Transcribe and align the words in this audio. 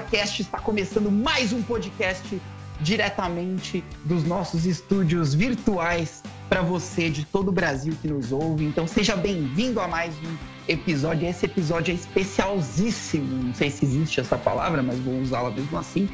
GaroaCast 0.00 0.42
está 0.42 0.58
começando 0.58 1.10
mais 1.10 1.52
um 1.52 1.62
podcast 1.62 2.40
diretamente 2.80 3.84
dos 4.04 4.24
nossos 4.24 4.64
estúdios 4.64 5.34
virtuais 5.34 6.22
para 6.48 6.62
você 6.62 7.10
de 7.10 7.24
todo 7.26 7.48
o 7.48 7.52
Brasil 7.52 7.94
que 8.00 8.08
nos 8.08 8.32
ouve. 8.32 8.64
Então 8.64 8.86
seja 8.86 9.14
bem-vindo 9.14 9.78
a 9.78 9.86
mais 9.86 10.14
um 10.16 10.36
episódio. 10.66 11.28
Esse 11.28 11.44
episódio 11.44 11.92
é 11.92 11.94
especialzíssimo. 11.94 13.44
Não 13.44 13.54
sei 13.54 13.70
se 13.70 13.84
existe 13.84 14.20
essa 14.20 14.38
palavra, 14.38 14.82
mas 14.82 14.98
vou 15.00 15.20
usá-la 15.20 15.50
mesmo 15.50 15.76
assim. 15.78 16.08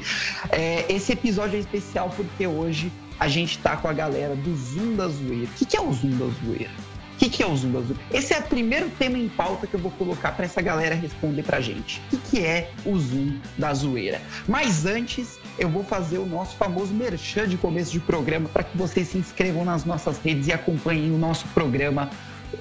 É, 0.49 0.85
esse 0.91 1.13
episódio 1.13 1.55
é 1.55 1.59
especial 1.59 2.11
porque 2.15 2.45
hoje 2.45 2.91
a 3.17 3.29
gente 3.29 3.57
está 3.57 3.77
com 3.77 3.87
a 3.87 3.93
galera 3.93 4.35
do 4.35 4.53
Zoom 4.55 4.97
da 4.97 5.07
Zoeira. 5.07 5.45
O 5.45 5.53
que, 5.55 5.65
que 5.65 5.77
é 5.77 5.81
o 5.81 5.93
Zoom 5.93 6.11
da 6.11 6.25
Zoeira? 6.43 6.96
O 7.17 7.19
que, 7.19 7.29
que, 7.29 7.41
é 7.41 7.47
o 7.47 7.57
Zoom 7.57 7.71
da 7.71 7.81
Zoeira? 7.81 8.03
Esse 8.13 8.33
é 8.35 8.39
o 8.39 8.43
primeiro 8.43 8.91
tema 8.91 9.17
em 9.17 9.27
pauta 9.27 9.65
que 9.65 9.73
eu 9.73 9.79
vou 9.79 9.89
colocar 9.89 10.33
para 10.33 10.45
essa 10.45 10.61
galera 10.61 10.93
responder 10.93 11.41
pra 11.41 11.59
gente. 11.59 11.99
O 11.99 12.09
que, 12.11 12.17
que 12.17 12.45
é 12.45 12.69
o 12.85 12.95
Zoom 12.95 13.39
da 13.57 13.73
Zoeira? 13.73 14.21
Mas 14.47 14.85
antes, 14.85 15.39
eu 15.57 15.67
vou 15.67 15.83
fazer 15.83 16.19
o 16.19 16.27
nosso 16.27 16.55
famoso 16.57 16.93
merchan 16.93 17.47
de 17.47 17.57
começo 17.57 17.91
de 17.91 17.99
programa 17.99 18.47
para 18.47 18.61
que 18.61 18.77
vocês 18.77 19.07
se 19.07 19.17
inscrevam 19.17 19.65
nas 19.65 19.83
nossas 19.83 20.19
redes 20.19 20.45
e 20.45 20.53
acompanhem 20.53 21.09
o 21.09 21.17
nosso 21.17 21.47
programa 21.55 22.11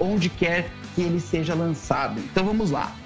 onde 0.01 0.31
quer 0.31 0.71
que 0.95 1.03
ele 1.03 1.21
seja 1.21 1.55
lançado. 1.55 2.19
Então 2.19 2.43
vamos 2.43 2.71
lá. 2.71 2.97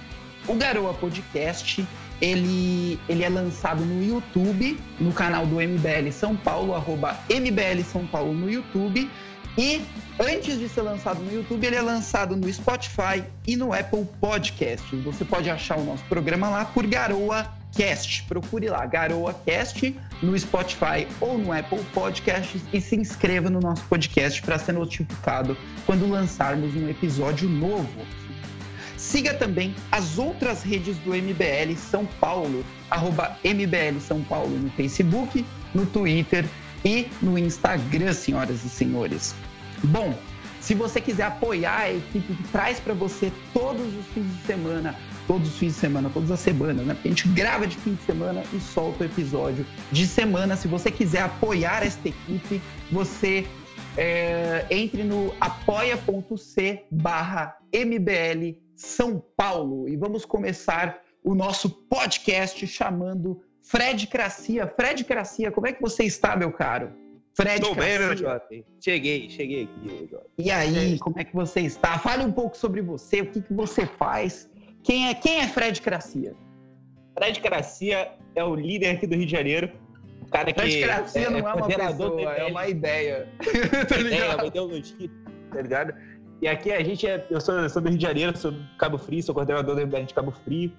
O 0.47 0.55
Garoa 0.55 0.95
Podcast 0.95 1.85
ele, 2.21 2.99
ele 3.09 3.25
é 3.25 3.29
lançado 3.29 3.85
no 3.85 4.05
YouTube, 4.05 4.79
no 5.01 5.13
canal 5.13 5.47
do 5.47 5.57
MBL 5.57 6.13
São 6.13 6.37
Paulo, 6.37 6.75
arroba 6.75 7.19
MBL 7.29 7.83
São 7.83 8.07
Paulo 8.07 8.35
no 8.35 8.51
YouTube. 8.51 9.11
E 9.61 9.83
antes 10.19 10.59
de 10.59 10.71
ser 10.71 10.81
lançado 10.81 11.23
no 11.23 11.31
YouTube, 11.31 11.67
ele 11.67 11.77
é 11.77 11.83
lançado 11.83 12.35
no 12.35 12.51
Spotify 12.51 13.23
e 13.47 13.57
no 13.57 13.75
Apple 13.75 14.09
Podcasts. 14.19 15.05
Você 15.05 15.23
pode 15.23 15.51
achar 15.51 15.77
o 15.77 15.85
nosso 15.85 16.03
programa 16.05 16.49
lá 16.49 16.65
por 16.65 16.87
Garoa 16.87 17.47
Cast. 17.77 18.23
Procure 18.23 18.71
lá, 18.71 18.87
Garoa 18.87 19.35
Cast, 19.45 19.95
no 20.23 20.39
Spotify 20.39 21.07
ou 21.21 21.37
no 21.37 21.53
Apple 21.53 21.85
Podcasts 21.93 22.63
e 22.73 22.81
se 22.81 22.97
inscreva 22.97 23.51
no 23.51 23.61
nosso 23.61 23.85
podcast 23.85 24.41
para 24.41 24.59
ser 24.59 24.73
notificado 24.73 25.55
quando 25.85 26.09
lançarmos 26.09 26.75
um 26.75 26.89
episódio 26.89 27.47
novo. 27.47 28.01
Siga 28.97 29.35
também 29.35 29.75
as 29.93 30.17
outras 30.17 30.63
redes 30.63 30.97
do 31.01 31.11
MBL 31.11 31.77
São 31.77 32.07
Paulo, 32.19 32.65
arroba 32.91 33.37
MBL 33.45 34.01
São 34.01 34.23
Paulo 34.23 34.59
no 34.59 34.71
Facebook, 34.71 35.45
no 35.75 35.85
Twitter 35.85 36.47
e 36.83 37.09
no 37.21 37.37
Instagram, 37.37 38.15
senhoras 38.15 38.65
e 38.65 38.71
senhores. 38.71 39.35
Bom, 39.85 40.15
se 40.61 40.75
você 40.75 41.01
quiser 41.01 41.25
apoiar 41.25 41.81
a 41.81 41.93
equipe 41.93 42.35
que 42.35 42.49
traz 42.49 42.79
para 42.79 42.93
você 42.93 43.33
todos 43.53 43.87
os 43.97 44.07
fins 44.09 44.27
de 44.27 44.43
semana, 44.47 44.95
todos 45.27 45.49
os 45.49 45.59
fins 45.59 45.75
de 45.75 45.81
semana, 45.81 46.11
todas 46.13 46.31
as 46.31 46.41
semanas, 46.41 46.87
né? 46.87 46.95
Porque 46.95 47.09
a 47.09 47.11
gente 47.13 47.29
grava 47.29 47.67
de 47.67 47.77
fim 47.77 47.95
de 47.95 48.03
semana 48.03 48.43
e 48.53 48.61
solta 48.61 49.05
o 49.05 49.07
episódio 49.07 49.67
de 49.91 50.07
semana. 50.07 50.57
Se 50.57 50.69
você 50.69 50.91
quiser 50.91 51.23
apoiar 51.23 51.85
esta 51.85 52.09
equipe, 52.09 52.61
você 52.93 53.47
é, 53.97 54.67
entre 54.71 55.03
no 55.03 55.35
apoia.c 55.41 56.85
barra 56.91 57.57
MBL 57.73 58.59
São 58.77 59.23
Paulo 59.37 59.89
e 59.89 59.97
vamos 59.97 60.25
começar 60.25 61.01
o 61.25 61.35
nosso 61.35 61.71
podcast 61.71 62.67
chamando 62.67 63.41
Fred 63.63 64.07
Cracia. 64.07 64.67
Fred 64.67 65.05
Cracia, 65.05 65.51
como 65.51 65.67
é 65.67 65.73
que 65.73 65.81
você 65.81 66.05
está, 66.05 66.37
meu 66.37 66.53
caro? 66.53 66.93
Fred 67.41 67.63
Estou 67.63 67.75
bem, 67.75 67.99
meu 67.99 68.15
jovem. 68.15 68.65
Cheguei, 68.81 69.31
cheguei 69.31 69.63
aqui. 69.63 70.09
Jovem. 70.11 70.27
E 70.37 70.51
aí, 70.51 70.99
como 70.99 71.19
é 71.19 71.25
que 71.25 71.35
você 71.35 71.61
está? 71.61 71.99
Fale 71.99 72.23
um 72.23 72.31
pouco 72.31 72.55
sobre 72.55 72.83
você, 72.83 73.23
o 73.23 73.31
que, 73.31 73.41
que 73.41 73.55
você 73.55 73.87
faz. 73.87 74.51
Quem 74.85 75.09
é, 75.09 75.15
quem 75.15 75.41
é 75.41 75.49
Fred 75.49 75.81
Cracia? 75.81 76.35
Fred 77.17 77.41
Cracia 77.41 78.13
é 78.35 78.45
o 78.45 78.55
líder 78.55 78.91
aqui 78.91 79.07
do 79.07 79.17
Rio 79.17 79.25
de 79.25 79.33
Janeiro. 79.33 79.71
O 80.21 80.31
cara 80.31 80.53
Fred 80.53 80.71
que 80.71 80.83
Cracia 80.83 81.23
é, 81.23 81.31
não 81.31 81.39
é, 81.39 81.55
uma 81.55 81.67
pessoa, 81.67 82.23
é 82.35 82.45
uma 82.45 82.69
ideia. 82.69 83.27
tá 83.89 83.97
ligado? 83.97 84.23
É, 84.23 84.35
uma 84.35 84.47
ideologia, 84.47 85.11
tá 85.51 85.63
ligado? 85.63 85.95
E 86.43 86.49
aqui 86.49 86.73
a 86.73 86.85
gente 86.85 87.07
é. 87.07 87.27
Eu 87.31 87.41
sou, 87.41 87.55
eu 87.55 87.71
sou 87.71 87.81
do 87.81 87.89
Rio 87.89 87.97
de 87.97 88.05
Janeiro, 88.05 88.37
sou 88.37 88.53
do 88.53 88.63
Cabo 88.77 88.99
Frio, 88.99 89.23
sou 89.23 89.35
coordenador 89.35 89.87
da 89.87 90.01
de 90.01 90.13
Cabo 90.13 90.31
Frio, 90.31 90.73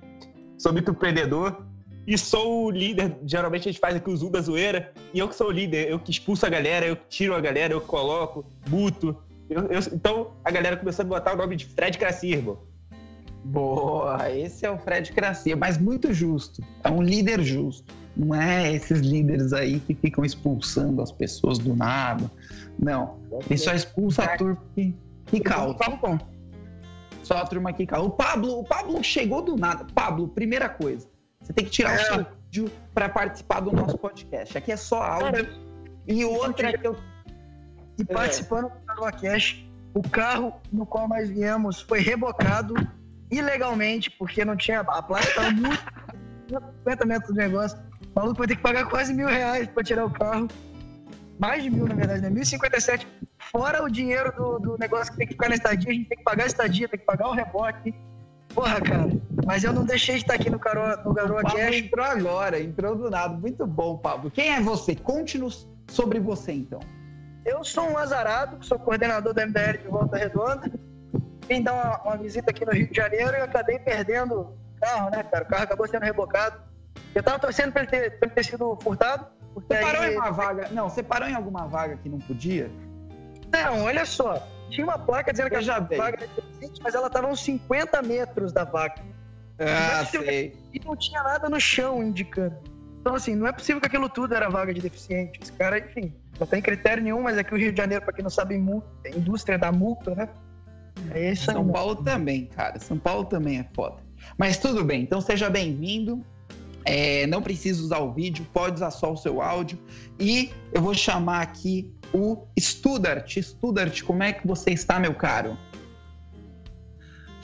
sou 0.60 0.72
muito 0.72 0.92
empreendedor 0.92 1.66
e 2.06 2.18
sou 2.18 2.66
o 2.66 2.72
líder. 2.72 3.18
Geralmente 3.26 3.70
a 3.70 3.72
gente 3.72 3.80
faz 3.80 3.96
aqui 3.96 4.10
o 4.10 4.16
Zoom 4.16 4.32
da 4.32 4.42
zoeira, 4.42 4.92
e 5.14 5.20
eu 5.20 5.28
que 5.28 5.36
sou 5.36 5.48
o 5.48 5.52
líder, 5.52 5.90
eu 5.90 6.00
que 6.00 6.12
expulso 6.12 6.46
a 6.46 6.50
galera, 6.50 6.86
eu 6.86 6.96
que 6.96 7.08
tiro 7.10 7.36
a 7.36 7.42
galera, 7.42 7.74
eu 7.74 7.82
que 7.82 7.88
coloco, 7.88 8.46
buto. 8.68 9.16
Eu, 9.50 9.64
eu, 9.64 9.80
então 9.94 10.32
a 10.44 10.52
galera 10.52 10.78
começou 10.78 11.04
a 11.04 11.08
botar 11.08 11.34
o 11.34 11.38
nome 11.38 11.56
de 11.56 11.66
Fred 11.66 11.98
Cracia, 11.98 12.38
irmão. 12.38 12.58
Boa, 13.44 14.30
esse 14.32 14.66
é 14.66 14.70
o 14.70 14.78
Fred 14.78 15.12
Cracia, 15.14 15.56
mas 15.56 15.78
muito 15.78 16.14
justo. 16.14 16.64
É 16.84 16.90
um 16.90 17.02
líder 17.02 17.42
justo. 17.42 17.94
Não 18.16 18.36
é 18.36 18.74
esses 18.74 19.00
líderes 19.00 19.54
aí 19.54 19.80
que 19.80 19.96
ficam 19.96 20.24
expulsando 20.24 21.02
as 21.02 21.12
pessoas 21.12 21.58
do 21.58 21.76
nada. 21.76 22.30
Não. 22.78 23.18
Ele 23.50 23.58
só 23.58 23.74
expulsa 23.74 24.24
a 24.24 24.38
turma 24.38 24.62
que, 24.76 24.94
que 25.28 25.40
causa. 25.40 25.78
Só 27.24 27.38
a 27.38 27.46
turma 27.46 27.72
que 27.74 27.86
causa. 27.86 28.08
O 28.08 28.12
Pablo, 28.12 28.60
o 28.60 28.64
Pablo 28.64 29.04
chegou 29.04 29.42
do 29.42 29.56
nada. 29.56 29.86
Pablo, 29.94 30.28
primeira 30.28 30.68
coisa. 30.68 31.08
Você 31.52 31.54
tem 31.54 31.66
que 31.66 31.72
tirar 31.72 31.94
é. 31.94 31.96
o 31.96 32.06
seu 32.06 32.26
vídeo 32.46 32.72
para 32.94 33.10
participar 33.10 33.60
do 33.60 33.74
nosso 33.74 33.98
podcast. 33.98 34.58
Aqui 34.58 34.72
é 34.72 34.78
só 34.78 35.02
áudio. 35.02 35.48
E 36.08 36.24
outra 36.24 36.70
é 36.70 36.78
que 36.78 36.88
eu. 36.88 36.96
E 37.98 38.06
participando 38.06 38.70
do 38.70 38.86
Canoa 38.86 39.12
Cash, 39.12 39.66
o 39.94 40.02
carro 40.02 40.54
no 40.72 40.86
qual 40.86 41.10
nós 41.10 41.30
viemos 41.30 41.82
foi 41.82 42.00
rebocado 42.00 42.74
ilegalmente, 43.30 44.10
porque 44.12 44.46
não 44.46 44.56
tinha. 44.56 44.80
A 44.80 45.02
placa 45.02 45.28
estava 45.28 45.52
muito. 45.52 45.84
50 46.84 47.06
metros 47.06 47.34
do 47.34 47.38
negócio. 47.38 47.78
O 48.16 48.20
maluco 48.20 48.38
vai 48.40 48.48
ter 48.48 48.56
que 48.56 48.62
pagar 48.62 48.86
quase 48.86 49.14
mil 49.14 49.28
reais 49.28 49.68
para 49.68 49.84
tirar 49.84 50.06
o 50.06 50.10
carro. 50.10 50.48
Mais 51.38 51.64
de 51.64 51.70
mil, 51.70 51.86
na 51.86 51.96
verdade, 51.96 52.22
né? 52.22 52.30
1.057. 52.30 53.06
Fora 53.40 53.84
o 53.84 53.90
dinheiro 53.90 54.34
do, 54.36 54.60
do 54.60 54.78
negócio 54.78 55.12
que 55.12 55.18
tem 55.18 55.28
que 55.28 55.34
ficar 55.34 55.50
na 55.50 55.56
estadia, 55.56 55.90
a 55.90 55.94
gente 55.94 56.08
tem 56.08 56.18
que 56.18 56.24
pagar 56.24 56.44
a 56.44 56.48
estadia, 56.48 56.88
tem 56.88 57.00
que 57.00 57.06
pagar 57.06 57.28
o 57.28 57.34
reboque 57.34 57.94
Porra, 58.54 58.82
cara, 58.82 59.10
mas 59.46 59.64
eu 59.64 59.74
não 59.74 59.86
deixei 59.86 60.16
de 60.16 60.22
estar 60.22 60.36
aqui 60.36 60.50
no, 60.50 60.60
Caro, 60.60 60.82
no 61.04 61.14
Garoa 61.14 61.42
Cash. 61.44 61.76
entrou 61.76 62.06
agora, 62.06 62.60
entrou 62.60 62.96
do 62.96 63.10
nada. 63.10 63.34
Muito 63.36 63.66
bom, 63.66 63.98
Pablo. 63.98 64.30
Quem 64.30 64.54
é 64.54 64.62
você? 64.62 64.96
Conte-nos 64.96 65.68
sobre 65.90 66.20
você, 66.20 66.52
então. 66.52 66.80
Eu 67.46 67.64
sou 67.64 67.90
um 67.90 67.98
azarado, 67.98 68.64
sou 68.64 68.78
coordenador 68.78 69.34
da 69.34 69.46
MBL 69.46 69.78
de 69.82 69.88
Volta 69.88 70.18
Redonda. 70.18 70.72
Vim 71.48 71.64
dar 71.64 71.74
uma, 71.74 72.02
uma, 72.04 72.18
visita 72.18 72.52
aqui 72.52 72.66
no 72.66 72.72
Rio 72.72 72.88
de 72.90 72.96
Janeiro 72.96 73.32
e 73.32 73.42
acabei 73.42 73.80
perdendo 73.80 74.42
o 74.42 74.58
carro, 74.80 75.10
né, 75.10 75.24
cara? 75.24 75.44
O 75.44 75.48
carro 75.48 75.64
acabou 75.64 75.88
sendo 75.88 76.04
rebocado. 76.04 76.62
Eu 77.16 77.24
tava 77.24 77.40
torcendo 77.40 77.72
pra 77.72 77.82
ele 77.82 77.92
ter, 77.92 78.20
pra 78.20 78.28
ele 78.28 78.36
ter 78.36 78.46
sido 78.46 78.78
furtado. 78.82 79.26
Você 79.56 79.80
parou 79.82 80.02
aí... 80.02 80.14
em 80.14 80.18
uma 80.18 80.32
vaga... 80.32 80.70
Não, 80.72 80.90
você 80.90 81.02
parou 81.02 81.28
em 81.28 81.34
alguma 81.34 81.68
vaga 81.68 81.98
que 81.98 82.08
não 82.08 82.20
podia? 82.20 82.70
Não, 83.52 83.84
olha 83.84 84.06
só. 84.06 84.48
Tinha 84.72 84.86
uma 84.86 84.98
placa 84.98 85.32
dizendo 85.32 85.50
que 85.50 85.56
a 85.56 85.80
vaga 85.80 86.24
era 86.24 86.28
decente, 86.28 86.82
mas 86.82 86.96
ela 86.96 87.08
estava 87.08 87.28
uns 87.28 87.44
50 87.44 88.02
metros 88.02 88.52
da 88.52 88.64
vaga. 88.64 89.04
Ah, 89.60 90.06
sei. 90.06 90.56
E 90.74 90.80
não 90.84 90.96
tinha 90.96 91.22
nada 91.22 91.50
no 91.50 91.60
chão 91.60 92.02
indicando. 92.02 92.56
Então, 93.00 93.14
assim, 93.16 93.36
não 93.36 93.48
é 93.48 93.52
possível 93.52 93.82
que 93.82 93.88
aquilo 93.88 94.10
tudo 94.10 94.34
era 94.34 94.50
vaga 94.50 94.74
de 94.74 94.82
deficiente. 94.82 95.40
Esse 95.42 95.52
cara, 95.54 95.78
enfim, 95.78 96.14
não 96.40 96.48
tem 96.48 96.62
critério 96.62 97.04
nenhum, 97.04 97.22
mas 97.22 97.38
aqui 97.38 97.54
o 97.54 97.58
Rio 97.58 97.72
de 97.72 97.78
Janeiro, 97.78 98.04
para 98.04 98.14
quem 98.14 98.24
não 98.24 98.30
sabe, 98.30 98.56
é 99.04 99.10
indústria 99.10 99.58
da 99.58 99.72
multa, 99.72 100.16
né? 100.16 100.30
É 101.12 101.32
isso 101.32 101.46
São 101.46 101.68
Paulo 101.68 101.96
também, 101.96 102.46
cara. 102.48 102.80
São 102.80 102.98
Paulo 102.98 103.26
também 103.26 103.60
é 103.60 103.66
foda. 103.74 103.98
Mas 104.38 104.58
tudo 104.58 104.84
bem, 104.84 105.02
então 105.02 105.20
seja 105.20 105.50
bem-vindo. 105.50 106.24
É, 106.84 107.28
não 107.28 107.42
precisa 107.42 107.82
usar 107.82 108.00
o 108.00 108.12
vídeo, 108.12 108.46
pode 108.52 108.76
usar 108.76 108.92
só 108.92 109.12
o 109.12 109.18
seu 109.18 109.42
áudio. 109.42 109.78
E 110.20 110.52
eu 110.74 110.82
vou 110.82 110.94
chamar 110.94 111.42
aqui 111.42 111.92
o 112.14 112.46
Studart. 112.60 113.38
Studart, 113.38 114.02
como 114.04 114.24
é 114.24 114.34
que 114.34 114.46
você 114.46 114.72
está, 114.72 115.00
meu 115.00 115.14
caro? 115.14 115.58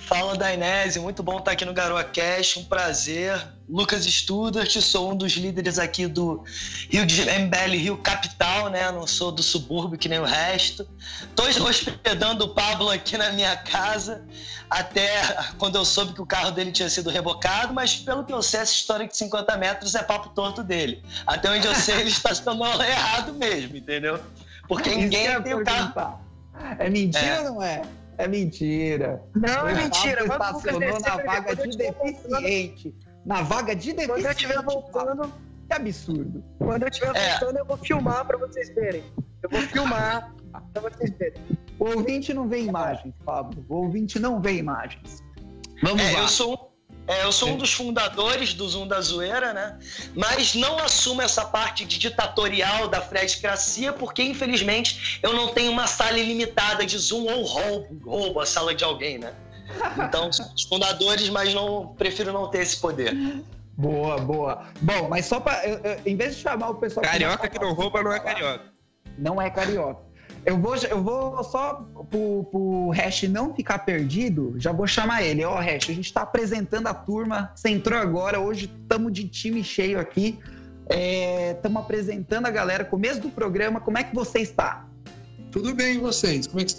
Fala, 0.08 0.38
Dainese. 0.38 1.00
Muito 1.00 1.22
bom 1.22 1.38
estar 1.38 1.52
aqui 1.52 1.66
no 1.66 1.74
Garoa 1.74 2.04
Cash. 2.04 2.56
Um 2.56 2.64
prazer. 2.64 3.46
Lucas 3.70 4.06
Studart, 4.06 4.74
sou 4.80 5.12
um 5.12 5.16
dos 5.18 5.34
líderes 5.34 5.78
aqui 5.78 6.08
do 6.08 6.46
Rio 6.90 7.06
de 7.06 7.24
MBL 7.24 7.76
Rio 7.76 7.98
Capital, 7.98 8.70
né? 8.70 8.90
Não 8.90 9.06
sou 9.06 9.30
do 9.30 9.44
subúrbio 9.44 10.00
que 10.00 10.08
nem 10.08 10.20
o 10.20 10.24
resto. 10.24 10.88
Estou 11.22 11.68
hospedando 11.68 12.46
o 12.46 12.50
Pablo 12.50 12.90
aqui 12.90 13.18
na 13.18 13.32
minha 13.34 13.58
casa, 13.58 14.24
até 14.70 15.22
quando 15.58 15.76
eu 15.76 15.84
soube 15.84 16.14
que 16.14 16.22
o 16.22 16.26
carro 16.26 16.52
dele 16.52 16.72
tinha 16.72 16.90
sido 16.90 17.10
rebocado, 17.10 17.74
mas 17.74 17.98
pelo 17.98 18.24
que 18.24 18.32
eu 18.32 18.42
sei, 18.42 18.62
essa 18.62 18.72
história 18.72 19.06
de 19.06 19.18
50 19.18 19.58
metros 19.58 19.94
é 19.94 20.02
papo 20.02 20.30
torto 20.30 20.64
dele. 20.64 21.04
Até 21.26 21.52
onde 21.52 21.68
eu 21.68 21.76
sei, 21.76 21.96
ele 21.96 22.10
está 22.10 22.32
estacionou 22.32 22.72
errado 22.82 23.34
mesmo, 23.34 23.76
entendeu? 23.76 24.18
Porque 24.68 24.90
ninguém 24.96 25.42
tem 25.42 25.54
o 25.54 25.64
carro. 25.64 26.20
É 26.80 26.90
mentira 26.90 27.26
é. 27.26 27.40
ou 27.40 27.46
não 27.46 27.64
é? 27.64 27.82
É 28.18 28.28
mentira. 28.28 29.22
Não, 29.36 29.68
é 29.68 29.76
mentira. 29.76 30.26
Você 30.26 30.34
estacionou 30.34 31.00
na 31.00 31.18
vaga 31.18 31.56
de 31.56 31.78
deficiente. 31.78 32.96
Na 33.26 33.42
vaga 33.42 33.76
de 33.76 33.94
deficiente. 33.94 34.08
Quando 34.08 34.26
eu 34.26 34.32
estiver 34.32 34.62
voltando. 34.64 35.34
Que 35.70 35.74
absurdo. 35.74 36.44
Quando 36.58 36.84
eu 36.84 36.88
estiver 36.88 37.16
é. 37.16 37.32
voltando, 37.32 37.58
eu 37.58 37.66
vou 37.66 37.78
filmar 37.78 38.26
pra 38.26 38.38
vocês 38.38 38.70
verem. 38.70 39.04
Eu 39.44 39.50
vou 39.50 39.62
filmar 39.62 40.34
pra 40.74 40.82
vocês 40.82 41.12
verem. 41.12 41.42
O 41.78 41.86
ouvinte 41.86 42.34
não 42.34 42.48
vê 42.48 42.62
imagens, 42.62 43.14
Pablo. 43.24 43.64
O 43.70 43.76
ouvinte 43.76 44.18
não 44.18 44.42
vê 44.42 44.54
imagens. 44.54 45.24
Vamos 45.84 46.02
é, 46.02 46.14
lá. 46.14 46.22
Eu 46.22 46.28
sou, 46.28 46.74
É, 47.08 47.24
eu 47.24 47.32
sou 47.32 47.50
um 47.50 47.56
dos 47.56 47.72
fundadores 47.72 48.54
do 48.54 48.68
Zoom 48.68 48.86
da 48.86 49.00
Zoeira, 49.00 49.54
né? 49.54 49.80
Mas 50.14 50.54
não 50.54 50.78
assumo 50.78 51.22
essa 51.22 51.46
parte 51.46 51.86
de 51.86 51.98
ditatorial 51.98 52.90
da 52.90 53.02
frescracia, 53.02 53.94
porque 53.94 54.22
infelizmente 54.22 55.20
eu 55.24 55.32
não 55.32 55.48
tenho 55.54 55.72
uma 55.72 55.88
sala 55.88 56.18
ilimitada 56.20 56.86
de 56.86 56.98
Zoom 56.98 57.26
ou 57.26 57.44
roubo, 57.44 58.10
roubo 58.10 58.40
a 58.42 58.46
sala 58.46 58.76
de 58.76 58.84
alguém, 58.84 59.18
né? 59.18 59.34
Então, 60.06 60.32
sou 60.32 60.46
os 60.54 60.64
fundadores, 60.64 61.30
mas 61.30 61.54
não 61.54 61.96
prefiro 61.98 62.34
não 62.34 62.50
ter 62.50 62.60
esse 62.60 62.78
poder. 62.78 63.16
Boa, 63.78 64.18
boa. 64.18 64.68
Bom, 64.82 65.08
mas 65.08 65.26
só 65.26 65.40
para 65.40 65.62
em 66.06 66.16
vez 66.16 66.36
de 66.36 66.42
chamar 66.42 66.72
o 66.72 66.76
pessoal 66.76 67.06
carioca 67.06 67.48
que 67.48 67.60
não 67.60 67.74
rouba 67.74 68.04
não 68.04 68.12
é 68.12 68.20
carioca. 68.20 68.66
Não 69.18 69.42
é 69.42 69.50
carioca. 69.50 70.07
Eu 70.48 70.58
vou, 70.58 70.78
eu 70.78 71.04
vou 71.04 71.44
só 71.44 71.74
pro, 72.10 72.46
pro 72.46 72.90
Hash 72.92 73.24
não 73.24 73.54
ficar 73.54 73.80
perdido, 73.80 74.56
já 74.58 74.72
vou 74.72 74.88
chamar 74.88 75.22
ele. 75.22 75.44
Ó, 75.44 75.54
oh, 75.54 75.58
Hash, 75.58 75.90
a 75.90 75.94
gente 75.94 76.06
está 76.06 76.22
apresentando 76.22 76.88
a 76.88 76.94
turma. 76.94 77.52
Você 77.54 77.68
entrou 77.68 78.00
agora, 78.00 78.40
hoje 78.40 78.72
estamos 78.82 79.12
de 79.12 79.28
time 79.28 79.62
cheio 79.62 80.00
aqui. 80.00 80.40
Estamos 81.54 81.82
é, 81.82 81.84
apresentando 81.84 82.46
a 82.46 82.50
galera. 82.50 82.86
Começo 82.86 83.20
do 83.20 83.30
programa, 83.30 83.82
como 83.82 83.98
é 83.98 84.06
que 84.06 84.16
você 84.16 84.40
está? 84.40 84.88
Tudo 85.52 85.76
bem, 85.76 86.00
vocês? 86.00 86.48
Como 86.48 86.62
é 86.62 86.64
que 86.64 86.76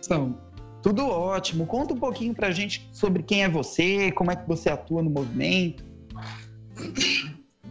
estão? 0.00 0.38
Tudo 0.82 1.06
ótimo. 1.06 1.66
Conta 1.66 1.92
um 1.92 1.98
pouquinho 1.98 2.32
pra 2.32 2.50
gente 2.50 2.88
sobre 2.90 3.22
quem 3.22 3.44
é 3.44 3.50
você, 3.50 4.10
como 4.12 4.30
é 4.30 4.36
que 4.36 4.48
você 4.48 4.70
atua 4.70 5.02
no 5.02 5.10
movimento. 5.10 5.84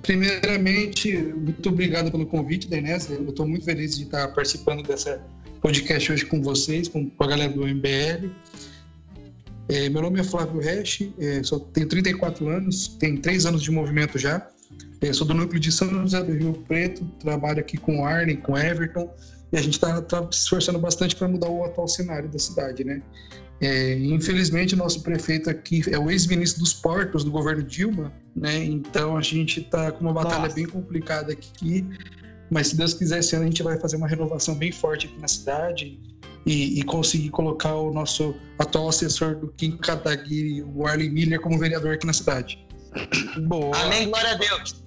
Primeiramente, 0.04 1.18
muito 1.18 1.70
obrigado 1.70 2.12
pelo 2.12 2.28
convite, 2.28 2.68
Denise. 2.68 3.14
Eu 3.14 3.30
estou 3.30 3.48
muito 3.48 3.66
feliz 3.66 3.98
de 3.98 4.04
estar 4.04 4.28
participando 4.30 4.84
dessa 4.84 5.20
podcast 5.62 6.12
hoje 6.12 6.26
com 6.26 6.42
vocês, 6.42 6.88
com, 6.88 7.12
a 7.20 7.28
galera 7.28 7.52
do 7.52 7.68
MBL. 7.68 8.30
É, 9.68 9.90
meu 9.90 10.02
nome 10.02 10.20
é 10.20 10.24
Flávio 10.24 10.60
Resch, 10.60 11.12
é, 11.20 11.44
só 11.44 11.60
tenho 11.60 11.88
34 11.88 12.48
anos, 12.50 12.88
tenho 13.00 13.22
3 13.22 13.46
anos 13.46 13.62
de 13.62 13.72
movimento 13.72 14.18
já. 14.18 14.48
É, 15.02 15.14
sou 15.14 15.26
do 15.28 15.34
núcleo 15.34 15.60
de 15.60 15.72
São 15.72 15.90
José 15.90 16.24
do 16.24 16.34
Rio 16.34 16.54
Preto, 16.68 17.06
trabalho 17.20 17.60
aqui 17.60 17.78
com 17.78 18.00
o 18.00 18.06
Arlen, 18.06 18.38
com 18.38 18.58
Everton, 18.58 19.14
e 19.52 19.58
a 19.58 19.62
gente 19.62 19.74
está 19.74 20.02
tá 20.02 20.28
se 20.32 20.40
esforçando 20.40 20.80
bastante 20.80 21.16
para 21.16 21.28
mudar 21.28 21.50
o 21.50 21.64
atual 21.64 21.88
cenário 21.88 22.30
da 22.30 22.40
cidade, 22.40 22.84
né? 22.84 23.02
É, 23.62 23.94
infelizmente, 23.98 24.74
o 24.74 24.78
nosso 24.78 25.02
prefeito 25.02 25.50
aqui 25.50 25.84
é 25.92 26.00
o 26.00 26.10
ex-ministro 26.10 26.62
dos 26.62 26.74
portos 26.74 27.24
do 27.24 27.32
governo 27.32 27.62
Dilma, 27.62 28.14
né? 28.36 28.64
Então 28.64 29.18
a 29.18 29.22
gente 29.22 29.60
está 29.60 29.92
com 29.92 30.02
uma 30.02 30.14
batalha 30.14 30.44
Nossa. 30.44 30.56
bem 30.56 30.66
complicada 30.66 31.34
aqui. 31.34 31.86
Mas 32.50 32.68
se 32.68 32.78
Deus 32.78 32.94
quiser, 32.94 33.20
esse 33.20 33.36
ano 33.36 33.46
a 33.46 33.48
gente 33.48 33.64
vai 33.64 33.78
fazer 33.80 33.96
uma 33.98 34.08
renovação 34.08 34.56
bem 34.56 34.72
forte 34.72 35.08
aqui 35.08 35.20
na 35.20 35.28
cidade 35.28 36.00
e, 36.46 36.80
e 36.80 36.84
conseguir 36.84 37.30
colocar 37.30 37.76
o 37.76 37.94
nosso 37.94 38.36
atual 38.58 38.90
assessor 38.90 39.36
do 39.36 39.50
Kim 39.50 39.78
Kataguiri, 39.78 40.64
o 40.64 40.86
Arlen 40.86 41.10
Miller, 41.10 41.40
como 41.40 41.58
vereador 41.58 41.94
aqui 41.94 42.06
na 42.06 42.14
cidade. 42.14 42.66
Boa. 43.48 43.76
Amém, 43.78 44.10
glória 44.10 44.32
a 44.32 44.36
Deus. 44.36 44.84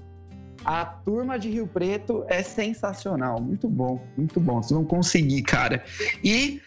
A 0.64 0.84
turma 0.84 1.38
de 1.38 1.50
Rio 1.50 1.66
Preto 1.66 2.24
é 2.28 2.42
sensacional, 2.42 3.40
muito 3.40 3.68
bom, 3.68 4.00
muito 4.16 4.38
bom. 4.38 4.62
Vocês 4.62 4.72
vão 4.72 4.84
conseguir, 4.84 5.42
cara. 5.42 5.84
E 6.22 6.60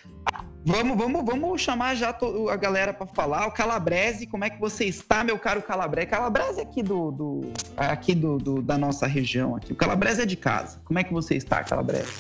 Vamos, 0.68 0.98
vamos, 0.98 1.24
vamos 1.24 1.62
chamar 1.62 1.94
já 1.94 2.10
a 2.10 2.56
galera 2.56 2.92
para 2.92 3.06
falar. 3.06 3.46
O 3.46 3.52
Calabrese, 3.52 4.26
como 4.26 4.46
é 4.46 4.50
que 4.50 4.60
você 4.60 4.86
está, 4.86 5.24
meu 5.24 5.38
caro 5.38 5.62
Calabrese? 5.62 6.08
Calabrese 6.08 6.60
é 6.60 6.64
aqui 6.64 6.82
do, 6.82 7.12
do 7.12 7.42
aqui 7.78 8.16
do, 8.16 8.40
do, 8.40 8.62
da 8.64 8.76
nossa 8.76 9.06
região 9.06 9.56
aqui. 9.56 9.74
O 9.74 9.76
Calabrese 9.76 10.24
é 10.24 10.26
de 10.26 10.36
casa. 10.36 10.82
Como 10.84 10.98
é 10.98 11.04
que 11.04 11.14
você 11.14 11.36
está, 11.36 11.64
Calabrese? 11.64 12.12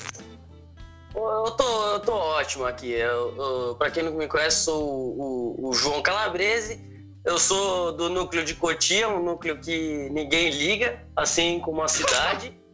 Eu 1.15 1.51
tô, 1.57 1.87
eu 1.87 1.99
tô 2.01 2.13
ótimo 2.13 2.65
aqui. 2.65 2.91
Eu, 2.91 3.35
eu, 3.35 3.75
para 3.75 3.89
quem 3.89 4.03
não 4.03 4.13
me 4.13 4.27
conhece, 4.27 4.65
sou 4.65 4.83
o, 4.83 5.55
o, 5.57 5.69
o, 5.69 5.73
João 5.73 6.03
Calabrese. 6.03 6.79
Eu 7.25 7.39
sou 7.39 7.93
do 7.93 8.09
núcleo 8.09 8.45
de 8.45 8.53
Cotia, 8.53 9.09
um 9.09 9.23
núcleo 9.23 9.59
que 9.59 10.07
ninguém 10.11 10.51
liga, 10.51 11.03
assim 11.15 11.59
como 11.59 11.81
a 11.81 11.87
cidade. 11.87 12.55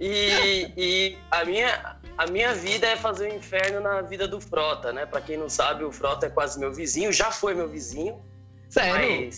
E, 0.00 0.72
e 0.76 1.18
a 1.30 1.44
minha, 1.44 1.96
a 2.18 2.26
minha 2.26 2.54
vida 2.54 2.86
é 2.86 2.96
fazer 2.96 3.30
o 3.30 3.34
inferno 3.34 3.80
na 3.80 4.02
vida 4.02 4.26
do 4.26 4.40
Frota, 4.40 4.92
né? 4.92 5.06
Para 5.06 5.20
quem 5.20 5.36
não 5.36 5.48
sabe, 5.48 5.84
o 5.84 5.92
Frota 5.92 6.26
é 6.26 6.30
quase 6.30 6.58
meu 6.58 6.72
vizinho, 6.72 7.12
já 7.12 7.30
foi 7.30 7.54
meu 7.54 7.68
vizinho. 7.68 8.22
Sério? 8.68 9.30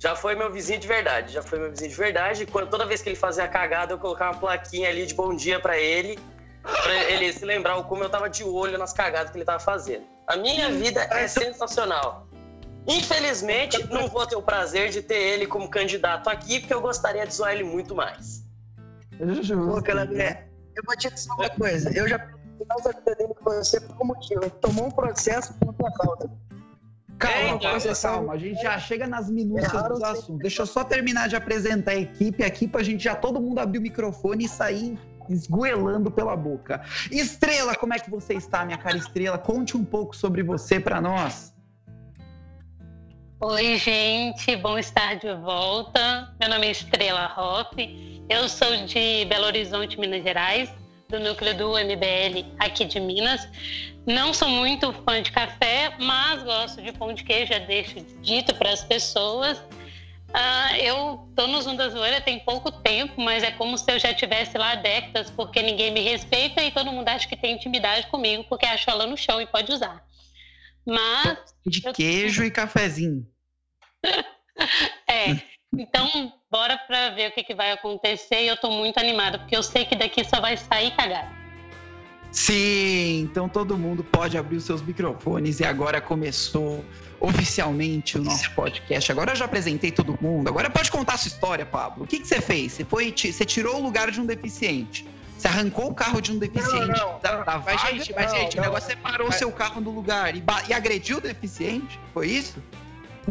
já 0.00 0.16
foi 0.16 0.34
meu 0.34 0.50
vizinho 0.50 0.80
de 0.80 0.88
verdade, 0.88 1.34
já 1.34 1.42
foi 1.42 1.58
meu 1.58 1.70
vizinho 1.70 1.90
de 1.90 1.96
verdade. 1.96 2.46
Quando, 2.46 2.70
toda 2.70 2.86
vez 2.86 3.02
que 3.02 3.10
ele 3.10 3.16
fazia 3.16 3.44
a 3.44 3.48
cagada, 3.48 3.92
eu 3.92 3.98
colocava 3.98 4.32
uma 4.32 4.40
plaquinha 4.40 4.88
ali 4.88 5.04
de 5.04 5.14
bom 5.14 5.36
dia 5.36 5.60
para 5.60 5.78
ele, 5.78 6.18
para 6.62 6.94
ele 7.10 7.30
se 7.32 7.44
lembrar 7.44 7.76
o 7.76 7.84
como 7.84 8.02
eu 8.02 8.08
tava 8.08 8.28
de 8.30 8.42
olho 8.42 8.78
nas 8.78 8.94
cagadas 8.94 9.30
que 9.30 9.36
ele 9.36 9.44
tava 9.44 9.60
fazendo. 9.60 10.04
A 10.26 10.36
minha 10.36 10.70
vida 10.70 11.02
é 11.02 11.28
sensacional. 11.28 12.26
Infelizmente, 12.88 13.86
não 13.92 14.08
vou 14.08 14.26
ter 14.26 14.36
o 14.36 14.42
prazer 14.42 14.88
de 14.88 15.02
ter 15.02 15.18
ele 15.18 15.46
como 15.46 15.68
candidato 15.68 16.30
aqui, 16.30 16.60
porque 16.60 16.72
eu 16.72 16.80
gostaria 16.80 17.26
de 17.26 17.34
zoar 17.34 17.52
ele 17.52 17.64
muito 17.64 17.94
mais. 17.94 18.42
Justo. 19.20 19.54
Pô, 19.56 19.80
eu 20.76 20.82
vou 20.86 20.96
te 20.96 21.10
dizer 21.10 21.30
uma 21.32 21.50
coisa. 21.50 21.90
Eu 21.96 22.08
já 22.08 22.18
fiz 22.18 22.86
a 22.86 22.88
vida 22.90 23.14
dele 23.14 23.34
com 23.34 23.50
você 23.50 23.80
por 23.80 23.96
um 24.02 24.06
motivo. 24.06 24.42
Ele 24.42 24.50
tomou 24.50 24.86
um 24.86 24.90
processo 24.90 25.52
por 25.54 25.74
tua 25.74 25.92
causa. 25.92 26.30
Calma, 27.18 27.60
calma, 27.60 27.94
calma. 27.94 28.32
A 28.32 28.38
gente 28.38 28.62
já 28.62 28.78
chega 28.78 29.06
nas 29.06 29.28
minúcias 29.28 29.74
é 29.74 29.88
dos 29.88 30.02
assuntos. 30.02 30.38
Deixa 30.38 30.62
eu 30.62 30.66
só 30.66 30.82
terminar 30.82 31.28
de 31.28 31.36
apresentar 31.36 31.92
a 31.92 31.96
equipe 31.96 32.42
aqui 32.42 32.66
pra 32.66 32.82
gente 32.82 33.04
já 33.04 33.14
todo 33.14 33.40
mundo 33.40 33.58
abrir 33.58 33.78
o 33.78 33.82
microfone 33.82 34.46
e 34.46 34.48
sair 34.48 34.98
esgoelando 35.28 36.10
pela 36.10 36.34
boca. 36.34 36.82
Estrela, 37.10 37.76
como 37.76 37.92
é 37.92 37.98
que 37.98 38.10
você 38.10 38.34
está, 38.34 38.64
minha 38.64 38.78
cara 38.78 38.96
Estrela? 38.96 39.36
Conte 39.36 39.76
um 39.76 39.84
pouco 39.84 40.16
sobre 40.16 40.42
você 40.42 40.80
para 40.80 41.00
nós. 41.00 41.54
Oi, 43.42 43.76
gente, 43.76 44.56
bom 44.56 44.78
estar 44.78 45.16
de 45.16 45.32
volta. 45.34 46.34
Meu 46.40 46.48
nome 46.48 46.66
é 46.66 46.70
Estrela 46.70 47.32
Hoff. 47.36 48.19
Eu 48.30 48.48
sou 48.48 48.86
de 48.86 49.24
Belo 49.24 49.46
Horizonte, 49.46 49.98
Minas 49.98 50.22
Gerais, 50.22 50.72
do 51.08 51.18
núcleo 51.18 51.52
do 51.52 51.70
MBL 51.72 52.46
aqui 52.60 52.84
de 52.84 53.00
Minas. 53.00 53.48
Não 54.06 54.32
sou 54.32 54.48
muito 54.48 54.92
fã 55.04 55.20
de 55.20 55.32
café, 55.32 55.96
mas 55.98 56.40
gosto 56.44 56.80
de 56.80 56.92
pão 56.92 57.12
de 57.12 57.24
queijo, 57.24 57.52
já 57.52 57.58
deixo 57.58 57.96
dito 58.22 58.54
para 58.54 58.70
as 58.70 58.84
pessoas. 58.84 59.58
Uh, 59.58 60.76
eu 60.78 61.28
tô 61.34 61.48
no 61.48 61.60
Zoom 61.60 61.74
da 61.74 61.88
Zoeira 61.88 62.20
tem 62.20 62.38
pouco 62.38 62.70
tempo, 62.70 63.20
mas 63.20 63.42
é 63.42 63.50
como 63.50 63.76
se 63.76 63.90
eu 63.90 63.98
já 63.98 64.14
tivesse 64.14 64.56
lá 64.56 64.76
décadas, 64.76 65.28
porque 65.32 65.60
ninguém 65.60 65.90
me 65.90 66.00
respeita 66.00 66.62
e 66.62 66.70
todo 66.70 66.92
mundo 66.92 67.08
acha 67.08 67.26
que 67.26 67.36
tem 67.36 67.56
intimidade 67.56 68.06
comigo, 68.06 68.44
porque 68.44 68.64
acha 68.64 68.92
ela 68.92 69.08
no 69.08 69.16
chão 69.16 69.40
e 69.40 69.46
pode 69.46 69.72
usar. 69.72 70.06
Mas. 70.86 71.36
De 71.66 71.80
queijo 71.92 72.44
eu... 72.44 72.46
e 72.46 72.50
cafezinho. 72.52 73.26
é. 75.10 75.49
Então, 75.76 76.32
bora 76.50 76.76
para 76.76 77.10
ver 77.10 77.30
o 77.30 77.32
que, 77.32 77.44
que 77.44 77.54
vai 77.54 77.70
acontecer 77.70 78.42
e 78.42 78.48
eu 78.48 78.54
estou 78.54 78.72
muito 78.72 78.98
animada, 78.98 79.38
porque 79.38 79.56
eu 79.56 79.62
sei 79.62 79.84
que 79.84 79.94
daqui 79.94 80.24
só 80.24 80.40
vai 80.40 80.56
sair 80.56 80.90
cagada. 80.96 81.28
Sim, 82.32 83.22
então 83.22 83.48
todo 83.48 83.76
mundo 83.76 84.04
pode 84.04 84.38
abrir 84.38 84.56
os 84.56 84.64
seus 84.64 84.82
microfones 84.82 85.58
e 85.58 85.64
agora 85.64 86.00
começou 86.00 86.84
oficialmente 87.18 88.18
o 88.18 88.22
nosso 88.22 88.50
podcast. 88.52 89.10
Agora 89.10 89.32
eu 89.32 89.36
já 89.36 89.44
apresentei 89.44 89.90
todo 89.90 90.16
mundo. 90.20 90.48
Agora 90.48 90.70
pode 90.70 90.90
contar 90.90 91.14
a 91.14 91.18
sua 91.18 91.28
história, 91.28 91.66
Pablo. 91.66 92.04
O 92.04 92.06
que, 92.06 92.20
que 92.20 92.26
você 92.26 92.40
fez? 92.40 92.72
Você 92.72 92.84
foi, 92.84 93.12
você 93.12 93.44
tirou 93.44 93.76
o 93.76 93.82
lugar 93.82 94.10
de 94.10 94.20
um 94.20 94.26
deficiente. 94.26 95.06
Você 95.36 95.48
arrancou 95.48 95.88
o 95.88 95.94
carro 95.94 96.20
de 96.20 96.32
um 96.32 96.38
deficiente 96.38 96.86
não, 96.98 97.12
não, 97.12 97.20
da, 97.20 97.42
da 97.42 97.54
não, 97.56 97.64
Mas, 97.64 97.80
gente, 97.80 98.14
mas, 98.14 98.30
gente, 98.30 98.58
o 98.58 98.60
negócio 98.60 98.92
é 98.92 98.94
separou 98.94 99.28
o 99.28 99.32
seu 99.32 99.50
carro 99.50 99.80
do 99.80 99.90
lugar 99.90 100.36
e, 100.36 100.42
e 100.68 100.74
agrediu 100.74 101.18
o 101.18 101.20
deficiente? 101.20 101.98
Foi 102.12 102.28
isso? 102.28 102.62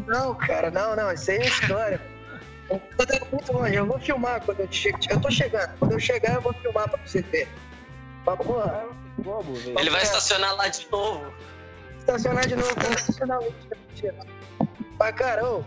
Não, 0.08 0.36
cara, 0.36 0.72
não, 0.72 0.96
não. 0.96 1.12
Isso 1.12 1.32
aí 1.32 1.38
é 1.38 1.48
história. 1.48 2.19
Eu 2.70 2.80
tô 2.80 3.26
muito 3.32 3.54
longe, 3.54 3.76
eu 3.76 3.86
vou 3.86 4.00
filmar 4.00 4.42
quando 4.42 4.60
eu 4.60 4.72
chegar. 4.72 5.00
Eu 5.10 5.20
tô 5.20 5.32
chegando. 5.32 5.78
Quando 5.80 5.94
eu 5.94 6.00
chegar, 6.00 6.36
eu 6.36 6.42
vou 6.42 6.54
filmar 6.54 6.88
pra 6.88 7.00
você 7.04 7.22
ver. 7.24 7.48
Pra 8.24 8.38
porra. 8.38 8.86
Ele 9.80 9.90
vai 9.90 10.04
estacionar 10.04 10.56
lá 10.56 10.68
de 10.68 10.88
novo. 10.92 11.34
Estacionar 11.98 12.48
de 12.48 12.56
novo, 12.56 12.76
vai 12.76 12.94
estacionar 12.94 13.40
lá. 13.40 13.48
Mas, 15.00 15.16
cara, 15.16 15.46
ô. 15.46 15.64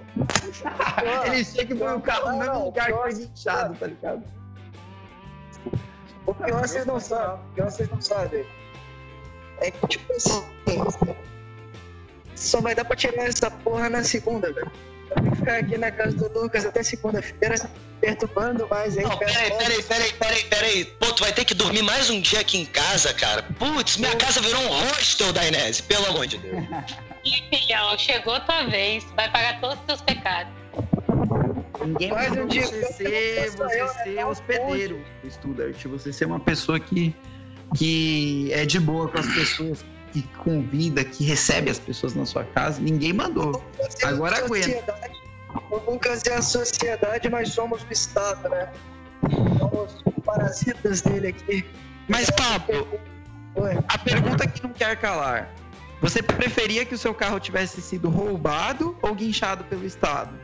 Ele 1.27 1.45
chega 1.45 1.75
e 1.75 1.79
põe 1.79 1.93
o 1.93 2.01
carro 2.01 2.33
no 2.33 2.39
mesmo 2.39 2.65
lugar 2.67 2.87
que 2.87 2.93
foi 2.93 3.15
guinchado, 3.15 3.75
tá 3.75 3.87
ligado? 3.87 4.23
O 6.25 6.35
pior 6.35 6.61
vocês 6.61 6.87
não 6.87 7.01
sabem. 7.01 7.35
O 7.35 7.55
pior 7.55 7.71
vocês 7.71 7.89
não 7.89 8.01
sabem. 8.01 8.47
É 9.59 9.71
que, 9.73 9.87
tipo 9.89 10.13
assim. 10.13 10.45
Só 12.37 12.61
vai 12.61 12.75
dar 12.75 12.85
pra 12.85 12.95
tirar 12.95 13.25
essa 13.25 13.51
porra 13.51 13.91
na 13.91 14.05
segunda, 14.05 14.53
velho 14.53 14.71
ficar 15.37 15.59
aqui 15.59 15.79
na 15.79 15.91
casa 15.91 16.17
do 16.17 16.41
Lucas 16.41 16.65
até 16.65 16.83
segunda-feira, 16.83 17.55
perturbando 18.01 18.67
mais 18.69 18.97
aí. 18.97 19.05
Não, 19.05 19.17
peraí, 19.17 19.51
peraí, 19.51 19.83
peraí, 19.83 20.13
peraí, 20.13 20.45
peraí. 20.45 20.85
Pô, 20.85 21.13
tu 21.13 21.23
vai 21.23 21.33
ter 21.33 21.45
que 21.45 21.55
dormir 21.55 21.83
mais 21.83 22.11
um 22.11 22.21
dia 22.21 22.41
aqui 22.41 22.59
em 22.59 22.67
casa, 22.67 23.13
cara. 23.15 23.43
Putz, 23.59 23.97
minha 23.97 24.17
casa 24.17 24.41
virou 24.41 24.61
um 24.63 24.69
hostel 24.69 25.33
da 25.33 25.47
Inés, 25.47 25.81
pelo 25.81 26.07
amor 26.07 26.27
de 26.27 26.39
Deus. 26.39 26.65
E, 27.25 27.57
filhão, 27.57 27.97
chegou 27.97 28.41
tua 28.41 28.65
vez. 28.65 29.05
Vai 29.15 29.31
pagar 29.31 29.61
todos 29.61 29.79
os 29.79 29.85
teus 29.85 30.03
pecados. 30.03 30.53
Ninguém 31.85 32.11
mais 32.11 32.33
um 32.33 32.47
dia 32.47 32.67
você 32.67 32.93
ser, 32.93 33.51
você 33.51 33.89
ser 33.89 34.25
hospedeiro, 34.25 35.05
Studart. 35.29 35.85
Você 35.85 36.13
ser 36.13 36.27
uma 36.27 36.41
pessoa 36.41 36.79
que, 36.79 37.15
que 37.77 38.53
é 38.53 38.65
de 38.65 38.79
boa 38.81 39.09
com 39.09 39.19
as 39.19 39.27
pessoas, 39.27 39.85
que 40.13 40.23
convida, 40.39 41.05
que 41.05 41.25
recebe 41.25 41.71
as 41.71 41.79
pessoas 41.79 42.15
na 42.15 42.27
sua 42.27 42.45
casa, 42.45 42.81
ninguém 42.81 43.13
mandou. 43.13 43.63
Agora 44.05 44.39
aguenta. 44.39 44.95
Lucas 45.87 46.23
é 46.27 46.35
a 46.35 46.43
sociedade, 46.43 47.29
nós 47.29 47.51
somos 47.51 47.83
o 47.83 47.93
Estado, 47.93 48.49
né? 48.49 48.71
Somos 49.59 50.03
parasitas 50.25 51.03
dele 51.03 51.29
aqui. 51.29 51.65
Mas, 52.09 52.31
Pablo, 52.31 52.89
a 53.89 53.99
pergunta 53.99 54.47
que 54.47 54.63
não 54.63 54.71
quer 54.71 54.97
calar. 54.97 55.53
Você 56.01 56.23
preferia 56.23 56.85
que 56.85 56.95
o 56.95 56.99
seu 56.99 57.15
carro 57.15 57.39
tivesse 57.39 57.81
sido 57.81 58.11
roubado 58.11 58.97
ou 59.03 59.15
guinchado 59.15 59.63
pelo 59.65 59.87
Estado? 59.87 60.37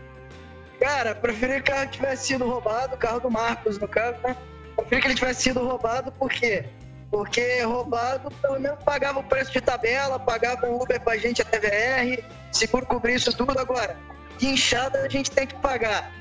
Cara, 0.78 1.14
preferi 1.14 1.54
que 1.60 1.70
o 1.70 1.74
carro 1.74 1.90
tivesse 1.90 2.26
sido 2.28 2.48
roubado, 2.48 2.94
o 2.94 2.98
carro 2.98 3.18
do 3.18 3.30
Marcos, 3.30 3.78
no 3.78 3.88
caso, 3.88 4.16
né? 4.22 4.36
Preferi 4.76 5.00
que 5.02 5.08
ele 5.08 5.14
tivesse 5.14 5.42
sido 5.42 5.60
roubado, 5.60 6.12
por 6.12 6.30
quê? 6.30 6.66
Porque 7.10 7.62
roubado, 7.62 8.30
pelo 8.42 8.60
menos 8.60 8.82
pagava 8.84 9.20
o 9.20 9.24
preço 9.24 9.50
de 9.50 9.60
tabela, 9.60 10.18
pagava 10.18 10.66
o 10.66 10.82
Uber 10.82 11.00
pra 11.00 11.16
gente 11.16 11.40
até 11.40 11.58
VR, 11.58 12.22
seguro 12.52 12.84
cobrir 12.84 13.14
isso 13.14 13.34
tudo. 13.34 13.58
Agora, 13.58 13.96
guinchada 14.38 15.00
a 15.00 15.08
gente 15.08 15.30
tem 15.30 15.46
que 15.46 15.54
pagar 15.56 16.12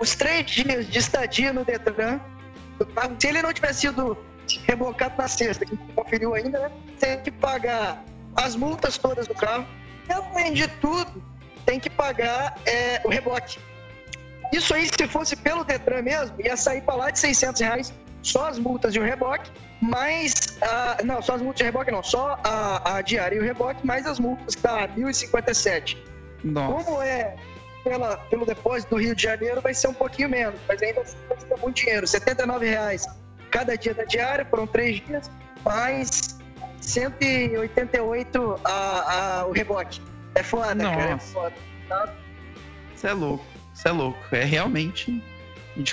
os 0.00 0.14
três 0.14 0.44
dias 0.46 0.86
de 0.88 0.98
estadia 0.98 1.52
no 1.52 1.64
Detran. 1.64 2.20
Se 3.18 3.28
ele 3.28 3.42
não 3.42 3.52
tivesse 3.52 3.82
sido 3.82 4.18
rebocado 4.66 5.14
na 5.16 5.28
sexta, 5.28 5.64
que 5.64 5.76
conferiu 5.94 6.34
ainda, 6.34 6.58
né? 6.58 6.70
Tem 6.98 7.20
que 7.20 7.30
pagar 7.30 8.02
as 8.36 8.56
multas 8.56 8.98
todas 8.98 9.26
do 9.28 9.34
carro. 9.34 9.66
E 10.08 10.12
além 10.12 10.52
de 10.52 10.66
tudo, 10.66 11.22
tem 11.64 11.78
que 11.78 11.88
pagar 11.88 12.56
é, 12.66 13.00
o 13.04 13.08
reboque. 13.08 13.58
Isso 14.52 14.74
aí, 14.74 14.86
se 14.86 15.08
fosse 15.08 15.36
pelo 15.36 15.64
Detran 15.64 16.02
mesmo, 16.02 16.34
ia 16.40 16.56
sair 16.56 16.82
para 16.82 16.94
lá 16.94 17.10
de 17.10 17.18
600 17.18 17.60
reais 17.60 17.94
só 18.22 18.48
as 18.48 18.58
multas 18.58 18.94
e 18.94 18.98
o 18.98 19.02
reboque, 19.02 19.50
mais. 19.88 20.34
a- 20.62 20.98
não, 21.04 21.20
só 21.22 21.34
as 21.34 21.42
multas 21.42 21.60
e 21.60 21.62
o 21.62 21.66
reboque 21.66 21.90
não, 21.90 22.02
só 22.02 22.38
a, 22.44 22.96
a 22.96 23.02
diária 23.02 23.36
e 23.36 23.38
o 23.38 23.42
reboque, 23.42 23.86
mais 23.86 24.06
as 24.06 24.18
multas, 24.18 24.54
que 24.54 24.62
tá 24.62 24.88
1.057. 24.88 25.96
Nossa. 26.42 26.84
Como 26.84 27.02
é 27.02 27.36
pela, 27.82 28.16
pelo 28.16 28.46
depósito 28.46 28.94
do 28.94 29.00
Rio 29.00 29.14
de 29.14 29.22
Janeiro, 29.22 29.60
vai 29.60 29.74
ser 29.74 29.88
um 29.88 29.94
pouquinho 29.94 30.28
menos, 30.30 30.58
mas 30.66 30.80
ainda 30.82 31.02
assim 31.02 31.16
ser 31.38 31.56
muito 31.60 31.76
dinheiro. 31.76 32.06
79 32.06 32.66
reais 32.68 33.06
cada 33.50 33.76
dia 33.76 33.94
da 33.94 34.04
diária, 34.04 34.44
foram 34.46 34.66
três 34.66 35.00
dias, 35.04 35.30
mais 35.64 36.38
188 36.80 38.60
a, 38.64 39.40
a, 39.40 39.46
o 39.46 39.52
reboque. 39.52 40.00
É 40.34 40.42
foda, 40.42 40.74
cara, 40.82 41.02
é 41.02 41.10
Nossa. 41.12 41.32
foda. 41.32 41.54
Você 42.94 43.06
é 43.08 43.12
louco. 43.12 43.44
Você 43.72 43.88
é 43.88 43.92
louco. 43.92 44.18
É 44.32 44.44
realmente. 44.44 45.22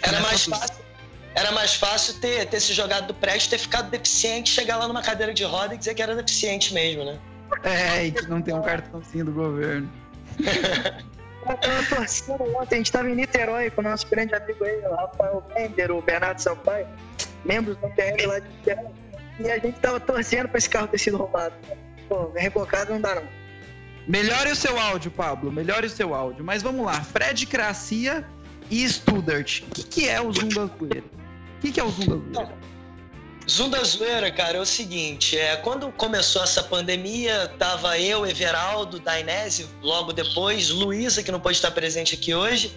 Era 0.04 0.20
mais 0.22 0.46
fácil. 0.46 0.84
Era 1.34 1.52
mais 1.52 1.76
fácil 1.76 2.20
ter, 2.20 2.46
ter 2.48 2.60
se 2.60 2.74
jogado 2.74 3.08
do 3.08 3.14
prédio, 3.14 3.50
ter 3.50 3.58
ficado 3.58 3.90
deficiente, 3.90 4.50
chegar 4.50 4.78
lá 4.78 4.88
numa 4.88 5.02
cadeira 5.02 5.34
de 5.34 5.44
roda 5.44 5.76
e 5.76 5.78
dizer 5.78 5.94
que 5.94 6.02
era 6.02 6.16
deficiente 6.16 6.74
mesmo, 6.74 7.06
né? 7.06 7.18
É, 7.64 8.06
e 8.06 8.12
que 8.12 8.28
não 8.28 8.42
tem 8.42 8.54
um 8.54 8.62
cartãozinho 8.62 9.26
do 9.26 9.32
governo. 9.32 9.90
Eu 11.50 11.58
tava 11.58 11.84
torcendo 11.90 12.44
ontem, 12.56 12.76
a 12.76 12.78
gente 12.78 12.92
tava 12.92 13.10
em 13.10 13.16
Niterói 13.16 13.70
com 13.72 13.82
o 13.82 13.84
nosso 13.84 14.08
grande 14.08 14.34
amigo 14.36 14.64
aí, 14.64 14.78
o 14.86 14.96
Rafael 14.96 15.44
Bender, 15.54 15.92
o 15.92 16.02
Bernardo 16.02 16.40
Sampaio, 16.40 16.88
membros 17.44 17.78
do 17.78 17.90
PL 17.90 18.26
lá 18.28 18.40
de 18.40 18.48
Niterói. 18.48 18.92
E 19.40 19.50
a 19.50 19.58
gente 19.58 19.80
tava 19.80 20.00
torcendo 20.00 20.50
pra 20.50 20.58
esse 20.58 20.70
carro 20.70 20.88
ter 20.88 21.00
sido 21.00 21.18
roubado. 21.18 21.56
Pô, 22.08 22.32
rebocado 22.36 22.94
não 22.94 23.02
dá 23.02 23.16
não. 23.16 23.24
Melhore 24.08 24.52
o 24.52 24.56
seu 24.56 24.78
áudio, 24.80 25.10
Pablo. 25.12 25.52
Melhore 25.52 25.88
o 25.88 25.90
seu 25.90 26.14
áudio. 26.14 26.44
Mas 26.44 26.62
vamos 26.62 26.86
lá. 26.86 27.02
Fred 27.02 27.46
Gracia 27.46 28.26
e 28.70 28.88
Studart. 28.88 29.62
O 29.62 29.66
que, 29.72 29.84
que 29.84 30.10
é 30.10 30.22
o 30.22 30.32
Zoeira? 30.32 30.64
O 30.66 31.21
que, 31.62 31.72
que 31.72 31.80
é 31.80 31.84
o 31.84 31.90
Zoom 31.90 32.20
da 32.32 32.44
Zoeira? 32.44 32.72
Zoom 33.50 33.70
da 33.70 33.84
zoeira, 33.84 34.32
cara, 34.32 34.58
é 34.58 34.62
o 34.62 34.66
seguinte, 34.66 35.38
é, 35.38 35.56
quando 35.58 35.92
começou 35.94 36.44
essa 36.44 36.64
pandemia, 36.64 37.52
tava 37.58 37.98
eu, 37.98 38.26
Everaldo, 38.26 39.00
Dainese, 39.00 39.68
logo 39.82 40.14
depois, 40.14 40.70
Luísa, 40.70 41.24
que 41.24 41.32
não 41.32 41.40
pode 41.40 41.58
estar 41.58 41.72
presente 41.72 42.16
aqui 42.16 42.36
hoje, 42.36 42.72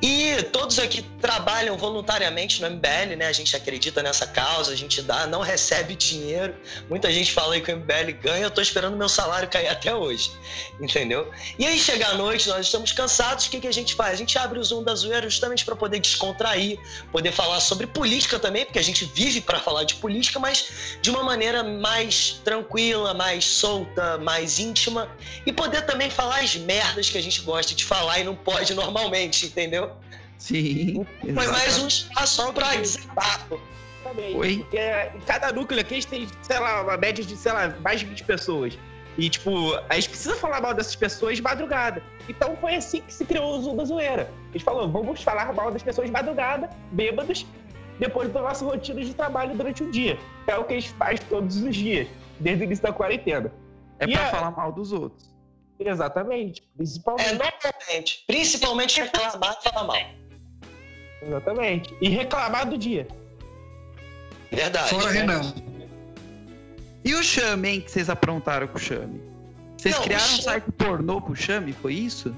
e 0.00 0.42
todos 0.52 0.78
aqui 0.78 1.02
trabalham 1.20 1.76
voluntariamente 1.76 2.62
no 2.62 2.70
MBL, 2.70 3.16
né? 3.16 3.26
A 3.26 3.32
gente 3.32 3.56
acredita 3.56 4.00
nessa 4.00 4.28
causa, 4.28 4.72
a 4.72 4.76
gente 4.76 5.02
dá, 5.02 5.26
não 5.26 5.40
recebe 5.40 5.96
dinheiro. 5.96 6.54
Muita 6.88 7.10
gente 7.12 7.32
fala 7.32 7.54
aí 7.54 7.60
que 7.60 7.72
o 7.72 7.76
MBL 7.76 8.12
ganha, 8.22 8.44
eu 8.44 8.50
tô 8.50 8.60
esperando 8.60 8.96
meu 8.96 9.08
salário 9.08 9.48
cair 9.48 9.66
até 9.66 9.92
hoje, 9.92 10.30
entendeu? 10.80 11.28
E 11.58 11.66
aí 11.66 11.76
chega 11.78 12.06
a 12.08 12.14
noite, 12.14 12.48
nós 12.48 12.66
estamos 12.66 12.92
cansados, 12.92 13.46
o 13.46 13.50
que, 13.50 13.60
que 13.60 13.66
a 13.66 13.72
gente 13.72 13.94
faz? 13.94 14.12
A 14.12 14.16
gente 14.16 14.38
abre 14.38 14.60
o 14.60 14.64
Zoom 14.64 14.84
da 14.84 14.94
zoeira 14.94 15.28
justamente 15.28 15.64
para 15.64 15.74
poder 15.74 15.98
descontrair, 15.98 16.78
poder 17.10 17.32
falar 17.32 17.58
sobre 17.58 17.86
política 17.88 18.38
também, 18.38 18.64
porque 18.64 18.78
a 18.78 18.84
gente 18.84 19.04
vive 19.04 19.40
para 19.40 19.58
falar 19.58 19.82
de 19.82 19.96
política, 19.96 20.38
mas 20.38 20.98
de 21.02 21.10
uma 21.10 21.24
maneira 21.24 21.64
mais 21.64 22.40
tranquila, 22.44 23.14
mais 23.14 23.44
solta, 23.44 24.16
mais 24.18 24.60
íntima 24.60 25.10
e 25.44 25.52
poder 25.52 25.82
também 25.82 26.08
falar 26.08 26.40
as 26.40 26.54
merdas 26.54 27.10
que 27.10 27.18
a 27.18 27.22
gente 27.22 27.40
gosta 27.40 27.74
de 27.74 27.84
falar 27.84 28.20
e 28.20 28.24
não 28.24 28.36
pode 28.36 28.74
normalmente, 28.74 29.46
entendeu? 29.46 29.87
Sim. 30.38 31.04
Foi 31.20 31.30
exato. 31.30 31.50
mais 31.50 31.78
um 31.82 31.88
espaço 31.88 32.52
para 32.52 32.76
desabafo. 32.76 33.60
Também. 34.04 34.36
Oi? 34.36 34.58
Porque 34.58 34.78
em 35.16 35.20
cada 35.26 35.52
núcleo 35.52 35.80
aqui 35.80 35.94
a 35.94 35.96
gente 35.96 36.06
tem, 36.06 36.28
sei 36.42 36.58
lá, 36.58 36.82
uma 36.82 36.96
média 36.96 37.24
de, 37.24 37.36
sei 37.36 37.52
lá, 37.52 37.74
mais 37.80 38.00
de 38.00 38.06
20 38.06 38.24
pessoas. 38.24 38.78
E, 39.18 39.28
tipo, 39.28 39.50
a 39.88 39.94
gente 39.96 40.10
precisa 40.10 40.36
falar 40.36 40.60
mal 40.60 40.72
dessas 40.72 40.94
pessoas 40.94 41.36
de 41.36 41.42
madrugada. 41.42 42.00
Então 42.28 42.56
foi 42.60 42.76
assim 42.76 43.00
que 43.00 43.12
se 43.12 43.24
criou 43.24 43.58
o 43.58 43.62
Zoom 43.62 43.76
da 43.76 43.84
Zoeira. 43.84 44.30
A 44.50 44.52
gente 44.52 44.64
falou, 44.64 44.88
vamos 44.88 45.20
falar 45.22 45.52
mal 45.52 45.72
das 45.72 45.82
pessoas 45.82 46.06
de 46.06 46.12
madrugada, 46.12 46.70
bêbados, 46.92 47.44
depois 47.98 48.32
da 48.32 48.40
nossa 48.40 48.64
rotina 48.64 49.02
de 49.04 49.12
trabalho 49.12 49.56
durante 49.56 49.82
o 49.82 49.90
dia. 49.90 50.16
É 50.46 50.56
o 50.56 50.62
que 50.64 50.74
a 50.74 50.80
gente 50.80 50.92
faz 50.94 51.18
todos 51.28 51.56
os 51.56 51.74
dias, 51.74 52.06
desde 52.38 52.62
o 52.62 52.64
início 52.66 52.84
da 52.84 52.92
quarentena. 52.92 53.52
É 53.98 54.04
E 54.06 54.12
pra 54.12 54.26
a- 54.26 54.30
falar 54.30 54.50
mal 54.52 54.70
dos 54.70 54.92
outros. 54.92 55.28
Exatamente. 55.80 56.60
É, 56.62 56.76
Principalmente. 56.76 57.32
normalmente. 57.32 58.24
Principalmente 58.26 59.00
reclamar 59.00 59.56
e 59.60 59.68
falar 59.68 59.84
mal. 59.84 59.96
Exatamente. 61.22 61.94
E 62.00 62.08
reclamar 62.08 62.68
do 62.68 62.78
dia. 62.78 63.06
Verdade. 64.50 64.90
Fora 64.90 65.10
Renan. 65.10 65.54
E 67.04 67.14
o 67.14 67.22
Chame, 67.22 67.68
hein, 67.68 67.80
que 67.80 67.90
vocês 67.90 68.10
aprontaram 68.10 68.66
com 68.66 68.76
o 68.76 68.80
Chame? 68.80 69.20
Vocês 69.76 69.94
Não, 69.94 70.02
o 70.02 70.04
criaram 70.04 70.34
um 70.34 70.42
site 70.42 70.64
pornô 70.76 71.20
pro 71.20 71.34
Chame, 71.34 71.72
foi 71.72 71.94
isso? 71.94 72.34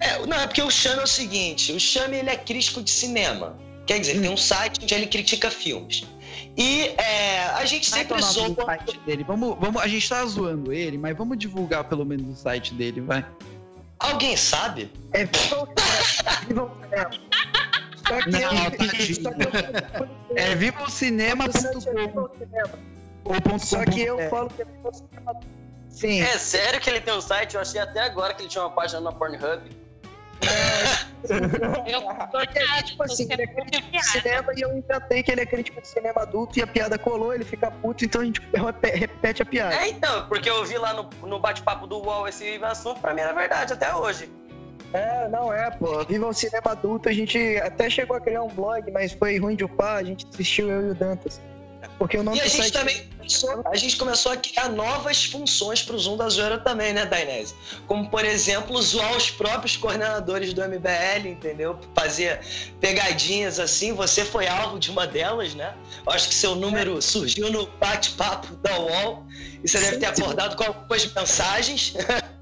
É, 0.00 0.26
não, 0.26 0.36
é 0.36 0.46
porque 0.46 0.62
o 0.62 0.70
Chame 0.70 1.00
é 1.00 1.04
o 1.04 1.06
seguinte, 1.06 1.72
o 1.72 1.78
Chame 1.78 2.16
ele 2.16 2.30
é 2.30 2.36
crítico 2.36 2.82
de 2.82 2.90
cinema. 2.90 3.56
Quer 3.86 4.00
dizer, 4.00 4.12
ele 4.12 4.22
tem 4.22 4.30
um 4.30 4.36
site 4.36 4.80
onde 4.82 4.94
ele 4.94 5.06
critica 5.06 5.50
filmes. 5.50 6.04
E 6.56 6.94
é, 6.98 7.44
a 7.54 7.64
gente 7.64 7.90
Qual 7.90 7.98
é 7.98 8.02
é 8.02 8.22
sempre 8.22 8.22
zoa... 8.22 8.64
site 8.64 8.98
dele? 9.00 9.24
Vamos, 9.24 9.56
vamos, 9.60 9.82
a 9.82 9.88
gente 9.88 10.08
tá 10.08 10.24
zoando 10.24 10.72
ele, 10.72 10.98
mas 10.98 11.16
vamos 11.16 11.38
divulgar 11.38 11.84
pelo 11.84 12.04
menos 12.04 12.38
o 12.38 12.40
site 12.40 12.74
dele, 12.74 13.00
vai. 13.00 13.24
Alguém 13.98 14.36
sabe? 14.36 14.90
É 15.12 15.24
viva 15.24 15.62
o 15.62 15.68
cinema. 16.40 16.70
Viva 18.20 18.20
o 18.20 18.20
cinema. 18.20 18.20
Só 18.20 18.20
que 18.22 18.30
Não, 18.30 18.40
eu, 18.42 18.50
só 18.52 19.04
que 19.04 20.30
eu, 20.32 20.36
É 20.36 20.42
é 20.52 20.54
vivaocinema.com 20.54 21.76
o 21.76 21.80
cinema. 21.80 22.78
ou 23.24 23.40
ponto 23.40 23.66
Só 23.66 23.84
que 23.84 24.00
eu 24.02 24.16
ponto 24.16 24.30
falo 24.30 24.50
que 24.50 24.62
é 24.62 24.64
Viva 24.64 24.88
o 24.88 24.94
cinema. 24.94 25.40
Sim. 25.90 26.22
É 26.22 26.38
sério 26.38 26.80
que 26.80 26.88
ele 26.88 27.00
tem 27.00 27.14
um 27.14 27.20
site? 27.20 27.54
Eu 27.54 27.60
achei 27.60 27.80
até 27.80 28.00
agora 28.00 28.32
que 28.34 28.42
ele 28.42 28.48
tinha 28.48 28.64
uma 28.64 28.70
página 28.70 29.00
na 29.00 29.12
Pornhub. 29.12 29.62
Eu 31.86 32.00
Só 32.32 32.46
que 32.46 32.58
é 32.58 32.82
tipo 32.82 33.02
assim, 33.04 33.28
ele 33.30 33.42
é 33.42 33.46
crítico 33.46 33.90
de 33.92 34.02
cinema 34.04 34.52
e 34.56 34.60
eu 34.62 34.76
inventei 34.76 35.22
que 35.22 35.30
ele 35.30 35.42
é 35.42 35.46
crítico 35.46 35.80
de 35.80 35.86
cinema 35.86 36.22
adulto 36.22 36.58
e 36.58 36.62
a 36.62 36.66
piada 36.66 36.98
colou, 36.98 37.32
ele 37.32 37.44
fica 37.44 37.70
puto, 37.70 38.04
então 38.04 38.20
a 38.20 38.24
gente 38.24 38.40
repe- 38.52 38.90
repete 38.90 39.42
a 39.42 39.44
piada. 39.46 39.74
É, 39.76 39.88
então, 39.88 40.26
porque 40.26 40.50
eu 40.50 40.64
vi 40.64 40.76
lá 40.78 40.92
no, 40.94 41.08
no 41.22 41.38
bate-papo 41.38 41.86
do 41.86 41.98
UOL 41.98 42.26
esse 42.26 42.58
assunto, 42.64 43.00
pra 43.00 43.14
mim 43.14 43.20
era 43.20 43.32
verdade 43.32 43.72
até 43.72 43.94
hoje. 43.94 44.28
É, 44.92 45.28
não 45.28 45.52
é, 45.52 45.70
pô. 45.70 46.04
Viva 46.04 46.28
o 46.28 46.32
cinema 46.32 46.72
adulto, 46.72 47.08
a 47.08 47.12
gente 47.12 47.38
até 47.58 47.88
chegou 47.88 48.16
a 48.16 48.20
criar 48.20 48.42
um 48.42 48.48
blog, 48.48 48.90
mas 48.90 49.12
foi 49.12 49.38
ruim 49.38 49.56
de 49.56 49.64
upar, 49.64 49.96
a 49.96 50.02
gente 50.02 50.26
desistiu, 50.26 50.70
eu 50.70 50.88
e 50.88 50.90
o 50.90 50.94
Dantas. 50.94 51.40
Porque 51.98 52.16
o 52.16 52.22
nome 52.22 52.38
E 52.38 52.40
a 52.40 52.44
gente 52.44 52.56
site 52.56 52.72
também 52.72 53.08
começou, 53.16 53.62
a 53.64 53.76
gente 53.76 53.96
começou 53.96 54.32
a 54.32 54.36
criar 54.36 54.68
novas 54.68 55.24
funções 55.24 55.82
para 55.82 55.96
o 55.96 55.98
Zoom 55.98 56.16
da 56.16 56.28
Zoeira 56.28 56.58
também, 56.58 56.92
né, 56.92 57.06
Dainese? 57.06 57.54
Como, 57.86 58.08
por 58.08 58.24
exemplo, 58.24 58.80
zoar 58.82 59.16
os 59.16 59.30
próprios 59.30 59.76
coordenadores 59.76 60.52
do 60.52 60.62
MBL, 60.62 61.28
entendeu? 61.28 61.78
Fazer 61.94 62.40
pegadinhas 62.80 63.58
assim. 63.58 63.92
Você 63.92 64.24
foi 64.24 64.46
alvo 64.46 64.78
de 64.78 64.90
uma 64.90 65.06
delas, 65.06 65.54
né? 65.54 65.74
Eu 66.06 66.12
acho 66.12 66.28
que 66.28 66.34
seu 66.34 66.54
número 66.54 67.00
surgiu 67.02 67.50
no 67.50 67.66
bate-papo 67.66 68.54
da 68.56 68.78
UOL 68.78 69.26
e 69.62 69.68
você 69.68 69.78
deve 69.78 69.98
ter 69.98 70.06
acordado 70.06 70.56
com 70.56 70.64
algumas 70.64 71.12
mensagens. 71.12 71.94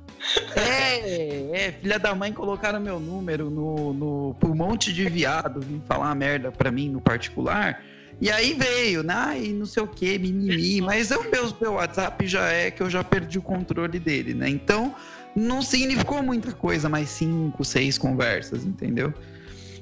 É, 0.57 1.67
é, 1.67 1.73
filha 1.73 1.99
da 1.99 2.15
mãe 2.15 2.33
colocaram 2.33 2.81
meu 2.81 3.01
número 3.01 3.51
no, 3.51 3.93
no 3.93 4.37
por 4.39 4.51
um 4.51 4.55
monte 4.55 4.93
de 4.93 5.09
viado, 5.09 5.61
vim 5.61 5.83
falar 5.87 6.15
merda 6.15 6.51
pra 6.53 6.71
mim 6.71 6.89
no 6.89 7.01
particular. 7.01 7.83
E 8.21 8.31
aí 8.31 8.53
veio, 8.53 9.03
né? 9.03 9.41
E 9.43 9.53
não 9.53 9.65
sei 9.65 9.83
o 9.83 9.87
que, 9.87 10.19
mimimi. 10.19 10.81
Mas 10.83 11.11
o 11.11 11.23
meu, 11.31 11.53
meu 11.61 11.73
WhatsApp 11.75 12.27
já 12.27 12.53
é 12.53 12.71
que 12.71 12.83
eu 12.83 12.91
já 12.91 13.03
perdi 13.03 13.39
o 13.39 13.43
controle 13.43 13.99
dele, 13.99 14.35
né? 14.35 14.49
Então 14.49 14.95
não 15.35 15.63
significou 15.63 16.23
muita 16.23 16.53
coisa, 16.53 16.89
mais 16.89 17.09
cinco, 17.09 17.65
seis 17.65 17.97
conversas, 17.97 18.65
entendeu? 18.65 19.15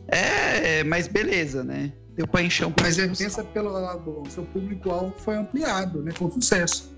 É, 0.07 0.85
mas 0.85 1.09
beleza, 1.09 1.64
né? 1.64 1.93
Deu 2.14 2.26
pra 2.26 2.43
encher 2.43 2.64
um 2.64 2.73
pouco. 2.73 2.83
Mas 2.83 2.99
é, 2.99 3.09
pensa 3.09 3.45
pelo 3.45 3.71
lado 3.71 4.00
bom, 4.00 4.25
seu 4.31 4.45
público-alvo 4.45 5.14
foi 5.19 5.37
ampliado, 5.37 6.02
né? 6.02 6.12
Foi 6.12 6.28
um 6.28 6.33
sucesso. 6.33 6.97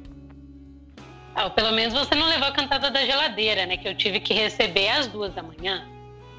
Ah, 1.40 1.48
pelo 1.48 1.72
menos 1.72 1.94
você 1.94 2.14
não 2.14 2.28
levou 2.28 2.48
a 2.48 2.52
cantada 2.52 2.90
da 2.90 3.02
geladeira, 3.02 3.64
né? 3.64 3.78
Que 3.78 3.88
eu 3.88 3.94
tive 3.94 4.20
que 4.20 4.34
receber 4.34 4.90
às 4.90 5.06
duas 5.06 5.34
da 5.34 5.42
manhã. 5.42 5.88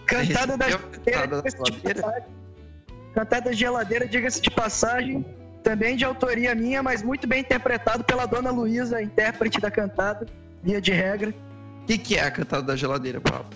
Cantada 0.06 0.56
da 0.56 0.70
geladeira, 0.70 1.02
cantada 1.02 1.42
da 1.42 1.42
diga-se 1.42 1.64
de 1.64 1.72
geladeira? 1.72 2.02
passagem. 2.02 2.30
Cantada 3.16 3.42
da 3.42 3.52
geladeira, 3.52 4.08
diga-se 4.08 4.42
de 4.42 4.52
passagem. 4.52 5.26
Também 5.64 5.96
de 5.96 6.06
autoria 6.06 6.54
minha, 6.54 6.84
mas 6.84 7.02
muito 7.02 7.28
bem 7.28 7.42
interpretado 7.42 8.04
pela 8.04 8.28
dona 8.28 8.52
Luísa, 8.52 9.02
intérprete 9.02 9.60
da 9.60 9.72
cantada, 9.72 10.28
via 10.62 10.80
de 10.80 10.92
regra. 10.92 11.34
O 11.82 11.86
que, 11.88 11.98
que 11.98 12.18
é 12.18 12.24
a 12.24 12.32
cantada 12.32 12.64
da 12.64 12.76
geladeira, 12.76 13.20
Pablo? 13.20 13.50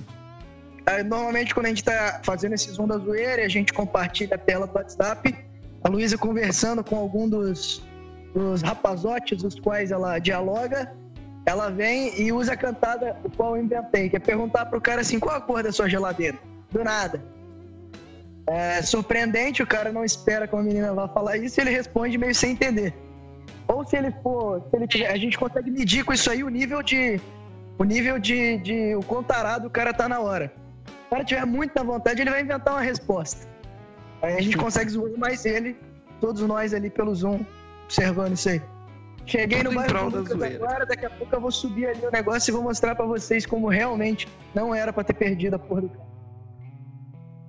Ah, 0.88 1.04
Normalmente, 1.04 1.54
quando 1.54 1.68
a 1.68 1.70
gente 1.70 1.84
tá 1.84 2.22
fazendo 2.24 2.54
esse 2.54 2.72
zoom 2.72 2.88
da 2.88 2.98
zoeira 2.98 3.44
a 3.44 3.48
gente 3.48 3.72
compartilha 3.72 4.36
a 4.36 4.40
tela 4.40 4.66
do 4.66 4.76
WhatsApp, 4.76 5.36
a 5.84 5.90
Luísa 5.90 6.18
conversando 6.18 6.84
com 6.84 6.96
algum 6.96 7.30
dos, 7.30 7.84
dos 8.34 8.64
rapazotes, 8.64 9.44
os 9.44 9.60
quais 9.60 9.92
ela 9.92 10.18
dialoga, 10.18 10.92
ela 11.46 11.70
vem 11.70 12.20
e 12.20 12.32
usa 12.32 12.54
a 12.54 12.58
cantada 12.58 13.16
o 13.24 13.30
qual 13.30 13.56
eu 13.56 13.64
inventei, 13.64 14.10
que 14.10 14.16
é 14.16 14.20
perguntar 14.20 14.66
pro 14.66 14.82
cara 14.82 15.02
assim, 15.02 15.20
qual 15.20 15.36
a 15.36 15.42
cor 15.42 15.62
da 15.62 15.72
sua 15.72 15.88
geladeira? 15.88 16.38
Do 16.72 16.84
nada. 16.84 17.24
É 18.48 18.82
surpreendente, 18.82 19.62
o 19.62 19.68
cara 19.68 19.92
não 19.92 20.04
espera 20.04 20.48
que 20.48 20.56
uma 20.56 20.64
menina 20.64 20.94
vá 20.94 21.08
falar 21.08 21.38
isso 21.38 21.60
e 21.60 21.62
ele 21.62 21.72
responde 21.72 22.18
meio 22.18 22.34
sem 22.34 22.52
entender. 22.52 22.94
Ou 23.68 23.86
se 23.86 23.96
ele 23.96 24.12
for, 24.24 24.62
se 24.70 24.76
ele 24.76 24.88
tiver, 24.88 25.12
a 25.12 25.18
gente 25.18 25.38
consegue 25.38 25.72
medir 25.72 26.04
com 26.04 26.14
isso 26.14 26.30
aí 26.30 26.44
o 26.44 26.50
nível 26.50 26.82
de. 26.82 27.20
O 27.78 27.84
nível 27.84 28.18
de, 28.18 28.58
de 28.60 28.96
o 28.96 29.02
quão 29.02 29.22
tarado 29.22 29.68
o 29.68 29.70
cara 29.70 29.94
tá 29.94 30.08
na 30.08 30.20
hora. 30.20 30.54
Se 30.86 30.92
o 31.08 31.10
cara 31.10 31.24
tiver 31.26 31.46
muita 31.46 31.84
vontade, 31.84 32.22
ele 32.22 32.30
vai 32.30 32.42
inventar 32.42 32.74
uma 32.74 32.82
resposta. 32.82 33.48
Aí 34.22 34.38
a 34.38 34.42
gente 34.42 34.56
consegue 34.56 34.90
zoar 34.90 35.12
mais 35.18 35.46
ele, 35.46 35.76
todos 36.22 36.42
nós 36.44 36.74
ali 36.74 36.90
pelo 36.90 37.14
Zoom, 37.14 37.42
observando 37.84 38.34
isso 38.34 38.50
aí. 38.50 38.62
Cheguei 39.26 39.58
Tudo 39.60 39.72
no 39.72 39.76
bairro 39.76 39.94
do 40.06 40.12
da 40.12 40.18
Lucas 40.20 40.38
zoeira. 40.38 40.56
agora, 40.64 40.86
daqui 40.86 41.06
a 41.06 41.10
pouco 41.10 41.36
eu 41.36 41.42
vou 41.42 41.52
subir 41.52 41.88
ali 41.88 42.06
o 42.06 42.12
negócio 42.12 42.52
e 42.52 42.54
vou 42.54 42.62
mostrar 42.62 42.96
pra 42.96 43.06
vocês 43.06 43.46
como 43.46 43.68
realmente 43.68 44.28
não 44.54 44.74
era 44.74 44.94
pra 44.94 45.04
ter 45.04 45.14
perdido 45.14 45.56
a 45.56 45.60
porra 45.60 45.82
do 45.82 45.90
cara. 45.90 46.06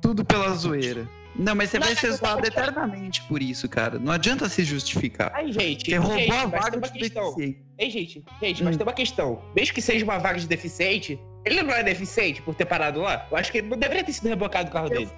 Tudo 0.01 0.25
pela 0.25 0.51
zoeira. 0.55 1.09
Não, 1.39 1.55
mas 1.55 1.69
você 1.71 1.79
Não, 1.79 1.87
vai 1.87 1.95
ser 1.97 2.13
zoado 2.13 2.47
eternamente 2.47 3.23
por 3.25 3.43
isso, 3.43 3.69
cara. 3.69 3.99
Não 3.99 4.11
adianta 4.11 4.49
se 4.49 4.65
justificar. 4.65 5.31
Aí, 5.35 5.53
gente, 5.53 5.91
Você 5.91 5.97
roubou 5.99 6.19
gente, 6.19 6.31
a 6.33 6.47
mas 6.47 6.51
vaga 6.65 6.77
uma 6.79 6.89
de 6.89 6.99
questão. 6.99 7.25
deficiente. 7.35 7.63
Ei, 7.79 7.91
gente, 7.91 8.25
gente, 8.41 8.65
mas 8.65 8.75
Hum. 8.75 8.79
tem 8.79 8.87
uma 8.87 8.93
questão. 8.95 9.43
Mesmo 9.55 9.75
que 9.75 9.83
seja 9.83 10.03
uma 10.05 10.19
vaga 10.19 10.39
de 10.39 10.47
deficiente, 10.49 11.21
ele 11.45 11.63
não 11.63 11.75
é 11.75 11.83
deficiente 11.83 12.41
por 12.41 12.55
ter 12.55 12.65
parado 12.65 13.03
lá? 13.03 13.27
Eu 13.31 13.37
acho 13.37 13.53
que 13.53 13.59
ele 13.59 13.69
não 13.69 13.77
deveria 13.77 14.03
ter 14.03 14.13
sido 14.15 14.29
rebocado 14.29 14.71
o 14.71 14.73
carro 14.73 14.89
dele. 14.89 15.11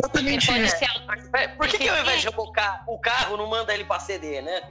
Exatamente 0.00 0.46
Pode 0.46 0.70
ser 0.70 0.86
Mas, 1.06 1.48
Por 1.56 1.68
que, 1.68 1.76
que 1.78 1.88
ao 1.88 2.00
invés 2.00 2.20
de 2.22 2.28
rebocar 2.28 2.84
o 2.88 2.98
carro, 2.98 3.36
não 3.36 3.46
manda 3.50 3.74
ele 3.74 3.84
pra 3.84 3.98
CD, 4.00 4.40
né? 4.40 4.62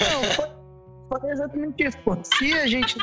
Não, 0.00 0.24
foi, 0.34 1.20
foi 1.20 1.30
exatamente 1.30 1.84
isso, 1.84 1.98
pô. 1.98 2.16
Se 2.22 2.52
a 2.52 2.66
gente. 2.66 2.96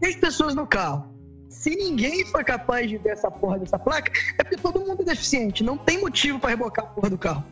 Tem 0.00 0.18
pessoas 0.18 0.54
no 0.54 0.66
carro. 0.66 1.08
Se 1.48 1.74
ninguém 1.74 2.24
foi 2.26 2.44
capaz 2.44 2.88
de 2.88 2.96
ver 2.96 3.10
essa 3.10 3.30
porra 3.30 3.58
dessa 3.58 3.78
placa, 3.78 4.12
é 4.38 4.42
porque 4.42 4.56
todo 4.56 4.80
mundo 4.80 5.02
é 5.02 5.04
deficiente. 5.04 5.64
Não 5.64 5.76
tem 5.76 6.00
motivo 6.00 6.38
pra 6.38 6.50
rebocar 6.50 6.84
a 6.84 6.88
porra 6.88 7.10
do 7.10 7.18
carro. 7.18 7.44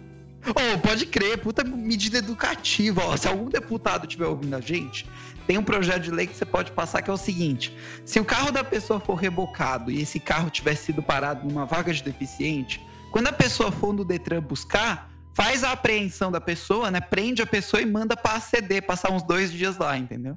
Ô, 0.47 0.79
pode 0.79 1.05
crer, 1.07 1.39
puta 1.39 1.65
medida 1.65 2.19
educativa. 2.19 3.03
Ó, 3.05 3.17
se 3.17 3.27
algum 3.27 3.51
deputado 3.51 4.05
estiver 4.05 4.27
ouvindo 4.27 4.55
a 4.55 4.61
gente, 4.61 5.05
tem 5.47 5.59
um 5.59 5.65
projeto 5.65 6.03
de 6.03 6.11
lei 6.11 6.27
que 6.27 6.37
você 6.37 6.45
pode 6.45 6.71
passar 6.73 7.03
que 7.03 7.11
é 7.11 7.13
o 7.13 7.17
seguinte: 7.17 7.77
se 8.05 8.21
o 8.21 8.25
carro 8.25 8.53
da 8.53 8.63
pessoa 8.63 9.01
for 9.01 9.15
rebocado 9.15 9.91
e 9.91 10.01
esse 10.01 10.21
carro 10.21 10.49
tiver 10.49 10.75
sido 10.75 11.03
parado 11.03 11.47
numa 11.47 11.67
vaga 11.67 11.93
de 11.93 12.03
deficiente, 12.03 12.81
quando 13.11 13.29
a 13.29 13.33
pessoa 13.33 13.73
for 13.73 13.93
no 13.93 14.05
Detran 14.05 14.41
buscar, 14.41 15.08
faz 15.39 15.63
a 15.63 15.71
apreensão 15.71 16.33
da 16.33 16.41
pessoa, 16.41 16.91
né? 16.91 17.01
Prende 17.01 17.41
a 17.41 17.47
pessoa 17.47 17.81
e 17.81 17.87
manda 17.87 18.17
pra 18.17 18.33
ACD, 18.35 18.83
passar 18.83 19.13
uns 19.13 19.23
dois 19.23 19.53
dias 19.53 19.79
lá, 19.79 19.97
entendeu? 19.97 20.37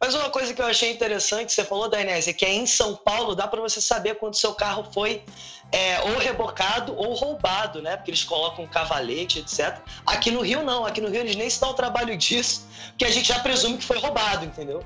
Mas 0.00 0.14
uma 0.14 0.30
coisa 0.30 0.54
que 0.54 0.62
eu 0.62 0.66
achei 0.66 0.92
interessante, 0.92 1.52
você 1.52 1.64
falou, 1.64 1.88
Dainese, 1.88 2.30
é 2.30 2.32
que 2.32 2.46
em 2.46 2.64
São 2.64 2.94
Paulo 2.94 3.34
dá 3.34 3.48
para 3.48 3.60
você 3.60 3.80
saber 3.80 4.14
quando 4.16 4.36
seu 4.36 4.54
carro 4.54 4.84
foi 4.92 5.22
é, 5.72 6.00
ou 6.02 6.18
rebocado 6.18 6.94
ou 6.96 7.12
roubado, 7.14 7.82
né? 7.82 7.96
Porque 7.96 8.10
eles 8.12 8.22
colocam 8.22 8.64
um 8.64 8.68
cavalete, 8.68 9.40
etc. 9.40 9.78
Aqui 10.06 10.30
no 10.30 10.42
Rio, 10.42 10.62
não. 10.62 10.86
Aqui 10.86 11.00
no 11.00 11.08
Rio 11.08 11.20
eles 11.20 11.34
nem 11.34 11.50
se 11.50 11.60
dão 11.60 11.70
o 11.70 11.74
trabalho 11.74 12.16
disso, 12.16 12.68
porque 12.90 13.04
a 13.04 13.10
gente 13.10 13.26
já 13.26 13.40
presume 13.40 13.78
que 13.78 13.84
foi 13.84 13.98
roubado, 13.98 14.44
entendeu? 14.44 14.80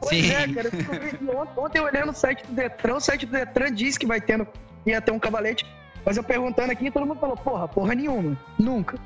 Pois 0.00 0.10
Sim. 0.24 0.32
é, 0.32 0.48
cara. 0.52 0.66
eu 0.68 0.70
descobri 0.72 1.18
ontem- 1.30 1.52
Ontem 1.60 1.78
eu 1.78 1.84
olhei 1.84 2.04
no 2.04 2.12
site 2.14 2.42
do 2.46 2.52
Detran, 2.54 2.94
o 2.96 3.00
site 3.00 3.24
do 3.26 3.32
Detran 3.32 3.72
diz 3.72 3.96
que 3.96 4.06
vai 4.06 4.20
tendo, 4.20 4.46
ia 4.84 5.00
ter 5.00 5.12
um 5.12 5.18
cavalete. 5.18 5.64
Mas 6.08 6.16
eu 6.16 6.22
perguntando 6.22 6.72
aqui, 6.72 6.90
todo 6.90 7.04
mundo 7.04 7.20
falou, 7.20 7.36
porra, 7.36 7.68
porra 7.68 7.94
nenhuma. 7.94 8.34
Nunca. 8.58 8.98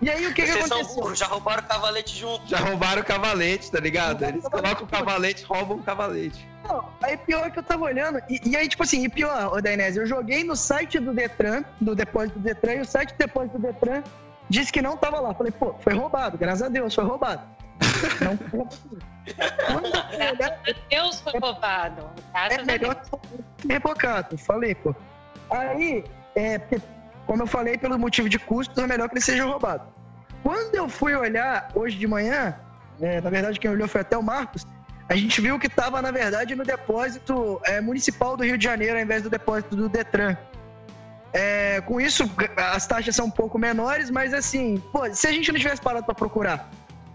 E 0.00 0.08
aí 0.08 0.24
o 0.24 0.32
que, 0.32 0.42
que 0.42 0.52
Vocês 0.52 0.68
são 0.68 0.76
aconteceu? 0.76 1.02
burros, 1.02 1.18
já 1.18 1.26
roubaram 1.26 1.64
o 1.64 1.66
cavalete 1.66 2.16
junto. 2.16 2.46
Já 2.46 2.58
roubaram 2.58 3.02
o 3.02 3.04
cavalete, 3.04 3.72
tá 3.72 3.80
ligado? 3.80 4.24
Eles 4.24 4.44
colocam 4.44 4.84
o 4.84 4.86
cavalete, 4.86 5.42
roubam 5.42 5.78
o 5.78 5.82
cavalete. 5.82 6.48
Não, 6.62 6.88
aí 7.02 7.16
pior 7.16 7.50
que 7.50 7.58
eu 7.58 7.62
tava 7.64 7.82
olhando, 7.82 8.20
e, 8.30 8.40
e 8.48 8.56
aí, 8.56 8.68
tipo 8.68 8.84
assim, 8.84 9.02
e 9.02 9.08
pior, 9.08 9.52
ô 9.52 9.60
Dainese, 9.60 9.98
eu 9.98 10.06
joguei 10.06 10.44
no 10.44 10.54
site 10.54 11.00
do 11.00 11.12
Detran, 11.12 11.64
do 11.80 11.92
depósito 11.92 12.38
do 12.38 12.44
Detran, 12.44 12.74
e 12.74 12.80
o 12.82 12.84
site 12.84 13.14
do 13.14 13.18
depósito 13.18 13.58
do 13.58 13.66
Detran 13.66 14.04
disse 14.48 14.72
que 14.72 14.80
não 14.80 14.96
tava 14.96 15.18
lá. 15.18 15.34
Falei, 15.34 15.50
pô, 15.50 15.74
foi 15.80 15.94
roubado, 15.94 16.38
graças 16.38 16.62
a 16.62 16.68
Deus, 16.68 16.94
foi 16.94 17.02
roubado. 17.02 17.42
Não 18.22 18.38
roubado. 18.52 18.78
Graças 20.38 20.68
a 20.68 20.88
Deus 20.88 21.20
foi 21.20 21.40
roubado. 21.40 22.10
Graças 22.32 22.58
é 22.58 22.60
a 22.60 22.64
Deus. 22.64 22.66
melhor 22.66 22.94
que 22.94 23.66
rebocado, 23.66 24.38
falei, 24.38 24.76
pô. 24.76 24.94
Aí, 25.50 26.04
é, 26.34 26.60
como 27.26 27.42
eu 27.42 27.46
falei, 27.46 27.78
pelo 27.78 27.98
motivo 27.98 28.28
de 28.28 28.38
custos, 28.38 28.82
é 28.82 28.86
melhor 28.86 29.08
que 29.08 29.14
ele 29.14 29.24
seja 29.24 29.44
roubado. 29.44 29.86
Quando 30.42 30.74
eu 30.74 30.88
fui 30.88 31.14
olhar 31.14 31.68
hoje 31.74 31.96
de 31.96 32.06
manhã, 32.06 32.54
é, 33.00 33.20
na 33.20 33.30
verdade 33.30 33.58
quem 33.58 33.70
olhou 33.70 33.88
foi 33.88 34.02
até 34.02 34.16
o 34.16 34.22
Marcos, 34.22 34.66
a 35.08 35.16
gente 35.16 35.40
viu 35.40 35.58
que 35.58 35.66
estava, 35.66 36.00
na 36.00 36.10
verdade, 36.10 36.54
no 36.54 36.64
depósito 36.64 37.60
é, 37.64 37.80
municipal 37.80 38.36
do 38.36 38.44
Rio 38.44 38.56
de 38.56 38.64
Janeiro, 38.64 38.96
ao 38.96 39.02
invés 39.02 39.22
do 39.22 39.28
depósito 39.28 39.76
do 39.76 39.88
Detran. 39.88 40.36
É, 41.32 41.80
com 41.82 42.00
isso, 42.00 42.30
as 42.56 42.86
taxas 42.86 43.14
são 43.14 43.26
um 43.26 43.30
pouco 43.30 43.58
menores, 43.58 44.08
mas 44.08 44.32
assim, 44.32 44.82
pô, 44.92 45.12
se 45.12 45.26
a 45.26 45.32
gente 45.32 45.52
não 45.52 45.58
tivesse 45.58 45.82
parado 45.82 46.06
para 46.06 46.14
procurar, 46.14 46.70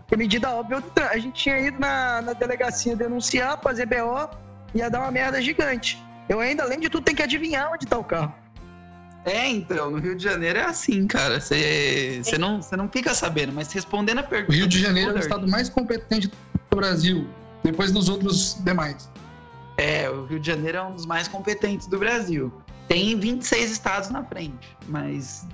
que 0.07 0.15
medida 0.17 0.53
óbvia, 0.53 0.83
a 1.09 1.17
gente 1.17 1.33
tinha 1.33 1.59
ido 1.59 1.79
na, 1.79 2.21
na 2.21 2.33
delegacia 2.33 2.95
denunciar, 2.95 3.59
fazer 3.61 3.85
BO, 3.85 4.29
ia 4.73 4.89
dar 4.89 5.01
uma 5.01 5.11
merda 5.11 5.41
gigante. 5.41 6.03
Eu 6.27 6.39
ainda, 6.39 6.63
além 6.63 6.79
de 6.79 6.89
tudo, 6.89 7.03
tenho 7.03 7.17
que 7.17 7.23
adivinhar 7.23 7.71
onde 7.71 7.87
tá 7.87 7.97
o 7.97 8.03
carro. 8.03 8.33
É, 9.25 9.47
então, 9.47 9.91
no 9.91 9.99
Rio 9.99 10.15
de 10.15 10.23
Janeiro 10.23 10.59
é 10.59 10.65
assim, 10.65 11.05
cara. 11.05 11.39
Você 11.39 12.21
não, 12.39 12.59
não 12.77 12.89
fica 12.89 13.13
sabendo, 13.13 13.53
mas 13.53 13.71
respondendo 13.71 14.19
a 14.19 14.21
O 14.21 14.27
pergunta. 14.27 14.53
Rio 14.53 14.67
de 14.67 14.79
Janeiro 14.79 15.11
é 15.11 15.15
o 15.15 15.19
estado 15.19 15.47
mais 15.47 15.69
competente 15.69 16.31
do 16.71 16.77
Brasil, 16.77 17.27
depois 17.63 17.91
dos 17.91 18.07
outros 18.09 18.57
demais. 18.63 19.09
É, 19.77 20.09
o 20.09 20.25
Rio 20.25 20.39
de 20.39 20.47
Janeiro 20.47 20.77
é 20.77 20.83
um 20.83 20.93
dos 20.93 21.05
mais 21.05 21.27
competentes 21.27 21.87
do 21.87 21.97
Brasil. 21.99 22.51
Tem 22.87 23.17
26 23.19 23.71
estados 23.71 24.09
na 24.09 24.23
frente, 24.23 24.75
mas 24.87 25.45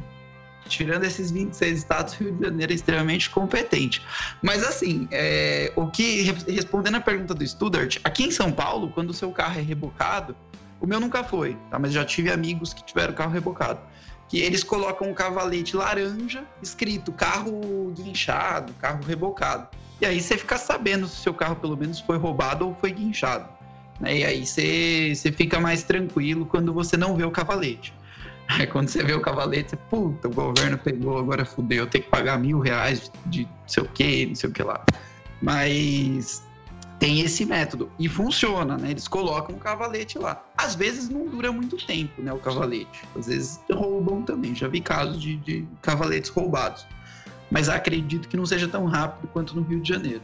tirando 0.68 1.04
esses 1.04 1.32
26 1.32 1.78
estados, 1.78 2.14
o 2.14 2.24
Rio 2.24 2.34
de 2.34 2.46
Janeiro 2.46 2.72
é 2.72 2.76
extremamente 2.76 3.30
competente. 3.30 4.02
Mas 4.42 4.64
assim, 4.64 5.08
é, 5.12 5.72
o 5.76 5.88
que 5.88 6.24
respondendo 6.48 6.96
a 6.96 7.02
pergunta 7.02 7.34
do 7.34 7.46
Studart, 7.46 7.98
aqui 8.04 8.24
em 8.24 8.32
São 8.32 8.52
Paulo, 8.52 8.90
quando 8.90 9.10
o 9.10 9.14
seu 9.14 9.32
carro 9.32 9.60
é 9.60 9.62
rebocado, 9.62 10.36
o 10.80 10.88
meu 10.88 11.00
nunca 11.00 11.24
foi, 11.24 11.58
tá? 11.70 11.80
Mas 11.80 11.94
já 11.94 12.04
tive 12.06 12.32
amigos 12.32 12.74
que 12.74 12.84
tiveram 12.84 13.14
carro 13.14 13.32
rebocado. 13.32 13.80
Que 14.28 14.40
eles 14.40 14.64
colocam 14.64 15.10
um 15.10 15.14
cavalete 15.14 15.76
laranja 15.76 16.44
escrito 16.62 17.12
carro 17.12 17.94
guinchado, 17.96 18.74
carro 18.74 19.04
rebocado. 19.04 19.68
E 20.02 20.06
aí 20.06 20.20
você 20.20 20.38
fica 20.38 20.58
sabendo 20.58 21.08
se 21.08 21.20
o 21.20 21.24
seu 21.24 21.34
carro 21.34 21.56
pelo 21.56 21.78
menos 21.78 22.00
foi 22.00 22.18
roubado 22.18 22.68
ou 22.68 22.76
foi 22.76 22.92
guinchado. 22.92 23.48
né? 24.00 24.18
E 24.18 24.26
aí 24.26 24.46
você, 24.46 25.14
você 25.16 25.32
fica 25.32 25.60
mais 25.60 25.84
tranquilo 25.84 26.46
quando 26.46 26.74
você 26.74 26.98
não 26.98 27.16
vê 27.16 27.24
o 27.24 27.32
cavalete. 27.32 27.94
Aí 28.48 28.68
quando 28.68 28.90
você 28.90 29.04
vê 29.04 29.12
o 29.12 29.22
cavalete, 29.22 29.72
você, 29.72 29.76
puta, 29.76 30.28
o 30.28 30.32
governo 30.32 30.78
pegou, 30.78 31.18
agora 31.18 31.44
fudeu, 31.44 31.86
eu 31.86 31.88
tenho 31.88 32.04
que 32.04 32.12
pagar 32.12 32.38
mil 32.38 32.60
reais 32.60 33.12
de 33.26 33.42
não 33.42 33.50
sei 33.66 33.82
o 33.82 33.88
que, 33.88 34.26
não 34.28 34.36
sei 34.36 34.50
o 34.52 34.54
que 34.54 34.62
lá. 34.62 34.86
Mas 35.42 36.45
tem 37.00 37.20
esse 37.20 37.46
método 37.46 37.92
e 38.00 38.08
funciona, 38.08 38.78
né? 38.78 38.92
Eles 38.92 39.08
colocam 39.08 39.56
o 39.56 39.60
cavalete 39.60 40.18
lá. 40.18 40.42
Às 40.58 40.76
vezes 40.76 41.10
não 41.10 41.28
dura 41.28 41.52
muito 41.52 41.76
tempo, 41.86 42.22
né? 42.22 42.32
O 42.32 42.40
cavalete. 42.40 43.04
Às 43.18 43.28
vezes 43.28 43.60
roubam 43.72 44.22
também. 44.22 44.56
Já 44.56 44.68
vi 44.68 44.80
casos 44.82 45.20
de, 45.22 45.36
de 45.38 45.68
cavaletes 45.82 46.30
roubados. 46.30 46.86
Mas 47.52 47.70
acredito 47.70 48.28
que 48.28 48.38
não 48.38 48.46
seja 48.46 48.68
tão 48.68 48.86
rápido 48.86 49.28
quanto 49.34 49.56
no 49.56 49.62
Rio 49.64 49.80
de 49.82 49.90
Janeiro. 49.90 50.22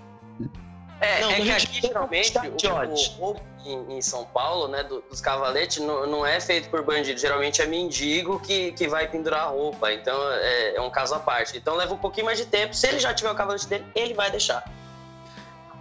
É, 0.99 1.21
Não, 1.21 1.31
é 1.31 1.41
que 1.41 1.51
aqui 1.51 1.81
geralmente 1.81 2.37
o 2.37 3.19
roubo 3.19 3.41
em, 3.65 3.97
em 3.97 4.01
São 4.01 4.23
Paulo, 4.25 4.67
né, 4.67 4.83
do- 4.83 5.01
dos 5.09 5.19
cavaletes, 5.19 5.79
não, 5.83 6.05
não 6.07 6.25
é 6.25 6.39
feito 6.39 6.69
por 6.69 6.83
bandido. 6.83 7.19
Geralmente 7.19 7.61
é 7.61 7.65
mendigo 7.65 8.39
que, 8.39 8.71
que 8.73 8.87
vai 8.87 9.07
pendurar 9.07 9.41
a 9.41 9.47
roupa. 9.47 9.91
Então 9.91 10.15
é, 10.31 10.75
é 10.75 10.81
um 10.81 10.89
caso 10.91 11.15
à 11.15 11.19
parte. 11.19 11.57
Então 11.57 11.75
leva 11.75 11.93
um 11.93 11.97
pouquinho 11.97 12.27
mais 12.27 12.37
de 12.37 12.45
tempo. 12.45 12.73
Se 12.75 12.87
ele 12.87 12.99
já 12.99 13.13
tiver 13.13 13.31
o 13.31 13.35
cavalete 13.35 13.67
dele, 13.67 13.83
ele 13.95 14.13
vai 14.13 14.29
deixar. 14.31 14.63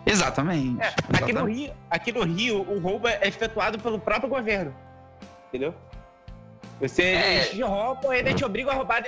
Exatamente. 0.06 0.80
É, 0.82 0.86
aqui, 0.86 1.32
no 1.32 1.48
exatamente. 1.48 1.58
Rio, 1.60 1.74
aqui 1.90 2.12
no 2.12 2.22
Rio, 2.24 2.60
o 2.70 2.78
roubo 2.80 3.06
é 3.08 3.20
efetuado 3.26 3.78
pelo 3.78 3.98
próprio 3.98 4.28
governo. 4.28 4.74
Entendeu? 5.48 5.74
Você 6.80 7.02
É. 7.02 7.44
te 7.44 7.60
roubam, 7.60 8.10
ainda 8.10 8.32
te 8.32 8.42
obrigam 8.42 8.72
a 8.72 8.76
roubar. 8.76 9.02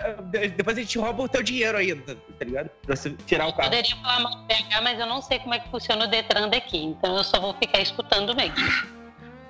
Depois 0.57 0.77
eles 0.77 0.91
te 0.91 0.99
roubam 0.99 1.25
o 1.25 1.29
teu 1.29 1.43
dinheiro 1.43 1.79
ainda, 1.79 2.15
tá 2.39 2.45
ligado? 2.45 2.69
Pra 2.85 2.95
você 2.95 3.11
tirar 3.27 3.47
o 3.47 3.53
carro. 3.55 3.71
Poderia 3.71 3.97
falar 3.97 4.21
mal 4.21 4.33
do 4.37 4.43
BH, 4.43 4.83
mas 4.83 5.01
eu 5.01 5.07
não 5.07 5.23
sei 5.23 5.39
como 5.39 5.55
é 5.55 5.59
que 5.59 5.71
funciona 5.71 6.05
o 6.05 6.09
Detran 6.09 6.51
daqui. 6.51 6.85
Então 6.85 7.17
eu 7.17 7.25
só 7.25 7.41
vou 7.41 7.55
ficar 7.55 7.81
escutando 7.81 8.37
mesmo. 8.37 8.55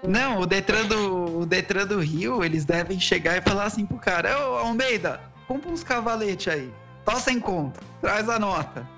Não, 0.05 0.39
o 0.41 0.47
Detran 0.47 0.85
do, 0.87 1.41
o 1.41 1.47
Detran 1.47 1.87
do 1.87 1.99
Rio, 2.01 2.45
eles 2.45 2.65
devem 2.65 2.99
chegar 3.01 3.37
e 3.37 3.41
falar 3.41 3.65
assim 3.65 3.85
pro 3.85 3.99
cara: 3.99 4.51
Ô, 4.51 4.59
Almeida, 4.59 5.21
compra 5.49 5.71
uns 5.71 5.83
cavaletes 5.83 6.47
aí. 6.53 6.73
Tá 7.05 7.17
sem 7.17 7.41
conta, 7.41 7.81
traz 8.01 8.29
a 8.29 8.39
nota. 8.39 8.89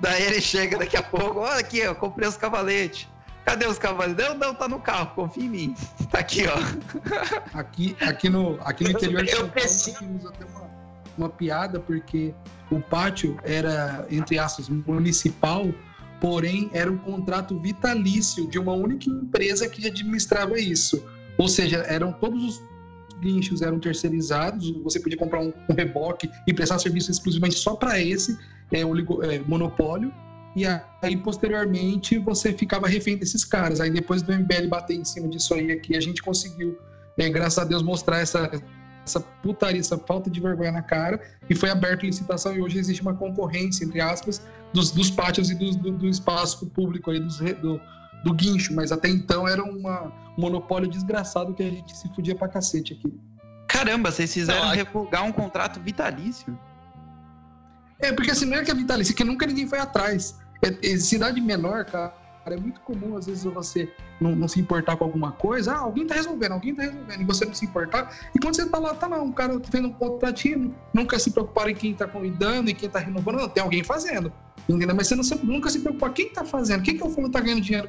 Daí 0.00 0.22
ele 0.22 0.40
chega 0.40 0.78
daqui 0.78 0.96
a 0.96 1.02
pouco: 1.02 1.40
Olha 1.40 1.60
aqui, 1.60 1.78
eu 1.78 1.94
comprei 1.94 2.28
os 2.28 2.36
cavaletes. 2.36 3.08
Cadê 3.44 3.66
os 3.66 3.78
cavaletes? 3.78 4.24
Não, 4.28 4.36
não, 4.36 4.54
tá 4.54 4.68
no 4.68 4.80
carro, 4.80 5.14
confia 5.14 5.44
em 5.44 5.48
mim. 5.48 5.74
Tá 6.10 6.20
aqui, 6.20 6.44
ó. 6.46 7.58
Aqui, 7.58 7.96
aqui, 8.00 8.28
no, 8.28 8.58
aqui 8.62 8.84
no 8.84 8.90
interior 8.90 9.24
de 9.24 9.30
São 9.32 9.48
Paulo, 9.48 9.98
temos 9.98 10.26
até 10.26 10.44
uma, 10.44 10.70
uma 11.18 11.28
piada, 11.28 11.80
porque 11.80 12.32
o 12.70 12.80
pátio 12.80 13.36
era, 13.42 14.06
entre 14.10 14.38
aspas, 14.38 14.68
municipal, 14.68 15.66
porém 16.20 16.70
era 16.72 16.90
um 16.90 16.96
contrato 16.96 17.58
vitalício 17.58 18.48
de 18.48 18.58
uma 18.58 18.72
única 18.72 19.10
empresa 19.10 19.68
que 19.68 19.86
administrava 19.86 20.58
isso. 20.58 21.04
Ou 21.38 21.48
seja, 21.48 21.78
eram 21.88 22.12
todos 22.12 22.42
os 22.44 22.62
guinchos 23.20 23.62
eram 23.62 23.78
terceirizados, 23.78 24.70
você 24.82 25.00
podia 25.00 25.18
comprar 25.18 25.40
um, 25.40 25.52
um 25.68 25.74
reboque 25.74 26.30
e 26.46 26.52
prestar 26.52 26.78
serviço 26.78 27.10
exclusivamente 27.10 27.56
só 27.56 27.74
para 27.74 28.00
esse 28.00 28.38
é, 28.72 28.84
oligo- 28.84 29.22
é, 29.24 29.38
monopólio. 29.40 30.12
E 30.54 30.64
aí, 31.02 31.16
posteriormente, 31.18 32.18
você 32.18 32.52
ficava 32.52 32.88
refém 32.88 33.16
desses 33.16 33.44
caras. 33.44 33.80
Aí, 33.80 33.90
depois 33.90 34.22
do 34.22 34.32
MBL 34.32 34.68
bater 34.68 34.96
em 34.96 35.04
cima 35.04 35.28
disso 35.28 35.52
aí, 35.54 35.70
aqui, 35.70 35.94
a 35.96 36.00
gente 36.00 36.22
conseguiu, 36.22 36.78
é, 37.18 37.28
graças 37.28 37.58
a 37.58 37.64
Deus, 37.64 37.82
mostrar 37.82 38.20
essa, 38.20 38.50
essa 39.04 39.20
putaria, 39.20 39.80
essa 39.80 39.98
falta 39.98 40.30
de 40.30 40.40
vergonha 40.40 40.72
na 40.72 40.80
cara. 40.82 41.20
E 41.50 41.54
foi 41.54 41.68
aberta 41.68 42.06
licitação. 42.06 42.54
E 42.56 42.62
hoje 42.62 42.78
existe 42.78 43.02
uma 43.02 43.14
concorrência, 43.14 43.84
entre 43.84 44.00
aspas, 44.00 44.40
dos, 44.72 44.90
dos 44.92 45.10
pátios 45.10 45.50
e 45.50 45.54
dos- 45.54 45.76
do, 45.76 45.90
do 45.92 46.08
espaço 46.08 46.66
público 46.70 47.10
aí, 47.10 47.20
dos, 47.20 47.36
do, 47.38 47.78
do 48.24 48.32
guincho. 48.32 48.74
Mas 48.74 48.90
até 48.92 49.10
então 49.10 49.46
era 49.46 49.62
uma, 49.62 50.04
um 50.38 50.40
monopólio 50.40 50.88
desgraçado 50.88 51.52
que 51.52 51.62
a 51.62 51.68
gente 51.70 51.94
se 51.94 52.08
fudia 52.14 52.34
pra 52.34 52.48
cacete 52.48 52.94
aqui. 52.94 53.12
Caramba, 53.68 54.10
vocês 54.10 54.32
fizeram 54.32 54.60
Não, 54.62 54.68
aqui- 54.68 54.78
revogar 54.78 55.22
um 55.22 55.32
contrato 55.32 55.80
vitalício. 55.80 56.58
É, 58.00 58.12
porque 58.12 58.30
assim, 58.30 58.44
não 58.44 58.56
é 58.58 58.64
que 58.64 58.70
é 58.70 58.74
vitalício, 58.74 59.12
é 59.12 59.16
que 59.16 59.24
nunca 59.24 59.46
ninguém 59.46 59.66
foi 59.66 59.78
atrás. 59.78 60.36
É, 60.62 60.92
é 60.92 60.96
cidade 60.98 61.40
menor, 61.40 61.84
cara, 61.84 62.12
é 62.46 62.56
muito 62.56 62.80
comum, 62.80 63.16
às 63.16 63.26
vezes, 63.26 63.44
você 63.44 63.90
não, 64.20 64.34
não 64.36 64.46
se 64.48 64.60
importar 64.60 64.96
com 64.96 65.04
alguma 65.04 65.32
coisa. 65.32 65.72
Ah, 65.72 65.78
alguém 65.78 66.06
tá 66.06 66.14
resolvendo, 66.14 66.52
alguém 66.52 66.74
tá 66.74 66.82
resolvendo, 66.82 67.20
e 67.20 67.24
você 67.24 67.44
não 67.44 67.54
se 67.54 67.64
importar. 67.64 68.16
E 68.34 68.38
quando 68.38 68.54
você 68.54 68.66
tá 68.68 68.78
lá, 68.78 68.94
tá 68.94 69.06
lá, 69.08 69.20
um 69.22 69.32
cara 69.32 69.58
fazendo 69.60 69.88
um 69.88 69.92
contratinho, 69.92 70.74
nunca 70.94 71.18
se 71.18 71.30
preocupar 71.30 71.68
em 71.68 71.74
quem 71.74 71.94
tá 71.94 72.06
cuidando 72.06 72.70
e 72.70 72.74
quem 72.74 72.88
tá 72.88 72.98
renovando. 73.00 73.36
Não, 73.38 73.48
tem 73.48 73.62
alguém 73.62 73.82
fazendo, 73.82 74.32
entendeu? 74.68 74.94
Mas 74.94 75.08
você 75.08 75.16
não 75.16 75.24
nunca 75.44 75.68
se 75.70 75.80
preocupar 75.80 76.12
quem 76.12 76.30
tá 76.30 76.44
fazendo, 76.44 76.82
quem 76.82 76.96
que 76.96 77.02
é 77.02 77.06
o 77.06 77.10
fundo 77.10 77.30
tá 77.30 77.40
ganhando 77.40 77.62
dinheiro 77.62 77.88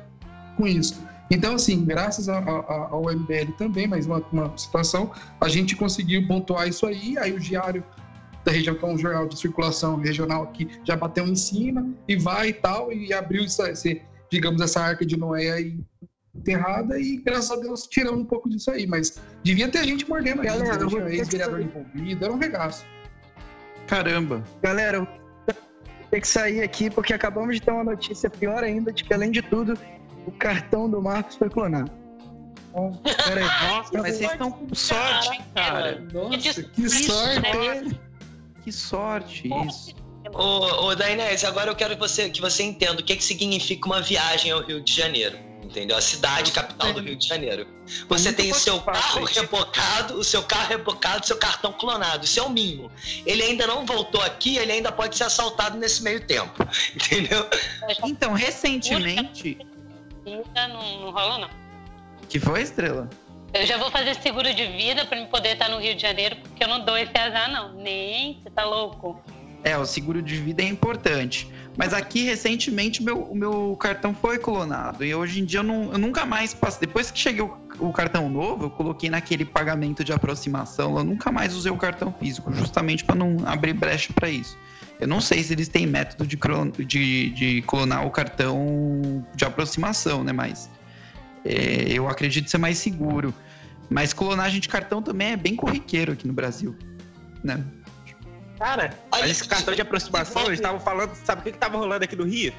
com 0.56 0.66
isso. 0.66 1.06
Então, 1.30 1.56
assim, 1.56 1.84
graças 1.84 2.30
a- 2.30 2.40
a- 2.40 2.88
ao 2.90 3.12
MBL 3.12 3.52
também, 3.58 3.86
mais 3.86 4.06
uma, 4.06 4.24
uma 4.32 4.58
situação, 4.58 5.12
a 5.42 5.48
gente 5.50 5.76
conseguiu 5.76 6.26
pontuar 6.26 6.68
isso 6.68 6.86
aí, 6.88 7.18
aí 7.18 7.34
o 7.34 7.40
diário 7.40 7.84
da 8.48 8.54
região, 8.54 8.76
que 8.76 8.86
é 8.86 8.88
um 8.88 8.98
jornal 8.98 9.28
de 9.28 9.38
circulação 9.38 9.98
regional 9.98 10.44
aqui, 10.44 10.70
já 10.86 10.96
bateu 10.96 11.28
em 11.28 11.36
cima 11.36 11.86
e 12.08 12.16
vai 12.16 12.48
e 12.50 12.54
tal, 12.54 12.94
e 12.94 13.14
abriu 13.14 13.44
isso, 13.44 13.62
esse, 13.64 14.02
digamos, 14.32 14.62
essa 14.62 14.80
arca 14.80 15.06
de 15.06 15.18
Noé 15.18 15.52
aí 15.52 15.78
enterrada 16.34 16.98
e 16.98 17.18
graças 17.18 17.52
a 17.52 17.58
Deus 17.58 17.88
tiramos 17.88 18.22
um 18.22 18.26
pouco 18.26 18.50
disso 18.50 18.72
aí, 18.72 18.88
mas 18.88 19.20
devia 19.44 19.68
ter 19.68 19.84
gente 19.84 20.08
mordendo 20.08 20.42
aí, 20.42 20.48
Galera, 20.48 20.78
que 20.78 20.96
ex-vereador 21.18 21.60
envolvido, 21.60 22.24
era 22.24 22.34
um 22.34 22.38
regaço. 22.38 22.86
Caramba. 23.86 24.42
Galera, 24.62 24.98
eu 24.98 25.08
ter 26.10 26.22
que 26.22 26.28
sair 26.28 26.62
aqui 26.62 26.90
porque 26.90 27.14
acabamos 27.14 27.56
de 27.56 27.62
ter 27.62 27.72
uma 27.72 27.84
notícia 27.84 28.30
pior 28.30 28.64
ainda 28.64 28.94
de 28.94 29.04
que, 29.04 29.14
além 29.14 29.30
de 29.30 29.42
tudo, 29.42 29.78
o 30.26 30.32
cartão 30.32 30.90
do 30.90 31.02
Marcos 31.02 31.36
foi 31.36 31.50
clonado. 31.50 31.92
Então, 32.70 32.94
pera 33.26 33.42
aí. 33.42 33.70
Nossa, 33.70 33.90
mas 33.94 34.16
vocês 34.16 34.32
estão 34.32 34.52
com 34.52 34.74
sorte, 34.74 35.34
hein, 35.34 35.46
cara. 35.54 36.00
Nossa, 36.14 36.64
que 36.64 36.90
sorte! 36.90 38.07
Que 38.68 38.72
sorte 38.74 39.50
isso. 39.66 39.96
Ô, 40.34 40.88
ô 40.88 40.94
Dainese, 40.94 41.46
agora 41.46 41.72
eu 41.72 41.76
quero 41.76 41.94
que 41.94 42.02
você, 42.02 42.30
que 42.30 42.42
você 42.42 42.64
entenda 42.64 43.00
o 43.00 43.04
que, 43.04 43.16
que 43.16 43.24
significa 43.24 43.88
uma 43.88 44.02
viagem 44.02 44.52
ao 44.52 44.62
Rio 44.62 44.84
de 44.84 44.94
Janeiro. 44.94 45.40
Entendeu? 45.64 45.96
A 45.96 46.02
cidade 46.02 46.52
capital 46.52 46.92
do 46.92 47.00
Rio 47.00 47.16
de 47.16 47.26
Janeiro. 47.26 47.66
Você 48.10 48.34
tem 48.34 48.52
o 48.52 48.56
seu 48.56 48.82
carro 48.82 49.24
rebocado, 49.24 50.16
o 50.16 50.24
seu 50.24 50.44
carro 50.44 50.68
rebocado, 50.68 51.26
seu 51.26 51.38
cartão 51.38 51.72
clonado. 51.72 52.26
Isso 52.26 52.42
é 52.42 52.44
o 52.44 52.50
mínimo. 52.50 52.92
Ele 53.26 53.42
ainda 53.42 53.66
não 53.66 53.86
voltou 53.86 54.22
aqui, 54.22 54.58
ele 54.58 54.74
ainda 54.74 54.92
pode 54.92 55.16
ser 55.16 55.24
assaltado 55.24 55.78
nesse 55.78 56.04
meio 56.04 56.28
tempo. 56.28 56.62
Entendeu? 56.94 57.48
Então, 58.04 58.34
recentemente. 58.34 59.60
Não, 60.26 60.44
não 61.04 61.12
rola, 61.12 61.38
não. 61.38 61.50
Que 62.28 62.38
foi, 62.38 62.64
Estrela? 62.64 63.10
Eu 63.54 63.66
já 63.66 63.78
vou 63.78 63.90
fazer 63.90 64.16
seguro 64.16 64.54
de 64.54 64.66
vida 64.68 65.06
pra 65.06 65.20
me 65.20 65.26
poder 65.28 65.54
estar 65.54 65.70
no 65.70 65.80
Rio 65.80 65.96
de 65.96 66.02
Janeiro, 66.02 66.36
porque 66.44 66.64
eu 66.64 66.68
não 66.68 66.84
dou 66.84 66.98
esse 66.98 67.18
azar, 67.18 67.50
não. 67.52 67.74
Nem, 67.74 68.40
você 68.44 68.50
tá 68.50 68.64
louco? 68.66 69.20
É, 69.64 69.76
o 69.78 69.86
seguro 69.86 70.22
de 70.22 70.36
vida 70.36 70.62
é 70.62 70.66
importante. 70.68 71.48
Mas 71.76 71.94
aqui, 71.94 72.24
recentemente, 72.24 73.02
meu, 73.02 73.22
o 73.24 73.36
meu 73.36 73.76
cartão 73.80 74.14
foi 74.14 74.38
clonado. 74.38 75.04
E 75.04 75.14
hoje 75.14 75.42
em 75.42 75.46
dia 75.46 75.60
eu, 75.60 75.64
não, 75.64 75.92
eu 75.92 75.98
nunca 75.98 76.26
mais 76.26 76.54
passo. 76.54 76.80
Depois 76.80 77.10
que 77.10 77.20
cheguei 77.20 77.42
o, 77.42 77.58
o 77.80 77.92
cartão 77.92 78.30
novo, 78.30 78.66
eu 78.66 78.70
coloquei 78.70 79.10
naquele 79.10 79.46
pagamento 79.46 80.04
de 80.04 80.12
aproximação. 80.14 80.98
Eu 80.98 81.04
nunca 81.04 81.32
mais 81.32 81.56
usei 81.56 81.72
o 81.72 81.78
cartão 81.78 82.14
físico, 82.20 82.52
justamente 82.54 83.04
para 83.04 83.16
não 83.16 83.38
abrir 83.46 83.74
brecha 83.74 84.12
para 84.14 84.30
isso. 84.30 84.58
Eu 85.00 85.08
não 85.08 85.22
sei 85.22 85.44
se 85.44 85.54
eles 85.54 85.68
têm 85.68 85.86
método 85.86 86.26
de, 86.26 86.38
clon- 86.38 86.72
de, 86.72 87.30
de 87.30 87.62
clonar 87.64 88.06
o 88.06 88.10
cartão 88.12 89.24
de 89.36 89.46
aproximação, 89.46 90.24
né? 90.24 90.32
Mas 90.34 90.70
é, 91.46 91.86
eu 91.92 92.08
acredito 92.08 92.50
ser 92.50 92.58
mais 92.58 92.78
seguro. 92.78 93.34
Mas 93.90 94.12
clonagem 94.14 94.60
de 94.60 94.68
cartão 94.68 95.02
também 95.02 95.32
é 95.32 95.38
bem 95.38 95.56
corriqueiro 95.56 96.12
aqui 96.12 96.28
no 96.28 96.34
Brasil, 96.34 96.76
né? 97.44 97.64
Cara, 98.60 98.94
Olha, 99.12 99.22
mas 99.22 99.32
esse 99.32 99.48
cartão 99.48 99.74
de 99.74 99.82
aproximação, 99.82 100.42
eles 100.46 100.60
estavam 100.60 100.80
falando, 100.80 101.14
sabe 101.16 101.42
o 101.42 101.44
que 101.44 101.52
que 101.52 101.58
tava 101.58 101.78
rolando 101.78 102.04
aqui 102.04 102.16
no 102.16 102.26
Rio? 102.26 102.54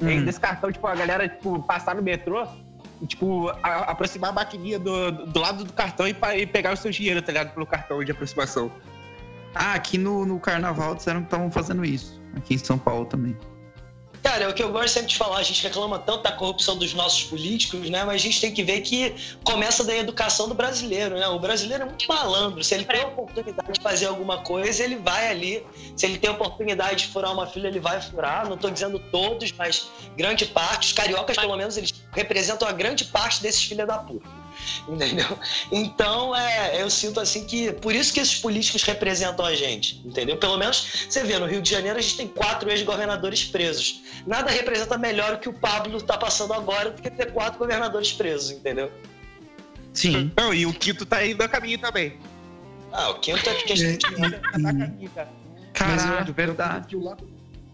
É, 0.00 0.04
Hum. 0.04 0.24
desse 0.24 0.40
cartão, 0.40 0.70
tipo, 0.72 0.86
a 0.86 0.94
galera, 0.94 1.28
tipo, 1.28 1.60
passar 1.64 1.94
no 1.94 2.02
metrô 2.02 2.46
e, 3.02 3.06
tipo, 3.06 3.48
a- 3.62 3.90
aproximar 3.90 4.30
a 4.30 4.32
maquininha 4.32 4.78
do, 4.78 5.10
do 5.26 5.40
lado 5.40 5.64
do 5.64 5.72
cartão 5.72 6.06
e, 6.08 6.16
e 6.38 6.46
pegar 6.46 6.72
o 6.72 6.76
seu 6.76 6.90
dinheiro, 6.90 7.20
tá 7.20 7.32
ligado? 7.32 7.52
Pelo 7.52 7.66
cartão 7.66 8.02
de 8.02 8.10
aproximação. 8.10 8.72
Ah, 9.54 9.74
aqui 9.74 9.98
no, 9.98 10.24
no 10.24 10.40
carnaval 10.40 10.94
disseram 10.94 11.20
que 11.20 11.26
estavam 11.26 11.50
fazendo 11.50 11.84
isso. 11.84 12.22
Aqui 12.36 12.54
em 12.54 12.58
São 12.58 12.78
Paulo 12.78 13.04
também. 13.04 13.36
Cara, 14.22 14.44
é 14.44 14.48
o 14.48 14.54
que 14.54 14.62
eu 14.62 14.70
gosto 14.70 14.94
sempre 14.94 15.08
de 15.08 15.16
falar, 15.16 15.38
a 15.38 15.42
gente 15.42 15.60
reclama 15.64 15.98
tanto 15.98 16.22
da 16.22 16.30
corrupção 16.30 16.76
dos 16.76 16.94
nossos 16.94 17.24
políticos, 17.24 17.90
né? 17.90 18.04
Mas 18.04 18.16
a 18.16 18.18
gente 18.18 18.40
tem 18.40 18.54
que 18.54 18.62
ver 18.62 18.80
que 18.82 19.14
começa 19.42 19.82
da 19.82 19.96
educação 19.96 20.48
do 20.48 20.54
brasileiro, 20.54 21.18
né? 21.18 21.26
O 21.26 21.40
brasileiro 21.40 21.82
é 21.82 21.86
muito 21.86 22.06
malandro. 22.06 22.62
Se 22.62 22.74
ele 22.74 22.84
tem 22.84 23.02
a 23.02 23.08
oportunidade 23.08 23.72
de 23.72 23.80
fazer 23.80 24.06
alguma 24.06 24.38
coisa, 24.38 24.84
ele 24.84 24.96
vai 24.96 25.28
ali. 25.28 25.66
Se 25.96 26.06
ele 26.06 26.18
tem 26.18 26.30
a 26.30 26.34
oportunidade 26.34 27.06
de 27.06 27.12
furar 27.12 27.32
uma 27.32 27.48
fila, 27.48 27.66
ele 27.66 27.80
vai 27.80 28.00
furar. 28.00 28.48
Não 28.48 28.56
tô 28.56 28.70
dizendo 28.70 29.00
todos, 29.10 29.50
mas 29.52 29.88
grande 30.16 30.46
parte. 30.46 30.86
Os 30.86 30.92
cariocas, 30.92 31.36
pelo 31.36 31.56
menos, 31.56 31.76
eles 31.76 31.92
representam 32.12 32.68
a 32.68 32.72
grande 32.72 33.06
parte 33.06 33.42
desses 33.42 33.64
filha 33.64 33.84
da 33.84 33.98
puta. 33.98 34.41
Entendeu? 34.88 35.38
Então, 35.70 36.34
é, 36.34 36.82
eu 36.82 36.90
sinto 36.90 37.20
assim 37.20 37.44
que. 37.44 37.72
Por 37.72 37.94
isso 37.94 38.12
que 38.12 38.20
esses 38.20 38.38
políticos 38.38 38.82
representam 38.82 39.44
a 39.44 39.54
gente, 39.54 40.02
entendeu? 40.04 40.36
Pelo 40.36 40.56
menos, 40.56 41.06
você 41.08 41.22
vê, 41.22 41.38
no 41.38 41.46
Rio 41.46 41.62
de 41.62 41.70
Janeiro 41.70 41.98
a 41.98 42.02
gente 42.02 42.16
tem 42.16 42.28
quatro 42.28 42.70
ex-governadores 42.70 43.44
presos. 43.44 44.02
Nada 44.26 44.50
representa 44.50 44.98
melhor 44.98 45.34
o 45.34 45.38
que 45.38 45.48
o 45.48 45.52
Pablo 45.52 46.00
tá 46.00 46.16
passando 46.16 46.52
agora 46.52 46.90
do 46.90 47.00
que 47.00 47.10
ter 47.10 47.32
quatro 47.32 47.58
governadores 47.58 48.12
presos, 48.12 48.50
entendeu? 48.50 48.90
Sim. 49.92 50.32
Não, 50.36 50.54
e 50.54 50.64
o 50.66 50.72
quinto 50.72 51.04
tá 51.04 51.24
indo 51.24 51.42
a 51.42 51.48
caminho 51.48 51.78
também. 51.78 52.18
Ah, 52.92 53.10
o 53.10 53.14
quinto 53.20 53.48
é 53.48 53.54
porque 53.54 53.72
a 53.72 53.76
gente. 53.76 54.06
É, 54.06 54.30
Tá 55.14 55.26
eu 55.26 55.42
Caralho, 55.72 56.34
verdade. 56.34 56.96
o 56.96 57.02
lado, 57.02 57.28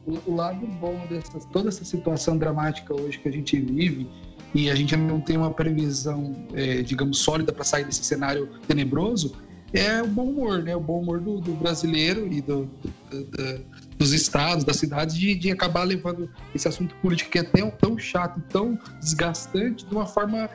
o 0.07 0.35
lado 0.35 0.67
bom 0.67 1.07
dessa 1.09 1.41
toda 1.53 1.69
essa 1.69 1.85
situação 1.85 2.39
dramática 2.39 2.95
hoje 2.95 3.19
que 3.19 3.29
a 3.29 3.33
gente 3.33 3.59
vive 3.59 4.09
e 4.55 4.71
a 4.71 4.75
gente 4.75 4.97
não 4.97 5.21
tem 5.21 5.37
uma 5.37 5.51
previsão, 5.53 6.35
é, 6.55 6.83
digamos, 6.83 7.19
sólida 7.19 7.53
para 7.53 7.65
sair 7.65 7.85
desse 7.85 8.03
cenário 8.05 8.49
tenebroso, 8.67 9.35
é 9.73 10.03
o 10.03 10.07
bom 10.07 10.25
humor, 10.25 10.63
né? 10.63 10.75
O 10.75 10.81
bom 10.81 11.01
humor 11.01 11.21
do, 11.21 11.41
do 11.41 11.53
brasileiro 11.53 12.27
e 12.33 12.41
do, 12.41 12.65
do- 13.11 13.25
do- 13.25 13.61
dos 13.99 14.13
estados, 14.13 14.65
das 14.65 14.77
cidades, 14.77 15.15
de, 15.17 15.35
de 15.35 15.51
acabar 15.51 15.83
levando 15.85 16.31
esse 16.55 16.67
assunto 16.67 16.95
político 17.03 17.31
que 17.31 17.39
é 17.39 17.43
tão, 17.43 17.71
tão 17.71 17.99
chato, 17.99 18.41
tão 18.49 18.79
desgastante, 19.01 19.85
de 19.85 19.93
uma 19.95 20.07
forma 20.07 20.49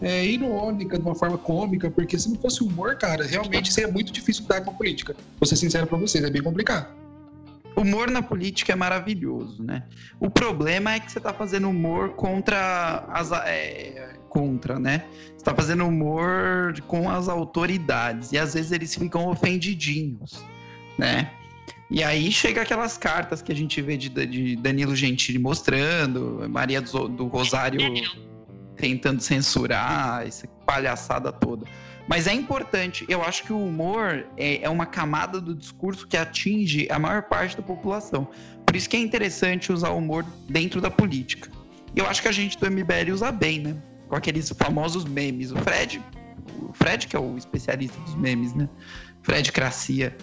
é, 0.00 0.24
irônica, 0.24 0.96
de 0.98 1.04
uma 1.04 1.14
forma 1.14 1.36
cômica, 1.36 1.90
porque 1.90 2.18
se 2.18 2.30
não 2.30 2.36
fosse 2.36 2.62
humor, 2.64 2.96
cara, 2.96 3.26
realmente 3.26 3.70
seria 3.72 3.92
muito 3.92 4.10
difícil 4.12 4.42
lidar 4.44 4.62
com 4.62 4.70
a 4.70 4.74
política. 4.74 5.14
Vou 5.38 5.46
ser 5.46 5.56
sincero 5.56 5.86
pra 5.86 5.98
vocês, 5.98 6.24
é 6.24 6.30
bem 6.30 6.42
complicado. 6.42 6.88
Humor 7.76 8.10
na 8.10 8.22
política 8.22 8.72
é 8.72 8.76
maravilhoso, 8.76 9.62
né? 9.62 9.84
O 10.20 10.30
problema 10.30 10.94
é 10.94 11.00
que 11.00 11.10
você 11.10 11.20
tá 11.20 11.32
fazendo 11.32 11.68
humor 11.68 12.10
contra 12.10 13.04
as. 13.08 13.32
é, 13.32 14.16
contra, 14.28 14.78
né? 14.78 15.04
Você 15.36 15.44
tá 15.44 15.54
fazendo 15.54 15.86
humor 15.86 16.74
com 16.88 17.08
as 17.08 17.28
autoridades. 17.28 18.32
E 18.32 18.38
às 18.38 18.54
vezes 18.54 18.72
eles 18.72 18.94
ficam 18.94 19.28
ofendidinhos, 19.28 20.44
né? 20.98 21.30
E 21.90 22.02
aí 22.02 22.32
chega 22.32 22.62
aquelas 22.62 22.98
cartas 22.98 23.40
que 23.40 23.52
a 23.52 23.54
gente 23.54 23.80
vê 23.80 23.96
de, 23.96 24.08
de 24.08 24.56
Danilo 24.56 24.96
Gentili 24.96 25.38
mostrando, 25.38 26.44
Maria 26.48 26.80
do, 26.80 27.08
do 27.08 27.26
Rosário. 27.26 27.80
tentando 28.76 29.20
censurar 29.20 30.26
essa 30.26 30.48
palhaçada 30.66 31.32
toda. 31.32 31.64
Mas 32.06 32.26
é 32.26 32.34
importante, 32.34 33.06
eu 33.08 33.22
acho 33.22 33.44
que 33.44 33.52
o 33.52 33.58
humor 33.58 34.26
é, 34.36 34.62
é 34.62 34.68
uma 34.68 34.84
camada 34.84 35.40
do 35.40 35.54
discurso 35.54 36.06
que 36.06 36.16
atinge 36.16 36.86
a 36.90 36.98
maior 36.98 37.22
parte 37.22 37.56
da 37.56 37.62
população. 37.62 38.28
Por 38.66 38.76
isso 38.76 38.88
que 38.88 38.96
é 38.96 39.00
interessante 39.00 39.72
usar 39.72 39.90
o 39.90 39.98
humor 39.98 40.24
dentro 40.48 40.80
da 40.80 40.90
política. 40.90 41.50
E 41.96 41.98
eu 41.98 42.06
acho 42.06 42.20
que 42.20 42.28
a 42.28 42.32
gente 42.32 42.58
do 42.58 42.70
MBL 42.70 43.12
usa 43.12 43.32
bem, 43.32 43.60
né? 43.60 43.76
Com 44.08 44.16
aqueles 44.16 44.50
famosos 44.50 45.04
memes. 45.04 45.50
O 45.50 45.56
Fred, 45.58 46.02
o 46.60 46.72
Fred 46.72 47.06
que 47.06 47.16
é 47.16 47.18
o 47.18 47.38
especialista 47.38 47.98
dos 48.00 48.14
memes, 48.16 48.52
né? 48.54 48.68
Fred 49.22 49.50
Cracia. 49.50 50.14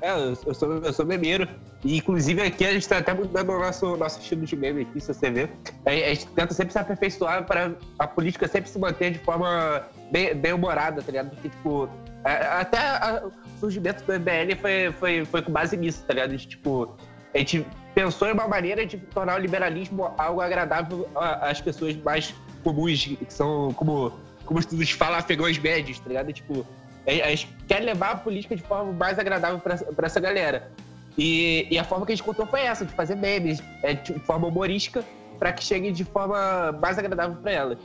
É, 0.00 0.10
eu 0.10 0.54
sou, 0.54 0.72
eu 0.72 0.92
sou 0.92 1.04
memeiro. 1.04 1.48
E, 1.84 1.98
inclusive, 1.98 2.40
aqui 2.40 2.64
a 2.64 2.72
gente 2.72 2.88
tá 2.88 2.98
até 2.98 3.12
mudando 3.12 3.50
o 3.50 3.58
nosso, 3.58 3.96
nosso 3.96 4.20
estilo 4.20 4.46
de 4.46 4.56
meme 4.56 4.82
aqui, 4.82 5.00
se 5.00 5.12
você 5.12 5.30
ver. 5.30 5.50
A 5.84 5.90
gente 5.92 6.26
tenta 6.28 6.54
sempre 6.54 6.72
se 6.72 6.78
aperfeiçoar 6.78 7.44
para 7.44 7.74
a 7.98 8.06
política 8.06 8.48
sempre 8.48 8.70
se 8.70 8.78
manter 8.78 9.12
de 9.12 9.18
forma 9.18 9.86
bem, 10.10 10.34
bem 10.34 10.52
humorada, 10.52 11.02
tá 11.02 11.10
ligado? 11.10 11.30
Porque, 11.30 11.48
tipo, 11.48 11.88
até 12.24 12.78
a, 12.78 13.22
o 13.26 13.60
surgimento 13.60 14.02
do 14.04 14.12
MBL 14.12 14.56
foi, 14.60 14.92
foi, 14.92 15.24
foi 15.24 15.42
com 15.42 15.52
base 15.52 15.76
nisso, 15.76 16.02
tá 16.06 16.14
ligado? 16.14 16.36
Tipo, 16.36 16.94
a 17.34 17.38
gente 17.38 17.66
pensou 17.94 18.28
em 18.28 18.32
uma 18.32 18.48
maneira 18.48 18.86
de 18.86 18.96
tornar 18.98 19.36
o 19.36 19.38
liberalismo 19.38 20.12
algo 20.16 20.40
agradável 20.40 21.08
às 21.14 21.60
pessoas 21.60 21.96
mais 21.96 22.34
comuns, 22.62 23.04
que 23.04 23.32
são, 23.32 23.72
como, 23.74 24.12
como 24.44 24.58
os 24.58 24.64
estudos 24.64 24.90
falam, 24.90 25.18
afegões 25.18 25.58
médios, 25.58 25.98
tá 26.00 26.08
ligado? 26.08 26.32
Tipo, 26.32 26.66
a 27.06 27.28
gente 27.28 27.48
quer 27.68 27.80
levar 27.80 28.12
a 28.12 28.16
política 28.16 28.56
de 28.56 28.62
forma 28.62 28.92
mais 28.92 29.18
agradável 29.18 29.60
para 29.60 30.06
essa 30.06 30.20
galera. 30.20 30.70
E, 31.16 31.68
e, 31.70 31.78
a 31.78 31.84
forma 31.84 32.04
que 32.04 32.12
a 32.12 32.14
gente 32.16 32.24
contou 32.24 32.46
foi 32.46 32.62
essa, 32.62 32.84
de 32.84 32.92
fazer 32.92 33.14
memes, 33.14 33.62
é, 33.82 33.94
de 33.94 34.18
forma 34.20 34.48
humorística, 34.48 35.04
para 35.38 35.52
que 35.52 35.62
chegue 35.62 35.92
de 35.92 36.04
forma 36.04 36.72
mais 36.72 36.98
agradável 36.98 37.36
para 37.36 37.52
elas. 37.52 37.78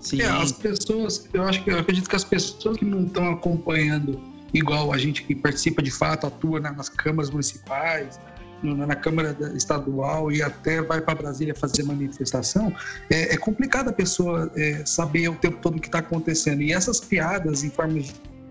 Sim. 0.00 0.22
É, 0.22 0.26
as 0.26 0.52
pessoas, 0.52 1.28
eu 1.32 1.42
acho 1.44 1.62
que 1.62 1.70
eu 1.70 1.78
acredito 1.78 2.08
que 2.08 2.16
as 2.16 2.24
pessoas 2.24 2.76
que 2.76 2.84
não 2.84 3.04
estão 3.04 3.30
acompanhando 3.30 4.20
igual 4.52 4.92
a 4.92 4.98
gente 4.98 5.22
que 5.22 5.34
participa 5.34 5.82
de 5.82 5.90
fato, 5.90 6.26
atua 6.26 6.58
nas 6.58 6.88
câmaras 6.88 7.30
municipais, 7.30 8.18
na 8.62 8.94
Câmara 8.94 9.36
Estadual 9.54 10.30
e 10.30 10.42
até 10.42 10.82
vai 10.82 11.00
para 11.00 11.14
Brasília 11.14 11.54
fazer 11.54 11.82
manifestação, 11.82 12.74
é, 13.10 13.34
é 13.34 13.36
complicado 13.36 13.88
a 13.88 13.92
pessoa 13.92 14.50
é, 14.54 14.84
saber 14.84 15.28
o 15.28 15.34
tempo 15.34 15.58
todo 15.62 15.76
o 15.76 15.80
que 15.80 15.88
está 15.88 16.00
acontecendo. 16.00 16.60
E 16.62 16.72
essas 16.72 17.00
piadas 17.00 17.64
em 17.64 17.70
forma 17.70 18.00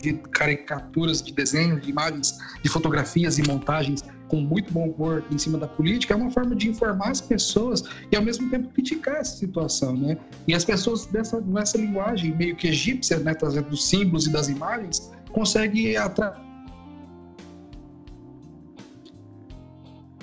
de 0.01 0.13
caricaturas, 0.31 1.21
de 1.21 1.31
desenhos, 1.31 1.81
de 1.81 1.89
imagens, 1.89 2.37
de 2.63 2.69
fotografias 2.69 3.37
e 3.37 3.43
montagens 3.43 4.03
com 4.29 4.39
muito 4.39 4.71
bom 4.71 4.87
humor 4.89 5.23
em 5.31 5.37
cima 5.37 5.57
da 5.57 5.67
política, 5.67 6.13
é 6.13 6.17
uma 6.17 6.31
forma 6.31 6.55
de 6.55 6.69
informar 6.69 7.09
as 7.09 7.19
pessoas 7.19 7.83
e 8.11 8.15
ao 8.15 8.21
mesmo 8.21 8.49
tempo 8.49 8.69
criticar 8.69 9.17
essa 9.17 9.35
situação, 9.35 9.95
né? 9.95 10.17
E 10.47 10.53
as 10.53 10.63
pessoas 10.63 11.05
dessa, 11.07 11.41
nessa 11.41 11.77
linguagem 11.77 12.35
meio 12.35 12.55
que 12.55 12.67
egípcia, 12.67 13.19
né, 13.19 13.33
trazendo 13.33 13.69
dos 13.69 13.83
símbolos 13.89 14.27
e 14.27 14.31
das 14.31 14.47
imagens, 14.47 15.11
conseguem 15.31 15.97
atrair 15.97 16.49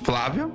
Flávio? 0.06 0.52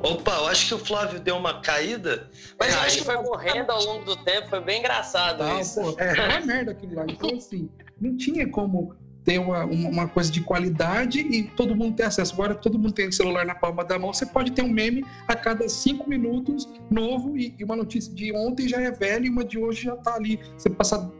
Opa, 0.00 0.30
eu 0.30 0.46
acho 0.46 0.68
que 0.68 0.74
o 0.74 0.78
Flávio 0.78 1.18
deu 1.18 1.36
uma 1.36 1.60
caída. 1.60 2.30
Mas 2.56 2.72
eu 2.72 2.80
acho 2.82 2.98
que 2.98 3.04
foi 3.04 3.16
morrendo 3.16 3.72
ao 3.72 3.82
longo 3.82 4.04
do 4.04 4.16
tempo, 4.22 4.48
foi 4.48 4.60
bem 4.60 4.78
engraçado 4.78 5.42
não, 5.42 5.60
isso. 5.60 5.80
Pô, 5.80 5.96
é, 5.98 6.16
é 6.16 6.28
uma 6.28 6.46
merda 6.46 6.70
aquilo 6.70 6.94
lá. 6.94 7.04
Então, 7.08 7.34
assim, 7.34 7.68
não 8.00 8.16
tinha 8.16 8.48
como 8.48 8.94
ter 9.26 9.40
uma, 9.40 9.64
uma, 9.64 10.06
coisa 10.06 10.30
de 10.30 10.40
qualidade 10.40 11.18
e 11.18 11.42
todo 11.42 11.74
mundo 11.74 11.96
ter 11.96 12.04
acesso. 12.04 12.32
Agora 12.32 12.54
todo 12.54 12.78
mundo 12.78 12.92
tem 12.92 13.10
celular 13.10 13.44
na 13.44 13.56
palma 13.56 13.84
da 13.84 13.98
mão. 13.98 14.14
Você 14.14 14.24
pode 14.24 14.52
ter 14.52 14.62
um 14.62 14.68
meme 14.68 15.04
a 15.26 15.34
cada 15.34 15.68
cinco 15.68 16.08
minutos 16.08 16.68
novo 16.88 17.36
e, 17.36 17.52
e 17.58 17.64
uma 17.64 17.74
notícia 17.74 18.14
de 18.14 18.32
ontem 18.32 18.68
já 18.68 18.80
é 18.80 18.90
velha 18.92 19.26
e 19.26 19.28
uma 19.28 19.44
de 19.44 19.58
hoje 19.58 19.82
já 19.82 19.96
tá 19.96 20.14
ali. 20.14 20.38
Você 20.56 20.70
passa, 20.70 21.12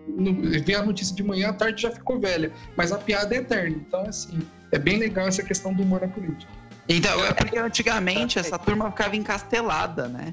vê 0.64 0.77
a 0.77 0.85
notícia 0.85 1.14
de 1.16 1.25
manhã, 1.25 1.49
à 1.49 1.53
tarde 1.53 1.83
já 1.83 1.90
ficou 1.90 2.21
velha. 2.21 2.53
Mas 2.77 2.92
a 2.92 2.99
piada 2.99 3.35
é 3.35 3.38
eterna. 3.38 3.77
Então, 3.77 4.03
assim, 4.03 4.38
é 4.71 4.79
bem 4.79 4.99
legal 4.99 5.27
essa 5.27 5.42
questão 5.42 5.75
do 5.75 5.83
humor 5.83 6.01
na 6.01 6.09
política. 6.09 6.53
Então, 6.88 7.25
é 7.25 7.33
porque 7.33 7.59
antigamente 7.59 8.38
essa 8.38 8.57
turma 8.57 8.88
ficava 8.92 9.16
encastelada, 9.16 10.07
né? 10.07 10.33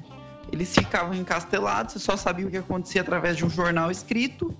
Eles 0.52 0.72
ficavam 0.72 1.12
encastelados, 1.12 1.94
você 1.94 1.98
só 1.98 2.16
sabia 2.16 2.46
o 2.46 2.50
que 2.50 2.56
acontecia 2.56 3.00
através 3.00 3.36
de 3.36 3.44
um 3.44 3.50
jornal 3.50 3.90
escrito, 3.90 4.56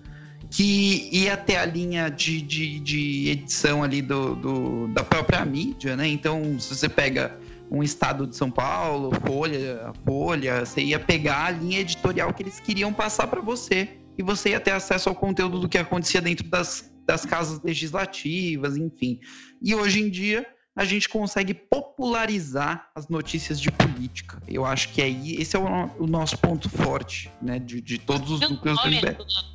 que 0.54 1.08
ia 1.10 1.36
ter 1.36 1.56
a 1.56 1.64
linha 1.64 2.08
de, 2.08 2.40
de, 2.40 2.78
de 2.78 3.28
edição 3.28 3.82
ali 3.82 4.00
do, 4.00 4.36
do, 4.36 4.88
da 4.88 5.02
própria 5.02 5.44
mídia, 5.44 5.96
né? 5.96 6.06
Então, 6.06 6.60
se 6.60 6.76
você 6.76 6.88
pega 6.88 7.36
um 7.68 7.82
estado 7.82 8.24
de 8.24 8.36
São 8.36 8.52
Paulo, 8.52 9.10
Folha, 9.26 9.92
Folha, 10.06 10.64
você 10.64 10.80
ia 10.80 11.00
pegar 11.00 11.46
a 11.46 11.50
linha 11.50 11.80
editorial 11.80 12.32
que 12.32 12.44
eles 12.44 12.60
queriam 12.60 12.92
passar 12.92 13.26
para 13.26 13.40
você 13.40 13.98
e 14.16 14.22
você 14.22 14.50
ia 14.50 14.60
ter 14.60 14.70
acesso 14.70 15.08
ao 15.08 15.14
conteúdo 15.16 15.58
do 15.58 15.68
que 15.68 15.76
acontecia 15.76 16.20
dentro 16.20 16.48
das, 16.48 16.88
das 17.04 17.26
casas 17.26 17.60
legislativas, 17.64 18.76
enfim. 18.76 19.18
E 19.60 19.74
hoje 19.74 20.02
em 20.02 20.08
dia 20.08 20.46
a 20.76 20.84
gente 20.84 21.08
consegue 21.08 21.54
popularizar 21.54 22.88
as 22.94 23.08
notícias 23.08 23.60
de 23.60 23.70
política. 23.70 24.42
Eu 24.48 24.64
acho 24.64 24.88
que 24.88 25.00
aí 25.00 25.36
esse 25.36 25.56
é 25.56 25.58
o, 25.58 25.64
o 26.02 26.06
nosso 26.06 26.36
ponto 26.38 26.68
forte, 26.68 27.30
né, 27.40 27.58
de, 27.60 27.80
de 27.80 27.98
todos 27.98 28.30
os 28.30 28.40
núcleos 28.40 28.80
do 28.82 28.88
MBL. 28.88 29.12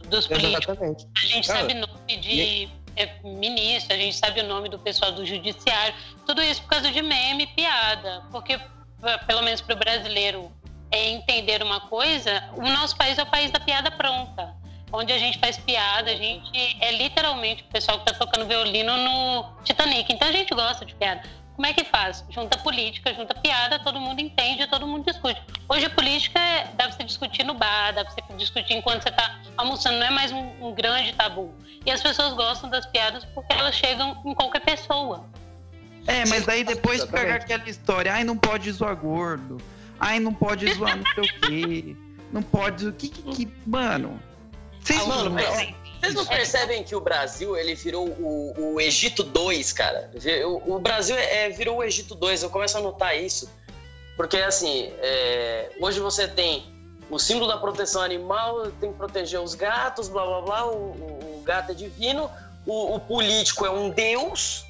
dos 0.10 0.28
políticos. 0.28 0.68
Exatamente. 0.68 1.08
A 1.18 1.26
gente 1.26 1.48
sabe 1.48 1.74
o 1.74 1.80
nome 1.82 2.18
de 2.18 2.70
é, 2.96 3.22
ministro, 3.24 3.94
a 3.94 3.98
gente 3.98 4.16
sabe 4.16 4.40
o 4.40 4.48
nome 4.48 4.70
do 4.70 4.80
pessoal 4.80 5.12
do 5.12 5.26
judiciário, 5.26 5.94
tudo 6.26 6.42
isso 6.42 6.62
por 6.62 6.70
causa 6.70 6.90
de 6.90 7.02
meme, 7.02 7.48
piada, 7.48 8.24
porque 8.32 8.60
pelo 9.28 9.42
menos 9.42 9.60
para 9.60 9.76
o 9.76 9.80
brasileiro 9.80 10.50
é 10.92 11.10
entender 11.10 11.62
uma 11.62 11.82
coisa, 11.82 12.50
o 12.56 12.68
nosso 12.70 12.96
país 12.96 13.18
é 13.18 13.24
o 13.24 13.30
país 13.30 13.52
da 13.52 13.60
piada 13.60 13.92
pronta 13.92 14.59
onde 14.92 15.14
a 15.14 15.18
gente 15.18 15.40
faz 15.40 15.58
piada, 15.58 16.12
a 16.12 16.16
gente 16.16 16.78
é 16.82 16.92
literalmente 16.92 17.64
o 17.64 17.72
pessoal 17.72 18.00
que 18.00 18.10
está 18.10 18.26
tocando 18.26 18.48
violino 18.48 18.96
no 18.98 19.46
Titanic. 19.64 20.12
Então 20.12 20.28
a 20.28 20.32
gente 20.32 20.54
gosta 20.54 20.86
de 20.86 20.96
piada. 20.96 21.22
Como 21.56 21.68
é 21.68 21.74
que 21.74 21.84
faz? 21.84 22.24
Junta 22.30 22.58
política, 22.60 23.14
junta 23.14 23.36
piada, 23.36 23.80
todo 23.80 24.00
mundo 24.00 24.22
entende, 24.22 24.66
todo 24.68 24.88
mundo 24.88 25.04
discute. 25.04 25.42
Hoje 25.68 25.86
a 25.86 25.90
política 25.90 26.40
é, 26.40 26.64
dá 26.76 26.86
pra 26.86 26.92
você 26.92 27.04
discutir 27.04 27.44
no 27.44 27.54
bar, 27.54 27.94
dá 27.94 28.06
pra 28.06 28.14
você 28.14 28.22
discutir 28.38 28.76
enquanto 28.76 29.04
você 29.04 29.10
está 29.10 29.40
almoçando, 29.58 30.00
não 30.00 30.08
é 30.08 30.10
mais 30.10 30.32
um, 30.32 30.52
um 30.62 30.74
grande 30.74 31.12
tabu. 31.14 31.54
E 31.86 31.92
as 31.92 32.02
pessoas 32.02 32.34
gostam 32.34 32.70
das 32.70 32.86
piadas 32.86 33.26
porque 33.36 33.52
elas 33.52 33.76
chegam 33.76 34.22
em 34.26 34.34
qualquer 34.34 34.62
pessoa. 34.62 35.26
É, 36.08 36.26
mas 36.28 36.46
daí 36.46 36.64
depois 36.64 37.04
pegar 37.04 37.36
aquela 37.36 37.70
história, 37.70 38.14
ai, 38.14 38.24
não 38.24 38.38
pode 38.38 38.72
zoar 38.72 38.96
gordo, 38.96 39.58
ai, 40.00 40.18
não 40.18 40.34
pode 40.34 40.74
zoar 40.74 40.96
não 40.96 41.04
sei 41.14 41.24
o 41.24 41.42
quê, 41.42 41.96
não 42.32 42.42
pode. 42.42 42.88
O 42.88 42.94
que, 42.94 43.10
que, 43.10 43.22
que. 43.22 43.54
Mano, 43.68 44.18
vocês, 44.90 45.08
mano, 45.08 45.30
mas, 45.30 45.74
vocês 46.00 46.14
não 46.16 46.26
percebem 46.26 46.84
que 46.84 46.96
o 46.96 47.02
Brasil 47.02 47.56
ele 47.58 47.76
virou 47.76 48.08
o, 48.08 48.74
o 48.74 48.82
Egito 48.82 49.24
2, 49.24 49.74
cara? 49.74 50.10
O, 50.46 50.76
o 50.76 50.80
Brasil 50.80 51.16
é, 51.16 51.50
virou 51.50 51.78
o 51.78 51.84
Egito 51.84 52.16
2, 52.16 52.44
eu 52.44 52.50
começo 52.50 52.78
a 52.78 52.82
notar 52.82 53.18
isso. 53.18 53.50
Porque, 54.16 54.38
assim, 54.38 54.92
é, 55.00 55.72
hoje 55.80 56.00
você 56.00 56.28
tem 56.28 56.66
o 57.10 57.18
símbolo 57.18 57.48
da 57.48 57.58
proteção 57.58 58.02
animal, 58.02 58.72
tem 58.80 58.92
que 58.92 58.98
proteger 58.98 59.40
os 59.40 59.56
gatos, 59.56 60.08
blá 60.08 60.26
blá 60.26 60.42
blá, 60.42 60.68
o, 60.68 61.38
o 61.38 61.42
gato 61.44 61.72
é 61.72 61.76
divino, 61.76 62.30
o, 62.66 62.96
o, 62.96 63.00
político 63.00 63.66
é 63.66 63.72
um 63.72 63.90
deus 63.90 64.64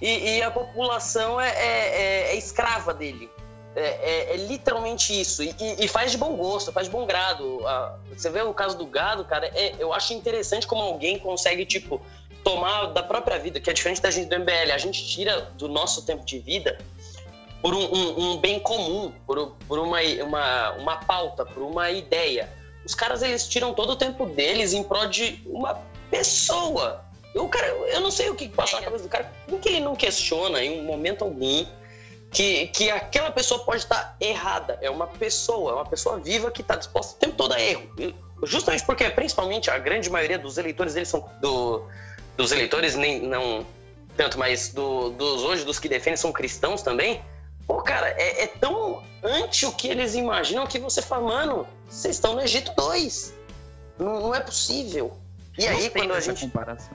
e, 0.00 0.36
e 0.36 0.42
a 0.42 0.50
população 0.50 1.40
é, 1.40 1.50
é, 1.50 1.58
é, 1.58 2.32
é 2.32 2.36
escrava 2.36 2.92
dele. 2.92 3.30
É, 3.76 3.80
é, 3.80 4.34
é, 4.34 4.36
literalmente 4.36 5.18
isso. 5.20 5.42
E, 5.42 5.54
e, 5.80 5.88
faz 5.88 6.12
de 6.12 6.18
bom 6.18 6.36
gosto, 6.36 6.70
faz 6.70 6.86
de 6.86 6.92
bom 6.92 7.04
grado. 7.04 7.60
você 8.12 8.30
vê 8.30 8.40
o 8.42 8.54
caso 8.54 8.78
do 8.78 8.86
gado, 8.86 9.24
cara, 9.24 9.46
é, 9.48 9.74
eu 9.78 9.92
acho 9.92 10.14
interessante 10.14 10.66
como 10.66 10.80
alguém 10.82 11.18
consegue, 11.18 11.66
tipo, 11.66 12.00
tomar 12.44 12.86
da 12.86 13.02
própria 13.02 13.38
vida, 13.38 13.58
que 13.58 13.68
é 13.68 13.72
diferente 13.72 14.00
da 14.00 14.10
gente 14.10 14.28
do 14.28 14.38
MBL. 14.38 14.72
A 14.72 14.78
gente 14.78 15.04
tira 15.04 15.40
do 15.56 15.68
nosso 15.68 16.06
tempo 16.06 16.24
de 16.24 16.38
vida 16.38 16.78
por 17.60 17.74
um, 17.74 17.82
um, 17.82 18.20
um 18.20 18.36
bem 18.36 18.60
comum, 18.60 19.12
por, 19.26 19.56
por 19.66 19.78
uma, 19.78 19.98
uma, 20.22 20.70
uma 20.72 20.96
pauta, 20.98 21.44
por 21.44 21.62
uma 21.62 21.90
ideia. 21.90 22.52
Os 22.84 22.94
caras, 22.94 23.22
eles 23.22 23.48
tiram 23.48 23.72
todo 23.72 23.90
o 23.90 23.96
tempo 23.96 24.26
deles 24.26 24.72
em 24.72 24.82
prol 24.82 25.06
de 25.08 25.42
uma 25.46 25.80
pessoa. 26.10 27.04
O 27.34 27.48
cara, 27.48 27.66
eu 27.66 28.00
não 28.00 28.10
sei 28.10 28.30
o 28.30 28.34
que 28.36 28.48
passar 28.48 28.76
na 28.76 28.84
cabeça 28.84 29.04
do 29.04 29.08
cara. 29.08 29.32
Por 29.48 29.58
que 29.58 29.70
ele 29.70 29.80
não 29.80 29.96
questiona 29.96 30.62
em 30.62 30.80
um 30.80 30.84
momento 30.84 31.24
algum 31.24 31.64
que, 32.34 32.66
que 32.66 32.90
aquela 32.90 33.30
pessoa 33.30 33.64
pode 33.64 33.78
estar 33.78 34.16
errada. 34.20 34.76
É 34.82 34.90
uma 34.90 35.06
pessoa, 35.06 35.72
é 35.72 35.74
uma 35.76 35.86
pessoa 35.86 36.18
viva 36.18 36.50
que 36.50 36.60
está 36.60 36.74
disposta 36.74 37.14
o 37.14 37.18
tempo 37.18 37.36
todo 37.36 37.54
a 37.54 37.60
erro. 37.60 37.88
Justamente 38.42 38.84
porque, 38.84 39.08
principalmente, 39.10 39.70
a 39.70 39.78
grande 39.78 40.10
maioria 40.10 40.38
dos 40.38 40.58
eleitores 40.58 40.94
deles 40.94 41.08
são 41.08 41.30
do, 41.40 41.86
dos 42.36 42.50
eleitores, 42.50 42.96
nem 42.96 43.22
não 43.22 43.64
tanto, 44.16 44.38
mas 44.38 44.72
do, 44.72 45.10
dos 45.10 45.42
hoje, 45.42 45.64
dos 45.64 45.78
que 45.78 45.88
defendem, 45.88 46.16
são 46.16 46.32
cristãos 46.32 46.82
também. 46.82 47.22
Pô, 47.66 47.80
cara, 47.82 48.08
é, 48.18 48.42
é 48.42 48.46
tão 48.46 49.02
anti 49.22 49.64
o 49.64 49.72
que 49.72 49.88
eles 49.88 50.14
imaginam 50.14 50.66
que 50.66 50.78
você 50.78 51.00
fala, 51.00 51.22
mano, 51.22 51.66
vocês 51.88 52.16
estão 52.16 52.34
no 52.34 52.42
Egito 52.42 52.72
2. 52.76 53.32
Não, 53.98 54.20
não 54.20 54.34
é 54.34 54.40
possível. 54.40 55.16
E 55.56 55.66
aí, 55.66 55.88
quando 55.88 56.12
a 56.12 56.20
gente. 56.20 56.42
Comparação. 56.42 56.94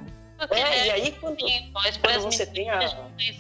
É, 0.51 0.87
e 0.87 0.91
aí, 0.91 1.11
quando, 1.13 1.37
quando 2.01 2.21
você 2.21 2.45
tem 2.45 2.69
a. 2.69 2.79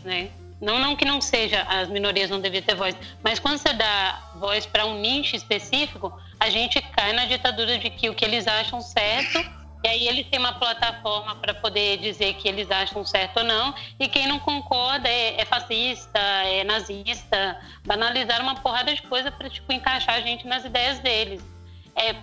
Né? 0.03 0.31
Não, 0.61 0.77
não 0.77 0.95
que 0.95 1.05
não 1.05 1.21
seja, 1.21 1.63
as 1.63 1.87
minorias 1.87 2.29
não 2.29 2.39
deviam 2.39 2.61
ter 2.61 2.75
voz, 2.75 2.95
mas 3.23 3.39
quando 3.39 3.57
você 3.57 3.73
dá 3.73 4.31
voz 4.35 4.65
para 4.65 4.85
um 4.85 4.99
nicho 4.99 5.35
específico, 5.35 6.11
a 6.39 6.49
gente 6.49 6.81
cai 6.81 7.13
na 7.13 7.25
ditadura 7.25 7.77
de 7.77 7.89
que 7.89 8.09
o 8.09 8.15
que 8.15 8.25
eles 8.25 8.45
acham 8.45 8.81
certo, 8.81 9.39
e 9.81 9.87
aí 9.87 10.07
eles 10.09 10.27
têm 10.27 10.37
uma 10.37 10.53
plataforma 10.59 11.35
para 11.35 11.53
poder 11.53 11.97
dizer 11.99 12.33
que 12.33 12.49
eles 12.49 12.69
acham 12.69 13.05
certo 13.05 13.37
ou 13.37 13.43
não, 13.45 13.73
e 13.97 14.09
quem 14.09 14.27
não 14.27 14.37
concorda 14.39 15.07
é, 15.07 15.39
é 15.39 15.45
fascista, 15.45 16.19
é 16.19 16.65
nazista, 16.65 17.57
banalizar 17.85 18.41
uma 18.41 18.55
porrada 18.55 18.93
de 18.93 19.01
coisa 19.03 19.31
para 19.31 19.49
tipo, 19.49 19.71
encaixar 19.71 20.15
a 20.15 20.21
gente 20.21 20.45
nas 20.45 20.65
ideias 20.65 20.99
deles. 20.99 21.41
É, 21.95 22.15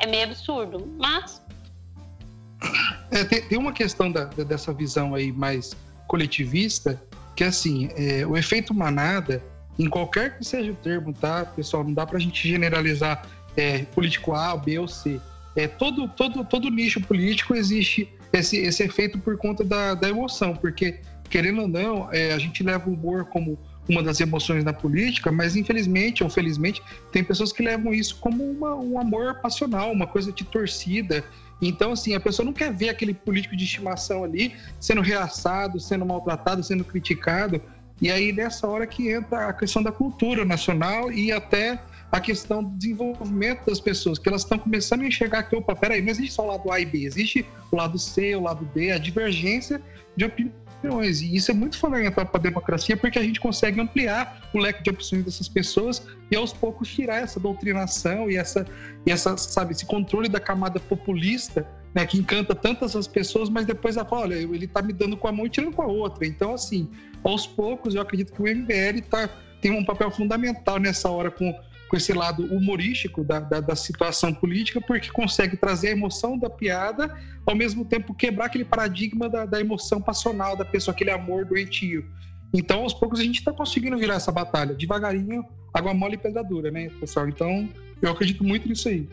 é 0.00 0.06
meio 0.06 0.24
absurdo, 0.24 0.94
mas. 0.98 1.42
É, 3.10 3.24
tem, 3.24 3.40
tem, 3.48 3.56
uma 3.56 3.72
questão 3.72 4.12
da, 4.12 4.24
dessa 4.24 4.74
visão 4.74 5.14
aí 5.14 5.32
mais 5.32 5.74
coletivista 6.06 7.00
que 7.38 7.44
assim, 7.44 7.88
é, 7.94 8.26
o 8.26 8.36
efeito 8.36 8.74
manada, 8.74 9.40
em 9.78 9.88
qualquer 9.88 10.36
que 10.36 10.44
seja 10.44 10.72
o 10.72 10.74
termo, 10.74 11.12
tá, 11.12 11.44
pessoal? 11.44 11.84
Não 11.84 11.94
dá 11.94 12.04
para 12.04 12.16
a 12.16 12.20
gente 12.20 12.48
generalizar 12.48 13.24
é, 13.56 13.84
político 13.94 14.34
A, 14.34 14.56
B 14.56 14.76
ou 14.76 14.88
C. 14.88 15.20
É, 15.54 15.68
todo, 15.68 16.08
todo, 16.08 16.44
todo 16.44 16.68
nicho 16.68 17.00
político 17.00 17.54
existe 17.54 18.12
esse, 18.32 18.56
esse 18.56 18.82
efeito 18.82 19.20
por 19.20 19.36
conta 19.36 19.62
da, 19.62 19.94
da 19.94 20.08
emoção, 20.08 20.52
porque, 20.56 20.98
querendo 21.30 21.62
ou 21.62 21.68
não, 21.68 22.12
é, 22.12 22.32
a 22.32 22.38
gente 22.40 22.60
leva 22.64 22.90
o 22.90 22.94
humor 22.94 23.26
como 23.26 23.56
uma 23.88 24.02
das 24.02 24.20
emoções 24.20 24.64
na 24.64 24.72
política, 24.72 25.30
mas 25.30 25.54
infelizmente 25.54 26.24
ou 26.24 26.28
felizmente 26.28 26.82
tem 27.12 27.22
pessoas 27.22 27.52
que 27.52 27.62
levam 27.62 27.94
isso 27.94 28.16
como 28.16 28.50
uma, 28.50 28.74
um 28.74 28.98
amor 28.98 29.36
passional, 29.36 29.92
uma 29.92 30.08
coisa 30.08 30.32
de 30.32 30.42
torcida, 30.42 31.24
então, 31.60 31.92
assim, 31.92 32.14
a 32.14 32.20
pessoa 32.20 32.46
não 32.46 32.52
quer 32.52 32.72
ver 32.72 32.88
aquele 32.88 33.12
político 33.12 33.56
de 33.56 33.64
estimação 33.64 34.22
ali 34.22 34.54
sendo 34.78 35.00
reaçado, 35.00 35.80
sendo 35.80 36.06
maltratado, 36.06 36.62
sendo 36.62 36.84
criticado. 36.84 37.60
E 38.00 38.10
aí, 38.10 38.32
nessa 38.32 38.66
hora 38.66 38.86
que 38.86 39.10
entra 39.10 39.48
a 39.48 39.52
questão 39.52 39.82
da 39.82 39.90
cultura 39.90 40.44
nacional 40.44 41.10
e 41.10 41.32
até 41.32 41.80
a 42.12 42.20
questão 42.20 42.62
do 42.62 42.70
desenvolvimento 42.76 43.66
das 43.66 43.80
pessoas, 43.80 44.18
que 44.18 44.28
elas 44.28 44.42
estão 44.42 44.58
começando 44.58 45.02
a 45.02 45.06
enxergar 45.06 45.42
que, 45.42 45.56
opa, 45.56 45.74
peraí, 45.74 46.00
não 46.00 46.08
existe 46.08 46.32
só 46.32 46.44
o 46.44 46.46
lado 46.46 46.70
A 46.70 46.80
e 46.80 46.86
B, 46.86 47.04
existe 47.04 47.44
o 47.70 47.76
lado 47.76 47.98
C, 47.98 48.34
o 48.34 48.42
lado 48.42 48.64
D, 48.74 48.92
a 48.92 48.98
divergência 48.98 49.82
de 50.16 50.24
opiniões 50.24 50.67
opiniões. 50.78 51.20
E 51.20 51.34
isso 51.34 51.50
é 51.50 51.54
muito 51.54 51.78
fundamental 51.78 52.24
para 52.26 52.40
a 52.40 52.42
democracia, 52.42 52.96
porque 52.96 53.18
a 53.18 53.22
gente 53.22 53.40
consegue 53.40 53.80
ampliar 53.80 54.48
o 54.54 54.58
leque 54.58 54.82
de 54.82 54.90
opções 54.90 55.24
dessas 55.24 55.48
pessoas 55.48 56.06
e 56.30 56.36
aos 56.36 56.52
poucos 56.52 56.88
tirar 56.88 57.16
essa 57.16 57.38
doutrinação 57.38 58.30
e 58.30 58.36
essa, 58.36 58.66
e 59.06 59.10
essa 59.10 59.36
sabe, 59.36 59.72
esse 59.72 59.86
controle 59.86 60.28
da 60.28 60.40
camada 60.40 60.80
populista 60.80 61.66
né, 61.94 62.06
que 62.06 62.18
encanta 62.18 62.54
tantas 62.54 62.94
as 62.94 63.06
pessoas, 63.06 63.48
mas 63.48 63.66
depois 63.66 63.96
ela 63.96 64.06
fala, 64.06 64.22
olha, 64.22 64.34
ele 64.34 64.64
está 64.64 64.82
me 64.82 64.92
dando 64.92 65.16
com 65.16 65.26
a 65.26 65.32
mão 65.32 65.46
e 65.46 65.50
tirando 65.50 65.74
com 65.74 65.82
a 65.82 65.86
outra. 65.86 66.26
Então, 66.26 66.54
assim, 66.54 66.88
aos 67.24 67.46
poucos, 67.46 67.94
eu 67.94 68.02
acredito 68.02 68.32
que 68.32 68.42
o 68.42 68.44
MBL 68.44 69.00
tá, 69.08 69.28
tem 69.60 69.72
um 69.72 69.84
papel 69.84 70.10
fundamental 70.10 70.78
nessa 70.78 71.08
hora 71.08 71.30
com 71.30 71.52
com 71.88 71.96
esse 71.96 72.12
lado 72.12 72.44
humorístico 72.44 73.24
da, 73.24 73.40
da, 73.40 73.60
da, 73.60 73.74
situação 73.74 74.32
política, 74.32 74.80
porque 74.80 75.10
consegue 75.10 75.56
trazer 75.56 75.88
a 75.88 75.92
emoção 75.92 76.38
da 76.38 76.50
piada, 76.50 77.16
ao 77.46 77.56
mesmo 77.56 77.84
tempo 77.84 78.14
quebrar 78.14 78.46
aquele 78.46 78.64
paradigma 78.64 79.28
da, 79.28 79.46
da 79.46 79.60
emoção 79.60 80.00
passional 80.00 80.56
da 80.56 80.64
pessoa, 80.64 80.94
aquele 80.94 81.10
amor 81.10 81.46
doentio. 81.46 82.04
Então, 82.52 82.82
aos 82.82 82.94
poucos, 82.94 83.20
a 83.20 83.22
gente 83.22 83.38
está 83.38 83.52
conseguindo 83.52 83.96
virar 83.98 84.14
essa 84.14 84.32
batalha. 84.32 84.74
Devagarinho, 84.74 85.44
água 85.72 85.94
mole 85.94 86.14
e 86.14 86.18
pedra 86.18 86.42
dura, 86.42 86.70
né, 86.70 86.90
pessoal? 87.00 87.28
Então, 87.28 87.68
eu 88.00 88.10
acredito 88.10 88.44
muito 88.44 88.68
nisso 88.68 88.88
aí. 88.88 89.08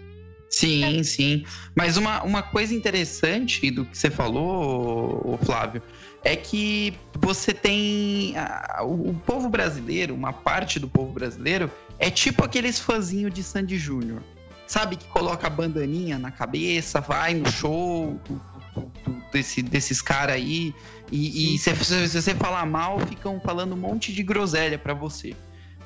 Sim, 0.49 1.03
sim. 1.03 1.43
Mas 1.75 1.97
uma, 1.97 2.23
uma 2.23 2.41
coisa 2.41 2.73
interessante 2.73 3.69
do 3.71 3.85
que 3.85 3.97
você 3.97 4.09
falou, 4.09 5.38
Flávio, 5.43 5.81
é 6.23 6.35
que 6.35 6.93
você 7.19 7.53
tem. 7.53 8.35
o, 8.83 9.09
o 9.09 9.13
povo 9.25 9.49
brasileiro, 9.49 10.13
uma 10.13 10.31
parte 10.31 10.79
do 10.79 10.88
povo 10.88 11.11
brasileiro, 11.11 11.69
é 11.99 12.10
tipo 12.10 12.43
aqueles 12.43 12.79
fãzinhos 12.79 13.34
de 13.34 13.43
Sandy 13.43 13.77
Júnior. 13.77 14.21
Sabe, 14.67 14.95
que 14.95 15.05
coloca 15.05 15.45
a 15.45 15.49
bandaninha 15.49 16.17
na 16.17 16.31
cabeça, 16.31 16.99
vai 16.99 17.36
no 17.36 17.49
show 17.51 18.19
do, 18.27 18.41
do, 18.73 18.81
do, 19.03 19.31
desse, 19.31 19.62
desses 19.62 20.01
caras 20.01 20.36
aí. 20.36 20.73
E, 21.12 21.53
e 21.53 21.58
se, 21.60 21.75
se, 21.75 22.08
você 22.08 22.34
falar 22.34 22.65
mal, 22.65 22.99
ficam 22.99 23.39
falando 23.39 23.73
um 23.73 23.77
monte 23.77 24.12
de 24.12 24.23
groselha 24.23 24.79
para 24.79 24.93
você. 24.93 25.36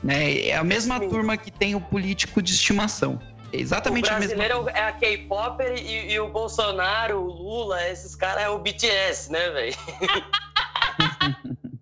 Né? 0.02 0.48
É 0.48 0.56
a 0.56 0.64
mesma 0.64 0.98
Sim. 0.98 1.10
turma 1.10 1.36
que 1.36 1.52
tem 1.52 1.76
o 1.76 1.82
político 1.82 2.42
de 2.42 2.54
estimação. 2.54 3.20
É 3.52 3.58
exatamente 3.60 4.10
o 4.10 4.16
brasileiro 4.16 4.60
a 4.60 4.64
mesma... 4.64 4.80
é 4.80 4.84
a 4.84 4.92
K-Pop 4.94 5.64
e, 5.64 6.14
e, 6.14 6.20
o 6.20 6.30
Bolsonaro, 6.30 7.20
o 7.20 7.26
Lula, 7.26 7.86
esses 7.90 8.16
caras 8.16 8.44
é 8.44 8.50
o 8.50 8.60
BTS, 8.60 9.32
né, 9.32 9.50
velho? 9.50 9.76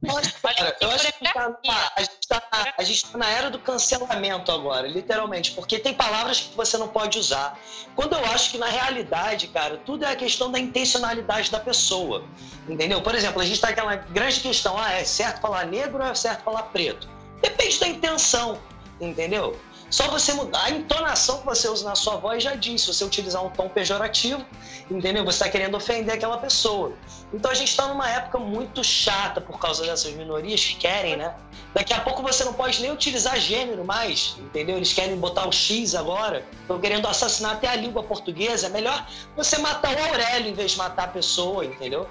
Cara, 0.58 0.76
eu 0.82 0.91
acho 0.91 1.13
que 1.13 1.34
tá, 1.34 1.58
a, 1.96 2.02
gente 2.02 2.28
tá, 2.28 2.84
gente 2.84 3.06
tá 3.06 3.17
na 3.17 3.30
era 3.30 3.50
do 3.50 3.60
cancelamento 3.60 4.52
agora, 4.52 4.88
literalmente, 4.88 5.52
porque 5.52 5.78
tem 5.80 5.93
palavras 5.93 6.39
que 6.39 6.56
você 6.56 6.78
não 6.78 6.88
pode 6.88 7.20
usar. 7.20 7.60
Quando 7.96 8.13
eu 8.13 8.26
acho 8.26 8.52
que 8.52 8.58
na 8.58 8.67
realidade, 8.67 9.48
cara, 9.48 9.78
tudo 9.78 10.06
é 10.06 10.12
a 10.12 10.15
questão 10.15 10.52
da 10.52 10.60
intencionalidade 10.60 11.52
da 11.52 11.60
pessoa, 11.60 12.24
entendeu? 12.67 13.02
Por 13.02 13.13
exemplo, 13.15 13.41
a 13.41 13.46
gente 13.46 13.60
tá 13.60 13.70
aquela 13.70 13.96
grande 13.96 14.39
questão, 14.39 14.78
ah, 14.78 14.93
é 14.93 15.04
certo 15.04 15.41
falar 15.41 15.65
negro 15.65 16.04
ou 16.04 16.10
é 16.10 16.15
certo 16.15 16.43
falar 16.43 16.63
preto? 16.63 17.08
Depende 17.41 17.80
da 17.80 17.88
intenção, 17.88 18.60
entendeu? 19.00 19.60
Só 19.89 20.10
você 20.10 20.34
mudar 20.34 20.63
a 20.63 20.70
entonação 20.70 21.39
que 21.39 21.46
você 21.46 21.70
usa 21.70 21.88
na 21.88 21.96
sua 21.96 22.17
voz 22.17 22.43
já 22.43 22.56
diz. 22.56 22.82
Se 22.82 22.93
você 22.93 23.06
utilizar 23.06 23.43
um 23.43 23.50
tom 23.50 23.70
pejorativo, 23.70 24.46
entendeu? 24.89 25.23
Você 25.26 25.43
está 25.43 25.50
querendo 25.50 25.76
ofender 25.76 26.15
aquela 26.15 26.38
pessoa. 26.38 26.93
Então 27.34 27.52
a 27.52 27.54
gente 27.54 27.69
está 27.69 27.88
numa 27.88 28.10
época 28.10 28.38
muito 28.39 28.84
chata 28.84 29.41
por 29.41 29.60
causa 29.60 29.86
dessas 29.86 30.13
minorias 30.13 30.63
que 30.63 30.76
querem, 30.76 31.17
né? 31.17 31.36
Daqui 31.73 31.93
a 31.93 32.00
pouco 32.00 32.21
você 32.21 32.43
não 32.43 32.54
pode 32.54 32.82
nem 32.82 32.91
utilizar 32.91 33.38
gênero 33.39 33.84
mais, 33.84 34.36
entendeu? 34.39 34.78
Eles 34.78 34.93
querem 34.93 35.17
botar 35.17 35.47
o 35.47 35.52
X 35.52 35.95
agora, 35.95 36.45
estão 36.62 36.80
querendo 36.80 37.08
assassinar 37.08 37.54
até 37.54 37.67
a 37.67 37.76
língua 37.76 38.04
portuguesa. 38.04 38.67
É 38.67 38.69
melhor 38.69 39.08
você 39.36 39.58
matar 39.58 39.95
o 39.95 40.04
Aurélio 40.04 40.50
em 40.50 40.54
vez 40.54 40.71
de 40.71 40.78
matar 40.78 41.06
a 41.06 41.08
pessoa, 41.10 41.65
entendeu? 41.65 42.08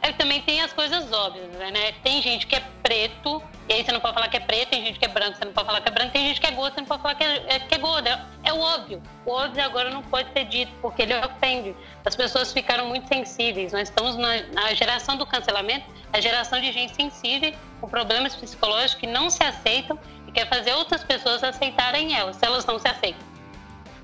É 0.00 0.12
que 0.12 0.18
também 0.18 0.40
tem 0.42 0.60
as 0.60 0.72
coisas 0.72 1.12
óbvias, 1.12 1.48
né? 1.52 1.92
Tem 2.04 2.22
gente 2.22 2.46
que 2.46 2.54
é 2.54 2.62
preto, 2.82 3.42
e 3.68 3.72
aí 3.72 3.84
você 3.84 3.92
não 3.92 4.00
pode 4.00 4.14
falar 4.14 4.28
que 4.28 4.36
é 4.36 4.40
preto, 4.40 4.70
tem 4.70 4.84
gente 4.84 4.98
que 4.98 5.04
é 5.04 5.08
branco, 5.08 5.36
você 5.36 5.44
não 5.44 5.52
pode 5.52 5.66
falar 5.66 5.80
que 5.80 5.88
é 5.88 5.92
branco, 5.92 6.12
tem 6.12 6.28
gente 6.28 6.40
que 6.40 6.46
é 6.46 6.50
gordo, 6.52 6.74
você 6.74 6.80
não 6.80 6.86
pode 6.86 7.02
falar 7.02 7.14
que 7.16 7.24
é, 7.24 7.44
é, 7.48 7.58
que 7.58 7.74
é 7.74 7.78
gordo. 7.78 8.08
É, 8.08 8.26
é 8.44 8.52
o 8.52 8.58
óbvio. 8.58 9.02
O 9.26 9.32
óbvio 9.32 9.64
agora 9.64 9.90
não 9.90 10.02
pode 10.02 10.32
ser 10.32 10.44
dito, 10.44 10.72
porque 10.80 11.02
ele 11.02 11.14
ofende. 11.14 11.74
As 12.04 12.14
pessoas 12.14 12.52
ficaram 12.52 12.86
muito 12.86 13.08
sensíveis. 13.08 13.72
Nós 13.72 13.88
estamos 13.88 14.16
na, 14.16 14.42
na 14.52 14.72
geração 14.74 15.16
do 15.16 15.26
cancelamento, 15.26 15.86
a 16.12 16.20
geração 16.20 16.60
de 16.60 16.70
gente 16.72 16.94
sensível, 16.94 17.52
com 17.80 17.88
problemas 17.88 18.36
psicológicos 18.36 18.94
que 18.94 19.06
não 19.06 19.28
se 19.30 19.42
aceitam 19.42 19.98
e 20.26 20.32
quer 20.32 20.48
fazer 20.48 20.72
outras 20.74 21.02
pessoas 21.02 21.42
aceitarem 21.42 22.14
elas, 22.14 22.36
se 22.36 22.46
elas 22.46 22.64
não 22.64 22.78
se 22.78 22.88
aceitam. 22.88 23.26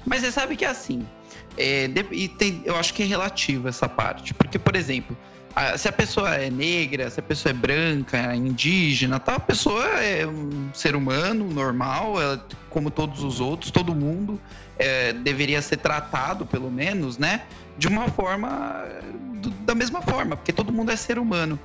Mas 0.05 0.21
você 0.21 0.33
sabe 0.33 0.57
que 0.57 0.65
é 0.65 0.69
assim. 0.69 1.07
É, 1.57 1.89
e 2.11 2.29
tem, 2.29 2.63
eu 2.65 2.77
acho 2.77 2.93
que 2.93 3.03
é 3.03 3.07
relativo 3.07 3.69
essa 3.69 3.89
parte. 3.89 4.35
Porque, 4.35 4.59
por 4.59 4.75
exemplo, 4.75 5.17
se 5.77 5.89
a 5.89 5.93
pessoa 5.93 6.35
é 6.35 6.51
negra, 6.51 7.09
se 7.11 7.21
a 7.21 7.23
pessoa 7.23 7.51
é 7.51 7.55
branca, 7.55 8.35
indígena, 8.35 9.21
tá? 9.21 9.37
A 9.37 9.41
pessoa 9.41 9.85
é 10.01 10.27
um 10.27 10.71
ser 10.73 10.97
humano 10.97 11.49
normal, 11.49 12.21
é 12.21 12.41
como 12.71 12.91
todos 12.91 13.23
os 13.23 13.41
outros, 13.41 13.71
todo 13.71 13.95
mundo 13.95 14.41
é, 14.79 15.13
deveria 15.13 15.63
ser 15.63 15.77
tratado, 15.77 16.45
pelo 16.45 16.71
menos, 16.71 17.19
né? 17.19 17.43
De 17.79 17.87
uma 17.87 18.09
forma, 18.09 18.85
do, 19.35 19.51
da 19.51 19.75
mesma 19.75 20.03
forma, 20.03 20.37
porque 20.37 20.53
todo 20.53 20.73
mundo 20.73 20.91
é 20.91 20.97
ser 20.97 21.19
humano. 21.19 21.59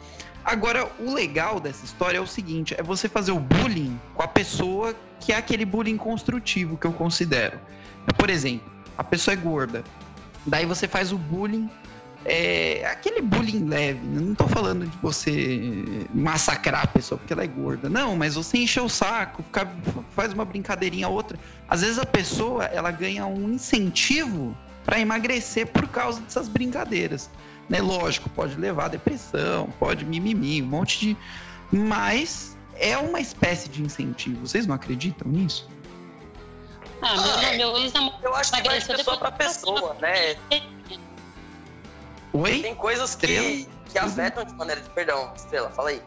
Agora, 0.45 0.89
o 0.99 1.13
legal 1.13 1.60
dessa 1.60 1.84
história 1.84 2.17
é 2.17 2.21
o 2.21 2.28
seguinte: 2.28 2.75
é 2.78 2.84
você 2.84 3.10
fazer 3.10 3.32
o 3.32 3.39
bullying 3.39 3.99
com 4.13 4.23
a 4.23 4.28
pessoa 4.28 4.95
que 5.19 5.34
é 5.34 5.38
aquele 5.38 5.65
bullying 5.65 5.97
construtivo 5.97 6.78
que 6.78 6.88
eu 6.88 6.93
considero. 6.93 7.60
Por 8.17 8.30
exemplo, 8.30 8.71
a 8.97 9.04
pessoa 9.04 9.34
é 9.34 9.38
gorda. 9.38 9.84
Daí 10.45 10.65
você 10.65 10.88
faz 10.88 11.12
o 11.12 11.17
bullying 11.17 11.69
é 12.25 12.86
aquele 12.86 13.21
bullying 13.21 13.65
leve. 13.65 13.99
Né? 13.99 14.21
Não 14.21 14.36
tô 14.36 14.47
falando 14.47 14.86
de 14.86 14.97
você 14.97 16.08
massacrar 16.13 16.84
a 16.84 16.88
pessoa 16.88 17.17
porque 17.17 17.34
ela 17.34 17.43
é 17.43 17.47
gorda. 17.47 17.89
Não, 17.89 18.15
mas 18.15 18.36
você 18.36 18.58
encher 18.58 18.81
o 18.81 18.89
saco, 18.89 19.44
ficar, 19.44 19.67
faz 20.12 20.33
uma 20.33 20.46
brincadeirinha 20.46 21.08
outra. 21.08 21.37
Às 21.67 21.81
vezes 21.81 22.00
a 22.00 22.06
pessoa 22.06 22.65
ela 22.65 22.91
ganha 22.91 23.25
um 23.25 23.50
incentivo 23.50 24.56
para 24.85 25.00
emagrecer 25.00 25.67
por 25.67 25.87
causa 25.87 26.21
dessas 26.21 26.48
brincadeiras. 26.48 27.29
Né? 27.69 27.81
Lógico, 27.81 28.29
pode 28.29 28.56
levar 28.56 28.85
a 28.85 28.89
depressão, 28.89 29.69
pode 29.79 30.06
mimimi, 30.06 30.62
um 30.62 30.65
monte 30.65 31.00
de. 31.00 31.17
Mas 31.71 32.58
é 32.75 32.98
uma 32.98 33.19
espécie 33.19 33.69
de 33.69 33.83
incentivo. 33.83 34.48
Vocês 34.48 34.65
não 34.65 34.73
acreditam 34.73 35.27
nisso? 35.29 35.69
Ah, 37.02 37.15
meu, 37.56 37.71
meu 37.71 37.77
ex 37.77 37.94
Eu 38.21 38.35
acho 38.35 38.52
que 38.52 38.62
vai 38.63 38.79
de 38.79 38.85
pessoa 38.85 39.17
para 39.17 39.31
pessoa, 39.31 39.96
né? 40.02 40.35
Oi? 42.34 42.62
Tem 42.62 42.75
coisas 42.75 43.15
que, 43.15 43.67
que 43.92 43.98
afetam 43.98 44.44
de 44.44 44.54
maneira. 44.54 44.82
Perdão, 44.94 45.32
Estrela, 45.36 45.69
fala 45.71 45.90
aí. 45.90 46.02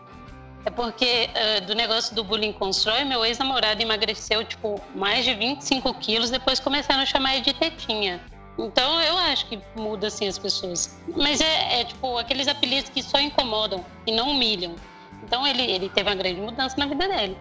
É 0.64 0.70
porque 0.70 1.28
uh, 1.30 1.66
do 1.66 1.74
negócio 1.74 2.14
do 2.14 2.22
bullying 2.22 2.52
constrói, 2.52 3.04
meu 3.04 3.24
ex-namorado 3.24 3.82
emagreceu, 3.82 4.44
tipo, 4.44 4.80
mais 4.94 5.24
de 5.24 5.34
25 5.34 5.92
quilos, 5.94 6.30
depois 6.30 6.60
começaram 6.60 7.02
a 7.02 7.06
chamar 7.06 7.34
ele 7.34 7.42
de 7.42 7.54
tetinha. 7.54 8.20
Então 8.56 9.00
eu 9.00 9.16
acho 9.18 9.46
que 9.46 9.60
muda 9.74 10.06
assim 10.06 10.28
as 10.28 10.38
pessoas. 10.38 10.96
Mas 11.16 11.40
é, 11.40 11.80
é 11.80 11.84
tipo 11.84 12.16
aqueles 12.18 12.46
apelidos 12.46 12.90
que 12.90 13.02
só 13.02 13.18
incomodam 13.18 13.84
e 14.06 14.12
não 14.12 14.30
humilham. 14.30 14.76
Então 15.24 15.46
ele, 15.46 15.62
ele 15.62 15.88
teve 15.88 16.08
uma 16.08 16.14
grande 16.14 16.40
mudança 16.40 16.76
na 16.76 16.86
vida 16.86 17.08
dele. 17.08 17.36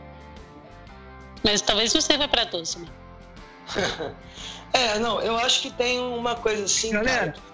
Mas 1.43 1.61
talvez 1.61 1.93
não 1.93 2.01
sirva 2.01 2.27
para 2.27 2.45
todos. 2.45 2.75
Né? 2.75 2.87
é, 4.73 4.99
não, 4.99 5.21
eu 5.21 5.37
acho 5.37 5.61
que 5.61 5.71
tem 5.71 5.99
uma 5.99 6.35
coisa 6.35 6.63
assim, 6.63 6.91
Galera. 6.91 7.33
cara, 7.33 7.50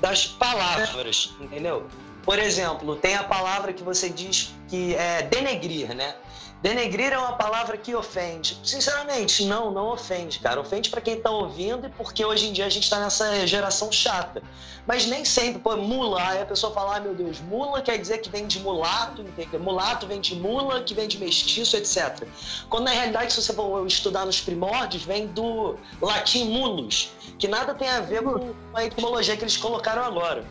das 0.00 0.26
palavras, 0.26 1.34
entendeu? 1.40 1.86
Por 2.24 2.38
exemplo, 2.38 2.96
tem 2.96 3.14
a 3.14 3.22
palavra 3.22 3.72
que 3.72 3.82
você 3.82 4.10
diz 4.10 4.52
que 4.68 4.94
é 4.96 5.22
denegrir, 5.22 5.94
né? 5.94 6.16
Denegrir 6.62 7.12
é 7.12 7.18
uma 7.18 7.34
palavra 7.34 7.76
que 7.76 7.94
ofende. 7.94 8.58
Sinceramente, 8.64 9.44
não, 9.44 9.70
não 9.70 9.88
ofende, 9.88 10.38
cara. 10.38 10.60
Ofende 10.60 10.88
para 10.88 11.02
quem 11.02 11.20
tá 11.20 11.30
ouvindo 11.30 11.86
e 11.86 11.90
porque 11.90 12.24
hoje 12.24 12.48
em 12.48 12.52
dia 12.52 12.64
a 12.64 12.70
gente 12.70 12.88
tá 12.88 12.98
nessa 12.98 13.46
geração 13.46 13.92
chata. 13.92 14.42
Mas 14.86 15.06
nem 15.06 15.24
sempre, 15.24 15.60
pô, 15.60 15.76
mula, 15.76 16.22
aí 16.22 16.40
a 16.40 16.46
pessoa 16.46 16.72
fala, 16.72 16.96
ah, 16.96 17.00
meu 17.00 17.14
Deus, 17.14 17.40
mula 17.40 17.82
quer 17.82 17.98
dizer 17.98 18.18
que 18.18 18.30
vem 18.30 18.46
de 18.46 18.58
mulato, 18.60 19.24
mulato 19.60 20.06
vem 20.06 20.20
de 20.20 20.34
mula, 20.34 20.82
que 20.82 20.94
vem 20.94 21.06
de 21.06 21.18
mestiço, 21.18 21.76
etc. 21.76 22.26
Quando 22.70 22.84
na 22.84 22.92
realidade, 22.92 23.32
se 23.32 23.42
você 23.42 23.52
for 23.52 23.86
estudar 23.86 24.24
nos 24.24 24.40
primórdios, 24.40 25.04
vem 25.04 25.26
do 25.26 25.76
latim 26.00 26.48
mulus, 26.48 27.12
que 27.38 27.46
nada 27.46 27.74
tem 27.74 27.88
a 27.88 28.00
ver 28.00 28.22
com 28.22 28.54
a 28.74 28.84
etimologia 28.84 29.36
que 29.36 29.42
eles 29.42 29.56
colocaram 29.56 30.02
agora. 30.02 30.44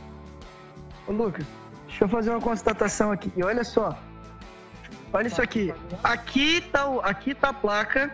Ô 1.07 1.11
Lucas, 1.11 1.45
deixa 1.87 2.03
eu 2.03 2.09
fazer 2.09 2.29
uma 2.29 2.41
constatação 2.41 3.11
aqui. 3.11 3.31
Olha 3.41 3.63
só, 3.63 3.97
Olha 5.15 5.27
isso 5.27 5.41
aqui. 5.41 5.73
Aqui 6.03 6.59
tá, 6.59 6.89
o, 6.89 6.99
aqui 6.99 7.33
tá 7.33 7.49
a 7.49 7.53
placa. 7.53 8.13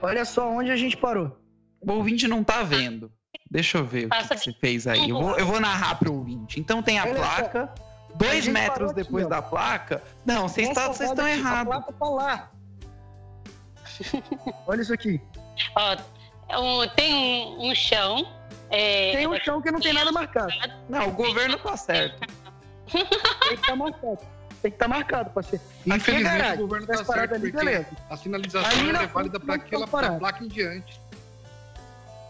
Olha 0.00 0.24
só 0.24 0.48
onde 0.48 0.70
a 0.70 0.76
gente 0.76 0.96
parou. 0.96 1.38
O 1.78 1.92
ouvinte 1.92 2.26
não 2.26 2.42
tá 2.42 2.62
vendo. 2.62 3.12
Deixa 3.50 3.76
eu 3.76 3.84
ver 3.84 4.06
o 4.06 4.08
que, 4.08 4.28
que 4.28 4.38
você 4.38 4.52
fez 4.54 4.86
aí. 4.86 5.10
Eu 5.10 5.20
vou, 5.20 5.38
eu 5.38 5.44
vou 5.44 5.60
narrar 5.60 5.96
pro 5.96 6.14
ouvinte. 6.14 6.58
Então 6.58 6.82
tem 6.82 6.98
a 6.98 7.04
Olha 7.04 7.16
placa. 7.16 7.70
Só. 7.76 8.14
Dois 8.14 8.48
metros 8.48 8.94
depois 8.94 9.26
aqui, 9.26 9.30
da 9.30 9.42
placa. 9.42 10.02
Não, 10.24 10.48
vocês, 10.48 10.70
tá, 10.70 10.86
vocês 10.88 11.10
estão 11.10 11.28
errados. 11.28 11.70
A 11.70 11.80
placa 11.80 11.92
tá 11.92 12.08
lá. 12.08 12.50
Olha 14.66 14.80
isso 14.80 14.94
aqui. 14.94 15.20
Ó, 15.76 16.86
tem 16.96 17.14
um, 17.14 17.68
um 17.68 17.74
chão. 17.74 18.26
É, 18.70 19.12
tem 19.12 19.26
um 19.26 19.38
chão 19.40 19.60
que 19.60 19.70
não 19.70 19.80
tem 19.80 19.92
nada 19.92 20.10
marcado. 20.10 20.52
Não, 20.88 21.08
o 21.08 21.12
governo 21.12 21.58
tá 21.58 21.76
certo. 21.76 22.26
Tem 22.90 23.04
que 23.04 23.54
estar 23.54 23.66
tá 23.66 23.76
marcado 23.76 24.37
tem 24.62 24.70
que 24.70 24.76
estar 24.76 24.88
tá 24.88 24.94
marcado, 24.94 25.30
parceiro. 25.30 25.64
Infelizmente, 25.86 26.20
é 26.20 26.38
garagem, 26.38 26.64
o 26.64 26.66
governo 26.66 26.92
está 26.92 27.04
certo, 27.04 27.34
ali, 27.34 27.52
beleza. 27.52 27.86
a 28.10 28.16
sinalização 28.16 29.00
é 29.00 29.06
válida 29.06 29.40
para 29.40 29.54
aquela 29.54 29.86
pra 29.86 30.12
placa 30.12 30.44
em 30.44 30.48
diante. 30.48 31.00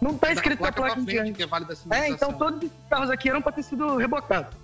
Não 0.01 0.12
está 0.12 0.33
escrito 0.33 0.64
a 0.64 0.72
placa, 0.72 0.83
placa 0.83 1.01
em 1.01 1.05
diante. 1.05 1.33
Que 1.33 1.43
é, 1.43 1.47
válida 1.47 1.74
a 1.91 1.97
é, 1.97 2.09
então 2.09 2.33
todos 2.33 2.62
os 2.62 2.70
carros 2.89 3.11
aqui 3.11 3.29
eram 3.29 3.43
para 3.43 3.53
ter 3.53 3.62
sido 3.62 3.97
rebocados. 3.97 4.55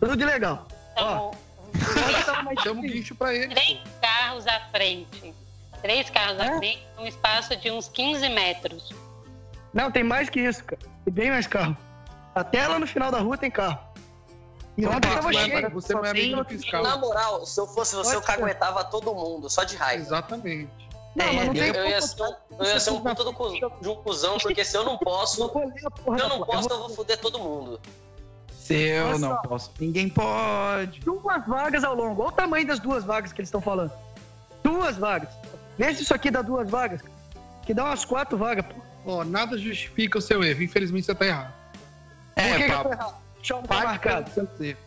Tudo 0.00 0.16
de 0.16 0.24
legal. 0.24 0.66
Então, 0.92 1.30
Ó, 1.30 2.62
chama 2.62 2.80
o 2.80 2.82
guincho 2.82 3.14
para 3.14 3.34
ele. 3.34 3.54
Três 3.54 3.80
carros 4.00 4.46
à 4.46 4.60
frente. 4.72 5.34
Três 5.82 6.10
carros 6.10 6.38
é? 6.38 6.48
à 6.48 6.58
frente, 6.58 6.86
um 6.98 7.06
espaço 7.06 7.56
de 7.56 7.70
uns 7.70 7.88
15 7.88 8.28
metros. 8.30 8.92
Não, 9.72 9.90
tem 9.90 10.02
mais 10.02 10.28
que 10.28 10.40
isso, 10.40 10.64
cara. 10.64 10.82
Tem 11.04 11.14
bem 11.14 11.30
mais 11.30 11.46
carro. 11.46 11.76
Até 12.34 12.66
lá 12.66 12.78
no 12.78 12.86
final 12.86 13.10
da 13.10 13.18
rua 13.18 13.36
tem 13.36 13.50
carro. 13.50 13.78
E 14.80 14.86
ontem 14.86 15.14
tava 15.14 15.32
cheio. 15.32 15.70
Você 15.70 15.94
não 15.94 16.04
é 16.04 16.10
amigo 16.10 16.44
fiscal. 16.44 16.82
Na 16.82 16.96
moral, 16.96 17.44
se 17.44 17.60
eu 17.60 17.66
fosse 17.66 17.94
você, 17.94 18.16
eu 18.16 18.22
caguetava 18.22 18.82
todo 18.84 19.14
mundo, 19.14 19.50
só 19.50 19.62
de 19.64 19.76
raiva. 19.76 20.02
Exatamente. 20.02 20.70
Não, 21.14 21.24
é, 21.24 21.44
não 21.44 21.54
eu, 21.54 21.86
ia 21.86 22.00
ser 22.00 22.22
um, 22.22 22.34
eu 22.58 22.64
ia 22.66 22.80
ser 22.80 22.90
um 22.90 23.00
puta 23.00 23.24
do, 23.24 23.32
de 23.80 23.88
um 23.88 23.96
cuzão, 23.96 24.38
porque 24.38 24.64
se 24.64 24.76
eu 24.76 24.84
não 24.84 24.96
posso, 24.96 25.36
se 25.76 26.22
eu 26.22 26.28
não 26.28 26.44
posso, 26.44 26.68
eu 26.70 26.78
vou 26.78 26.88
foder 26.90 27.18
todo 27.18 27.38
mundo. 27.38 27.80
Se 28.52 28.74
eu 28.74 29.18
não 29.18 29.36
posso, 29.42 29.72
ninguém 29.80 30.08
pode. 30.08 31.00
Duas 31.00 31.46
vagas 31.46 31.82
ao 31.82 31.94
longo. 31.94 32.22
Olha 32.22 32.28
o 32.28 32.32
tamanho 32.32 32.66
das 32.66 32.78
duas 32.78 33.04
vagas 33.04 33.32
que 33.32 33.40
eles 33.40 33.48
estão 33.48 33.60
falando. 33.60 33.92
Duas 34.62 34.96
vagas. 34.96 35.30
Vê 35.76 35.92
se 35.92 36.04
isso 36.04 36.14
aqui 36.14 36.30
dá 36.30 36.42
duas 36.42 36.70
vagas. 36.70 37.02
Que 37.64 37.74
dá 37.74 37.84
umas 37.84 38.04
quatro 38.04 38.38
vagas, 38.38 38.64
pô. 38.66 38.74
Ó, 39.04 39.24
nada 39.24 39.58
justifica 39.58 40.18
o 40.18 40.20
seu 40.22 40.44
erro. 40.44 40.62
Infelizmente 40.62 41.06
você 41.06 41.14
tá 41.14 41.26
errado. 41.26 41.52
É, 42.36 42.48
Por 42.48 42.56
que, 42.58 42.64
que 42.64 42.70
eu 42.70 42.82
tô 42.82 42.92
errado? 42.92 43.14
Pague. 43.66 43.98
Pelos 43.98 44.32
seus 44.32 44.60
erros. 44.60 44.84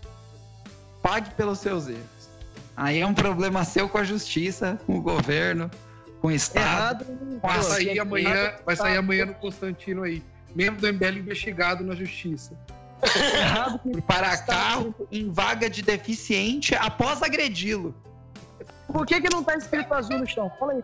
Pague 1.02 1.32
pelos 1.32 1.60
seus 1.60 1.88
erros. 1.88 2.30
Aí 2.76 3.00
é 3.00 3.06
um 3.06 3.14
problema 3.14 3.64
seu 3.64 3.88
com 3.88 3.98
a 3.98 4.04
justiça, 4.04 4.80
com 4.86 4.98
o 4.98 5.02
governo, 5.02 5.70
com 6.22 6.28
o 6.28 6.32
Estado. 6.32 7.04
Errado, 7.04 7.40
vai 7.42 7.62
sair 7.62 8.00
amanhã, 8.00 8.54
vai 8.66 8.76
sair 8.76 8.98
amanhã 8.98 9.26
no 9.26 9.34
Constantino 9.36 10.04
aí. 10.04 10.24
Membro 10.56 10.82
do 10.82 10.88
MBL 10.92 11.20
investigado 11.20 11.84
na 11.84 11.96
justiça. 11.96 12.58
Errado 13.36 13.80
por 13.80 14.02
parar 14.04 14.38
carro 14.46 14.96
em 15.12 15.30
vaga 15.30 15.70
de 15.70 15.82
deficiente 15.82 16.74
após 16.76 17.22
agredi-lo. 17.22 17.94
Por 18.88 19.06
que, 19.06 19.20
que 19.20 19.30
não 19.30 19.44
tá 19.44 19.56
escrito 19.56 19.94
azul 19.94 20.20
no 20.20 20.28
chão? 20.28 20.52
Fala 20.60 20.74
aí. 20.74 20.84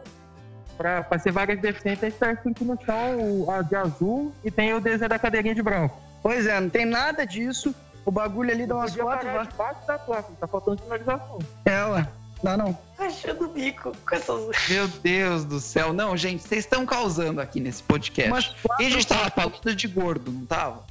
Pra, 0.78 1.04
pra 1.04 1.20
ser 1.20 1.32
vaga 1.32 1.56
de 1.56 1.62
deficiente, 1.62 2.06
está 2.06 2.32
escrito 2.32 2.64
no 2.66 2.78
chão 2.84 3.50
a 3.52 3.62
de 3.62 3.76
azul 3.76 4.34
e 4.44 4.52
tem 4.52 4.74
o 4.74 4.80
desenho 4.80 5.10
da 5.10 5.20
cadeirinha 5.20 5.56
de 5.56 5.62
branco. 5.62 6.00
Pois 6.22 6.46
é, 6.46 6.60
não 6.60 6.70
tem 6.70 6.86
nada 6.86 7.26
disso. 7.26 7.74
O 8.06 8.12
bagulho 8.12 8.52
ali 8.52 8.66
dá 8.66 8.76
umas 8.76 8.96
quatro 8.96 9.28
vagas. 9.28 9.56
da 9.86 10.00
placa, 10.00 10.32
tá 10.40 10.48
faltando 10.48 10.82
sinalização. 10.82 11.40
É, 11.66 11.86
ué. 11.86 12.08
Dá 12.42 12.56
não. 12.56 12.78
Achando 12.98 13.46
o 13.46 13.48
bico 13.50 13.92
com 14.08 14.16
essas. 14.16 14.70
Meu 14.70 14.88
Deus 14.88 15.44
do 15.44 15.60
céu. 15.60 15.92
Não, 15.92 16.16
gente, 16.16 16.42
vocês 16.42 16.64
estão 16.64 16.86
causando 16.86 17.42
aqui 17.42 17.60
nesse 17.60 17.84
podcast. 17.84 18.30
Mas 18.30 18.56
e 18.80 18.86
a 18.86 18.90
gente 18.90 19.08
tava 19.08 19.30
falando 19.30 19.76
de 19.76 19.88
gordo, 19.88 20.32
não 20.32 20.46
tava? 20.46 20.86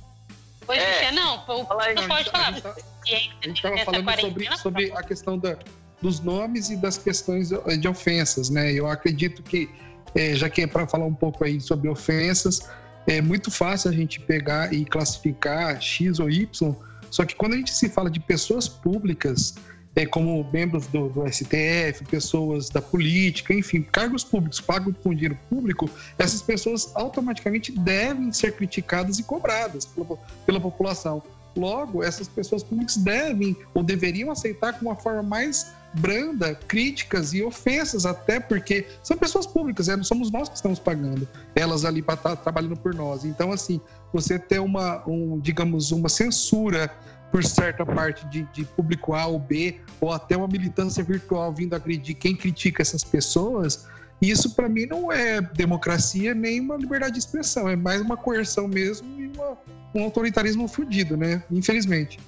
Pois 0.66 0.78
é, 0.78 1.04
é 1.06 1.12
não, 1.12 1.36
o 1.36 1.48
não 1.48 1.64
pode 1.64 2.30
falar. 2.30 2.48
A 2.48 3.46
gente 3.46 3.62
tava 3.62 3.78
falando 3.78 4.20
sobre, 4.20 4.56
sobre 4.58 4.92
a 4.92 5.02
questão 5.02 5.38
da, 5.38 5.56
dos 6.02 6.20
nomes 6.20 6.68
e 6.68 6.76
das 6.76 6.98
questões 6.98 7.48
de 7.48 7.88
ofensas, 7.88 8.50
né? 8.50 8.72
Eu 8.72 8.86
acredito 8.86 9.42
que, 9.42 9.70
é, 10.14 10.34
já 10.34 10.50
que 10.50 10.62
é 10.62 10.66
para 10.66 10.86
falar 10.86 11.06
um 11.06 11.14
pouco 11.14 11.42
aí 11.42 11.58
sobre 11.58 11.88
ofensas, 11.88 12.68
é 13.08 13.22
muito 13.22 13.50
fácil 13.50 13.90
a 13.90 13.92
gente 13.92 14.20
pegar 14.20 14.72
e 14.72 14.84
classificar 14.84 15.80
X 15.80 16.20
ou 16.20 16.30
Y, 16.30 16.76
só 17.10 17.24
que 17.24 17.34
quando 17.34 17.54
a 17.54 17.56
gente 17.56 17.72
se 17.72 17.88
fala 17.88 18.10
de 18.10 18.20
pessoas 18.20 18.68
públicas, 18.68 19.54
é, 19.96 20.04
como 20.04 20.48
membros 20.52 20.86
do, 20.88 21.08
do, 21.08 21.26
STF, 21.26 22.04
pessoas 22.08 22.68
da 22.68 22.82
política, 22.82 23.54
enfim, 23.54 23.82
cargos 23.82 24.22
públicos 24.22 24.60
pagos 24.60 24.94
com 25.02 25.14
dinheiro 25.14 25.38
público, 25.48 25.90
essas 26.18 26.42
pessoas 26.42 26.92
automaticamente 26.94 27.72
devem 27.72 28.30
ser 28.30 28.52
criticadas 28.52 29.18
e 29.18 29.22
cobradas 29.22 29.86
pela, 29.86 30.16
pela 30.44 30.60
população. 30.60 31.22
Logo, 31.56 32.04
essas 32.04 32.28
pessoas 32.28 32.62
públicas 32.62 32.96
devem 32.98 33.56
ou 33.72 33.82
deveriam 33.82 34.30
aceitar 34.30 34.74
com 34.74 34.84
uma 34.84 34.94
forma 34.94 35.22
mais 35.22 35.72
branda 35.94 36.54
críticas 36.54 37.32
e 37.32 37.42
ofensas, 37.42 38.04
até 38.04 38.38
porque 38.38 38.86
são 39.02 39.16
pessoas 39.16 39.46
públicas, 39.46 39.88
é, 39.88 39.96
não 39.96 40.04
somos 40.04 40.30
nós 40.30 40.48
que 40.48 40.56
estamos 40.56 40.78
pagando 40.78 41.26
elas 41.54 41.84
ali 41.84 42.02
para 42.02 42.14
estar 42.14 42.36
tá 42.36 42.36
trabalhando 42.36 42.76
por 42.76 42.94
nós. 42.94 43.24
Então, 43.24 43.52
assim, 43.52 43.80
você 44.12 44.38
ter 44.38 44.60
uma, 44.60 45.02
um, 45.08 45.38
digamos, 45.38 45.90
uma 45.90 46.08
censura 46.08 46.90
por 47.30 47.44
certa 47.44 47.84
parte 47.84 48.26
de, 48.28 48.42
de, 48.52 48.64
público 48.64 49.14
A 49.14 49.26
ou 49.26 49.38
B, 49.38 49.76
ou 50.00 50.12
até 50.12 50.36
uma 50.36 50.48
militância 50.48 51.02
virtual 51.04 51.52
vindo 51.52 51.74
agredir 51.74 52.16
quem 52.16 52.34
critica 52.34 52.80
essas 52.80 53.04
pessoas, 53.04 53.86
isso 54.20 54.54
para 54.54 54.68
mim 54.68 54.86
não 54.86 55.12
é 55.12 55.40
democracia 55.40 56.34
nem 56.34 56.60
uma 56.60 56.76
liberdade 56.76 57.12
de 57.12 57.18
expressão, 57.18 57.68
é 57.68 57.76
mais 57.76 58.00
uma 58.00 58.16
coerção 58.16 58.66
mesmo 58.66 59.08
e 59.20 59.28
uma, 59.28 59.58
um 59.94 60.02
autoritarismo 60.04 60.66
fudido, 60.66 61.16
né? 61.16 61.42
Infelizmente. 61.50 62.18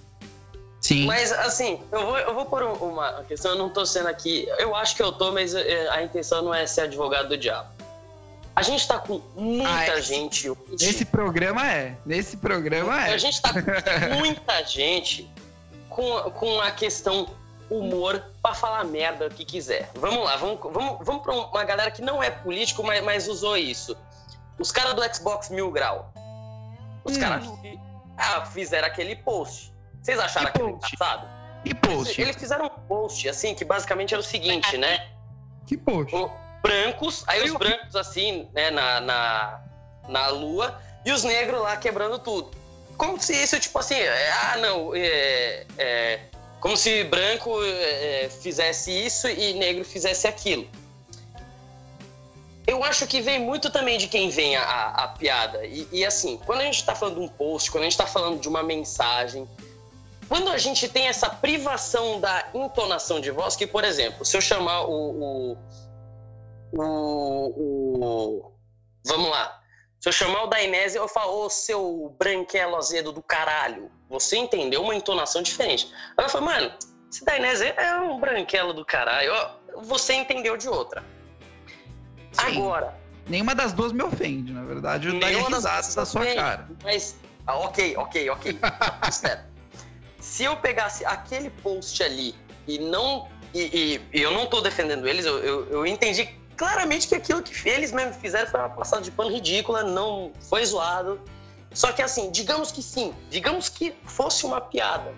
Sim. 0.80 1.06
Mas, 1.06 1.30
assim, 1.30 1.82
eu 1.92 2.06
vou, 2.06 2.18
eu 2.18 2.34
vou 2.34 2.46
pôr 2.46 2.62
uma 2.62 3.22
questão, 3.24 3.52
eu 3.52 3.58
não 3.58 3.68
tô 3.68 3.84
sendo 3.84 4.08
aqui. 4.08 4.48
Eu 4.58 4.74
acho 4.74 4.96
que 4.96 5.02
eu 5.02 5.12
tô, 5.12 5.30
mas 5.30 5.54
é, 5.54 5.88
a 5.90 6.02
intenção 6.02 6.42
não 6.42 6.54
é 6.54 6.66
ser 6.66 6.82
advogado 6.82 7.28
do 7.28 7.36
diabo. 7.36 7.68
A 8.56 8.62
gente 8.62 8.86
tá 8.86 8.98
com 8.98 9.20
muita 9.36 9.92
ah, 9.92 10.00
gente. 10.00 10.50
Nesse 10.78 11.04
programa 11.04 11.70
é. 11.70 11.96
Nesse 12.04 12.36
programa 12.36 13.06
é. 13.06 13.12
A 13.12 13.18
gente 13.18 13.40
tá 13.40 13.52
com 13.52 14.14
muita 14.18 14.64
gente 14.64 15.30
com, 15.88 16.30
com 16.32 16.60
a 16.60 16.70
questão 16.70 17.28
humor 17.70 18.22
para 18.42 18.54
falar 18.54 18.84
merda 18.84 19.26
o 19.26 19.30
que 19.30 19.44
quiser. 19.44 19.90
Vamos 19.94 20.24
lá, 20.24 20.36
vamos, 20.36 20.58
vamos, 20.62 20.98
vamos 21.06 21.22
pra 21.22 21.34
uma 21.34 21.64
galera 21.64 21.90
que 21.90 22.02
não 22.02 22.22
é 22.22 22.30
político, 22.30 22.82
mas, 22.82 23.02
mas 23.04 23.28
usou 23.28 23.56
isso. 23.56 23.96
Os 24.58 24.72
caras 24.72 24.94
do 24.94 25.14
Xbox 25.14 25.48
Mil 25.48 25.70
Grau. 25.70 26.12
Os 27.04 27.16
hum. 27.16 27.20
caras 27.20 27.44
ah, 28.18 28.44
fizeram 28.46 28.88
aquele 28.88 29.16
post. 29.16 29.69
Vocês 30.02 30.18
acharam 30.18 30.48
aquilo 30.48 30.70
engraçado? 30.70 31.28
Que 31.64 31.74
post? 31.74 32.20
Eles, 32.20 32.36
fizeram 32.36 32.66
um 32.66 32.68
post, 32.88 33.28
assim, 33.28 33.54
que 33.54 33.64
basicamente 33.64 34.14
era 34.14 34.20
o 34.20 34.24
seguinte, 34.24 34.78
né? 34.78 35.08
Que 35.66 35.76
post? 35.76 36.14
O, 36.14 36.30
brancos, 36.62 37.24
aí 37.26 37.42
os 37.44 37.54
brancos, 37.56 37.96
assim, 37.96 38.48
né, 38.52 38.70
na, 38.70 39.00
na, 39.00 39.60
na 40.08 40.28
lua, 40.28 40.80
e 41.04 41.12
os 41.12 41.22
negros 41.24 41.60
lá 41.60 41.76
quebrando 41.76 42.18
tudo. 42.18 42.50
Como 42.96 43.20
se 43.20 43.34
isso, 43.34 43.58
tipo 43.58 43.78
assim, 43.78 43.94
é, 43.94 44.32
ah, 44.32 44.56
não, 44.58 44.94
é, 44.94 45.66
é, 45.78 46.20
como 46.60 46.76
se 46.76 47.04
branco 47.04 47.50
é, 47.62 48.28
fizesse 48.42 48.90
isso 48.90 49.28
e 49.28 49.54
negro 49.54 49.84
fizesse 49.84 50.26
aquilo. 50.26 50.68
Eu 52.66 52.84
acho 52.84 53.06
que 53.06 53.20
vem 53.20 53.40
muito 53.40 53.70
também 53.70 53.98
de 53.98 54.06
quem 54.06 54.28
vem 54.28 54.54
a, 54.54 54.62
a, 54.62 55.08
piada. 55.08 55.64
E, 55.64 55.88
e, 55.90 56.04
assim, 56.04 56.38
quando 56.44 56.60
a 56.60 56.64
gente 56.64 56.76
está 56.76 56.94
falando 56.94 57.16
de 57.16 57.20
um 57.22 57.28
post, 57.28 57.70
quando 57.70 57.82
a 57.82 57.86
gente 57.86 57.92
está 57.92 58.06
falando 58.06 58.38
de 58.38 58.48
uma 58.48 58.62
mensagem, 58.62 59.48
quando 60.30 60.48
a 60.48 60.56
gente 60.58 60.88
tem 60.88 61.08
essa 61.08 61.28
privação 61.28 62.20
da 62.20 62.50
entonação 62.54 63.20
de 63.20 63.32
voz, 63.32 63.56
que, 63.56 63.66
por 63.66 63.82
exemplo, 63.82 64.24
se 64.24 64.36
eu 64.36 64.40
chamar 64.40 64.82
o. 64.82 65.56
o, 66.72 66.78
o, 66.78 68.44
o 68.46 68.52
vamos 69.04 69.28
lá. 69.28 69.60
Se 69.98 70.08
eu 70.08 70.12
chamar 70.12 70.44
o 70.44 70.46
Dainese, 70.46 70.96
eu 70.96 71.08
falo, 71.08 71.44
ô 71.44 71.50
seu 71.50 72.14
branquelo 72.16 72.76
azedo 72.76 73.10
do 73.10 73.20
caralho. 73.20 73.90
Você 74.08 74.36
entendeu 74.36 74.82
uma 74.82 74.94
entonação 74.94 75.42
diferente. 75.42 75.92
Aí 76.16 76.24
eu 76.24 76.28
falo, 76.28 76.46
mano, 76.46 76.72
esse 77.12 77.24
Dainese 77.24 77.64
é 77.76 77.96
um 77.96 78.20
branquelo 78.20 78.72
do 78.72 78.84
caralho. 78.84 79.32
Você 79.82 80.14
entendeu 80.14 80.56
de 80.56 80.68
outra. 80.68 81.02
Sim. 82.30 82.56
Agora. 82.56 82.96
Nenhuma 83.26 83.52
das 83.52 83.72
duas 83.72 83.92
me 83.92 84.04
ofende, 84.04 84.52
na 84.52 84.62
verdade. 84.62 85.08
Eu 85.08 85.18
daria 85.18 85.42
risadas 85.42 85.92
da 85.92 86.06
sua 86.06 86.24
cara. 86.36 86.68
Mas, 86.84 87.16
ah, 87.48 87.58
ok, 87.58 87.96
ok, 87.96 88.30
ok. 88.30 88.58
Se 90.20 90.44
eu 90.44 90.56
pegasse 90.56 91.04
aquele 91.04 91.50
post 91.50 92.02
ali 92.02 92.34
e 92.66 92.78
não. 92.78 93.28
E, 93.52 93.60
e, 94.12 94.18
e 94.18 94.22
eu 94.22 94.30
não 94.30 94.46
tô 94.46 94.60
defendendo 94.60 95.08
eles, 95.08 95.26
eu, 95.26 95.38
eu, 95.38 95.68
eu 95.70 95.86
entendi 95.86 96.38
claramente 96.56 97.08
que 97.08 97.14
aquilo 97.16 97.42
que 97.42 97.68
eles 97.68 97.90
mesmo 97.90 98.14
fizeram 98.14 98.48
foi 98.48 98.60
uma 98.60 98.68
passada 98.68 99.02
de 99.02 99.10
pano 99.10 99.30
ridícula, 99.30 99.82
não 99.82 100.30
foi 100.48 100.64
zoado. 100.64 101.20
Só 101.72 101.90
que 101.92 102.02
assim, 102.02 102.30
digamos 102.30 102.70
que 102.70 102.82
sim, 102.82 103.14
digamos 103.28 103.68
que 103.68 103.94
fosse 104.04 104.44
uma 104.44 104.60
piada. 104.60 105.14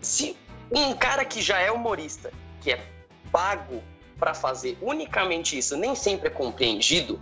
Se 0.00 0.36
um 0.70 0.92
cara 0.94 1.24
que 1.24 1.40
já 1.40 1.58
é 1.58 1.70
humorista, 1.72 2.32
que 2.60 2.72
é 2.72 2.86
pago 3.32 3.82
para 4.18 4.34
fazer 4.34 4.76
unicamente 4.82 5.56
isso, 5.56 5.76
nem 5.76 5.94
sempre 5.94 6.28
é 6.28 6.30
compreendido, 6.30 7.20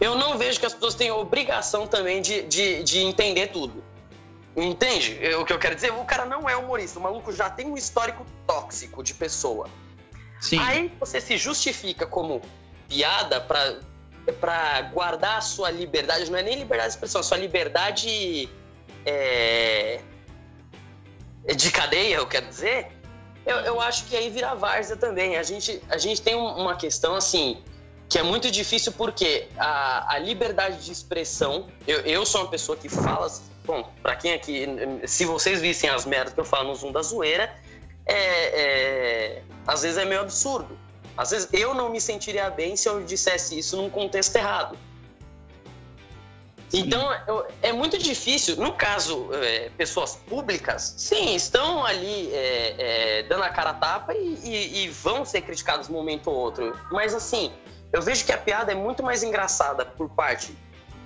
eu 0.00 0.14
não 0.14 0.38
vejo 0.38 0.60
que 0.60 0.66
as 0.66 0.74
pessoas 0.74 0.94
tenham 0.94 1.18
obrigação 1.18 1.86
também 1.86 2.22
de, 2.22 2.42
de, 2.42 2.82
de 2.82 2.98
entender 3.00 3.48
tudo. 3.48 3.82
Entende 4.62 5.18
o 5.36 5.44
que 5.44 5.52
eu 5.52 5.58
quero 5.58 5.74
dizer? 5.74 5.92
O 5.92 6.04
cara 6.04 6.24
não 6.24 6.48
é 6.48 6.56
humorista, 6.56 6.98
o 6.98 7.02
maluco 7.02 7.32
já 7.32 7.48
tem 7.48 7.66
um 7.66 7.76
histórico 7.76 8.24
tóxico 8.46 9.02
de 9.02 9.14
pessoa. 9.14 9.68
Sim. 10.40 10.58
Aí 10.58 10.92
você 10.98 11.20
se 11.20 11.36
justifica 11.36 12.06
como 12.06 12.42
piada 12.88 13.40
para 13.40 13.80
para 14.40 14.82
guardar 14.92 15.38
a 15.38 15.40
sua 15.40 15.70
liberdade, 15.70 16.30
não 16.30 16.38
é 16.38 16.42
nem 16.42 16.56
liberdade 16.56 16.90
de 16.90 16.96
expressão, 16.96 17.22
a 17.22 17.24
sua 17.24 17.38
liberdade 17.38 18.46
é, 19.06 20.00
de 21.56 21.70
cadeia, 21.70 22.16
eu 22.16 22.26
quero 22.26 22.46
dizer, 22.46 22.88
eu, 23.46 23.56
eu, 23.60 23.80
acho 23.80 24.04
que 24.04 24.14
aí 24.14 24.28
vira 24.28 24.54
várzea 24.54 24.96
também. 24.96 25.38
A 25.38 25.42
gente, 25.42 25.82
a 25.88 25.96
gente 25.96 26.20
tem 26.20 26.34
uma 26.34 26.76
questão 26.76 27.14
assim 27.14 27.62
que 28.08 28.18
é 28.18 28.22
muito 28.22 28.50
difícil 28.50 28.92
porque 28.92 29.48
a, 29.56 30.14
a 30.14 30.18
liberdade 30.18 30.84
de 30.84 30.92
expressão, 30.92 31.68
eu, 31.86 32.00
eu 32.00 32.26
sou 32.26 32.42
uma 32.42 32.50
pessoa 32.50 32.76
que 32.76 32.88
fala, 32.88 33.30
bom, 33.68 33.92
para 34.02 34.16
quem 34.16 34.32
aqui, 34.32 34.66
se 35.06 35.26
vocês 35.26 35.60
vissem 35.60 35.90
as 35.90 36.06
merdas 36.06 36.32
que 36.32 36.40
eu 36.40 36.44
falo 36.44 36.68
no 36.68 36.74
Zoom 36.74 36.90
da 36.90 37.02
zoeira, 37.02 37.54
é, 38.06 38.14
é, 38.14 39.42
às 39.66 39.82
vezes 39.82 39.98
é 39.98 40.06
meio 40.06 40.22
absurdo. 40.22 40.76
Às 41.14 41.30
vezes 41.32 41.48
eu 41.52 41.74
não 41.74 41.90
me 41.90 42.00
sentiria 42.00 42.48
bem 42.48 42.76
se 42.76 42.88
eu 42.88 43.04
dissesse 43.04 43.58
isso 43.58 43.76
num 43.76 43.90
contexto 43.90 44.34
errado. 44.36 44.78
Sim. 46.70 46.80
Então 46.80 47.12
eu, 47.26 47.46
é 47.60 47.70
muito 47.70 47.98
difícil. 47.98 48.56
No 48.56 48.72
caso, 48.72 49.28
é, 49.34 49.70
pessoas 49.76 50.16
públicas, 50.16 50.94
sim, 50.96 51.34
estão 51.34 51.84
ali 51.84 52.32
é, 52.32 52.74
é, 52.78 53.22
dando 53.24 53.42
a 53.42 53.50
cara 53.50 53.70
a 53.70 53.74
tapa 53.74 54.14
e, 54.14 54.38
e, 54.44 54.84
e 54.84 54.88
vão 54.88 55.26
ser 55.26 55.42
criticados 55.42 55.90
um 55.90 55.92
momento 55.92 56.30
ou 56.30 56.36
outro. 56.36 56.74
Mas 56.90 57.14
assim, 57.14 57.52
eu 57.92 58.00
vejo 58.00 58.24
que 58.24 58.32
a 58.32 58.38
piada 58.38 58.72
é 58.72 58.74
muito 58.74 59.02
mais 59.02 59.22
engraçada 59.22 59.84
por 59.84 60.08
parte 60.08 60.56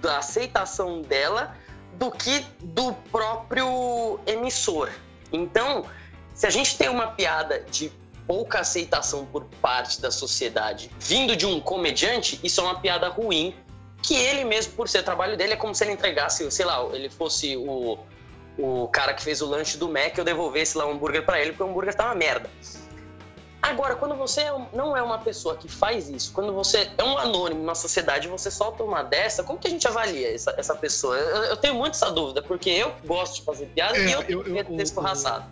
da 0.01 0.19
aceitação 0.19 1.01
dela 1.03 1.57
do 2.03 2.11
que 2.11 2.45
do 2.59 2.93
próprio 3.13 4.19
emissor. 4.27 4.91
Então, 5.33 5.85
se 6.35 6.49
a 6.49 6.51
gente 6.51 6.77
tem 6.77 6.89
uma 6.89 7.07
piada 7.07 7.61
de 7.71 7.93
pouca 8.27 8.59
aceitação 8.59 9.25
por 9.25 9.45
parte 9.61 10.01
da 10.01 10.11
sociedade 10.11 10.91
vindo 10.99 11.37
de 11.37 11.47
um 11.47 11.61
comediante, 11.61 12.41
isso 12.43 12.61
é 12.61 12.65
uma 12.65 12.81
piada 12.81 13.09
ruim. 13.09 13.55
Que 14.03 14.17
ele 14.17 14.45
mesmo, 14.45 14.73
por 14.73 14.89
ser 14.89 15.05
trabalho 15.05 15.37
dele, 15.37 15.53
é 15.53 15.57
como 15.57 15.77
se 15.77 15.85
ele 15.85 15.93
entregasse, 15.93 16.51
sei 16.51 16.67
lá, 16.67 16.85
ele 16.93 17.09
fosse 17.09 17.57
o, 17.57 17.97
o 18.59 18.89
cara 18.89 19.15
que 19.15 19.23
fez 19.23 19.41
o 19.41 19.47
lanche 19.47 19.79
do 19.79 19.89
Mac, 19.89 20.19
eu 20.19 20.25
devolvesse 20.25 20.77
lá 20.77 20.85
o 20.85 20.91
hambúrguer 20.91 21.25
para 21.25 21.41
ele, 21.41 21.53
porque 21.53 21.63
o 21.63 21.69
hambúrguer 21.69 21.95
tá 21.95 22.07
uma 22.07 22.17
merda. 22.17 22.51
Agora, 23.63 23.95
quando 23.95 24.17
você 24.17 24.41
é 24.41 24.53
não 24.73 24.97
é 24.97 25.03
uma 25.03 25.19
pessoa 25.19 25.57
que 25.57 25.69
faz 25.69 26.09
isso, 26.09 26.33
quando 26.33 26.53
você 26.53 26.91
é 26.99 27.05
um 27.05 27.17
anônimo 27.17 27.63
na 27.63 27.75
sociedade 27.75 28.27
você 28.27 28.51
solta 28.51 28.83
uma 28.83 29.03
dessa, 29.03 29.45
como 29.45 29.59
que 29.59 29.69
a 29.69 29.71
gente 29.71 29.87
avalia 29.87 30.35
essa, 30.35 30.53
essa 30.59 30.75
pessoa? 30.75 31.17
Eu, 31.17 31.45
eu 31.45 31.57
tenho 31.57 31.75
muito 31.75 31.95
essa 31.95 32.11
dúvida, 32.11 32.43
porque 32.43 32.69
eu 32.71 32.93
gosto 33.07 33.37
de 33.37 33.43
fazer 33.43 33.67
piada 33.67 33.97
é, 33.97 34.07
e 34.09 34.13
eu 34.33 34.43
de 34.43 34.65
ter 34.65 34.83
escorraçado 34.83 35.45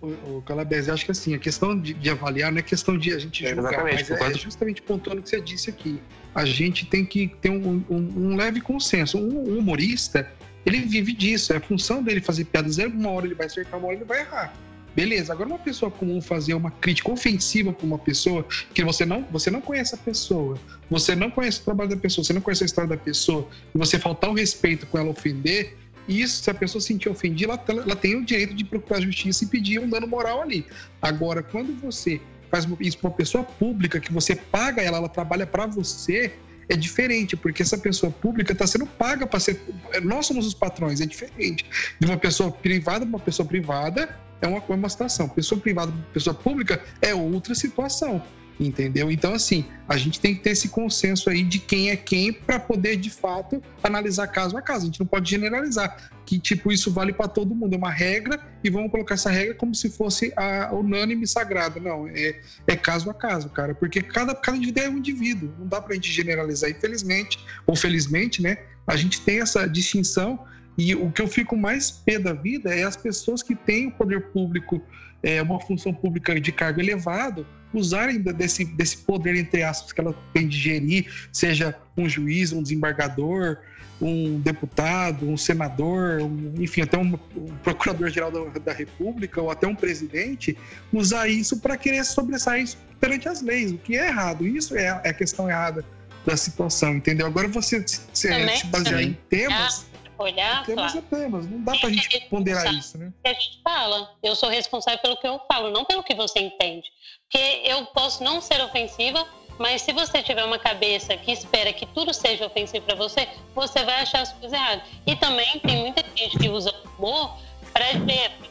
o, 0.00 0.42
Calabese, 0.42 0.90
acho 0.90 1.04
que 1.04 1.10
assim, 1.10 1.34
a 1.34 1.38
questão 1.38 1.78
de, 1.78 1.92
de, 1.92 2.10
avaliar 2.10 2.52
não 2.52 2.58
é 2.58 2.62
questão 2.62 2.96
de 2.96 3.12
a 3.12 3.18
gente 3.18 3.44
é, 3.44 3.54
julgar, 3.54 3.82
mas 3.82 4.10
é, 4.10 4.14
é, 4.14 4.34
justamente 4.34 4.80
pontuando 4.80 5.20
o 5.20 5.22
que 5.22 5.28
você 5.28 5.40
disse 5.40 5.70
aqui. 5.70 6.00
A 6.34 6.44
gente 6.44 6.86
tem 6.86 7.04
que 7.04 7.28
ter 7.40 7.50
um, 7.50 7.84
um, 7.90 7.96
um 8.16 8.36
leve 8.36 8.60
consenso. 8.60 9.18
Um, 9.18 9.54
um, 9.54 9.58
humorista, 9.58 10.30
ele 10.64 10.78
vive 10.82 11.12
disso, 11.12 11.52
é 11.52 11.56
a 11.56 11.60
função 11.60 12.02
dele 12.02 12.20
fazer 12.20 12.44
piadas. 12.44 12.78
Uma 12.78 13.10
hora 13.10 13.26
ele 13.26 13.34
vai 13.34 13.46
acertar, 13.46 13.78
uma 13.78 13.88
hora 13.88 13.96
ele 13.96 14.04
vai 14.04 14.20
errar. 14.20 14.52
Beleza, 14.94 15.32
agora 15.32 15.48
uma 15.48 15.58
pessoa 15.58 15.90
comum 15.90 16.20
fazer 16.20 16.54
uma 16.54 16.70
crítica 16.70 17.10
ofensiva 17.10 17.72
para 17.72 17.86
uma 17.86 17.98
pessoa 17.98 18.44
que 18.74 18.82
você 18.82 19.04
não, 19.04 19.24
você 19.30 19.50
não 19.50 19.60
conhece 19.60 19.94
a 19.94 19.98
pessoa, 19.98 20.58
você 20.90 21.14
não 21.14 21.30
conhece 21.30 21.60
o 21.60 21.64
trabalho 21.64 21.90
da 21.90 21.96
pessoa, 21.96 22.24
você 22.24 22.32
não 22.32 22.40
conhece 22.40 22.64
a 22.64 22.66
história 22.66 22.88
da 22.88 22.96
pessoa, 22.96 23.48
e 23.74 23.78
você 23.78 23.98
faltar 23.98 24.30
o 24.30 24.34
respeito 24.34 24.86
com 24.86 24.98
ela 24.98 25.10
ofender, 25.10 25.76
isso, 26.08 26.42
se 26.42 26.50
a 26.50 26.54
pessoa 26.54 26.80
se 26.80 26.88
sentir 26.88 27.10
ofendida, 27.10 27.60
ela, 27.68 27.82
ela 27.82 27.96
tem 27.96 28.16
o 28.16 28.24
direito 28.24 28.54
de 28.54 28.64
procurar 28.64 29.00
justiça 29.00 29.44
e 29.44 29.46
pedir 29.46 29.78
um 29.78 29.88
dano 29.88 30.06
moral 30.06 30.40
ali. 30.40 30.64
Agora, 31.02 31.42
quando 31.42 31.78
você 31.80 32.18
faz 32.50 32.66
isso 32.80 32.98
para 32.98 33.10
uma 33.10 33.16
pessoa 33.16 33.44
pública, 33.44 34.00
que 34.00 34.10
você 34.10 34.34
paga 34.34 34.80
ela, 34.80 34.96
ela 34.96 35.08
trabalha 35.08 35.46
para 35.46 35.66
você, 35.66 36.32
é 36.66 36.76
diferente, 36.76 37.36
porque 37.36 37.62
essa 37.62 37.76
pessoa 37.76 38.10
pública 38.10 38.52
está 38.52 38.66
sendo 38.66 38.86
paga 38.86 39.26
para 39.26 39.38
ser. 39.38 39.60
Nós 40.02 40.26
somos 40.26 40.46
os 40.46 40.54
patrões, 40.54 41.00
é 41.00 41.06
diferente. 41.06 41.64
De 42.00 42.06
uma 42.06 42.16
pessoa 42.16 42.50
privada 42.50 43.00
para 43.00 43.08
uma 43.08 43.20
pessoa 43.20 43.46
privada 43.46 44.18
é 44.40 44.46
uma, 44.46 44.62
é 44.68 44.72
uma 44.74 44.88
situação. 44.88 45.28
Pessoa 45.28 45.60
privada 45.60 45.92
pessoa 46.12 46.34
pública 46.34 46.82
é 47.00 47.14
outra 47.14 47.54
situação 47.54 48.22
entendeu? 48.60 49.10
Então, 49.10 49.34
assim, 49.34 49.64
a 49.88 49.96
gente 49.96 50.20
tem 50.20 50.34
que 50.34 50.42
ter 50.42 50.50
esse 50.50 50.68
consenso 50.68 51.30
aí 51.30 51.42
de 51.42 51.58
quem 51.58 51.90
é 51.90 51.96
quem 51.96 52.32
para 52.32 52.58
poder, 52.58 52.96
de 52.96 53.10
fato, 53.10 53.62
analisar 53.82 54.26
caso 54.28 54.56
a 54.56 54.62
caso. 54.62 54.82
A 54.82 54.86
gente 54.86 55.00
não 55.00 55.06
pode 55.06 55.30
generalizar 55.30 56.10
que, 56.26 56.38
tipo, 56.38 56.72
isso 56.72 56.90
vale 56.90 57.12
para 57.12 57.28
todo 57.28 57.54
mundo. 57.54 57.74
É 57.74 57.76
uma 57.76 57.90
regra 57.90 58.40
e 58.62 58.70
vamos 58.70 58.90
colocar 58.90 59.14
essa 59.14 59.30
regra 59.30 59.54
como 59.54 59.74
se 59.74 59.88
fosse 59.90 60.32
a 60.36 60.74
unânime 60.74 61.26
sagrada. 61.26 61.78
Não, 61.78 62.08
é, 62.08 62.40
é 62.66 62.76
caso 62.76 63.08
a 63.10 63.14
caso, 63.14 63.48
cara, 63.50 63.74
porque 63.74 64.02
cada, 64.02 64.34
cada 64.34 64.56
indivíduo 64.56 64.82
é 64.82 64.88
um 64.88 64.98
indivíduo. 64.98 65.54
Não 65.58 65.66
dá 65.66 65.80
para 65.80 65.92
a 65.92 65.94
gente 65.94 66.10
generalizar. 66.10 66.70
Infelizmente, 66.70 67.38
ou 67.66 67.76
felizmente, 67.76 68.42
né, 68.42 68.58
a 68.86 68.96
gente 68.96 69.20
tem 69.20 69.40
essa 69.40 69.66
distinção 69.68 70.44
e 70.78 70.94
o 70.94 71.10
que 71.10 71.20
eu 71.20 71.26
fico 71.26 71.56
mais 71.56 71.90
pé 71.90 72.20
da 72.20 72.32
vida 72.32 72.72
é 72.72 72.84
as 72.84 72.96
pessoas 72.96 73.42
que 73.42 73.56
têm 73.56 73.88
o 73.88 73.90
poder 73.90 74.28
público, 74.28 74.80
é, 75.24 75.42
uma 75.42 75.60
função 75.60 75.92
pública 75.92 76.40
de 76.40 76.52
cargo 76.52 76.80
elevado, 76.80 77.44
usarem 77.74 78.20
desse, 78.20 78.64
desse 78.64 78.98
poder, 78.98 79.34
entre 79.34 79.64
aspas, 79.64 79.92
que 79.92 80.00
ela 80.00 80.14
tem 80.32 80.46
de 80.46 80.56
gerir, 80.56 81.12
seja 81.32 81.76
um 81.96 82.08
juiz, 82.08 82.52
um 82.52 82.62
desembargador, 82.62 83.58
um 84.00 84.38
deputado, 84.38 85.28
um 85.28 85.36
senador, 85.36 86.22
um, 86.22 86.54
enfim, 86.60 86.82
até 86.82 86.96
um, 86.96 87.18
um 87.36 87.46
procurador-geral 87.64 88.30
da, 88.30 88.60
da, 88.60 88.72
República 88.72 89.42
ou 89.42 89.50
até 89.50 89.66
um 89.66 89.74
presidente, 89.74 90.56
usar 90.92 91.26
isso 91.26 91.58
para 91.58 91.76
querer 91.76 92.04
sobressair 92.04 92.68
perante 93.00 93.28
as 93.28 93.42
leis, 93.42 93.72
o 93.72 93.78
que 93.78 93.98
é 93.98 94.06
errado. 94.06 94.46
Isso 94.46 94.76
é, 94.76 95.00
é 95.04 95.08
a 95.10 95.12
questão 95.12 95.50
errada 95.50 95.84
da 96.24 96.36
situação, 96.36 96.94
entendeu? 96.94 97.26
Agora 97.26 97.48
você 97.48 97.82
se, 97.86 98.00
se 98.12 98.66
basear 98.66 99.02
em 99.02 99.18
temas 99.28 99.88
olhar. 100.18 100.64
Temas 100.64 100.94
é 100.94 101.00
temas, 101.00 101.46
não 101.46 101.62
dá 101.62 101.72
pra 101.76 101.90
gente 101.90 102.20
ponderar 102.28 102.74
isso, 102.74 102.98
né? 102.98 103.12
A 103.24 103.28
gente 103.28 103.60
fala, 103.62 104.14
eu 104.22 104.34
sou 104.34 104.48
responsável 104.48 104.98
pelo 105.00 105.16
que 105.16 105.26
eu 105.26 105.40
falo, 105.50 105.70
não 105.70 105.84
pelo 105.84 106.02
que 106.02 106.14
você 106.14 106.40
entende. 106.40 106.88
Porque 107.22 107.62
eu 107.64 107.86
posso 107.86 108.24
não 108.24 108.40
ser 108.40 108.60
ofensiva, 108.62 109.26
mas 109.58 109.82
se 109.82 109.92
você 109.92 110.22
tiver 110.22 110.44
uma 110.44 110.58
cabeça 110.58 111.16
que 111.16 111.32
espera 111.32 111.72
que 111.72 111.86
tudo 111.86 112.14
seja 112.14 112.46
ofensivo 112.46 112.84
para 112.86 112.94
você, 112.94 113.28
você 113.54 113.84
vai 113.84 114.00
achar 114.00 114.22
as 114.22 114.32
coisas 114.32 114.52
erradas. 114.52 114.84
E 115.06 115.16
também 115.16 115.58
tem 115.60 115.76
muita 115.78 116.04
gente 116.16 116.38
que 116.38 116.48
usa 116.48 116.74
humor 116.96 117.36
para 117.72 117.84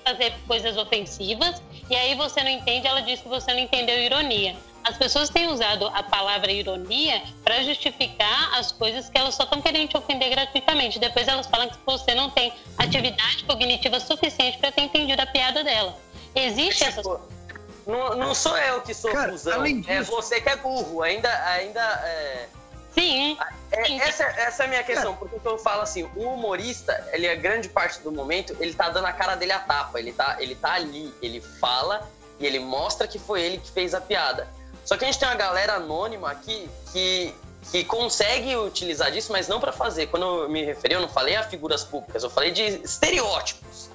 fazer 0.05 0.33
coisas 0.47 0.77
ofensivas, 0.77 1.61
e 1.89 1.95
aí 1.95 2.15
você 2.15 2.43
não 2.43 2.51
entende, 2.51 2.87
ela 2.87 3.01
diz 3.01 3.19
que 3.19 3.27
você 3.27 3.51
não 3.51 3.59
entendeu 3.59 3.97
ironia. 3.99 4.55
As 4.87 4.97
pessoas 4.97 5.29
têm 5.29 5.47
usado 5.47 5.85
a 5.87 6.01
palavra 6.01 6.49
ironia 6.49 7.21
para 7.43 7.61
justificar 7.63 8.57
as 8.57 8.71
coisas 8.71 9.09
que 9.09 9.17
elas 9.17 9.35
só 9.35 9.43
estão 9.43 9.61
querendo 9.61 9.89
te 9.89 9.97
ofender 9.97 10.29
gratuitamente. 10.29 10.97
Depois 10.97 11.27
elas 11.27 11.45
falam 11.47 11.69
que 11.69 11.77
você 11.85 12.15
não 12.15 12.29
tem 12.29 12.53
atividade 12.77 13.43
cognitiva 13.43 13.99
suficiente 13.99 14.57
para 14.57 14.71
ter 14.71 14.81
entendido 14.81 15.21
a 15.21 15.25
piada 15.25 15.61
dela. 15.61 15.97
Existe 16.33 16.85
tipo, 16.85 16.99
essas 16.99 17.05
não, 17.85 18.15
não 18.15 18.33
sou 18.33 18.57
eu 18.57 18.81
que 18.81 18.93
sou 18.93 19.11
Cara, 19.11 19.31
cuzão, 19.31 19.65
é 19.65 19.73
disso... 19.73 19.91
é 19.91 20.01
você 20.03 20.39
que 20.39 20.49
é 20.49 20.55
burro. 20.55 21.03
Ainda, 21.03 21.29
ainda 21.45 21.81
é, 22.05 22.47
Sim. 22.91 23.37
É, 23.71 23.85
Sim. 23.85 24.01
essa, 24.01 24.23
essa 24.23 24.63
é 24.63 24.65
a 24.65 24.69
minha 24.69 24.83
questão, 24.83 25.15
porque 25.15 25.35
eu 25.45 25.57
falo 25.57 25.81
assim, 25.81 26.03
o 26.15 26.21
humorista, 26.33 27.07
ele 27.11 27.27
é 27.27 27.35
grande 27.35 27.69
parte 27.69 27.99
do 27.99 28.11
momento, 28.11 28.55
ele 28.59 28.73
tá 28.73 28.89
dando 28.89 29.05
a 29.05 29.13
cara 29.13 29.35
dele 29.35 29.51
a 29.51 29.59
tapa, 29.59 29.99
ele 29.99 30.13
tá, 30.13 30.37
ele 30.39 30.55
tá 30.55 30.73
ali, 30.73 31.13
ele 31.21 31.41
fala 31.41 32.09
e 32.39 32.45
ele 32.45 32.59
mostra 32.59 33.07
que 33.07 33.19
foi 33.19 33.41
ele 33.41 33.57
que 33.57 33.69
fez 33.69 33.93
a 33.93 34.01
piada. 34.01 34.47
Só 34.87 34.95
que 34.95 35.03
a 35.03 35.07
gente 35.07 35.19
tem 35.19 35.27
uma 35.27 35.35
galera 35.35 35.73
anônima 35.73 36.31
aqui 36.31 36.69
que, 36.93 37.35
que 37.69 37.83
consegue 37.83 38.55
utilizar 38.55 39.11
disso, 39.11 39.33
mas 39.33 39.45
não 39.45 39.59
pra 39.59 39.73
fazer. 39.73 40.07
Quando 40.07 40.25
eu 40.25 40.49
me 40.49 40.63
referi, 40.63 40.93
eu 40.93 41.01
não 41.01 41.09
falei 41.09 41.35
a 41.35 41.43
figuras 41.43 41.83
públicas, 41.83 42.23
eu 42.23 42.29
falei 42.29 42.51
de 42.51 42.63
estereótipos. 42.63 43.89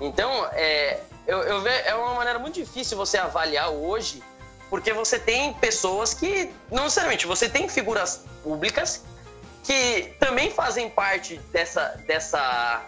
Então, 0.00 0.46
é, 0.52 1.00
eu, 1.26 1.38
eu 1.42 1.60
ve, 1.60 1.70
é 1.70 1.92
uma 1.96 2.14
maneira 2.14 2.38
muito 2.38 2.54
difícil 2.54 2.96
você 2.96 3.18
avaliar 3.18 3.70
hoje, 3.70 4.22
porque 4.70 4.92
você 4.92 5.18
tem 5.18 5.52
pessoas 5.54 6.14
que, 6.14 6.54
não 6.70 6.84
necessariamente, 6.84 7.26
você 7.26 7.48
tem 7.48 7.68
figuras 7.68 8.24
públicas 8.44 9.02
que 9.64 10.14
também 10.20 10.52
fazem 10.52 10.88
parte 10.88 11.38
dessa, 11.52 12.00
dessa 12.06 12.84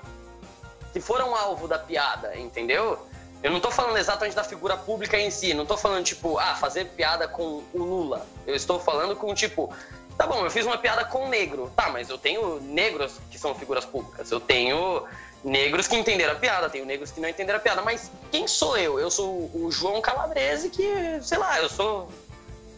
que 0.93 1.01
foram 1.01 1.35
alvo 1.35 1.67
da 1.67 1.81
piada, 1.81 2.37
entendeu? 2.37 3.05
Eu 3.45 3.51
não 3.51 3.61
tô 3.61 3.71
falando 3.71 3.99
exatamente 3.99 4.35
da 4.35 4.43
figura 4.43 4.75
pública 4.75 5.21
em 5.21 5.31
si, 5.31 5.53
não 5.53 5.67
tô 5.67 5.77
falando 5.77 6.03
tipo, 6.03 6.39
ah, 6.39 6.55
fazer 6.55 6.87
piada 6.87 7.29
com 7.29 7.63
o 7.75 7.79
Lula. 7.79 8.27
Eu 8.47 8.55
estou 8.55 8.81
falando 8.81 9.15
com 9.15 9.35
tipo, 9.35 9.71
tá 10.17 10.27
bom, 10.27 10.47
eu 10.47 10.51
fiz 10.51 10.65
uma 10.65 10.79
piada 10.79 11.05
com 11.05 11.27
o 11.27 11.29
negro. 11.29 11.71
Tá, 11.77 11.91
mas 11.91 12.09
eu 12.09 12.17
tenho 12.17 12.59
negros 12.63 13.21
que 13.31 13.39
são 13.39 13.55
figuras 13.55 13.85
públicas. 13.85 14.31
Eu 14.31 14.41
tenho 14.41 15.05
negros 15.45 15.87
que 15.87 15.95
entenderam 15.95 16.33
a 16.33 16.37
piada, 16.37 16.71
tenho 16.71 16.87
negros 16.87 17.11
que 17.11 17.21
não 17.21 17.29
entenderam 17.29 17.59
a 17.59 17.61
piada. 17.61 17.83
Mas 17.83 18.11
quem 18.33 18.49
sou 18.49 18.79
eu? 18.79 18.99
Eu 18.99 19.11
sou 19.11 19.51
o 19.55 19.69
João 19.71 20.01
Calabrese, 20.01 20.71
que, 20.71 21.19
sei 21.21 21.37
lá, 21.37 21.61
eu 21.61 21.69
sou 21.69 22.09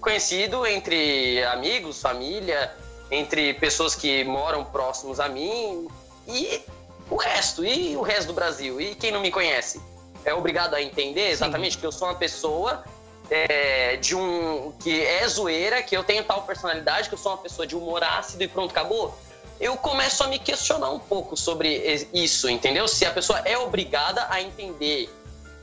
conhecido 0.01 0.67
entre 0.67 1.45
amigos, 1.45 2.01
família, 2.01 2.75
entre 3.09 3.55
pessoas 3.55 3.95
que 3.95 4.25
moram 4.25 4.65
próximos 4.65 5.21
a 5.21 5.29
mim 5.29 5.87
e 6.27 6.61
o 7.09 7.15
resto, 7.15 7.65
e 7.65 7.97
o 7.97 8.03
resto 8.03 8.27
do 8.27 8.35
Brasil, 8.35 8.81
e 8.81 8.97
quem 8.97 9.13
não 9.13 9.21
me 9.21 9.31
conhece. 9.31 9.81
É 10.27 10.35
obrigado 10.35 10.75
a 10.75 10.83
entender 10.83 11.31
exatamente 11.31 11.79
que 11.79 11.87
eu 11.87 11.93
sou 11.93 12.09
uma 12.09 12.17
pessoa 12.17 12.85
é, 13.31 13.97
de 13.97 14.17
um 14.17 14.73
que 14.83 15.01
é 15.01 15.27
zoeira, 15.29 15.83
que 15.85 15.97
eu 15.97 16.03
tenho 16.03 16.25
tal 16.25 16.43
personalidade, 16.43 17.09
que 17.09 17.15
eu 17.15 17.19
sou 17.19 17.33
uma 17.33 17.39
pessoa 17.39 17.65
de 17.65 17.77
humor 17.77 18.03
ácido 18.03 18.43
e 18.43 18.49
pronto, 18.49 18.73
acabou. 18.73 19.17
Eu 19.61 19.77
começo 19.77 20.25
a 20.25 20.27
me 20.27 20.41
questionar 20.41 20.91
um 20.91 20.99
pouco 20.99 21.37
sobre 21.37 22.09
isso, 22.13 22.51
entendeu? 22.51 22.89
Se 22.89 23.07
a 23.07 23.11
pessoa 23.13 23.39
é 23.45 23.57
obrigada 23.57 24.27
a 24.29 24.43
entender 24.43 25.09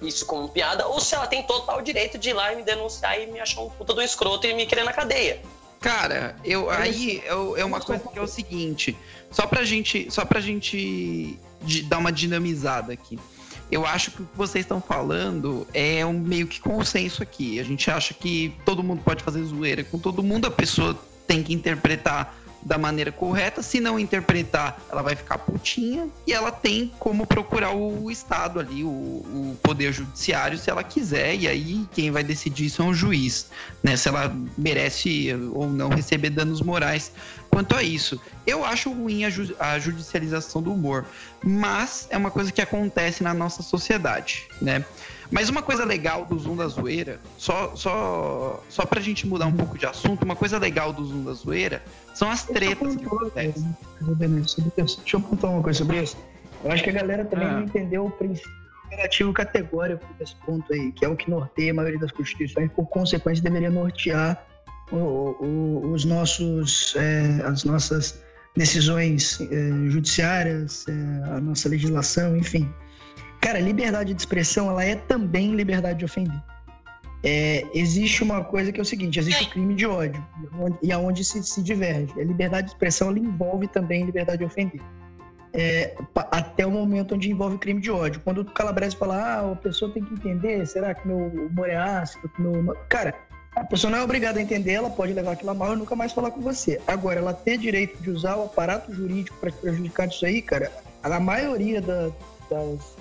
isso 0.01 0.25
como 0.25 0.47
piada 0.47 0.87
ou 0.87 0.99
se 0.99 1.13
ela 1.13 1.27
tem 1.27 1.43
total 1.43 1.81
direito 1.81 2.17
de 2.17 2.29
ir 2.29 2.33
lá 2.33 2.53
e 2.53 2.55
me 2.55 2.63
denunciar 2.63 3.21
e 3.21 3.27
me 3.27 3.41
achar 3.41 3.61
um 3.61 3.69
puta 3.69 3.93
do 3.93 4.01
escroto 4.01 4.47
e 4.47 4.53
me 4.53 4.65
querer 4.65 4.83
na 4.83 4.93
cadeia. 4.93 5.41
Cara, 5.81 6.37
eu 6.45 6.69
aí 6.69 7.21
eu, 7.25 7.57
é 7.57 7.65
uma 7.65 7.81
coisa 7.81 8.07
que 8.07 8.17
é 8.17 8.21
o 8.21 8.27
seguinte, 8.27 8.97
só 9.29 9.45
pra 9.45 9.65
gente, 9.65 10.09
só 10.09 10.23
pra 10.23 10.39
gente 10.39 11.37
dar 11.87 11.97
uma 11.97 12.11
dinamizada 12.11 12.93
aqui. 12.93 13.19
Eu 13.71 13.85
acho 13.85 14.11
que 14.11 14.21
o 14.21 14.25
que 14.25 14.37
vocês 14.37 14.63
estão 14.65 14.81
falando 14.81 15.67
é 15.73 16.05
um 16.05 16.13
meio 16.13 16.47
que 16.47 16.59
consenso 16.59 17.23
aqui. 17.23 17.59
A 17.59 17.63
gente 17.63 17.89
acha 17.89 18.13
que 18.13 18.53
todo 18.65 18.83
mundo 18.83 19.01
pode 19.03 19.23
fazer 19.23 19.43
zoeira 19.43 19.83
com 19.83 19.97
todo 19.97 20.21
mundo, 20.21 20.45
a 20.45 20.51
pessoa 20.51 20.97
tem 21.25 21.41
que 21.41 21.53
interpretar 21.53 22.42
da 22.65 22.77
maneira 22.77 23.11
correta. 23.11 23.61
Se 23.61 23.79
não 23.79 23.99
interpretar, 23.99 24.81
ela 24.91 25.01
vai 25.01 25.15
ficar 25.15 25.37
putinha 25.37 26.07
e 26.25 26.33
ela 26.33 26.51
tem 26.51 26.91
como 26.99 27.25
procurar 27.25 27.71
o 27.75 28.09
Estado 28.09 28.59
ali, 28.59 28.83
o, 28.83 28.87
o 28.87 29.57
Poder 29.61 29.91
Judiciário, 29.91 30.57
se 30.57 30.69
ela 30.69 30.83
quiser. 30.83 31.35
E 31.35 31.47
aí 31.47 31.87
quem 31.93 32.11
vai 32.11 32.23
decidir 32.23 32.65
isso 32.65 32.81
é 32.81 32.85
um 32.85 32.93
juiz, 32.93 33.47
né? 33.81 33.95
Se 33.95 34.07
ela 34.07 34.35
merece 34.57 35.33
ou 35.51 35.69
não 35.69 35.89
receber 35.89 36.29
danos 36.29 36.61
morais 36.61 37.11
quanto 37.49 37.75
a 37.75 37.83
isso. 37.83 38.19
Eu 38.47 38.65
acho 38.65 38.91
ruim 38.91 39.25
a, 39.25 39.29
ju- 39.29 39.55
a 39.59 39.77
judicialização 39.77 40.61
do 40.61 40.73
humor, 40.73 41.05
mas 41.43 42.07
é 42.09 42.17
uma 42.17 42.31
coisa 42.31 42.51
que 42.51 42.61
acontece 42.61 43.21
na 43.23 43.33
nossa 43.33 43.61
sociedade, 43.61 44.47
né? 44.61 44.83
Mas 45.33 45.49
uma 45.49 45.63
coisa 45.63 45.83
legal 45.83 46.25
do 46.25 46.37
Zoom 46.37 46.55
da 46.55 46.67
Zoeira, 46.67 47.19
só, 47.39 47.75
só, 47.75 48.63
só 48.69 48.85
pra 48.85 49.01
gente 49.01 49.25
mudar 49.25 49.47
um 49.47 49.51
pouco 49.51 49.75
de 49.79 49.85
assunto, 49.87 50.21
uma 50.23 50.35
coisa 50.35 50.59
legal 50.59 50.93
do 50.93 51.03
Zoom 51.03 51.23
da 51.23 51.33
Zoeira 51.33 51.81
são 52.13 52.29
as 52.29 52.43
tretas 52.43 52.95
que 52.95 53.03
acontecem. 53.05 53.75
Deixa 54.77 55.17
eu 55.17 55.21
contar 55.21 55.47
uma 55.49 55.63
coisa 55.63 55.79
sobre 55.79 56.03
isso. 56.03 56.15
Eu 56.63 56.71
acho 56.71 56.83
que 56.83 56.91
a 56.91 56.93
galera 56.93 57.25
também 57.25 57.47
Ah. 57.47 57.53
não 57.53 57.63
entendeu 57.63 58.05
o 58.05 58.11
princípio 58.11 58.51
imperativo 58.85 59.33
categórico 59.33 60.05
desse 60.19 60.35
ponto 60.45 60.71
aí, 60.71 60.91
que 60.91 61.03
é 61.03 61.07
o 61.09 61.15
que 61.15 61.27
norteia 61.27 61.71
a 61.71 61.73
maioria 61.73 61.99
das 61.99 62.11
constituições, 62.11 62.69
por 62.71 62.85
consequência 62.85 63.43
deveria 63.43 63.71
nortear 63.71 64.45
o- 64.91 64.97
o- 65.43 65.91
os 65.93 66.05
nossos, 66.05 66.95
é, 66.95 67.41
as 67.43 67.63
nossas 67.63 68.21
decisões 68.55 69.41
é, 69.41 69.89
judiciárias, 69.89 70.85
é, 70.87 70.91
a 71.35 71.41
nossa 71.41 71.67
legislação, 71.69 72.37
enfim. 72.37 72.71
Cara, 73.43 73.59
liberdade 73.59 74.13
de 74.13 74.21
expressão, 74.21 74.69
ela 74.69 74.85
é 74.85 74.95
também 74.95 75.53
liberdade 75.53 75.99
de 75.99 76.05
ofender. 76.05 76.41
É, 77.25 77.65
existe 77.73 78.23
uma 78.23 78.43
coisa 78.43 78.71
que 78.71 78.79
é 78.79 78.81
o 78.81 78.85
seguinte, 78.85 79.19
existe 79.19 79.43
o 79.45 79.49
crime 79.49 79.75
de 79.75 79.85
ódio, 79.85 80.25
e 80.81 80.91
aonde 80.91 81.23
se, 81.23 81.41
se 81.43 81.61
diverge. 81.61 82.11
A 82.19 82.23
liberdade 82.23 82.67
de 82.67 82.73
expressão, 82.73 83.09
ela 83.09 83.19
envolve 83.19 83.67
também 83.67 84.05
liberdade 84.05 84.39
de 84.39 84.45
ofender. 84.45 84.81
É, 85.53 85.95
até 86.31 86.65
o 86.65 86.71
momento 86.71 87.15
onde 87.15 87.29
envolve 87.29 87.57
crime 87.57 87.79
de 87.79 87.91
ódio. 87.91 88.19
Quando 88.23 88.39
o 88.39 88.45
Calabrese 88.45 88.95
fala, 88.95 89.17
ah, 89.17 89.51
a 89.51 89.55
pessoa 89.55 89.91
tem 89.91 90.03
que 90.03 90.13
entender, 90.13 90.65
será 90.65 90.93
que 90.93 91.07
meu 91.07 91.17
humor 91.17 91.69
é 91.69 91.75
ácido? 91.75 92.29
meu... 92.39 92.75
Cara, 92.89 93.13
a 93.55 93.63
pessoa 93.63 93.91
não 93.91 93.99
é 93.99 94.03
obrigada 94.03 94.39
a 94.39 94.41
entender, 94.41 94.71
ela 94.71 94.89
pode 94.89 95.13
levar 95.13 95.33
aquilo 95.33 95.51
a 95.51 95.53
mal 95.53 95.73
e 95.73 95.75
nunca 95.75 95.95
mais 95.95 96.11
falar 96.11 96.31
com 96.31 96.41
você. 96.41 96.81
Agora, 96.87 97.19
ela 97.19 97.33
ter 97.33 97.57
direito 97.57 98.01
de 98.01 98.09
usar 98.09 98.35
o 98.35 98.45
aparato 98.45 98.93
jurídico 98.93 99.37
para 99.37 99.51
te 99.51 99.57
prejudicar 99.57 100.07
disso 100.07 100.25
aí, 100.25 100.41
cara, 100.41 100.71
a 101.03 101.19
maioria 101.19 101.79
da- 101.81 102.09
das, 102.49 102.95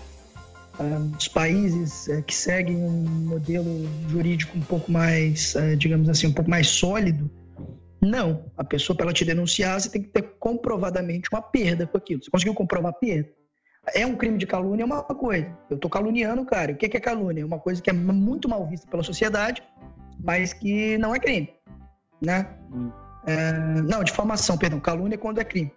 dos 1.17 1.29
países 1.29 2.09
eh, 2.09 2.23
que 2.23 2.35
seguem 2.35 2.77
um 2.77 3.05
modelo 3.29 3.87
jurídico 4.09 4.57
um 4.57 4.63
pouco 4.63 4.91
mais, 4.91 5.55
eh, 5.55 5.77
digamos 5.77 6.09
assim, 6.09 6.29
um 6.29 6.33
pouco 6.33 6.51
mais 6.51 6.67
sólido, 6.67 7.31
não. 8.01 8.45
A 8.57 8.65
pessoa, 8.65 8.97
para 8.97 9.07
ela 9.07 9.13
te 9.13 9.25
denunciar, 9.25 9.81
você 9.81 9.89
tem 9.89 10.03
que 10.03 10.09
ter 10.09 10.23
comprovadamente 10.39 11.29
uma 11.33 11.41
perda 11.41 11.87
com 11.87 11.97
aquilo. 11.97 12.23
Você 12.23 12.31
conseguiu 12.31 12.55
comprovar 12.55 12.91
a 12.91 12.95
perda? 12.95 13.29
É 13.95 14.07
um 14.07 14.17
crime 14.17 14.39
de 14.39 14.47
calúnia, 14.47 14.83
é 14.83 14.87
uma 14.87 15.03
coisa. 15.03 15.57
Eu 15.71 15.79
tô 15.79 15.89
caluniando 15.89 16.45
cara. 16.45 16.73
O 16.73 16.77
que 16.77 16.97
é 16.97 17.01
calúnia? 17.01 17.43
É 17.43 17.45
uma 17.45 17.59
coisa 17.59 17.83
que 17.83 17.91
é 17.91 17.93
muito 17.93 18.49
mal 18.49 18.67
vista 18.67 18.87
pela 18.89 19.03
sociedade, 19.03 19.63
mas 20.23 20.53
que 20.53 20.97
não 20.99 21.15
é 21.15 21.19
crime, 21.19 21.51
né? 22.21 22.49
É, 23.27 23.53
não, 23.83 24.03
difamação, 24.03 24.57
perdão. 24.57 24.81
Calúnia 24.81 25.15
é 25.15 25.19
quando 25.19 25.41
é 25.41 25.45
crime. 25.45 25.73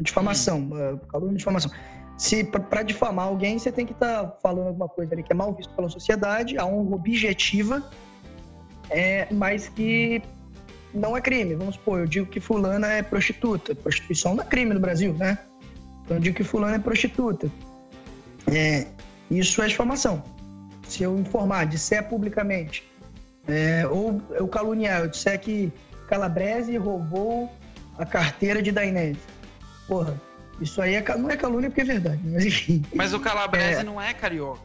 Difamação, 0.00 0.70
eh, 0.74 0.96
calúnia 1.10 1.34
e 1.34 1.38
difamação. 1.38 1.70
Se 2.18 2.42
para 2.42 2.82
difamar 2.82 3.26
alguém, 3.26 3.58
você 3.58 3.70
tem 3.70 3.86
que 3.86 3.92
estar 3.92 4.36
falando 4.42 4.66
alguma 4.66 4.88
coisa 4.88 5.14
ali 5.14 5.22
que 5.22 5.32
é 5.32 5.36
mal 5.36 5.54
visto 5.54 5.72
pela 5.74 5.88
sociedade, 5.88 6.58
a 6.58 6.66
honra 6.66 6.96
objetiva, 6.96 7.88
é, 8.90 9.28
mas 9.32 9.68
que 9.68 10.20
não 10.92 11.16
é 11.16 11.20
crime. 11.20 11.54
Vamos 11.54 11.76
supor, 11.76 12.00
eu 12.00 12.06
digo 12.06 12.26
que 12.26 12.40
fulana 12.40 12.88
é 12.88 13.02
prostituta. 13.02 13.72
Prostituição 13.72 14.34
não 14.34 14.42
é 14.42 14.46
crime 14.46 14.74
no 14.74 14.80
Brasil, 14.80 15.14
né? 15.14 15.38
Então 16.04 16.16
eu 16.16 16.20
digo 16.20 16.36
que 16.36 16.42
fulana 16.42 16.74
é 16.74 16.78
prostituta. 16.80 17.48
É, 18.52 18.88
isso 19.30 19.62
é 19.62 19.68
difamação. 19.68 20.24
Se 20.88 21.04
eu 21.04 21.16
informar, 21.16 21.66
disser 21.66 22.08
publicamente, 22.08 22.90
é, 23.46 23.86
ou 23.86 24.20
eu 24.30 24.48
caluniar, 24.48 25.02
eu 25.02 25.08
disser 25.08 25.38
que 25.38 25.72
Calabrese 26.08 26.76
roubou 26.78 27.48
a 27.96 28.04
carteira 28.04 28.60
de 28.60 28.72
Dainese. 28.72 29.20
Porra, 29.86 30.20
isso 30.60 30.80
aí 30.82 30.94
é, 30.94 31.04
não 31.16 31.30
é 31.30 31.36
calúnia 31.36 31.70
porque 31.70 31.82
é 31.82 31.84
verdade, 31.84 32.20
mas 32.24 32.44
enfim. 32.44 32.84
Mas 32.94 33.12
o 33.14 33.20
Calabrese 33.20 33.80
É. 33.80 33.82
não 33.84 34.00
é 34.00 34.12
carioca. 34.14 34.60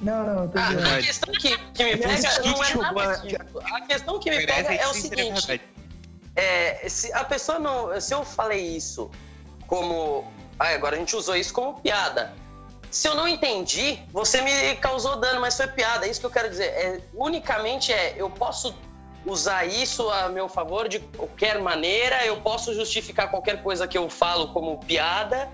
Não, 0.00 0.24
não, 0.24 0.48
tô 0.48 0.58
Ah, 0.58 0.68
dizendo. 0.68 0.94
a 0.94 0.98
questão 1.02 1.34
que, 1.34 1.58
que 1.74 1.84
me 1.84 1.96
pega 1.96 2.40
não 2.44 2.64
é 2.64 2.74
nada 2.76 3.16
disso. 3.16 3.36
A 3.64 3.80
questão 3.80 4.20
que 4.20 4.30
me 4.30 4.46
pega 4.46 4.74
é 4.74 4.86
o 4.86 4.94
seguinte: 4.94 5.60
é, 6.36 6.88
se 6.88 7.12
a 7.12 7.24
pessoa 7.24 7.58
não. 7.58 8.00
Se 8.00 8.14
eu 8.14 8.24
falei 8.24 8.76
isso 8.76 9.10
como. 9.66 10.30
Ah, 10.58 10.68
agora 10.68 10.96
a 10.96 10.98
gente 10.98 11.14
usou 11.16 11.36
isso 11.36 11.52
como 11.52 11.80
piada. 11.80 12.32
Se 12.90 13.06
eu 13.06 13.14
não 13.14 13.28
entendi, 13.28 13.98
você 14.12 14.40
me 14.40 14.74
causou 14.76 15.16
dano, 15.16 15.40
mas 15.40 15.56
foi 15.56 15.66
piada. 15.66 16.06
É 16.06 16.10
isso 16.10 16.20
que 16.20 16.26
eu 16.26 16.30
quero 16.30 16.48
dizer. 16.48 16.66
É, 16.66 17.00
unicamente 17.12 17.92
é, 17.92 18.14
eu 18.16 18.30
posso 18.30 18.74
usar 19.26 19.66
isso 19.66 20.08
a 20.10 20.28
meu 20.28 20.48
favor 20.48 20.88
de 20.88 20.98
qualquer 21.00 21.60
maneira, 21.60 22.24
eu 22.24 22.40
posso 22.40 22.74
justificar 22.74 23.30
qualquer 23.30 23.62
coisa 23.62 23.86
que 23.86 23.98
eu 23.98 24.08
falo 24.08 24.48
como 24.48 24.78
piada. 24.78 25.48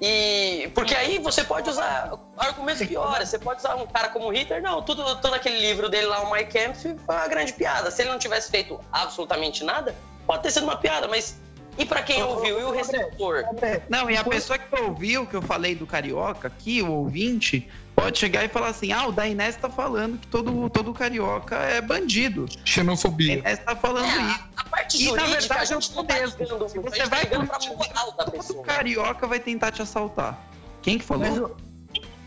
E 0.00 0.70
porque 0.74 0.94
aí 0.94 1.18
você 1.18 1.42
pode 1.42 1.70
usar 1.70 2.12
argumentos 2.36 2.86
piores. 2.86 3.30
Você 3.30 3.38
pode 3.38 3.60
usar 3.60 3.76
um 3.76 3.86
cara 3.86 4.08
como 4.08 4.28
Hitler, 4.28 4.62
não, 4.62 4.82
tudo, 4.82 5.16
todo 5.16 5.34
aquele 5.34 5.58
livro 5.58 5.88
dele 5.88 6.06
lá, 6.06 6.20
o 6.20 6.30
My 6.30 6.44
Kampf, 6.44 6.82
foi 6.82 7.14
uma 7.14 7.28
grande 7.28 7.52
piada. 7.54 7.90
Se 7.90 8.02
ele 8.02 8.10
não 8.10 8.18
tivesse 8.18 8.50
feito 8.50 8.78
absolutamente 8.92 9.64
nada, 9.64 9.94
pode 10.26 10.42
ter 10.42 10.50
sido 10.50 10.64
uma 10.64 10.76
piada, 10.76 11.08
mas 11.08 11.38
e 11.78 11.84
pra 11.84 12.02
quem 12.02 12.22
ouviu? 12.22 12.60
E 12.60 12.64
o 12.64 12.70
receptor? 12.70 13.44
Não, 13.88 14.10
e 14.10 14.16
a 14.16 14.24
pessoa 14.24 14.58
que 14.58 14.80
ouviu 14.80 15.22
o 15.22 15.26
que 15.26 15.34
eu 15.34 15.42
falei 15.42 15.74
do 15.74 15.86
carioca 15.86 16.48
aqui, 16.48 16.82
o 16.82 16.90
ouvinte, 16.90 17.68
pode 17.96 18.18
chegar 18.18 18.44
e 18.44 18.48
falar 18.48 18.68
assim: 18.68 18.92
ah, 18.92 19.06
o 19.08 19.12
Dainés 19.12 19.56
tá 19.56 19.68
falando 19.70 20.18
que 20.18 20.26
todo, 20.28 20.68
todo 20.70 20.92
carioca 20.92 21.56
é 21.56 21.80
bandido. 21.80 22.46
Xenofobia. 22.64 23.38
O 23.38 23.42
Dainés 23.42 23.64
tá 23.64 23.74
falando 23.74 24.04
É, 24.04 24.30
isso. 24.30 24.44
a 24.56 24.64
parte 24.64 25.02
E 25.02 25.12
na 25.12 25.24
verdade 25.26 25.60
a 25.60 25.62
é 25.62 25.66
gente 25.66 25.92
o 25.92 25.96
não 25.96 26.04
tá 26.04 26.14
Se 26.14 26.22
a 26.22 26.82
você 26.82 27.06
vai 27.06 27.08
tá 27.08 27.18
ligando 27.38 27.46
pra 27.48 27.58
moral 27.58 28.12
da 28.12 28.24
todo 28.24 28.30
pessoa. 28.32 28.62
carioca 28.62 29.26
vai 29.26 29.40
tentar 29.40 29.72
te 29.72 29.82
assaltar. 29.82 30.38
Quem 30.82 30.98
que 30.98 31.04
falou? 31.04 31.26
Mas 31.28 31.56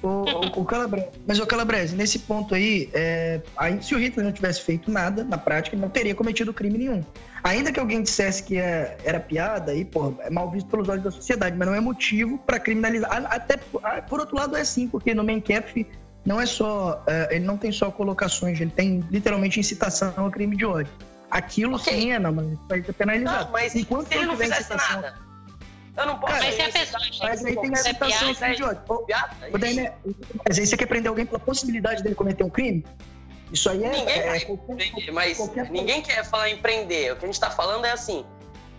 o, 0.01 0.07
o, 0.07 0.61
o, 0.61 0.65
Calabrese, 0.65 1.07
mas 1.27 1.39
o 1.39 1.45
Calabrese, 1.45 1.95
nesse 1.95 2.19
ponto 2.19 2.55
aí, 2.55 2.89
é, 2.93 3.41
aí, 3.57 3.81
se 3.83 3.93
o 3.93 3.99
Hitler 3.99 4.25
não 4.25 4.31
tivesse 4.31 4.61
feito 4.61 4.89
nada, 4.89 5.23
na 5.23 5.37
prática, 5.37 5.75
ele 5.75 5.81
não 5.81 5.89
teria 5.89 6.15
cometido 6.15 6.53
crime 6.53 6.77
nenhum. 6.77 7.03
Ainda 7.43 7.71
que 7.71 7.79
alguém 7.79 8.01
dissesse 8.01 8.43
que 8.43 8.57
é- 8.57 8.97
era 9.03 9.19
piada, 9.19 9.71
aí, 9.71 9.83
pô, 9.85 10.13
é 10.19 10.29
mal 10.29 10.49
visto 10.51 10.67
pelos 10.69 10.87
olhos 10.89 11.03
da 11.03 11.11
sociedade, 11.11 11.55
mas 11.57 11.67
não 11.67 11.75
é 11.75 11.79
motivo 11.79 12.37
para 12.39 12.59
criminalizar. 12.59 13.25
Até, 13.29 13.57
por 13.57 14.19
outro 14.19 14.35
lado, 14.35 14.55
é 14.55 14.63
sim, 14.63 14.87
porque 14.87 15.13
no 15.13 15.23
Mencap 15.23 15.85
não 16.25 16.39
é 16.39 16.45
só. 16.45 17.03
é, 17.07 17.35
ele 17.35 17.45
não 17.45 17.57
tem 17.57 17.71
só 17.71 17.89
colocações, 17.91 18.59
ele 18.59 18.71
tem 18.71 19.03
literalmente 19.09 19.59
incitação 19.59 20.13
ao 20.17 20.29
crime 20.31 20.55
de 20.57 20.65
ódio. 20.65 20.91
Aquilo 21.31 21.75
Ok. 21.75 21.93
sim 21.93 22.11
é, 22.11 22.19
não, 22.19 22.31
mas 22.33 22.47
vai 22.67 22.83
ser 22.83 22.93
penalizado. 22.93 23.45
Não, 23.45 23.51
mas 23.51 23.75
Enquanto 23.75 24.07
se 24.07 24.15
ele 24.15 24.25
não 24.25 24.35
fizesse 24.37 24.61
incitação- 24.61 25.01
nada, 25.01 25.15
eu 25.99 26.07
não 26.07 26.19
posso. 26.19 26.33
Cara, 26.33 26.45
Mas 26.45 26.55
se 26.55 26.61
a 26.61 26.69
pessoa. 26.69 26.99
Mas 27.21 27.45
aí 27.45 27.55
tem 27.55 27.69
a 27.69 27.73
Isso 27.73 27.87
é 27.87 27.91
ao 28.89 29.05
piada, 29.05 29.35
crime 29.51 29.51
de 29.51 29.57
Dainé, 29.57 29.93
Mas 30.47 30.59
aí 30.59 30.65
você 30.67 30.77
quer 30.77 30.85
prender 30.85 31.09
alguém 31.09 31.25
pela 31.25 31.39
possibilidade 31.39 32.03
dele 32.03 32.15
cometer 32.15 32.43
um 32.43 32.49
crime? 32.49 32.85
Isso 33.51 33.69
aí 33.69 33.83
é. 33.83 33.89
Ninguém 33.89 34.19
é, 34.19 34.27
vai 34.27 34.39
qualquer- 34.41 35.11
Mas 35.11 35.37
qualquer- 35.37 35.69
ninguém 35.71 36.01
quer 36.01 36.23
falar 36.25 36.49
em 36.49 36.57
prender. 36.57 37.13
O 37.13 37.17
que 37.17 37.25
a 37.25 37.27
gente 37.27 37.39
tá 37.39 37.49
falando 37.49 37.85
é 37.85 37.91
assim: 37.91 38.25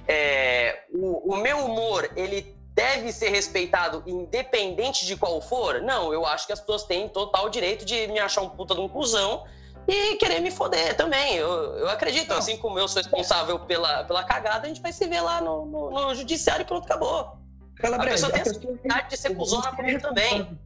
é, 0.07 0.85
o, 0.93 1.35
o 1.35 1.37
meu 1.37 1.59
humor, 1.65 2.11
ele 2.17 2.55
deve 2.75 3.13
ser 3.13 3.31
respeitado 3.31 4.03
independente 4.07 5.05
de 5.05 5.17
qual 5.17 5.41
for? 5.43 5.83
Não, 5.83 6.13
eu 6.13 6.25
acho 6.25 6.47
que 6.47 6.53
as 6.53 6.61
pessoas 6.61 6.85
têm 6.85 7.09
total 7.09 7.49
direito 7.51 7.85
de 7.85 8.07
me 8.09 8.19
achar 8.19 8.43
um 8.43 8.49
puta 8.49 8.75
de 8.75 8.81
um 8.81 8.89
cuzão 8.89 9.45
e 9.91 10.17
querer 10.17 10.41
me 10.41 10.51
foder 10.51 10.97
também. 10.97 11.37
Eu, 11.37 11.49
eu 11.49 11.89
acredito, 11.89 12.29
Não. 12.31 12.39
assim 12.39 12.57
como 12.57 12.79
eu 12.79 12.87
sou 12.89 13.03
responsável 13.03 13.59
pela, 13.61 14.05
pela 14.05 14.23
cagada, 14.25 14.65
a 14.67 14.69
gente 14.69 14.81
vai 14.81 14.93
se 14.93 15.07
ver 15.07 15.21
lá 15.21 15.41
no, 15.41 15.67
no, 15.67 15.91
no 15.91 16.15
judiciário 16.15 16.63
e 16.63 16.67
pronto, 16.67 16.85
acabou. 16.85 17.37
Calabrese, 17.77 18.25
A 18.25 18.31
pessoa 18.31 18.33
tem 18.33 18.43
pessoa- 18.43 18.77
vontade 18.83 19.09
de 19.11 19.17
ser 19.17 19.35
cuzona 19.35 19.73
é 19.79 19.99
também. 19.99 20.59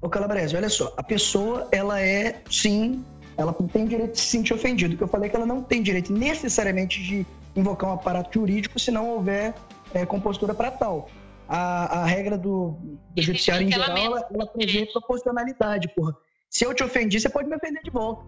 Ô 0.00 0.08
Calabrese, 0.08 0.56
olha 0.56 0.68
só, 0.68 0.92
a 0.96 1.02
pessoa, 1.02 1.68
ela 1.72 2.00
é, 2.00 2.42
sim, 2.50 3.04
ela 3.36 3.52
tem 3.72 3.86
direito 3.86 4.12
de 4.12 4.20
se 4.20 4.26
sentir 4.26 4.52
ofendida. 4.52 4.94
O 4.94 4.96
que 4.98 5.02
eu 5.04 5.08
falei 5.08 5.28
é 5.28 5.30
que 5.30 5.36
ela 5.36 5.46
não 5.46 5.62
tem 5.62 5.82
direito 5.82 6.12
necessariamente 6.12 7.02
de 7.02 7.26
invocar 7.56 7.90
um 7.90 7.94
aparato 7.94 8.38
jurídico 8.38 8.78
se 8.78 8.90
não 8.90 9.08
houver 9.10 9.54
é, 9.94 10.04
compostura 10.04 10.54
para 10.54 10.70
tal. 10.70 11.08
A, 11.48 12.00
a 12.00 12.04
regra 12.06 12.36
do, 12.38 12.76
do 13.14 13.22
judiciário 13.22 13.66
em 13.66 13.70
geral, 13.72 13.96
ela, 13.96 14.26
ela 14.32 14.46
prevê 14.46 14.86
proporcionalidade, 14.86 15.88
porra. 15.94 16.16
Se 16.48 16.64
eu 16.64 16.74
te 16.74 16.82
ofendi, 16.82 17.20
você 17.20 17.28
pode 17.28 17.48
me 17.48 17.56
ofender 17.56 17.82
de 17.82 17.90
volta. 17.90 18.24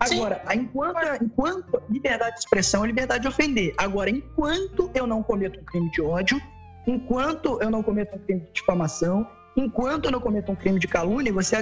Agora, 0.00 0.42
enquanto, 0.54 1.22
enquanto 1.22 1.82
liberdade 1.90 2.34
de 2.34 2.40
expressão 2.40 2.84
é 2.84 2.86
liberdade 2.86 3.22
de 3.22 3.28
ofender. 3.28 3.74
Agora, 3.76 4.10
enquanto 4.10 4.90
eu 4.94 5.06
não 5.06 5.22
cometo 5.22 5.60
um 5.60 5.64
crime 5.64 5.90
de 5.90 6.02
ódio, 6.02 6.40
enquanto 6.86 7.60
eu 7.62 7.70
não 7.70 7.82
cometo 7.82 8.16
um 8.16 8.18
crime 8.18 8.40
de 8.40 8.52
difamação, 8.52 9.26
enquanto 9.56 10.06
eu 10.06 10.10
não 10.10 10.20
cometo 10.20 10.52
um 10.52 10.54
crime 10.54 10.78
de 10.78 10.86
calúnia, 10.86 11.32
você 11.32 11.56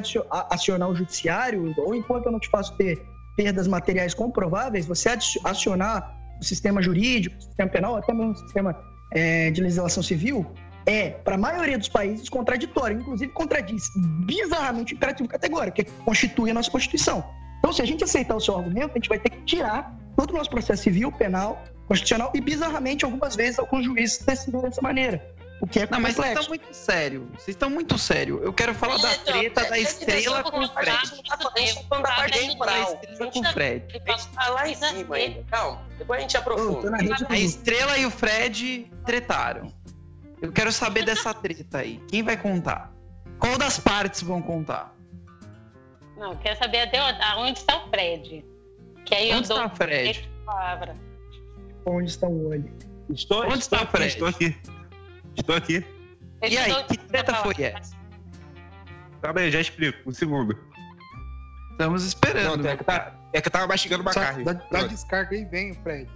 acionar 0.50 0.88
o 0.88 0.94
judiciário, 0.94 1.74
ou 1.78 1.94
enquanto 1.94 2.26
eu 2.26 2.32
não 2.32 2.40
te 2.40 2.48
faço 2.48 2.76
ter 2.76 3.02
perdas 3.36 3.66
materiais 3.66 4.14
comprováveis, 4.14 4.86
você 4.86 5.10
acionar 5.44 6.14
o 6.40 6.44
sistema 6.44 6.82
jurídico, 6.82 7.36
o 7.36 7.42
sistema 7.42 7.70
penal, 7.70 7.96
até 7.96 8.12
mesmo 8.12 8.32
o 8.32 8.36
sistema 8.36 8.76
eh, 9.12 9.50
de 9.50 9.62
legislação 9.62 10.02
civil, 10.02 10.46
é, 10.86 11.10
para 11.10 11.34
a 11.34 11.38
maioria 11.38 11.76
dos 11.76 11.88
países, 11.88 12.28
contraditório. 12.28 13.00
Inclusive, 13.00 13.32
contradiz 13.32 13.90
bizarramente 14.24 14.94
o 14.94 14.96
imperativo 14.96 15.28
categórico, 15.28 15.76
que 15.76 15.84
constitui 16.04 16.50
a 16.50 16.54
nossa 16.54 16.70
Constituição. 16.70 17.24
Então, 17.58 17.72
se 17.72 17.82
a 17.82 17.84
gente 17.84 18.04
aceitar 18.04 18.36
o 18.36 18.40
seu 18.40 18.56
argumento, 18.56 18.92
a 18.92 18.94
gente 18.94 19.08
vai 19.08 19.18
ter 19.18 19.30
que 19.30 19.42
tirar 19.42 19.94
todo 20.16 20.30
o 20.30 20.34
nosso 20.34 20.50
processo 20.50 20.82
civil, 20.82 21.10
penal, 21.12 21.62
constitucional 21.86 22.30
e, 22.34 22.40
bizarramente, 22.40 23.04
algumas 23.04 23.36
vezes, 23.36 23.58
alguns 23.58 23.84
juízes 23.84 24.18
decidem 24.18 24.60
dessa 24.60 24.82
maneira. 24.82 25.36
O 25.60 25.66
que 25.66 25.80
é 25.80 25.88
Não, 25.90 26.00
mas 26.00 26.16
vocês 26.16 26.28
complexo. 26.28 26.40
estão 26.40 26.48
muito 26.48 26.76
sério. 26.76 27.28
Vocês 27.32 27.48
estão 27.48 27.70
muito 27.70 27.98
sério. 27.98 28.40
Eu 28.42 28.52
quero 28.52 28.74
falar 28.74 28.98
da 28.98 29.14
treta 29.14 29.64
da 29.64 29.78
estrela 29.78 30.42
com 30.42 30.60
o 30.60 30.68
Fred. 30.68 31.22
com 33.32 33.40
o 33.40 33.52
Fred. 33.52 33.84
A 33.88 34.12
gente 34.12 34.28
tá 34.28 34.48
lá 34.50 34.68
em 34.68 34.74
cima 34.74 35.16
ainda. 35.16 35.44
Calma, 35.50 35.82
depois 35.96 36.18
a 36.18 36.20
gente 36.20 36.36
aprofunda. 36.36 36.92
A 37.28 37.38
estrela 37.38 37.96
e 37.96 38.04
o 38.04 38.10
Fred 38.10 38.90
tretaram. 39.06 39.72
Eu 40.42 40.52
quero 40.52 40.70
saber 40.70 41.04
dessa 41.04 41.32
treta 41.32 41.78
aí. 41.78 42.02
Quem 42.08 42.22
vai 42.22 42.36
contar? 42.36 42.92
Qual 43.38 43.56
das 43.56 43.78
partes 43.78 44.22
vão 44.22 44.42
contar? 44.42 44.94
Não, 46.16 46.32
eu 46.32 46.38
quero 46.38 46.58
saber 46.58 46.80
até 46.80 47.00
onde 47.36 47.58
está 47.58 47.76
o 47.84 47.88
Fred. 47.90 48.44
Que 49.04 49.14
aí 49.14 49.30
eu 49.30 49.38
Onde 49.38 49.48
dou 49.48 49.58
está 49.64 49.72
o 49.72 49.76
Fred? 49.76 50.28
a 50.42 50.44
palavra. 50.50 50.96
onde 51.84 52.10
está 52.10 52.26
o 52.26 52.48
olho. 52.48 52.72
Estou, 53.10 53.44
Onde 53.44 53.58
estou 53.58 53.78
está 53.78 53.82
o 53.82 53.86
Fred? 53.86 54.06
estou 54.08 54.28
aqui. 54.28 54.56
Estou 55.36 55.54
aqui. 55.56 55.84
E 56.42 56.54
Eu 56.54 56.60
aí, 56.62 56.72
dou- 56.72 56.84
que 56.84 56.98
treta 56.98 57.34
foi 57.36 57.54
essa? 57.64 57.94
Calma 59.22 59.40
aí, 59.40 59.50
já 59.50 59.60
explico. 59.60 59.98
Um 60.08 60.12
segundo. 60.12 60.58
Estamos 61.72 62.04
esperando. 62.04 62.62
Não, 62.64 62.70
é 62.70 62.76
que, 62.76 62.84
tá, 62.84 63.14
é 63.32 63.40
que 63.40 63.48
eu 63.48 63.52
tava 63.52 63.66
mastigando 63.66 64.02
uma 64.02 64.12
Só 64.12 64.20
carne. 64.20 64.44
dá, 64.44 64.52
dá 64.54 64.82
descarga 64.86 65.36
aí, 65.36 65.44
vem, 65.44 65.74
Fred. 65.74 66.08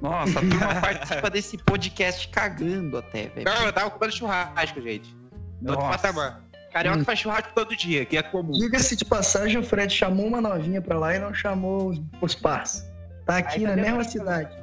Nossa, 0.00 0.38
a 0.38 0.42
turma 0.42 0.74
participa 0.80 1.30
desse 1.30 1.56
podcast 1.58 2.28
cagando 2.28 2.98
até, 2.98 3.28
velho. 3.28 3.44
Não, 3.44 3.64
eu 3.66 3.72
tava 3.72 3.90
comendo 3.90 4.12
churrasco, 4.14 4.80
gente. 4.82 5.14
No 5.60 5.72
outro 5.72 5.88
patamar. 5.88 6.42
Carioca 6.72 6.98
Hum. 7.00 7.04
faz 7.04 7.18
churrasco 7.18 7.50
todo 7.54 7.76
dia, 7.76 8.04
que 8.06 8.16
é 8.16 8.22
comum. 8.22 8.52
Diga-se 8.52 8.96
de 8.96 9.04
passagem, 9.04 9.58
o 9.58 9.62
Fred 9.64 9.92
chamou 9.92 10.26
uma 10.26 10.40
novinha 10.40 10.80
pra 10.80 10.98
lá 10.98 11.14
e 11.14 11.18
não 11.18 11.34
chamou 11.34 11.88
os, 11.88 12.00
os 12.20 12.34
pars. 12.34 12.84
Tá 13.26 13.36
aqui 13.38 13.58
Aí 13.58 13.70
tá 13.70 13.76
na 13.76 13.82
mesma 13.82 14.04
cidade. 14.04 14.56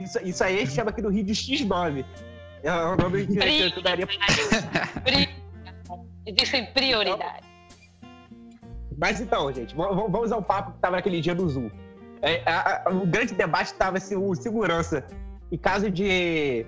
Isso, 0.00 0.18
isso 0.24 0.42
aí 0.44 0.56
a 0.56 0.60
gente 0.60 0.72
chama 0.72 0.90
aqui 0.90 1.00
no 1.00 1.08
Rio 1.10 1.24
de 1.24 1.32
X9. 1.32 2.04
É 2.62 2.72
o 2.72 2.96
nome 2.96 3.26
que, 3.26 3.32
eu 3.36 3.82
daria. 3.82 4.06
Pri- 4.06 5.28
Existem 6.26 6.66
prioridades. 6.72 7.46
Mas 8.96 9.20
então, 9.20 9.52
gente, 9.52 9.74
vamos 9.74 10.32
ao 10.32 10.42
papo 10.42 10.72
que 10.72 10.78
tava 10.78 10.96
naquele 10.96 11.20
dia 11.20 11.34
do 11.34 11.48
Zoom. 11.48 11.70
É, 12.22 12.42
a- 12.46 12.82
a- 12.86 12.90
o 12.90 13.06
grande 13.06 13.34
debate 13.34 13.74
tava 13.74 14.00
se 14.00 14.16
o 14.16 14.34
segurança, 14.34 15.04
em 15.52 15.58
caso 15.58 15.90
de. 15.90 16.64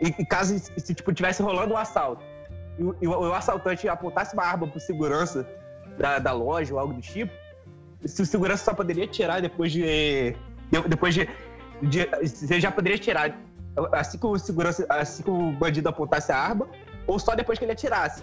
Em, 0.00 0.14
em 0.18 0.24
caso 0.24 0.56
se, 0.58 0.72
se, 0.78 0.94
tipo, 0.94 1.12
tivesse 1.12 1.42
rolando 1.42 1.74
um 1.74 1.76
assalto 1.76 2.22
e 3.00 3.06
o, 3.06 3.10
o- 3.10 3.32
assaltante 3.34 3.88
apontasse 3.88 4.34
uma 4.34 4.44
arma 4.44 4.66
pro 4.66 4.80
segurança 4.80 5.46
da, 5.98 6.18
da 6.18 6.32
loja 6.32 6.74
ou 6.74 6.80
algo 6.80 6.94
do 6.94 7.00
tipo, 7.00 7.32
se 8.04 8.20
o 8.22 8.26
segurança 8.26 8.64
só 8.64 8.74
poderia 8.74 9.06
tirar 9.06 9.40
depois 9.40 9.70
de. 9.72 10.34
de- 10.70 10.88
depois 10.88 11.14
de. 11.14 11.28
de 11.82 12.06
você 12.26 12.60
já 12.60 12.70
poderia 12.70 12.98
tirar 12.98 13.36
assim 13.92 14.18
que 14.18 14.26
o 14.26 14.38
segurança. 14.38 14.86
assim 14.88 15.22
que 15.22 15.30
o 15.30 15.52
bandido 15.52 15.88
apontasse 15.88 16.32
a 16.32 16.36
arma, 16.38 16.68
ou 17.06 17.18
só 17.18 17.34
depois 17.34 17.58
que 17.58 17.64
ele 17.64 17.72
atirasse. 17.72 18.22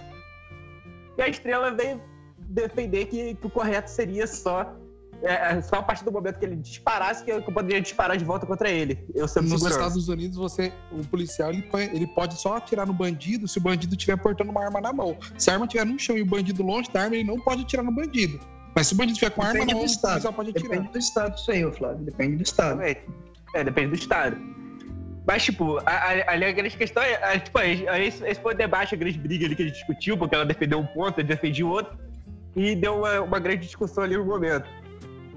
E 1.18 1.22
a 1.22 1.28
estrela 1.28 1.72
veio 1.72 2.02
defender 2.38 3.06
que, 3.06 3.36
que 3.36 3.48
o 3.48 3.50
correto 3.50 3.90
seria 3.90 4.26
só 4.28 4.76
é, 5.24 5.54
é, 5.58 5.62
só 5.62 5.78
a 5.78 5.84
partir 5.84 6.04
do 6.06 6.12
momento 6.12 6.40
que 6.40 6.46
ele 6.46 6.56
disparasse 6.56 7.24
que 7.24 7.32
eu, 7.32 7.42
que 7.42 7.50
eu 7.50 7.54
poderia 7.54 7.82
disparar 7.82 8.16
de 8.18 8.24
volta 8.24 8.46
contra 8.46 8.70
ele. 8.70 9.06
Eu 9.14 9.24
Nos 9.24 9.32
segurança. 9.32 9.70
Estados 9.70 10.08
Unidos, 10.08 10.38
você, 10.38 10.72
o 10.92 11.06
policial 11.08 11.50
ele, 11.50 11.68
ele 11.94 12.08
pode 12.08 12.36
só 12.40 12.56
atirar 12.58 12.86
no 12.88 12.94
bandido 12.94 13.48
se 13.48 13.58
o 13.58 13.62
bandido 13.62 13.96
estiver 13.96 14.18
portando 14.18 14.52
uma 14.52 14.64
arma 14.64 14.80
na 14.80 14.94
mão. 14.94 15.18
Se 15.38 15.50
a 15.50 15.54
arma 15.54 15.66
estiver 15.66 15.86
no 15.86 16.00
chão 16.00 16.18
e 16.18 16.22
o 16.22 16.26
bandido 16.26 16.64
longe 16.64 16.90
da 16.92 17.02
arma, 17.04 17.16
ele 17.16 17.26
não 17.26 17.40
pode 17.40 17.64
atirar 17.64 17.84
no 17.84 17.92
bandido. 17.92 18.40
Mas 18.76 18.88
se 18.88 18.94
o 18.94 18.98
bandido 18.98 19.14
estiver 19.14 19.32
com 19.32 19.42
a 19.42 19.48
arma 19.48 19.60
na 19.60 19.66
do 19.66 19.72
mão, 19.74 19.82
o 19.82 19.86
estado. 19.86 20.12
policial 20.12 20.34
pode 20.34 20.50
atirar. 20.52 20.70
Depende 20.70 20.92
do 20.94 21.00
estado 21.00 21.36
isso 21.38 21.52
aí, 21.52 21.72
Flávio. 21.74 22.06
Depende 22.06 22.36
do 22.38 22.44
estado. 22.44 22.82
É, 22.82 23.64
depende 23.64 23.88
do 23.90 23.96
estado. 23.96 24.38
Mas, 25.28 25.44
tipo, 25.44 25.78
a, 25.86 25.92
a, 25.92 26.32
ali 26.34 26.46
a 26.46 26.52
grande 26.52 26.76
questão 26.78 27.04
é, 27.04 27.16
a, 27.24 27.40
tipo, 27.40 27.58
a- 27.58 27.62
a- 27.62 28.00
esse, 28.00 28.26
esse 28.26 28.42
foi 28.42 28.54
o 28.54 28.58
debate, 28.58 28.96
a 28.96 28.98
grande 28.98 29.18
briga 29.20 29.46
ali 29.46 29.56
que 29.56 29.62
a 29.64 29.66
gente 29.66 29.76
discutiu, 29.76 30.18
porque 30.18 30.34
ela 30.34 30.46
defendeu 30.46 30.80
um 30.80 30.86
ponto, 30.86 31.20
eu 31.20 31.24
defendi 31.24 31.64
o 31.64 31.70
outro, 31.70 31.98
e 32.56 32.74
deu 32.76 32.98
uma, 33.00 33.22
uma 33.22 33.40
grande 33.40 33.66
discussão 33.66 34.04
ali 34.04 34.18
no 34.18 34.26
momento. 34.26 34.68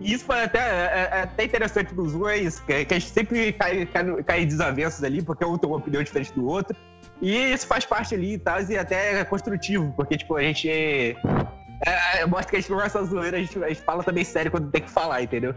E 0.02 0.12
isso 0.12 0.24
foi 0.24 0.42
até, 0.42 0.58
é, 0.58 1.08
é 1.12 1.22
até 1.22 1.44
interessante 1.44 1.94
no 1.94 2.08
Zoom, 2.08 2.28
é 2.28 2.38
isso, 2.38 2.62
que, 2.64 2.84
que 2.84 2.94
a 2.94 2.98
gente 2.98 3.10
sempre 3.10 3.52
cai, 3.52 3.86
cai, 3.86 4.22
cai 4.22 4.42
em 4.42 4.46
desavenças 4.46 5.02
ali, 5.04 5.22
porque 5.22 5.44
um 5.44 5.56
tem 5.56 5.68
uma 5.68 5.78
opinião 5.78 6.02
diferente 6.02 6.32
do 6.32 6.46
outro. 6.46 6.76
E 7.20 7.52
isso 7.52 7.66
faz 7.66 7.84
parte 7.84 8.14
ali 8.14 8.34
e 8.34 8.38
tal, 8.38 8.60
e 8.60 8.76
até 8.76 9.20
é 9.20 9.24
construtivo, 9.24 9.92
porque, 9.96 10.16
tipo, 10.16 10.36
a 10.36 10.42
gente. 10.42 10.68
É, 10.68 12.20
é, 12.20 12.26
mostra 12.26 12.50
que 12.50 12.56
a 12.56 12.60
gente 12.60 12.70
não 12.70 12.80
é 12.80 12.88
só 12.88 13.02
zoeira, 13.04 13.36
a 13.36 13.40
gente, 13.40 13.62
a 13.62 13.68
gente 13.68 13.82
fala 13.82 14.02
também 14.02 14.24
sério 14.24 14.50
quando 14.50 14.70
tem 14.70 14.82
que 14.82 14.90
falar, 14.90 15.22
entendeu? 15.22 15.54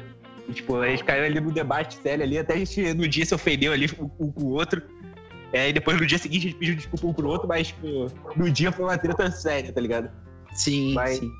E, 0.47 0.53
tipo, 0.53 0.75
a 0.77 0.87
gente 0.87 1.03
caiu 1.03 1.25
ali 1.25 1.39
no 1.39 1.51
debate 1.51 1.97
sério 2.01 2.23
ali, 2.23 2.37
até 2.37 2.53
a 2.53 2.57
gente 2.57 2.93
no 2.93 3.07
dia 3.07 3.25
se 3.25 3.33
ofendeu 3.33 3.73
ali 3.73 3.89
um 3.99 4.07
com 4.29 4.43
o 4.43 4.51
outro. 4.51 4.81
É, 5.53 5.69
e 5.69 5.73
depois 5.73 5.99
no 5.99 6.05
dia 6.05 6.17
seguinte 6.17 6.47
a 6.47 6.49
gente 6.49 6.59
pediu 6.59 6.75
desculpa 6.75 7.07
um 7.07 7.13
pro 7.13 7.27
outro, 7.29 7.47
mas, 7.47 7.67
tipo, 7.67 8.11
no 8.35 8.51
dia 8.51 8.71
foi 8.71 8.85
uma 8.85 8.97
treta 8.97 9.31
séria, 9.31 9.71
tá 9.71 9.81
ligado? 9.81 10.11
Sim, 10.53 10.93
Vai. 10.93 11.15
sim. 11.15 11.31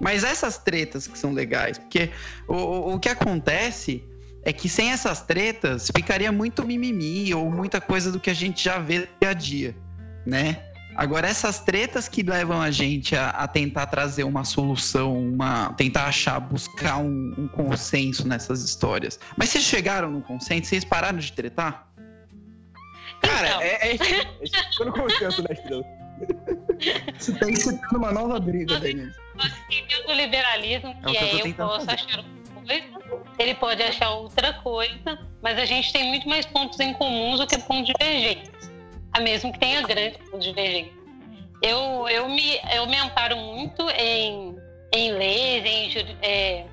Mas 0.00 0.24
essas 0.24 0.58
tretas 0.58 1.06
que 1.06 1.18
são 1.18 1.32
legais, 1.32 1.78
porque 1.78 2.10
o, 2.48 2.94
o, 2.94 2.98
que 2.98 3.08
acontece 3.08 4.04
é 4.42 4.52
que 4.52 4.68
sem 4.68 4.90
essas 4.90 5.20
tretas 5.20 5.90
ficaria 5.94 6.32
muito 6.32 6.64
mimimi 6.64 7.32
ou 7.34 7.50
muita 7.50 7.80
coisa 7.80 8.10
do 8.10 8.18
que 8.18 8.30
a 8.30 8.34
gente 8.34 8.64
já 8.64 8.78
vê 8.78 9.08
dia 9.20 9.30
a 9.30 9.34
dia, 9.34 9.76
né? 10.26 10.64
Agora, 10.96 11.28
essas 11.28 11.60
tretas 11.60 12.08
que 12.08 12.22
levam 12.22 12.60
a 12.60 12.70
gente 12.70 13.14
a, 13.16 13.30
a 13.30 13.48
tentar 13.48 13.86
trazer 13.86 14.24
uma 14.24 14.44
solução, 14.44 15.16
uma, 15.16 15.72
tentar 15.74 16.06
achar, 16.06 16.38
buscar 16.40 16.98
um, 16.98 17.34
um, 17.38 17.48
consenso 17.48 18.26
nessas 18.26 18.62
histórias. 18.62 19.18
Mas 19.36 19.50
vocês 19.50 19.64
chegaram 19.64 20.10
no 20.10 20.20
consenso? 20.20 20.68
Vocês 20.68 20.84
pararam 20.84 21.18
de 21.18 21.32
tretar? 21.32 21.88
Cara, 23.22 23.48
então. 23.48 23.62
é, 23.62 23.92
é, 23.92 23.94
é, 23.94 24.84
no 24.84 24.92
consenso, 24.92 25.42
né, 25.42 25.48
Estrela? 25.52 25.99
Você 27.18 27.32
tá 27.38 27.50
incitando 27.50 27.96
uma 27.96 28.12
nova 28.12 28.40
briga, 28.40 28.78
Denise. 28.80 29.14
Nós 29.34 29.52
do 30.06 30.12
liberalismo, 30.12 30.94
que 31.02 31.16
é, 31.16 31.28
que 31.28 31.40
eu, 31.40 31.46
eu 31.46 31.54
posso 31.54 31.86
fazer. 31.86 31.92
achar 31.92 32.20
uma 32.20 32.62
coisa, 32.62 33.24
ele 33.38 33.54
pode 33.54 33.82
achar 33.82 34.10
outra 34.10 34.52
coisa, 34.54 35.18
mas 35.42 35.58
a 35.58 35.64
gente 35.64 35.92
tem 35.92 36.04
muito 36.08 36.28
mais 36.28 36.46
pontos 36.46 36.80
em 36.80 36.92
comuns 36.94 37.38
do 37.38 37.46
que 37.46 37.58
pontos 37.58 37.86
divergentes 37.86 38.70
a 39.12 39.20
mesmo 39.20 39.52
que 39.52 39.58
tenha 39.58 39.82
grandes 39.82 40.18
divergências. 40.38 40.94
Eu, 41.62 42.08
eu, 42.08 42.28
me, 42.28 42.58
eu 42.74 42.86
me 42.86 42.96
amparo 42.96 43.36
muito 43.36 43.88
em, 43.90 44.56
em 44.92 45.12
leis, 45.12 45.64
em 45.94 46.16
é, 46.22 46.64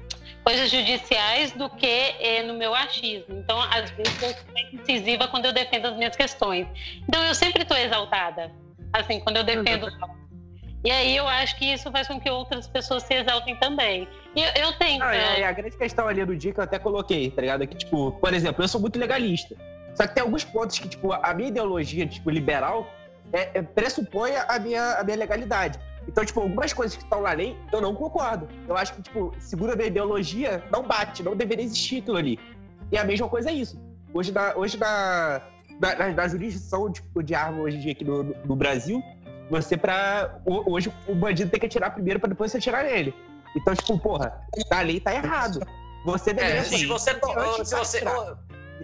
coisas 0.43 0.71
judiciais, 0.71 1.51
do 1.51 1.69
que 1.69 1.85
é, 1.85 2.43
no 2.43 2.53
meu 2.53 2.73
achismo. 2.73 3.37
Então, 3.37 3.59
às 3.61 3.89
vezes, 3.91 4.21
eu 4.21 4.29
sou 4.29 4.43
incisiva 4.71 5.27
quando 5.27 5.45
eu 5.45 5.53
defendo 5.53 5.87
as 5.87 5.97
minhas 5.97 6.15
questões. 6.15 6.67
Então, 7.07 7.21
eu 7.23 7.35
sempre 7.35 7.63
estou 7.63 7.75
exaltada, 7.75 8.51
assim, 8.93 9.19
quando 9.19 9.37
eu 9.37 9.43
defendo. 9.43 9.87
E 10.83 10.91
aí 10.91 11.17
eu 11.17 11.27
acho 11.27 11.57
que 11.57 11.65
isso 11.65 11.91
faz 11.91 12.07
com 12.07 12.19
que 12.19 12.29
outras 12.29 12.67
pessoas 12.67 13.03
se 13.03 13.13
exaltem 13.13 13.55
também. 13.57 14.07
E 14.35 14.41
eu, 14.41 14.67
eu 14.67 14.73
tenho. 14.73 15.03
Ah, 15.03 15.15
é, 15.15 15.43
a 15.43 15.51
grande 15.51 15.75
questão 15.75 16.07
ali 16.07 16.23
do 16.23 16.35
dia 16.35 16.53
que 16.53 16.59
eu 16.59 16.63
até 16.63 16.79
coloquei, 16.79 17.31
tá 17.31 17.41
ligado? 17.41 17.63
É 17.63 17.67
que, 17.67 17.75
tipo, 17.75 18.11
por 18.11 18.33
exemplo, 18.33 18.63
eu 18.63 18.67
sou 18.67 18.79
muito 18.79 18.97
legalista. 18.99 19.55
Só 19.95 20.05
que 20.05 20.13
tem 20.13 20.21
alguns 20.21 20.43
pontos 20.43 20.77
que, 20.77 20.87
tipo, 20.87 21.11
a 21.11 21.33
minha 21.33 21.49
ideologia, 21.49 22.05
tipo, 22.05 22.29
liberal, 22.29 22.87
é, 23.33 23.49
é, 23.55 23.61
pressupõe 23.61 24.31
a 24.35 24.59
minha, 24.59 24.93
a 24.93 25.03
minha 25.03 25.17
legalidade. 25.17 25.79
Então, 26.07 26.23
tipo, 26.23 26.39
algumas 26.39 26.71
coisas 26.71 26.95
que 26.95 27.03
estão 27.03 27.21
na 27.21 27.31
lei, 27.31 27.57
eu 27.73 27.81
não 27.81 27.93
concordo. 27.93 28.47
Eu 28.67 28.77
acho 28.77 28.93
que, 28.93 29.01
tipo, 29.01 29.33
segura 29.39 29.75
da 29.75 29.85
ideologia, 29.85 30.63
não 30.71 30.83
bate, 30.83 31.23
não 31.23 31.35
deveria 31.35 31.65
existir 31.65 31.97
aquilo 32.01 32.17
ali. 32.17 32.39
E 32.91 32.97
a 32.97 33.03
mesma 33.03 33.27
coisa 33.27 33.49
é 33.49 33.53
isso. 33.53 33.81
Hoje, 34.13 34.31
na, 34.31 34.55
hoje 34.55 34.77
na, 34.77 35.41
na, 35.79 36.09
na 36.09 36.27
jurisdição 36.27 36.91
tipo, 36.91 37.23
de 37.23 37.35
arma 37.35 37.61
hoje 37.61 37.77
em 37.77 37.79
dia 37.79 37.91
aqui 37.91 38.03
no, 38.03 38.23
no 38.23 38.55
Brasil, 38.55 39.01
você 39.49 39.77
pra. 39.77 40.39
Hoje 40.45 40.91
o 41.07 41.15
bandido 41.15 41.49
tem 41.49 41.59
que 41.59 41.65
atirar 41.65 41.93
primeiro 41.93 42.19
para 42.19 42.29
depois 42.29 42.51
você 42.51 42.57
atirar 42.57 42.83
nele. 42.83 43.13
Então, 43.55 43.73
tipo, 43.75 43.97
porra, 43.99 44.41
a 44.69 44.81
lei 44.81 44.99
tá 44.99 45.13
errado. 45.13 45.65
Você 46.05 46.33
deveria. 46.33 46.59
É, 46.59 46.63
se 46.63 46.85
você. 46.85 47.11
Se 47.63 47.75
você 47.75 48.03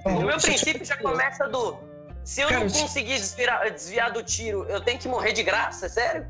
o 0.05 0.21
meu 0.21 0.37
princípio 0.37 0.85
já 0.85 0.97
começa 0.97 1.47
do. 1.47 1.77
Se 2.23 2.41
eu 2.41 2.47
cara, 2.47 2.61
não 2.61 2.69
conseguir 2.69 3.17
desviar, 3.17 3.69
desviar, 3.69 4.11
do 4.11 4.23
tiro, 4.23 4.65
eu 4.69 4.79
tenho 4.79 4.97
que 4.97 5.09
morrer 5.09 5.33
de 5.33 5.43
graça? 5.43 5.89
Sério? 5.89 6.25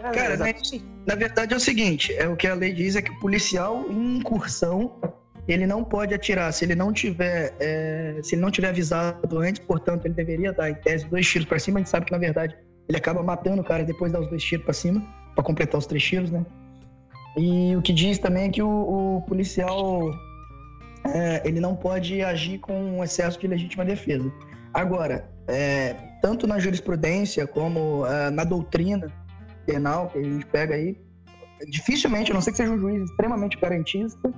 Cara, 0.00 0.36
na, 0.36 0.46
na 1.06 1.14
verdade 1.14 1.52
é 1.52 1.56
o 1.56 1.60
seguinte: 1.60 2.14
é 2.14 2.26
o 2.26 2.36
que 2.36 2.46
a 2.46 2.54
lei 2.54 2.72
diz 2.72 2.96
é 2.96 3.02
que 3.02 3.10
o 3.10 3.20
policial 3.20 3.84
em 3.88 4.18
incursão 4.18 4.98
ele 5.52 5.66
não 5.66 5.84
pode 5.84 6.14
atirar 6.14 6.52
se 6.52 6.64
ele 6.64 6.74
não 6.74 6.92
tiver 6.92 7.54
é, 7.60 8.18
se 8.22 8.34
ele 8.34 8.42
não 8.42 8.50
tiver 8.50 8.68
avisado 8.68 9.38
antes, 9.38 9.60
portanto 9.64 10.04
ele 10.04 10.14
deveria 10.14 10.52
dar 10.52 10.70
em 10.70 10.74
tese 10.74 11.06
dois 11.06 11.26
tiros 11.26 11.46
para 11.46 11.58
cima. 11.58 11.78
A 11.78 11.80
gente 11.80 11.90
sabe 11.90 12.06
que 12.06 12.12
na 12.12 12.18
verdade 12.18 12.56
ele 12.88 12.98
acaba 12.98 13.22
matando 13.22 13.62
o 13.62 13.64
cara 13.64 13.82
e 13.82 13.86
depois 13.86 14.12
dá 14.12 14.20
os 14.20 14.28
dois 14.28 14.42
tiros 14.42 14.64
para 14.64 14.74
cima 14.74 15.02
para 15.34 15.44
completar 15.44 15.78
os 15.78 15.86
três 15.86 16.02
tiros, 16.02 16.30
né? 16.30 16.44
E 17.36 17.76
o 17.76 17.82
que 17.82 17.92
diz 17.92 18.18
também 18.18 18.44
é 18.44 18.48
que 18.48 18.62
o, 18.62 19.18
o 19.18 19.22
policial 19.28 20.10
é, 21.04 21.42
ele 21.44 21.60
não 21.60 21.76
pode 21.76 22.22
agir 22.22 22.58
com 22.58 23.04
excesso 23.04 23.38
de 23.38 23.46
legítima 23.46 23.84
defesa. 23.84 24.32
Agora, 24.72 25.28
é, 25.46 25.94
tanto 26.22 26.46
na 26.46 26.58
jurisprudência 26.58 27.46
como 27.46 28.06
é, 28.06 28.30
na 28.30 28.44
doutrina 28.44 29.12
penal 29.66 30.08
que 30.08 30.18
a 30.18 30.22
gente 30.22 30.46
pega 30.46 30.74
aí, 30.74 30.98
dificilmente, 31.68 32.30
a 32.30 32.34
não 32.34 32.40
ser 32.40 32.52
que 32.52 32.56
seja 32.56 32.72
um 32.72 32.78
juiz 32.78 33.02
extremamente 33.10 33.58
garantista, 33.58 34.32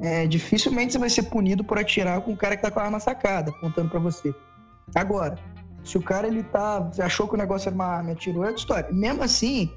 é, 0.00 0.26
dificilmente 0.26 0.92
você 0.92 0.98
vai 0.98 1.10
ser 1.10 1.24
punido 1.24 1.64
por 1.64 1.78
atirar 1.78 2.20
com 2.20 2.32
o 2.32 2.36
cara 2.36 2.56
que 2.56 2.62
tá 2.62 2.70
com 2.70 2.80
a 2.80 2.84
arma 2.84 3.00
sacada, 3.00 3.50
apontando 3.50 3.88
para 3.88 4.00
você. 4.00 4.34
Agora, 4.94 5.36
se 5.84 5.96
o 5.96 6.02
cara 6.02 6.26
ele 6.26 6.42
tá, 6.42 6.90
achou 6.98 7.28
que 7.28 7.34
o 7.34 7.38
negócio 7.38 7.68
era 7.68 7.74
uma 7.74 7.86
arma, 7.86 8.12
atirou, 8.12 8.44
é 8.44 8.48
outra 8.48 8.60
história. 8.60 8.92
Mesmo 8.92 9.22
assim, 9.22 9.70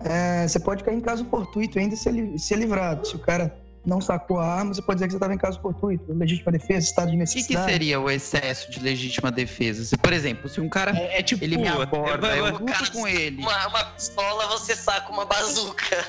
é, 0.00 0.48
você 0.48 0.58
pode 0.58 0.82
cair 0.82 0.96
em 0.96 1.00
caso 1.00 1.24
fortuito 1.26 1.78
ainda 1.78 1.94
e 1.94 1.96
ser, 1.96 2.38
ser 2.38 2.56
livrado. 2.56 3.06
Se 3.06 3.14
o 3.14 3.18
cara 3.18 3.54
não 3.84 4.00
sacou 4.00 4.38
a 4.38 4.46
arma, 4.46 4.74
você 4.74 4.82
pode 4.82 4.96
dizer 4.96 5.06
que 5.06 5.12
você 5.12 5.16
estava 5.16 5.32
em 5.32 5.38
caso 5.38 5.60
fortuito, 5.60 6.04
legítima 6.12 6.52
defesa, 6.52 6.86
estado 6.86 7.10
de 7.10 7.16
necessidade. 7.16 7.54
O 7.54 7.66
que, 7.66 7.66
que, 7.66 7.72
seria 7.72 8.00
o 8.00 8.10
excesso 8.10 8.70
de 8.70 8.80
legítima 8.80 9.30
defesa? 9.30 9.84
Se, 9.84 9.96
por 9.96 10.12
exemplo, 10.12 10.48
se 10.48 10.60
um 10.60 10.68
cara 10.68 10.96
é, 10.96 11.18
é 11.18 11.22
tipo, 11.22 11.42
ele 11.42 11.56
me 11.56 11.68
aborda, 11.68 12.36
eu, 12.36 12.46
eu, 12.46 12.58
luto 12.58 12.92
com 12.92 13.08
ele. 13.08 13.40
Uma, 13.40 13.68
uma 13.68 13.84
pistola, 13.86 14.46
você 14.48 14.76
saca 14.76 15.10
uma 15.10 15.24
bazuca. 15.24 16.04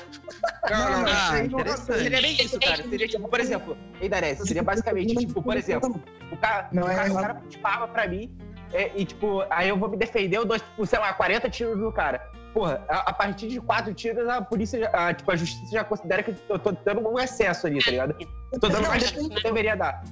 Não, 0.70 0.90
não, 0.90 1.02
não. 1.02 1.08
Ah, 1.08 1.32
não 1.48 1.76
seria 1.76 2.20
nem 2.20 2.34
isso, 2.34 2.60
cara. 2.60 2.82
Seria 2.82 3.08
tipo, 3.08 3.28
por 3.28 3.40
exemplo, 3.40 3.76
Eidarés, 4.00 4.38
seria 4.38 4.62
basicamente, 4.62 5.14
tipo, 5.14 5.42
por 5.42 5.56
exemplo, 5.56 6.02
o 6.30 6.36
cara, 6.36 6.68
não, 6.72 6.82
o 6.82 6.86
cara, 6.86 7.08
é, 7.08 7.10
o 7.10 7.62
cara 7.62 7.88
pra 7.88 8.06
mim 8.06 8.30
é, 8.72 8.90
e, 8.94 9.04
tipo, 9.04 9.44
aí 9.50 9.68
eu 9.68 9.76
vou 9.76 9.88
me 9.88 9.96
defender, 9.96 10.36
eu 10.36 10.44
dou, 10.44 10.58
tipo, 10.58 10.86
sei 10.86 10.98
lá, 10.98 11.12
40 11.12 11.48
tiros 11.50 11.78
no 11.78 11.92
cara 11.92 12.20
porra, 12.52 12.84
a, 12.88 13.10
a, 13.10 13.12
partir 13.12 13.48
de 13.48 13.60
quatro 13.60 13.92
tiros, 13.94 14.28
a 14.28 14.40
polícia, 14.42 14.78
já, 14.78 14.88
a, 14.92 15.14
tipo, 15.14 15.30
a 15.30 15.36
justiça 15.36 15.72
já 15.72 15.84
considera 15.84 16.22
que 16.22 16.34
eu 16.48 16.58
tô 16.58 16.72
dando 16.72 17.08
um 17.08 17.18
excesso 17.18 17.66
ali, 17.66 17.82
tá 17.82 17.90
ligado? 17.90 18.16
Eu 18.52 18.60
tô 18.60 18.68
dando 18.68 18.88
mais 18.88 19.10
do 19.10 19.28
que 19.28 19.42
deveria 19.42 19.76
dar. 19.76 20.02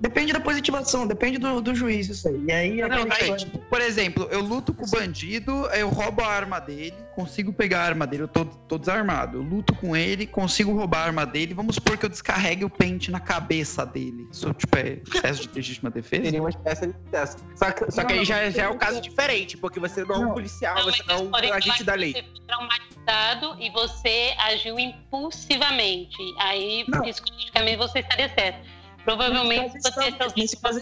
Depende 0.00 0.32
da 0.32 0.38
positivação, 0.38 1.08
depende 1.08 1.38
do, 1.38 1.60
do 1.60 1.74
juiz 1.74 2.08
isso 2.08 2.28
aí. 2.28 2.44
E 2.46 2.52
aí, 2.52 2.76
não, 2.76 3.06
aí 3.10 3.36
tipo, 3.36 3.58
por 3.58 3.80
exemplo, 3.80 4.28
eu 4.30 4.40
luto 4.40 4.72
com 4.72 4.86
o 4.86 4.88
bandido, 4.88 5.66
eu 5.72 5.88
roubo 5.88 6.22
a 6.22 6.28
arma 6.28 6.60
dele, 6.60 6.94
consigo 7.16 7.52
pegar 7.52 7.80
a 7.80 7.84
arma 7.84 8.06
dele, 8.06 8.22
eu 8.22 8.28
tô, 8.28 8.44
tô 8.44 8.78
desarmado. 8.78 9.38
Eu 9.38 9.42
luto 9.42 9.74
com 9.74 9.96
ele, 9.96 10.24
consigo 10.24 10.72
roubar 10.72 11.00
a 11.00 11.04
arma 11.06 11.26
dele. 11.26 11.52
Vamos 11.52 11.74
supor 11.74 11.98
que 11.98 12.06
eu 12.06 12.08
descarregue 12.08 12.64
o 12.64 12.70
pente 12.70 13.10
na 13.10 13.18
cabeça 13.18 13.84
dele. 13.84 14.28
Isso, 14.30 14.54
tipo, 14.54 14.78
é 14.78 15.00
excesso 15.04 15.48
de 15.48 15.54
legítima 15.56 15.90
defesa? 15.90 16.24
Seria 16.26 16.40
uma 16.42 16.50
espécie 16.50 16.86
de 16.86 16.94
excesso. 17.06 17.38
Só 17.56 17.70
que, 17.72 17.90
só 17.90 18.04
que 18.04 18.12
aí 18.12 18.24
já, 18.24 18.50
já 18.50 18.62
é 18.64 18.68
um 18.68 18.78
caso 18.78 19.00
diferente, 19.00 19.56
porque 19.56 19.80
você 19.80 20.04
não 20.04 20.14
é 20.14 20.18
um 20.26 20.32
policial, 20.32 20.76
não, 20.76 20.84
você 20.84 21.02
não 21.08 21.16
é 21.16 21.50
um 21.50 21.54
agente 21.54 21.82
da 21.82 21.94
lei. 21.94 22.12
Você 22.12 22.22
foi 22.22 22.40
traumatizado 22.46 23.56
e 23.60 23.68
você 23.70 24.32
agiu 24.38 24.78
impulsivamente. 24.78 26.16
Aí, 26.38 26.84
psicologicamente, 27.02 27.76
você 27.78 27.98
estaria 27.98 28.28
certo. 28.28 28.77
Provavelmente 29.08 29.72
nesse 29.72 29.90
caso, 29.90 30.06
é 30.06 30.28
nesse, 30.36 30.56
caso, 30.58 30.80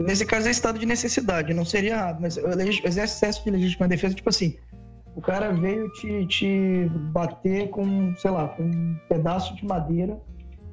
nesse 0.00 0.26
caso 0.26 0.48
é 0.48 0.50
estado 0.50 0.76
de 0.76 0.84
necessidade, 0.84 1.54
não 1.54 1.64
seria 1.64 1.92
errado, 1.92 2.20
mas 2.20 2.36
excesso 2.96 3.44
de 3.44 3.50
legítima 3.52 3.86
defesa, 3.86 4.12
tipo 4.12 4.28
assim, 4.28 4.56
o 5.14 5.20
cara 5.20 5.52
veio 5.52 5.88
te, 5.92 6.26
te 6.26 6.90
bater 7.12 7.70
com, 7.70 8.12
sei 8.16 8.32
lá, 8.32 8.48
com 8.48 8.64
um 8.64 8.96
pedaço 9.08 9.54
de 9.54 9.64
madeira, 9.64 10.18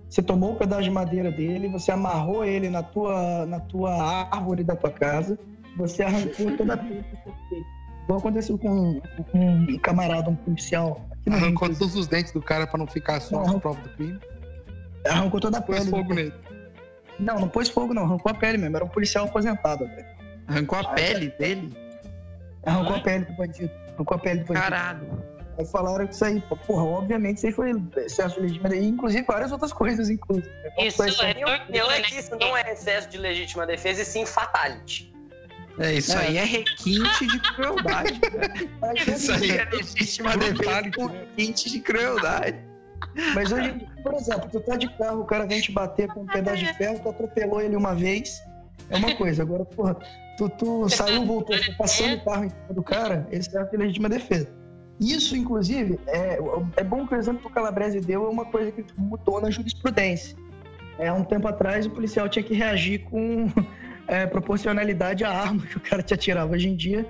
você 0.09 0.23
tomou 0.23 0.53
o 0.53 0.53
um 0.53 0.55
pedaço 0.55 0.81
de 0.81 0.89
madeira 0.89 1.29
dele, 1.29 1.67
você 1.67 1.91
amarrou 1.91 2.43
ele 2.43 2.67
na 2.67 2.81
tua, 2.81 3.45
na 3.45 3.59
tua 3.59 3.93
árvore 4.31 4.63
da 4.63 4.75
tua 4.75 4.89
casa, 4.89 5.37
você 5.77 6.01
arrancou 6.01 6.57
toda 6.57 6.73
a 6.73 6.77
Igual 8.05 8.19
aconteceu 8.19 8.57
com, 8.57 8.99
com 9.31 9.39
um 9.39 9.77
camarada, 9.77 10.31
um 10.31 10.35
policial. 10.35 10.99
Arrancou 11.29 11.69
todos 11.69 11.95
os 11.95 12.07
dentes 12.07 12.31
do 12.31 12.41
cara 12.41 12.65
para 12.65 12.79
não 12.79 12.87
ficar 12.87 13.19
só 13.19 13.41
as 13.43 13.53
provas 13.55 13.83
do 13.83 13.89
crime. 13.89 14.19
Arrancou 15.07 15.39
toda 15.39 15.59
a 15.59 15.61
pele. 15.61 15.89
fogo 15.91 16.13
nele. 16.13 16.33
Não, 17.19 17.39
não 17.39 17.49
pôs 17.49 17.69
fogo, 17.69 17.93
não. 17.93 18.03
Arrancou 18.03 18.31
a 18.31 18.35
pele 18.35 18.57
mesmo. 18.57 18.75
Era 18.75 18.85
um 18.85 18.89
policial 18.89 19.25
aposentado, 19.25 19.85
velho. 19.87 20.05
Arrancou 20.47 20.79
a 20.79 20.89
Aí, 20.89 20.95
pele 20.95 21.29
dele? 21.39 21.77
Arrancou 22.65 22.95
a 22.95 22.99
pele 22.99 23.25
do 23.25 23.33
bandido. 23.33 23.71
Arrancou 23.93 24.15
a 24.17 24.19
pele 24.19 24.39
do 24.41 24.45
bandido. 24.47 24.63
Caralho. 24.63 25.35
Aí 25.57 25.65
falaram 25.65 26.05
que 26.05 26.13
isso 26.13 26.25
aí, 26.25 26.41
porra, 26.67 26.83
obviamente 26.83 27.37
isso 27.37 27.47
aí 27.47 27.53
foi 27.53 27.71
excesso 27.97 28.35
de 28.35 28.41
legítima 28.41 28.69
defesa, 28.69 28.87
inclusive 28.87 29.23
várias 29.25 29.51
outras 29.53 29.71
coisas, 29.71 30.09
inclusive. 30.09 30.49
Isso 30.79 31.01
é, 31.03 31.33
eu, 31.39 31.47
é 31.47 32.01
que 32.01 32.15
isso 32.19 32.35
não 32.35 32.57
é 32.57 32.73
excesso 32.73 33.07
de 33.09 33.17
legítima 33.17 33.65
defesa 33.65 34.01
e 34.01 34.05
sim 34.05 34.25
fatality. 34.25 35.13
É, 35.79 35.93
isso 35.93 36.11
é. 36.13 36.27
aí 36.27 36.37
é 36.37 36.43
requinte 36.43 37.27
de 37.27 37.39
crueldade. 37.39 38.19
isso 39.07 39.31
aí 39.31 39.51
é 39.51 39.65
legítima 39.65 40.35
defesa 40.37 40.81
requinte 40.81 41.69
de 41.69 41.79
crueldade. 41.79 42.74
Mas 43.33 43.51
hoje, 43.51 43.87
por 44.03 44.13
exemplo, 44.13 44.49
tu 44.51 44.59
tá 44.61 44.75
de 44.75 44.89
carro, 44.97 45.21
o 45.21 45.25
cara 45.25 45.45
vem 45.45 45.61
te 45.61 45.71
bater 45.71 46.07
com 46.09 46.21
um 46.21 46.25
pedaço 46.25 46.57
de 46.57 46.73
ferro, 46.73 46.99
tu 46.99 47.09
atropelou 47.09 47.61
ele 47.61 47.75
uma 47.75 47.95
vez, 47.95 48.41
é 48.89 48.97
uma 48.97 49.15
coisa. 49.15 49.43
Agora, 49.43 49.65
porra, 49.65 49.97
tu, 50.37 50.49
tu 50.49 50.89
saiu, 50.89 51.25
voltou, 51.25 51.57
tu 51.59 51.77
passando 51.77 52.15
o 52.15 52.25
carro 52.25 52.45
em 52.45 52.49
cima 52.49 52.73
do 52.73 52.83
cara, 52.83 53.27
esse 53.31 53.49
serve 53.49 53.71
de 53.71 53.77
legítima 53.77 54.09
defesa. 54.09 54.47
Isso, 54.99 55.35
inclusive, 55.35 55.99
é, 56.07 56.39
é 56.77 56.83
bom 56.83 57.05
que 57.05 57.13
o 57.13 57.17
exemplo 57.17 57.41
que 57.41 57.47
o 57.47 57.51
Calabrese 57.51 57.99
deu 57.99 58.25
é 58.25 58.29
uma 58.29 58.45
coisa 58.45 58.71
que 58.71 58.85
mudou 58.97 59.41
na 59.41 59.49
jurisprudência. 59.49 60.37
É, 60.97 61.11
um 61.11 61.23
tempo 61.23 61.47
atrás, 61.47 61.85
o 61.85 61.89
policial 61.89 62.29
tinha 62.29 62.43
que 62.43 62.53
reagir 62.53 63.03
com 63.03 63.49
é, 64.07 64.25
proporcionalidade 64.25 65.23
à 65.25 65.31
arma 65.31 65.61
que 65.63 65.77
o 65.77 65.81
cara 65.81 66.01
te 66.01 66.13
atirava. 66.13 66.53
Hoje 66.53 66.69
em 66.69 66.75
dia, 66.75 67.05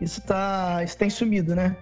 isso, 0.00 0.20
tá, 0.20 0.82
isso 0.84 0.96
tem 0.96 1.10
sumido, 1.10 1.54
né? 1.54 1.76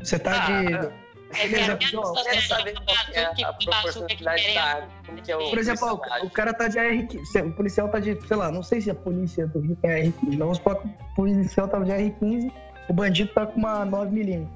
Você 0.00 0.18
tá 0.18 0.46
ah, 0.46 0.62
de 0.62 1.01
é, 1.34 1.76
quero 1.76 2.42
saber 2.46 2.74
é 3.12 3.24
a 3.44 3.52
proporcionalidade 3.52 4.54
da 4.54 4.88
como 5.06 5.22
que 5.22 5.32
é 5.32 5.36
o 5.36 5.50
Por 5.50 5.58
exemplo, 5.58 5.86
ó, 5.88 6.24
o 6.24 6.30
cara 6.30 6.52
tá 6.52 6.68
de 6.68 6.78
AR15, 6.78 7.46
o 7.46 7.52
policial 7.52 7.88
tá 7.88 7.98
de, 7.98 8.18
sei 8.26 8.36
lá, 8.36 8.50
não 8.50 8.62
sei 8.62 8.80
se 8.80 8.90
a 8.90 8.94
polícia 8.94 9.46
do 9.46 9.60
Rio 9.60 9.76
tem 9.76 9.90
AR15, 9.90 10.14
não, 10.22 10.38
vamos 10.38 10.58
supor 10.58 10.80
que 10.80 10.88
o 10.88 11.14
policial 11.14 11.68
tava 11.68 11.84
de 11.84 11.92
AR15 11.92 12.52
o 12.88 12.92
bandido 12.92 13.32
tá 13.32 13.46
com 13.46 13.58
uma 13.58 13.86
9mm. 13.86 14.46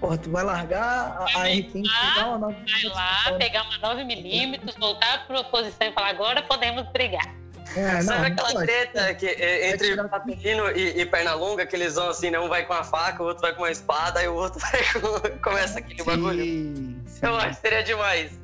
Porra, 0.00 0.18
tu 0.18 0.30
vai 0.30 0.44
largar 0.44 1.16
a, 1.18 1.24
a 1.24 1.48
R15 1.48 1.82
pegar 1.82 2.26
uma 2.28 2.48
9mm. 2.48 2.66
Vai 2.70 2.84
lá, 2.94 3.38
pegar 3.38 3.62
uma 3.62 3.94
9mm, 3.94 4.78
voltar 4.78 5.26
pra 5.26 5.44
posição 5.44 5.88
e 5.88 5.92
falar, 5.92 6.10
agora 6.10 6.42
podemos 6.42 6.86
brigar. 6.92 7.37
É, 7.76 8.00
Sabe 8.02 8.20
não, 8.20 8.26
aquela 8.26 8.52
pode. 8.52 8.66
treta 8.66 9.14
que, 9.14 9.26
é, 9.26 9.70
entre 9.70 9.96
Paperino 10.08 10.70
e, 10.70 11.00
e 11.00 11.06
Pernalonga, 11.06 11.66
que 11.66 11.76
eles 11.76 11.94
vão 11.94 12.08
assim, 12.08 12.30
né? 12.30 12.38
Um 12.38 12.48
vai 12.48 12.64
com 12.64 12.72
uma 12.72 12.84
faca, 12.84 13.22
o 13.22 13.26
outro 13.26 13.42
vai 13.42 13.52
com 13.52 13.62
uma 13.62 13.70
espada, 13.70 14.22
e 14.22 14.28
o 14.28 14.34
outro 14.34 14.58
vai 14.60 14.82
com... 15.00 15.38
começa 15.40 15.78
aquele 15.78 16.02
bagulho. 16.02 16.42
Sim, 16.42 17.02
sim. 17.06 17.26
Eu 17.26 17.36
acho 17.36 17.56
que 17.56 17.60
seria 17.60 17.82
demais. 17.82 18.38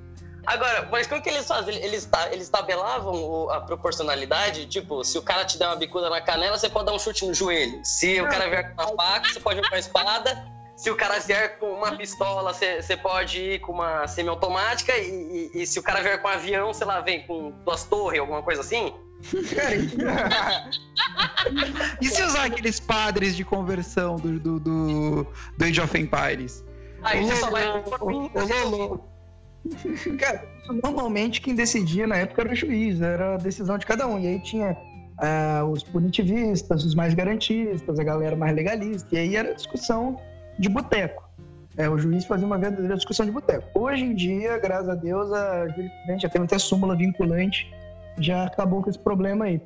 Agora, 0.47 0.89
mas 0.91 1.07
como 1.07 1.23
que 1.23 1.29
eles 1.31 1.47
fazem? 1.47 1.75
Eles, 1.83 2.09
eles 2.31 2.49
tabelavam 2.49 3.51
a 3.51 3.61
proporcionalidade? 3.61 4.67
Tipo, 4.67 5.03
se 5.03 5.17
o 5.17 5.23
cara 5.23 5.45
te 5.45 5.59
der 5.59 5.67
uma 5.67 5.77
bicuda 5.77 6.11
na 6.11 6.21
canela, 6.21 6.59
você 6.59 6.69
pode 6.69 6.87
dar 6.87 6.93
um 6.93 6.99
chute 6.99 7.25
no 7.27 7.33
joelho. 7.33 7.81
Se 7.83 8.21
o 8.21 8.29
cara 8.29 8.49
vier 8.49 8.75
com 8.75 8.83
uma 8.83 8.95
faca, 8.95 9.33
você 9.33 9.41
pode 9.41 9.61
ir 9.61 9.63
com 9.63 9.75
uma 9.75 9.79
espada. 9.79 10.55
Se 10.77 10.91
o 10.91 10.97
cara 10.97 11.19
vier 11.21 11.59
com 11.59 11.73
uma 11.73 11.97
pistola, 11.97 12.53
você, 12.53 12.83
você 12.83 12.97
pode 12.97 13.41
ir 13.41 13.61
com 13.61 13.73
uma 13.73 14.07
semiautomática. 14.07 14.95
E, 14.97 15.51
e, 15.55 15.63
e 15.63 15.67
se 15.67 15.79
o 15.79 15.83
cara 15.83 16.03
vier 16.03 16.21
com 16.21 16.29
um 16.29 16.33
avião, 16.33 16.75
sei 16.75 16.87
lá, 16.87 17.01
vem 17.01 17.27
com 17.27 17.51
duas 17.65 17.85
torres, 17.85 18.21
alguma 18.21 18.43
coisa 18.43 18.61
assim. 18.61 18.93
E 22.01 22.09
se 22.09 22.23
usar 22.23 22.47
aqueles 22.47 22.81
padres 22.81 23.37
de 23.37 23.45
conversão 23.45 24.17
do, 24.17 24.39
do, 24.41 24.61
do, 24.61 25.27
do 25.59 25.65
Age 25.65 25.81
of 25.81 25.99
Empires? 25.99 26.65
Aí 27.03 27.25
você 27.25 27.37
só 27.37 27.51
vai. 27.51 27.67
Ô, 28.01 28.31
Lolo, 28.35 29.05
Cara, 30.19 30.45
isso 30.63 30.73
normalmente 30.83 31.41
quem 31.41 31.55
decidia 31.55 32.07
na 32.07 32.17
época 32.17 32.43
era 32.43 32.53
o 32.53 32.55
juiz, 32.55 33.01
era 33.01 33.35
a 33.35 33.39
decisão 33.39 33.79
de 33.79 33.87
cada 33.87 34.07
um. 34.07 34.19
E 34.19 34.27
aí 34.27 34.41
tinha 34.41 34.77
ah, 35.19 35.65
os 35.65 35.83
punitivistas, 35.83 36.85
os 36.85 36.95
mais 36.95 37.15
garantistas, 37.15 37.99
a 37.99 38.05
galera 38.05 38.37
mais 38.37 38.55
legalista. 38.55 39.09
E 39.13 39.19
aí 39.19 39.37
era 39.37 39.55
discussão 39.55 40.21
de 40.59 40.69
boteco. 40.69 41.25
É, 41.77 41.89
o 41.89 41.99
juiz 41.99 42.25
fazia 42.25 42.47
uma 42.47 42.59
verdadeira 42.59 42.95
discussão 42.95 43.27
de 43.27 43.33
boteco. 43.33 43.67
Hoje 43.75 44.05
em 44.05 44.15
dia, 44.15 44.59
graças 44.59 44.89
a 44.89 44.95
Deus, 44.95 45.33
a 45.33 45.67
jurisprudência 45.69 46.21
já 46.21 46.29
teve 46.29 46.45
até 46.45 46.59
súmula 46.59 46.95
vinculante, 46.95 47.69
já 48.19 48.45
acabou 48.45 48.83
com 48.83 48.91
esse 48.91 48.99
problema 48.99 49.47
aí. 49.47 49.61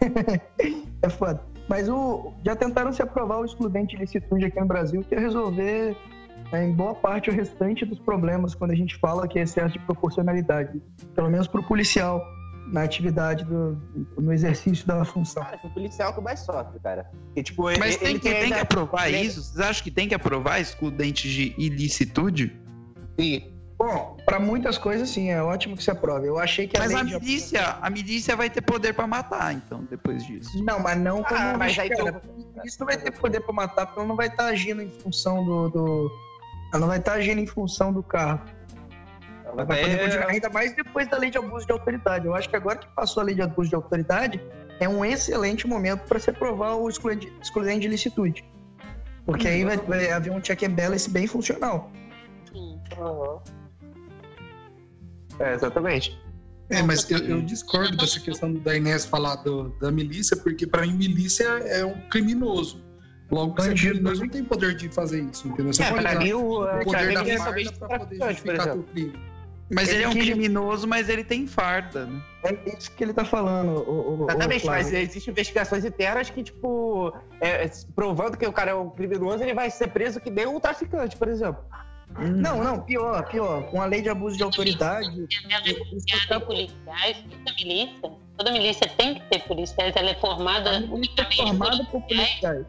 é 1.02 1.08
foda. 1.08 1.40
Mas 1.68 1.88
o, 1.88 2.32
já 2.44 2.54
tentaram 2.54 2.92
se 2.92 3.02
aprovar 3.02 3.38
o 3.40 3.44
excludente 3.44 3.96
de 3.96 4.02
licitude 4.02 4.44
aqui 4.44 4.60
no 4.60 4.66
Brasil, 4.66 5.02
que 5.02 5.14
é 5.14 5.18
resolver 5.18 5.96
é, 6.52 6.62
em 6.64 6.72
boa 6.72 6.94
parte 6.94 7.30
o 7.30 7.32
restante 7.32 7.84
dos 7.86 7.98
problemas 7.98 8.54
quando 8.54 8.72
a 8.72 8.74
gente 8.74 8.96
fala 8.98 9.26
que 9.26 9.38
é 9.38 9.42
excesso 9.42 9.72
de 9.72 9.78
proporcionalidade, 9.80 10.80
pelo 11.14 11.30
menos 11.30 11.46
para 11.46 11.60
o 11.60 11.64
policial 11.64 12.22
na 12.66 12.82
atividade 12.82 13.44
do, 13.44 13.78
no 14.18 14.32
exercício 14.32 14.86
da 14.86 15.04
função. 15.04 15.42
Cara, 15.42 15.58
o 15.64 15.70
policial 15.70 16.14
que 16.14 16.20
mais 16.20 16.40
sofre, 16.40 16.78
cara. 16.80 17.10
Porque, 17.26 17.42
tipo, 17.42 17.70
ele, 17.70 17.78
Mas 17.78 17.96
tem, 17.96 18.08
ele 18.10 18.18
que, 18.18 18.28
tem 18.28 18.38
que 18.38 18.44
ainda- 18.44 18.60
aprovar 18.62 19.08
ele- 19.08 19.20
isso? 19.20 19.42
Vocês 19.42 19.60
acham 19.60 19.84
que 19.84 19.90
tem 19.90 20.08
que 20.08 20.14
aprovar 20.14 20.60
excludentes 20.60 21.30
de 21.30 21.54
ilicitude? 21.58 22.54
Sim. 23.18 23.53
Bom, 23.76 24.16
para 24.24 24.38
muitas 24.38 24.78
coisas 24.78 25.08
sim, 25.10 25.30
é 25.30 25.42
ótimo 25.42 25.76
que 25.76 25.82
se 25.82 25.90
aprove. 25.90 26.28
Eu 26.28 26.38
achei 26.38 26.66
que 26.66 26.76
a 26.76 26.80
Mas 26.80 26.94
a 26.94 27.02
de- 27.02 27.14
milícia, 27.14 27.76
a 27.82 27.90
milícia 27.90 28.36
vai 28.36 28.48
ter 28.48 28.60
poder 28.62 28.94
pra 28.94 29.06
matar, 29.06 29.52
então, 29.52 29.84
depois 29.90 30.24
disso. 30.24 30.62
Não, 30.64 30.78
mas 30.78 30.96
não 30.96 31.22
como 31.24 31.40
Ah, 31.40 31.56
mas 31.58 31.76
aí 31.78 31.90
cara, 31.90 32.22
isso 32.64 32.78
não 32.80 32.86
vai 32.86 32.96
ter 32.96 33.10
poder 33.10 33.40
para 33.40 33.52
matar, 33.52 33.86
porque 33.86 33.98
ela 33.98 34.08
não 34.08 34.16
vai 34.16 34.28
estar 34.28 34.46
agindo 34.46 34.80
em 34.80 34.88
função 34.90 35.44
do, 35.44 35.68
do- 35.70 36.10
ela 36.72 36.80
não 36.80 36.88
vai 36.88 36.98
estar 36.98 37.14
agindo 37.14 37.40
em 37.40 37.46
função 37.46 37.92
do 37.92 38.02
carro. 38.02 38.40
Ela 39.44 39.64
vai 39.64 39.80
poder 39.82 39.98
continuar, 39.98 40.28
ainda 40.30 40.48
mais 40.50 40.74
depois 40.74 41.08
da 41.08 41.18
lei 41.18 41.30
de 41.30 41.38
abuso 41.38 41.66
de 41.66 41.72
autoridade. 41.72 42.26
Eu 42.26 42.34
acho 42.34 42.48
que 42.48 42.56
agora 42.56 42.78
que 42.78 42.86
passou 42.94 43.20
a 43.22 43.24
lei 43.24 43.34
de 43.34 43.42
abuso 43.42 43.68
de 43.68 43.74
autoridade, 43.74 44.40
é 44.80 44.88
um 44.88 45.04
excelente 45.04 45.66
momento 45.66 46.00
para 46.08 46.18
se 46.18 46.30
aprovar 46.30 46.74
o 46.76 46.88
excludente, 46.88 47.32
excludente 47.42 47.80
de 47.80 47.88
licitude. 47.88 48.44
Porque 49.26 49.46
aí 49.48 49.64
vai, 49.64 49.76
vai 49.76 50.10
haver 50.10 50.32
um 50.32 50.40
check 50.40 50.62
and 50.62 50.70
balance 50.70 51.08
bem 51.10 51.26
funcional. 51.26 51.90
Sim. 52.52 52.78
É, 55.38 55.54
exatamente. 55.54 56.18
É, 56.70 56.82
mas 56.82 57.10
eu, 57.10 57.18
eu 57.18 57.42
discordo 57.42 57.96
dessa 57.96 58.18
questão 58.18 58.52
da 58.54 58.74
Inés 58.76 59.04
falar 59.04 59.36
do- 59.36 59.68
da 59.80 59.90
milícia, 59.92 60.36
porque 60.36 60.66
pra 60.66 60.82
mim 60.82 60.94
milícia 60.94 61.44
é 61.44 61.84
um 61.84 62.08
criminoso. 62.08 62.82
Logo 63.30 63.54
que 63.54 63.62
você 63.62 63.70
é 63.70 63.74
criminoso 63.74 64.22
não 64.22 64.28
tem 64.30 64.44
poder 64.44 64.74
de 64.74 64.88
fazer 64.88 65.22
isso, 65.22 65.46
entendeu? 65.48 65.72
Você 65.72 65.82
É, 65.82 65.90
pode 65.90 66.02
pra 66.02 66.10
usar 66.12 66.20
mim, 66.20 66.32
o, 66.32 66.62
o 66.62 66.66
pra 66.66 66.84
poder 66.84 67.14
da 67.14 67.28
é 67.28 67.38
farda 67.38 67.72
pra 67.72 67.98
poder 67.98 68.16
justificar 68.28 68.78
crime. 68.92 69.12
Mas 69.72 69.88
ele, 69.88 69.96
Ele 69.96 70.04
é 70.04 70.08
um 70.08 70.12
que- 70.12 70.18
criminoso, 70.20 70.86
mas 70.86 71.08
ele 71.08 71.24
tem 71.24 71.46
farda, 71.46 72.04
né? 72.06 72.22
É 72.44 72.76
isso 72.76 72.90
que 72.92 73.02
ele 73.02 73.14
tá 73.14 73.24
falando. 73.24 73.70
O, 73.88 74.22
o, 74.24 74.30
Exatamente, 74.30 74.64
o 74.64 74.66
mas 74.70 74.92
existem 74.92 75.32
investigações 75.32 75.84
internas 75.86 76.28
que, 76.28 76.42
tipo, 76.42 77.12
é, 77.40 77.66
provando 77.94 78.36
que 78.36 78.46
o 78.46 78.52
cara 78.52 78.72
é 78.72 78.74
um 78.74 78.90
criminoso, 78.90 79.42
ele 79.42 79.54
vai 79.54 79.70
ser 79.70 79.88
preso 79.88 80.20
que 80.20 80.30
nem 80.30 80.46
um 80.46 80.60
traficante, 80.60 81.16
por 81.16 81.28
exemplo. 81.28 81.64
Não, 82.18 82.62
não, 82.62 82.80
pior, 82.80 83.26
pior. 83.28 83.64
Com 83.70 83.82
a 83.82 83.86
lei 83.86 84.00
de 84.00 84.08
abuso 84.08 84.36
de 84.36 84.42
autoridade, 84.42 85.26
Ela 85.50 85.62
é 85.66 86.36
em 86.36 86.40
policiais, 86.40 87.24
toda 87.28 87.54
milícia, 87.56 88.12
toda 88.36 88.52
milícia 88.52 88.88
tem 88.96 89.14
que 89.14 89.20
ter 89.30 89.42
policiais, 89.44 89.96
ela 89.96 90.10
é 90.10 90.14
formada 90.14 90.76
a 90.76 90.80
milícia 90.80 91.22
é 91.22 91.36
formada 91.36 91.84
por 91.86 92.02
policiais. 92.02 92.66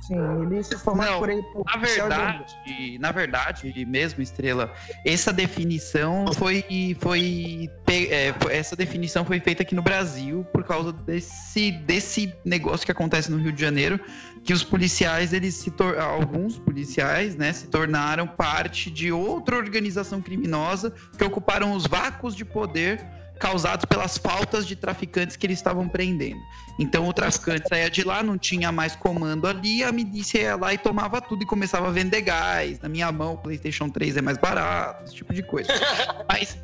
Sim, 0.00 0.16
é 0.58 0.78
formada 0.78 1.10
Não, 1.10 1.18
por 1.18 1.28
ele. 1.28 1.42
Por 1.42 1.64
Na 1.66 1.76
verdade, 1.76 2.98
na 2.98 3.12
verdade, 3.12 3.86
mesmo, 3.86 4.22
Estrela, 4.22 4.72
essa 5.04 5.32
definição 5.32 6.32
foi, 6.32 6.64
foi, 6.98 7.68
é, 7.86 8.32
foi- 8.40 8.54
essa 8.54 8.74
definição 8.74 9.24
foi 9.24 9.40
feita 9.40 9.62
aqui 9.62 9.74
no 9.74 9.82
Brasil 9.82 10.44
por 10.52 10.64
causa 10.64 10.92
desse, 10.92 11.70
desse 11.72 12.34
negócio 12.44 12.86
que 12.86 12.92
acontece 12.92 13.30
no 13.30 13.36
Rio 13.36 13.52
de 13.52 13.60
Janeiro, 13.60 14.00
que 14.42 14.52
os 14.54 14.64
policiais, 14.64 15.32
eles 15.32 15.54
se 15.54 15.70
tor- 15.70 15.98
alguns 15.98 16.58
policiais, 16.58 17.36
né, 17.36 17.52
se 17.52 17.66
tornaram 17.66 18.26
parte 18.26 18.90
de 18.90 19.12
outra 19.12 19.56
organização 19.56 20.20
criminosa 20.22 20.92
que 21.16 21.24
ocuparam 21.24 21.72
os 21.72 21.86
vácuos 21.86 22.34
de 22.34 22.44
poder 22.44 23.04
causados 23.40 23.86
pelas 23.86 24.18
faltas 24.18 24.66
de 24.66 24.76
traficantes 24.76 25.34
que 25.34 25.46
eles 25.46 25.58
estavam 25.58 25.88
prendendo. 25.88 26.40
Então 26.78 27.08
o 27.08 27.12
traficante 27.12 27.66
saía 27.68 27.90
de 27.90 28.04
lá, 28.04 28.22
não 28.22 28.36
tinha 28.36 28.70
mais 28.70 28.94
comando 28.94 29.46
ali, 29.46 29.82
a 29.82 29.90
milícia 29.90 30.38
ia 30.38 30.56
lá 30.56 30.74
e 30.74 30.78
tomava 30.78 31.20
tudo 31.20 31.42
e 31.42 31.46
começava 31.46 31.88
a 31.88 31.90
vender 31.90 32.20
gás. 32.20 32.78
Na 32.80 32.88
minha 32.88 33.10
mão, 33.10 33.32
o 33.32 33.38
PlayStation 33.38 33.88
3 33.88 34.18
é 34.18 34.22
mais 34.22 34.36
barato, 34.36 35.04
esse 35.04 35.14
tipo 35.14 35.32
de 35.32 35.42
coisa. 35.42 35.72
Mas 36.28 36.58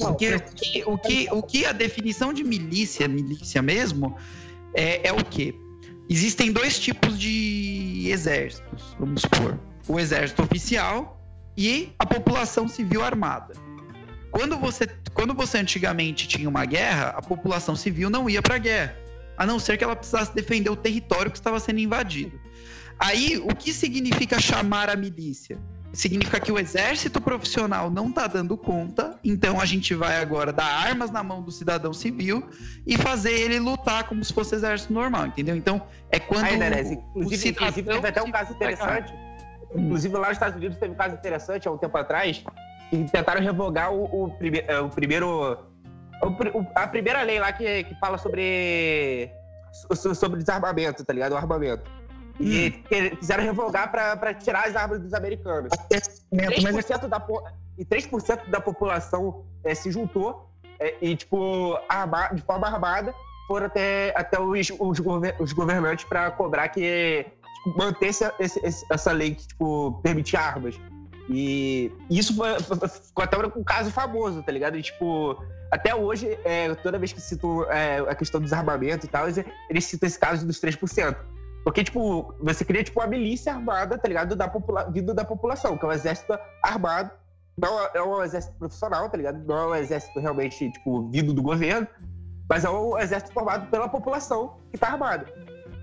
o 0.00 0.14
que, 0.14 0.34
o 0.34 0.40
que, 0.40 0.84
o 0.84 0.98
que, 0.98 1.28
o 1.30 1.42
que 1.42 1.64
a 1.64 1.72
definição 1.72 2.32
de 2.32 2.42
milícia, 2.42 3.06
milícia 3.06 3.62
mesmo, 3.62 4.16
é, 4.74 5.08
é 5.08 5.12
o 5.12 5.24
quê? 5.24 5.54
Existem 6.10 6.52
dois 6.52 6.78
tipos 6.78 7.18
de 7.18 8.08
exércitos, 8.10 8.96
vamos 8.98 9.22
supor. 9.22 9.58
O 9.88 9.98
exército 9.98 10.42
oficial 10.42 11.20
e 11.56 11.92
a 11.98 12.04
população 12.04 12.66
civil 12.66 13.02
armada. 13.02 13.54
Quando 14.30 14.58
você, 14.58 14.86
quando 15.16 15.32
você 15.32 15.56
antigamente 15.56 16.28
tinha 16.28 16.46
uma 16.46 16.66
guerra, 16.66 17.14
a 17.16 17.22
população 17.22 17.74
civil 17.74 18.10
não 18.10 18.28
ia 18.28 18.42
para 18.42 18.56
a 18.56 18.58
guerra, 18.58 18.94
a 19.38 19.46
não 19.46 19.58
ser 19.58 19.78
que 19.78 19.82
ela 19.82 19.96
precisasse 19.96 20.34
defender 20.34 20.68
o 20.68 20.76
território 20.76 21.30
que 21.30 21.38
estava 21.38 21.58
sendo 21.58 21.80
invadido. 21.80 22.38
Aí, 22.98 23.38
o 23.38 23.48
que 23.48 23.72
significa 23.72 24.38
chamar 24.38 24.90
a 24.90 24.94
milícia? 24.96 25.58
Significa 25.90 26.38
que 26.38 26.52
o 26.52 26.58
exército 26.58 27.18
profissional 27.18 27.90
não 27.90 28.10
está 28.10 28.26
dando 28.26 28.58
conta, 28.58 29.18
então 29.24 29.58
a 29.58 29.64
gente 29.64 29.94
vai 29.94 30.20
agora 30.20 30.52
dar 30.52 30.66
armas 30.66 31.10
na 31.10 31.22
mão 31.22 31.40
do 31.40 31.50
cidadão 31.50 31.94
civil 31.94 32.46
e 32.86 32.98
fazer 32.98 33.32
ele 33.32 33.58
lutar 33.58 34.04
como 34.04 34.22
se 34.22 34.34
fosse 34.34 34.54
exército 34.54 34.92
normal, 34.92 35.28
entendeu? 35.28 35.56
Então, 35.56 35.80
é 36.10 36.20
quando 36.20 36.44
Aí, 36.44 36.58
Nerez, 36.58 36.90
inclusive, 36.90 37.36
cidadão 37.38 37.68
inclusive 37.68 37.90
teve 37.90 38.08
até 38.08 38.22
um 38.22 38.30
caso 38.30 38.52
interessante. 38.52 39.14
Inclusive, 39.74 40.14
lá 40.14 40.28
nos 40.28 40.36
Estados 40.36 40.56
Unidos 40.56 40.76
teve 40.76 40.92
um 40.92 40.96
caso 40.96 41.14
interessante 41.14 41.66
há 41.66 41.70
um 41.70 41.78
tempo 41.78 41.96
atrás, 41.96 42.44
que 42.90 43.04
tentaram 43.10 43.40
revogar 43.40 43.92
o, 43.92 44.24
o, 44.24 44.30
prime- 44.38 44.64
eh, 44.66 44.80
o 44.80 44.88
primeiro. 44.88 45.58
o 46.22 46.66
a 46.74 46.86
primeira 46.86 47.22
lei 47.22 47.38
lá 47.38 47.52
que, 47.52 47.84
que 47.84 47.94
fala 48.00 48.18
sobre. 48.18 49.30
so- 49.94 50.14
sobre 50.14 50.40
desarmamento, 50.40 51.04
tá 51.04 51.12
ligado? 51.12 51.32
O 51.32 51.36
armamento. 51.36 51.90
E 52.38 52.70
que- 52.70 53.16
quiseram 53.16 53.44
revogar 53.44 53.90
pra, 53.90 54.16
pra 54.16 54.34
tirar 54.34 54.66
as 54.68 54.76
armas 54.76 55.00
dos 55.00 55.14
americanos. 55.14 55.70
Mas 56.30 56.42
é 56.42 56.48
3% 56.60 57.08
da, 57.08 57.18
po- 57.20 57.42
e 57.78 57.84
3% 57.84 58.50
da 58.50 58.60
população 58.60 59.44
eh, 59.64 59.74
se 59.74 59.90
juntou 59.90 60.50
eh, 60.78 60.94
e, 61.00 61.16
tipo, 61.16 61.78
arma- 61.88 62.28
de 62.28 62.42
forma 62.42 62.66
armada, 62.66 63.14
foram 63.48 63.66
até, 63.66 64.12
até 64.16 64.38
os, 64.40 64.70
os, 64.78 64.98
gover- 65.00 65.34
os 65.40 65.52
governantes 65.54 66.04
para 66.04 66.30
cobrar 66.30 66.68
que 66.68 67.24
tipo, 67.64 67.78
mantesse 67.78 68.30
esse- 68.38 68.60
esse- 68.66 68.84
essa 68.90 69.12
lei 69.12 69.34
que, 69.34 69.46
tipo, 69.48 69.98
permitia 70.02 70.40
armas. 70.40 70.78
E 71.28 71.92
isso 72.08 72.32
ficou 72.32 73.24
até 73.24 73.36
um 73.38 73.64
caso 73.64 73.90
famoso, 73.90 74.42
tá 74.42 74.52
ligado? 74.52 74.76
E, 74.76 74.82
tipo, 74.82 75.36
até 75.70 75.94
hoje, 75.94 76.38
eh, 76.44 76.74
toda 76.76 76.98
vez 76.98 77.12
que 77.12 77.20
citam 77.20 77.64
eh, 77.70 77.98
a 78.08 78.14
questão 78.14 78.40
do 78.40 78.44
desarmamento 78.44 79.06
e 79.06 79.08
tal, 79.08 79.26
eles, 79.68 79.84
citam 79.84 80.06
esse 80.06 80.18
caso 80.18 80.46
dos 80.46 80.60
3%. 80.60 81.16
Porque, 81.64 81.82
tipo, 81.82 82.32
você 82.40 82.64
cria, 82.64 82.84
tipo, 82.84 83.00
uma 83.00 83.08
milícia 83.08 83.52
armada, 83.52 83.98
tá 83.98 84.06
ligado? 84.06 84.36
Da 84.36 84.50
vindo 84.88 85.12
da 85.12 85.24
população, 85.24 85.76
que 85.76 85.84
é 85.84 85.88
um 85.88 85.92
exército 85.92 86.38
armado. 86.62 87.10
Não 87.58 87.80
é- 87.80 87.90
é 87.94 88.02
um 88.02 88.22
exército 88.22 88.54
profissional, 88.56 89.08
tá 89.08 89.16
ligado? 89.16 89.44
Não 89.44 89.56
é 89.56 89.66
um 89.66 89.74
exército 89.74 90.20
realmente, 90.20 90.70
tipo, 90.70 91.08
vindo 91.10 91.32
do 91.32 91.42
governo. 91.42 91.88
Mas 92.48 92.64
é 92.64 92.70
um 92.70 92.96
exército 92.96 93.32
formado 93.32 93.68
pela 93.68 93.88
população 93.88 94.58
que 94.70 94.78
tá 94.78 94.88
armada. 94.88 95.26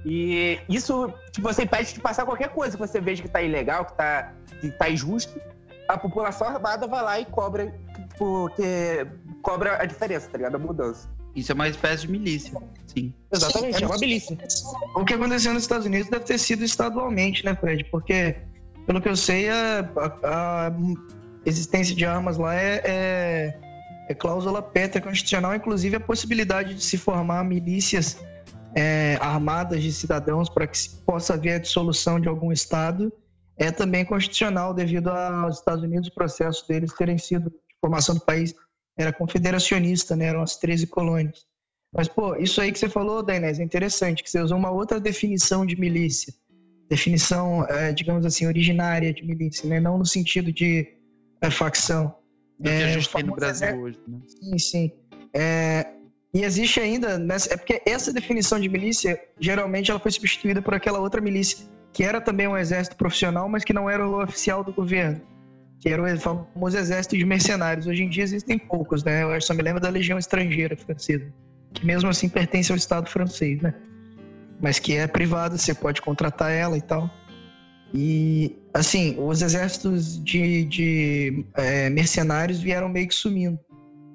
E 0.06 0.60
isso, 0.68 1.12
tipo, 1.32 1.48
você 1.48 1.64
impede 1.64 1.94
de 1.94 2.00
passar 2.00 2.26
qualquer 2.26 2.50
coisa 2.50 2.76
que 2.78 2.88
você 2.88 3.00
veja 3.00 3.22
que 3.22 3.28
tá 3.30 3.42
ilegal, 3.42 3.86
que 3.86 3.94
tá, 3.96 4.34
que 4.60 4.70
tá 4.72 4.90
injusto. 4.90 5.40
A 5.88 5.98
população 5.98 6.48
armada 6.48 6.88
vai 6.88 7.02
lá 7.04 7.20
e 7.20 7.26
cobra, 7.26 7.74
porque 8.18 9.06
cobra 9.42 9.82
a 9.82 9.86
diferença, 9.86 10.30
tá 10.30 10.38
ligado? 10.38 10.56
A 10.56 10.60
mudança. 10.60 11.08
Isso 11.36 11.52
é 11.52 11.56
uma 11.56 11.68
espécie 11.68 12.06
de 12.06 12.12
milícia, 12.12 12.54
sim. 12.86 13.12
Exatamente, 13.32 13.78
Sim, 13.78 13.84
é 13.84 13.88
uma 13.88 13.98
milícia. 13.98 14.38
O 14.96 15.04
que 15.04 15.14
aconteceu 15.16 15.54
nos 15.54 15.64
Estados 15.64 15.86
Unidos 15.86 16.10
deve 16.10 16.26
ter 16.26 16.38
sido 16.38 16.64
estadualmente, 16.64 17.44
né, 17.44 17.56
Fred? 17.56 17.86
Porque, 17.86 18.36
pelo 18.86 19.02
que 19.02 19.10
eu 19.10 19.16
sei, 19.16 19.50
a, 19.50 19.80
a- 19.96 20.68
a 20.68 20.72
existência 21.46 21.96
de 21.96 22.06
armas 22.06 22.38
lá 22.38 22.54
é, 22.54 22.82
é, 22.86 23.58
é 24.10 24.14
cláusula 24.14 24.62
pétrea 24.62 25.02
constitucional, 25.02 25.56
inclusive 25.56 25.96
a 25.96 26.00
possibilidade 26.00 26.76
de 26.76 26.84
se 26.84 26.98
formar 27.00 27.44
milícias 27.44 28.18
é, 28.76 29.18
armadas 29.22 29.82
de 29.82 29.92
cidadãos 29.92 30.50
para 30.50 30.68
que 30.68 30.78
se 30.78 30.90
possa 31.04 31.34
haver 31.34 31.54
a 31.54 31.60
dissolução 31.60 32.20
de 32.20 32.28
algum 32.28 32.52
Estado 32.52 33.12
é 33.58 33.72
também 33.72 34.04
constitucional 34.04 34.74
devido 34.74 35.10
aos 35.10 35.60
Estados 35.60 35.84
Unidos, 35.84 36.10
o 36.10 36.14
processo 36.14 36.68
deles 36.68 36.94
terem 36.94 37.18
sido, 37.18 37.50
de 37.50 37.76
formação 37.80 38.16
do 38.16 38.22
país, 38.22 38.54
era 38.98 39.14
confederacionista, 39.14 40.16
né? 40.16 40.26
eram 40.26 40.42
as 40.42 40.58
13 40.58 40.88
colônias. 40.88 41.46
Mas, 41.94 42.08
pô, 42.08 42.36
isso 42.36 42.60
aí 42.60 42.72
que 42.72 42.80
você 42.80 42.90
falou, 42.90 43.22
Dainés, 43.22 43.60
é 43.60 43.64
interessante, 43.64 44.24
que 44.24 44.30
você 44.30 44.42
usou 44.42 44.58
uma 44.58 44.72
outra 44.72 45.00
definição 45.00 45.64
de 45.66 45.80
milícia. 45.80 46.34
Definição, 46.90 47.66
é, 47.66 47.94
digamos 47.94 48.26
assim, 48.26 48.48
originária 48.48 49.14
de 49.14 49.24
milícia, 49.24 49.70
né? 49.70 49.80
Não 49.80 50.00
no 50.00 50.06
sentido 50.06 50.52
de 50.52 50.88
é, 51.42 51.52
facção. 51.52 52.16
Do 52.60 52.64
que 52.64 52.70
a 52.70 52.90
É, 52.90 52.94
gente 52.94 53.10
tem 53.10 53.24
no 53.24 53.36
Brasil 53.36 53.80
hoje, 53.80 54.00
né? 54.08 54.20
Sim, 54.28 54.58
sim. 54.58 54.92
É, 55.36 55.86
e 56.34 56.44
existe 56.44 56.80
ainda, 56.80 57.18
nessa- 57.18 57.54
é 57.54 57.58
porque 57.58 57.82
essa 57.86 58.12
definição 58.12 58.60
de 58.60 58.68
milícia, 58.68 59.22
geralmente 59.40 59.92
ela 59.92 60.00
foi 60.00 60.12
substituída 60.12 60.62
por 60.62 60.74
aquela 60.74 61.00
outra 61.00 61.22
milícia, 61.22 61.66
que 61.94 62.04
era 62.04 62.20
também 62.20 62.48
um 62.48 62.58
exército 62.58 62.96
profissional, 62.96 63.48
mas 63.48 63.64
que 63.64 63.72
não 63.74 63.90
era 63.90 64.08
o 64.08 64.22
oficial 64.24 64.64
do 64.64 64.74
governo, 64.74 65.22
que 65.80 65.90
era 65.90 66.02
o 66.02 66.20
famoso 66.20 66.78
exército 66.78 67.16
de 67.16 67.24
mercenários. 67.26 67.86
Hoje 67.86 68.04
em 68.04 68.10
dia 68.10 68.24
existem 68.24 68.58
poucos, 68.58 69.04
né? 69.04 69.24
Eu 69.24 69.42
só 69.42 69.54
me 69.54 69.62
lembro 69.62 69.80
da 69.80 69.90
Legião 69.90 70.18
Estrangeira 70.18 70.76
Francesa, 70.76 71.32
que 71.74 71.86
mesmo 71.86 72.10
assim 72.10 72.28
pertence 72.28 72.72
ao 72.72 72.78
Estado 72.78 73.08
francês, 73.10 73.62
né? 73.62 73.74
Mas 74.60 74.80
que 74.80 74.96
é 74.96 75.06
privada, 75.06 75.58
você 75.58 75.74
pode 75.74 76.02
contratar 76.02 76.52
ela 76.52 76.78
e 76.78 76.82
tal. 76.82 77.10
E, 77.94 78.56
assim, 78.74 79.16
os 79.20 79.44
exércitos 79.44 80.24
de, 80.24 80.64
de 80.66 81.46
é, 81.56 81.90
mercenários 81.92 82.60
vieram 82.60 82.90
meio 82.90 83.08
que 83.08 83.14
sumindo. 83.14 83.60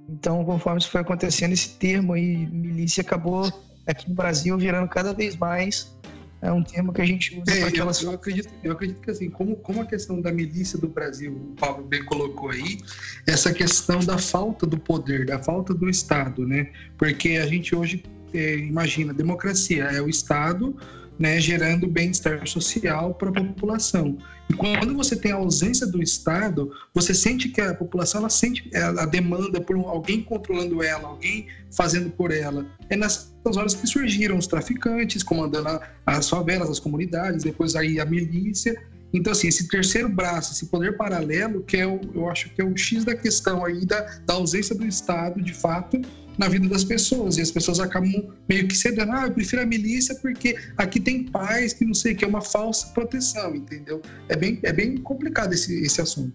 Então, 0.08 0.44
conforme 0.44 0.80
isso 0.80 0.90
foi 0.90 1.00
acontecendo, 1.00 1.52
esse 1.52 1.70
termo 1.70 2.14
aí, 2.14 2.46
milícia, 2.46 3.02
acabou 3.02 3.52
aqui 3.86 4.08
no 4.08 4.14
Brasil 4.14 4.56
virando 4.56 4.88
cada 4.88 5.12
vez 5.12 5.36
mais 5.36 5.96
é 6.40 6.52
um 6.52 6.62
termo 6.62 6.92
que 6.92 7.00
a 7.00 7.04
gente 7.04 7.34
usa 7.40 7.50
É, 7.50 7.54
para 7.56 7.62
eu, 7.62 7.68
aquelas. 7.68 8.02
eu 8.02 8.12
acredito, 8.12 8.48
eu 8.62 8.72
acredito 8.72 9.00
que 9.00 9.10
assim, 9.10 9.28
como, 9.28 9.56
como 9.56 9.82
a 9.82 9.86
questão 9.86 10.20
da 10.20 10.30
milícia 10.30 10.78
do 10.78 10.88
Brasil, 10.88 11.32
o 11.32 11.56
Pablo 11.56 11.84
bem 11.84 12.04
colocou 12.04 12.50
aí, 12.50 12.78
essa 13.26 13.52
questão 13.52 13.98
da 14.00 14.18
falta 14.18 14.64
do 14.64 14.78
poder, 14.78 15.26
da 15.26 15.38
falta 15.40 15.74
do 15.74 15.88
Estado, 15.88 16.46
né? 16.46 16.70
Porque 16.96 17.30
a 17.30 17.46
gente 17.46 17.74
hoje 17.74 18.04
é, 18.32 18.56
imagina, 18.56 19.12
democracia 19.12 19.84
é 19.84 20.00
o 20.00 20.08
Estado 20.08 20.76
né, 21.18 21.40
gerando 21.40 21.86
bem-estar 21.86 22.46
social 22.46 23.14
para 23.14 23.30
a 23.30 23.32
população. 23.32 24.16
E 24.48 24.54
quando 24.54 24.94
você 24.94 25.16
tem 25.16 25.32
a 25.32 25.36
ausência 25.36 25.86
do 25.86 26.02
Estado, 26.02 26.70
você 26.94 27.12
sente 27.12 27.48
que 27.48 27.60
a 27.60 27.74
população 27.74 28.20
ela 28.20 28.30
sente 28.30 28.70
a 28.74 29.04
demanda 29.04 29.60
por 29.60 29.76
alguém 29.76 30.22
controlando 30.22 30.82
ela, 30.82 31.08
alguém 31.08 31.46
fazendo 31.70 32.10
por 32.10 32.30
ela. 32.30 32.64
É 32.88 32.96
nessas 32.96 33.56
horas 33.56 33.74
que 33.74 33.86
surgiram 33.86 34.38
os 34.38 34.46
traficantes, 34.46 35.22
comandando 35.22 35.80
as 36.06 36.28
favelas, 36.28 36.70
as 36.70 36.78
comunidades, 36.78 37.42
depois 37.42 37.74
aí 37.74 38.00
a 38.00 38.06
milícia. 38.06 38.80
Então, 39.12 39.32
assim, 39.32 39.48
esse 39.48 39.68
terceiro 39.68 40.08
braço, 40.08 40.52
esse 40.52 40.66
poder 40.66 40.96
paralelo, 40.96 41.62
que 41.62 41.76
é 41.76 41.86
o, 41.86 42.00
eu 42.14 42.28
acho 42.28 42.50
que 42.50 42.60
é 42.60 42.64
o 42.64 42.76
X 42.76 43.04
da 43.04 43.16
questão 43.16 43.64
aí 43.64 43.84
da, 43.86 44.00
da 44.26 44.34
ausência 44.34 44.74
do 44.74 44.86
Estado, 44.86 45.40
de 45.40 45.54
fato, 45.54 46.00
na 46.36 46.46
vida 46.48 46.68
das 46.68 46.84
pessoas. 46.84 47.38
E 47.38 47.40
as 47.40 47.50
pessoas 47.50 47.80
acabam 47.80 48.10
meio 48.48 48.68
que 48.68 48.76
cedendo, 48.76 49.12
ah, 49.12 49.24
eu 49.26 49.32
prefiro 49.32 49.62
a 49.62 49.66
milícia 49.66 50.14
porque 50.16 50.56
aqui 50.76 51.00
tem 51.00 51.24
paz, 51.24 51.72
que 51.72 51.84
não 51.84 51.94
sei, 51.94 52.14
que 52.14 52.24
é 52.24 52.28
uma 52.28 52.42
falsa 52.42 52.88
proteção, 52.88 53.56
entendeu? 53.56 54.02
É 54.28 54.36
bem, 54.36 54.58
é 54.62 54.72
bem 54.72 54.96
complicado 54.98 55.52
esse, 55.54 55.80
esse 55.82 56.00
assunto. 56.00 56.34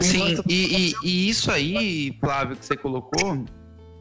Sim, 0.00 0.36
e, 0.48 0.90
e- 0.90 0.94
e 1.04 1.28
isso 1.28 1.50
aí, 1.50 2.16
Flávio, 2.20 2.56
que 2.56 2.66
você 2.66 2.76
colocou, 2.76 3.44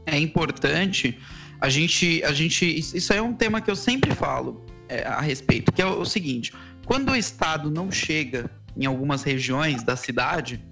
é 0.06 0.18
importante. 0.18 1.18
A 1.62 1.70
gente, 1.70 2.22
a 2.26 2.34
gente, 2.34 2.66
isso 2.66 3.14
aí 3.14 3.20
é 3.20 3.22
um 3.22 3.34
tema 3.34 3.62
que 3.62 3.72
eu 3.72 3.76
sempre 3.76 4.14
falo 4.14 4.66
é, 4.90 5.04
a 5.04 5.22
respeito, 5.22 5.72
que 5.72 5.82
é 5.82 5.86
o, 5.86 6.02
o 6.02 6.06
seguinte: 6.06 6.52
quando 6.86 7.12
o 7.12 7.16
Estado 7.16 7.70
não 7.70 7.92
chega 7.92 8.50
em 8.76 8.86
algumas 8.86 9.24
regiões 9.24 9.84
da 9.84 9.96
cidade, 9.96 10.64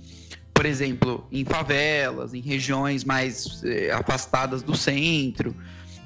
por 0.53 0.65
exemplo, 0.65 1.27
em 1.31 1.45
favelas, 1.45 2.33
em 2.33 2.41
regiões 2.41 3.03
mais 3.03 3.61
eh, 3.63 3.91
afastadas 3.91 4.61
do 4.61 4.75
centro, 4.75 5.55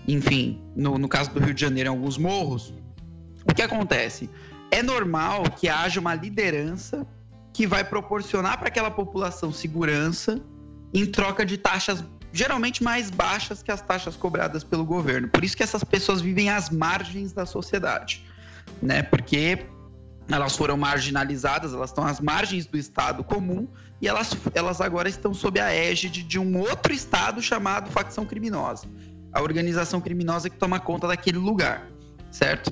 enfim, 0.07 0.61
no, 0.75 0.97
no 0.97 1.07
caso 1.07 1.31
do 1.31 1.39
Rio 1.39 1.53
de 1.53 1.61
Janeiro, 1.61 1.89
em 1.89 1.91
alguns 1.91 2.17
morros, 2.17 2.73
o 3.49 3.53
que 3.53 3.61
acontece? 3.61 4.29
É 4.71 4.83
normal 4.83 5.43
que 5.57 5.67
haja 5.67 5.99
uma 5.99 6.15
liderança 6.15 7.05
que 7.53 7.65
vai 7.65 7.83
proporcionar 7.83 8.57
para 8.57 8.67
aquela 8.67 8.91
população 8.91 9.51
segurança 9.51 10.41
em 10.93 11.05
troca 11.05 11.45
de 11.45 11.57
taxas 11.57 12.03
geralmente 12.31 12.83
mais 12.83 13.09
baixas 13.09 13.63
que 13.63 13.71
as 13.71 13.81
taxas 13.81 14.17
cobradas 14.17 14.61
pelo 14.61 14.83
governo. 14.83 15.29
Por 15.29 15.43
isso 15.45 15.55
que 15.55 15.63
essas 15.63 15.85
pessoas 15.85 16.19
vivem 16.19 16.49
às 16.49 16.69
margens 16.69 17.31
da 17.31 17.45
sociedade, 17.45 18.25
né? 18.81 19.01
Porque 19.03 19.65
elas 20.29 20.55
foram 20.55 20.75
marginalizadas, 20.77 21.73
elas 21.73 21.89
estão 21.89 22.05
às 22.05 22.19
margens 22.19 22.65
do 22.65 22.77
Estado 22.77 23.23
comum 23.23 23.67
e 24.01 24.07
elas, 24.07 24.35
elas 24.53 24.81
agora 24.81 25.07
estão 25.07 25.33
sob 25.33 25.59
a 25.59 25.71
égide 25.71 26.23
de 26.23 26.39
um 26.39 26.59
outro 26.59 26.93
Estado 26.93 27.41
chamado 27.41 27.89
facção 27.91 28.25
criminosa. 28.25 28.87
A 29.31 29.41
organização 29.41 30.01
criminosa 30.01 30.49
que 30.49 30.57
toma 30.57 30.79
conta 30.79 31.07
daquele 31.07 31.37
lugar, 31.37 31.87
certo? 32.31 32.71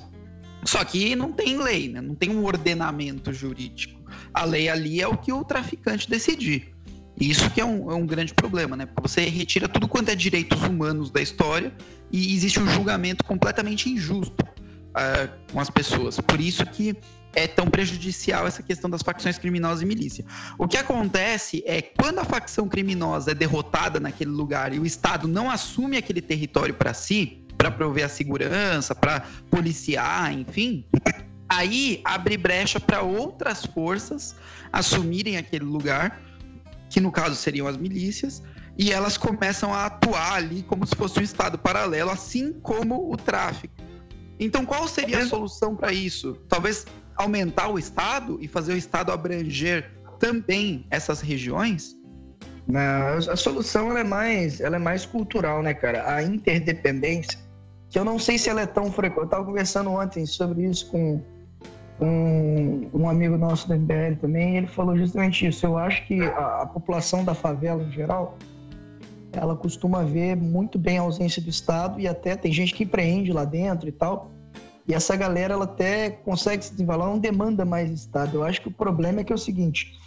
Só 0.65 0.83
que 0.83 1.15
não 1.15 1.31
tem 1.31 1.57
lei, 1.57 1.89
né? 1.89 2.01
não 2.01 2.15
tem 2.15 2.29
um 2.29 2.43
ordenamento 2.43 3.33
jurídico. 3.33 4.01
A 4.33 4.45
lei 4.45 4.69
ali 4.69 5.01
é 5.01 5.07
o 5.07 5.17
que 5.17 5.31
o 5.31 5.43
traficante 5.43 6.09
decidir. 6.09 6.73
E 7.19 7.29
Isso 7.29 7.49
que 7.51 7.61
é 7.61 7.65
um, 7.65 7.91
é 7.91 7.95
um 7.95 8.05
grande 8.05 8.33
problema, 8.33 8.75
né? 8.75 8.85
Porque 8.87 9.07
você 9.07 9.21
retira 9.29 9.67
tudo 9.67 9.87
quanto 9.87 10.09
é 10.09 10.15
direitos 10.15 10.61
humanos 10.63 11.11
da 11.11 11.21
história 11.21 11.71
e 12.11 12.33
existe 12.33 12.59
um 12.59 12.67
julgamento 12.67 13.23
completamente 13.23 13.89
injusto 13.89 14.43
ah, 14.95 15.29
com 15.51 15.59
as 15.59 15.69
pessoas. 15.69 16.19
Por 16.19 16.39
isso 16.39 16.65
que 16.65 16.95
é 17.35 17.47
tão 17.47 17.65
prejudicial 17.67 18.47
essa 18.47 18.61
questão 18.61 18.89
das 18.89 19.01
facções 19.01 19.37
criminosas 19.37 19.81
e 19.81 19.85
milícia. 19.85 20.25
O 20.57 20.67
que 20.67 20.77
acontece 20.77 21.63
é 21.65 21.81
quando 21.81 22.19
a 22.19 22.25
facção 22.25 22.67
criminosa 22.67 23.31
é 23.31 23.33
derrotada 23.33 23.99
naquele 23.99 24.31
lugar 24.31 24.73
e 24.73 24.79
o 24.79 24.85
Estado 24.85 25.27
não 25.27 25.49
assume 25.49 25.97
aquele 25.97 26.21
território 26.21 26.73
para 26.73 26.93
si, 26.93 27.43
para 27.57 27.71
prover 27.71 28.05
a 28.05 28.09
segurança, 28.09 28.93
para 28.93 29.21
policiar, 29.49 30.31
enfim, 30.33 30.85
aí 31.49 32.01
abre 32.03 32.37
brecha 32.37 32.79
para 32.79 33.01
outras 33.01 33.65
forças 33.65 34.35
assumirem 34.71 35.37
aquele 35.37 35.65
lugar, 35.65 36.21
que 36.89 36.99
no 36.99 37.11
caso 37.11 37.35
seriam 37.35 37.67
as 37.67 37.77
milícias, 37.77 38.41
e 38.77 38.91
elas 38.91 39.17
começam 39.17 39.73
a 39.73 39.85
atuar 39.85 40.33
ali 40.33 40.63
como 40.63 40.85
se 40.85 40.95
fosse 40.95 41.19
um 41.19 41.23
Estado 41.23 41.57
paralelo, 41.57 42.09
assim 42.09 42.53
como 42.53 43.11
o 43.11 43.15
tráfico. 43.15 43.73
Então, 44.39 44.65
qual 44.65 44.87
seria 44.87 45.19
a 45.19 45.27
solução 45.27 45.75
para 45.75 45.93
isso? 45.93 46.35
Talvez 46.49 46.85
aumentar 47.15 47.69
o 47.69 47.77
Estado 47.77 48.37
e 48.41 48.47
fazer 48.47 48.73
o 48.73 48.77
Estado 48.77 49.11
abranger 49.11 49.91
também 50.19 50.85
essas 50.89 51.21
regiões? 51.21 51.95
Não, 52.67 53.17
a 53.17 53.35
solução 53.35 53.89
ela 53.89 53.99
é 53.99 54.03
mais, 54.03 54.61
ela 54.61 54.77
é 54.77 54.79
mais 54.79 55.05
cultural, 55.05 55.61
né, 55.61 55.73
cara? 55.73 56.15
A 56.15 56.23
interdependência, 56.23 57.37
que 57.89 57.99
eu 57.99 58.05
não 58.05 58.17
sei 58.17 58.37
se 58.37 58.49
ela 58.49 58.61
é 58.61 58.65
tão 58.65 58.91
frequente. 58.91 59.19
Eu 59.19 59.25
estava 59.25 59.43
conversando 59.43 59.89
ontem 59.91 60.25
sobre 60.25 60.63
isso 60.63 60.89
com, 60.89 61.21
com 61.99 62.89
um 62.93 63.09
amigo 63.09 63.37
nosso 63.37 63.67
do 63.67 63.75
MBL 63.75 64.15
também, 64.21 64.57
ele 64.57 64.67
falou 64.67 64.97
justamente 64.97 65.45
isso. 65.45 65.65
Eu 65.65 65.77
acho 65.77 66.05
que 66.07 66.21
a, 66.21 66.61
a 66.61 66.65
população 66.65 67.23
da 67.25 67.33
favela 67.33 67.83
em 67.83 67.91
geral, 67.91 68.37
ela 69.33 69.55
costuma 69.55 70.03
ver 70.03 70.37
muito 70.37 70.79
bem 70.79 70.97
a 70.97 71.01
ausência 71.01 71.41
do 71.41 71.49
Estado 71.49 71.99
e 71.99 72.07
até 72.07 72.35
tem 72.35 72.51
gente 72.51 72.73
que 72.73 72.83
empreende 72.83 73.33
lá 73.33 73.43
dentro 73.43 73.89
e 73.89 73.91
tal. 73.91 74.31
E 74.87 74.93
essa 74.93 75.15
galera 75.15 75.53
ela 75.53 75.63
até 75.63 76.09
consegue 76.09 76.63
se 76.65 76.71
desenvolver, 76.71 77.05
não 77.05 77.19
demanda 77.19 77.63
mais 77.63 77.89
Estado. 77.91 78.37
Eu 78.37 78.43
acho 78.43 78.61
que 78.61 78.67
o 78.67 78.71
problema 78.71 79.21
é 79.21 79.23
que 79.23 79.31
é 79.31 79.35
o 79.35 79.39
seguinte: 79.39 79.97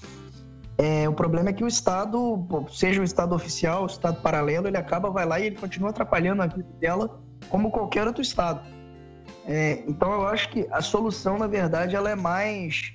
é, 0.78 1.08
o 1.08 1.12
problema 1.12 1.48
é 1.50 1.52
que 1.52 1.64
o 1.64 1.68
Estado, 1.68 2.46
seja 2.70 3.00
o 3.00 3.04
Estado 3.04 3.34
oficial, 3.34 3.84
o 3.84 3.86
Estado 3.86 4.20
paralelo, 4.20 4.68
ele 4.68 4.76
acaba, 4.76 5.10
vai 5.10 5.24
lá 5.24 5.40
e 5.40 5.46
ele 5.46 5.56
continua 5.56 5.90
atrapalhando 5.90 6.42
a 6.42 6.46
vida 6.46 6.68
dela 6.78 7.20
como 7.48 7.70
qualquer 7.70 8.06
outro 8.06 8.20
Estado. 8.20 8.60
É, 9.46 9.82
então 9.86 10.12
eu 10.12 10.26
acho 10.26 10.50
que 10.50 10.66
a 10.70 10.82
solução, 10.82 11.38
na 11.38 11.46
verdade, 11.46 11.96
ela 11.96 12.10
é 12.10 12.16
mais 12.16 12.92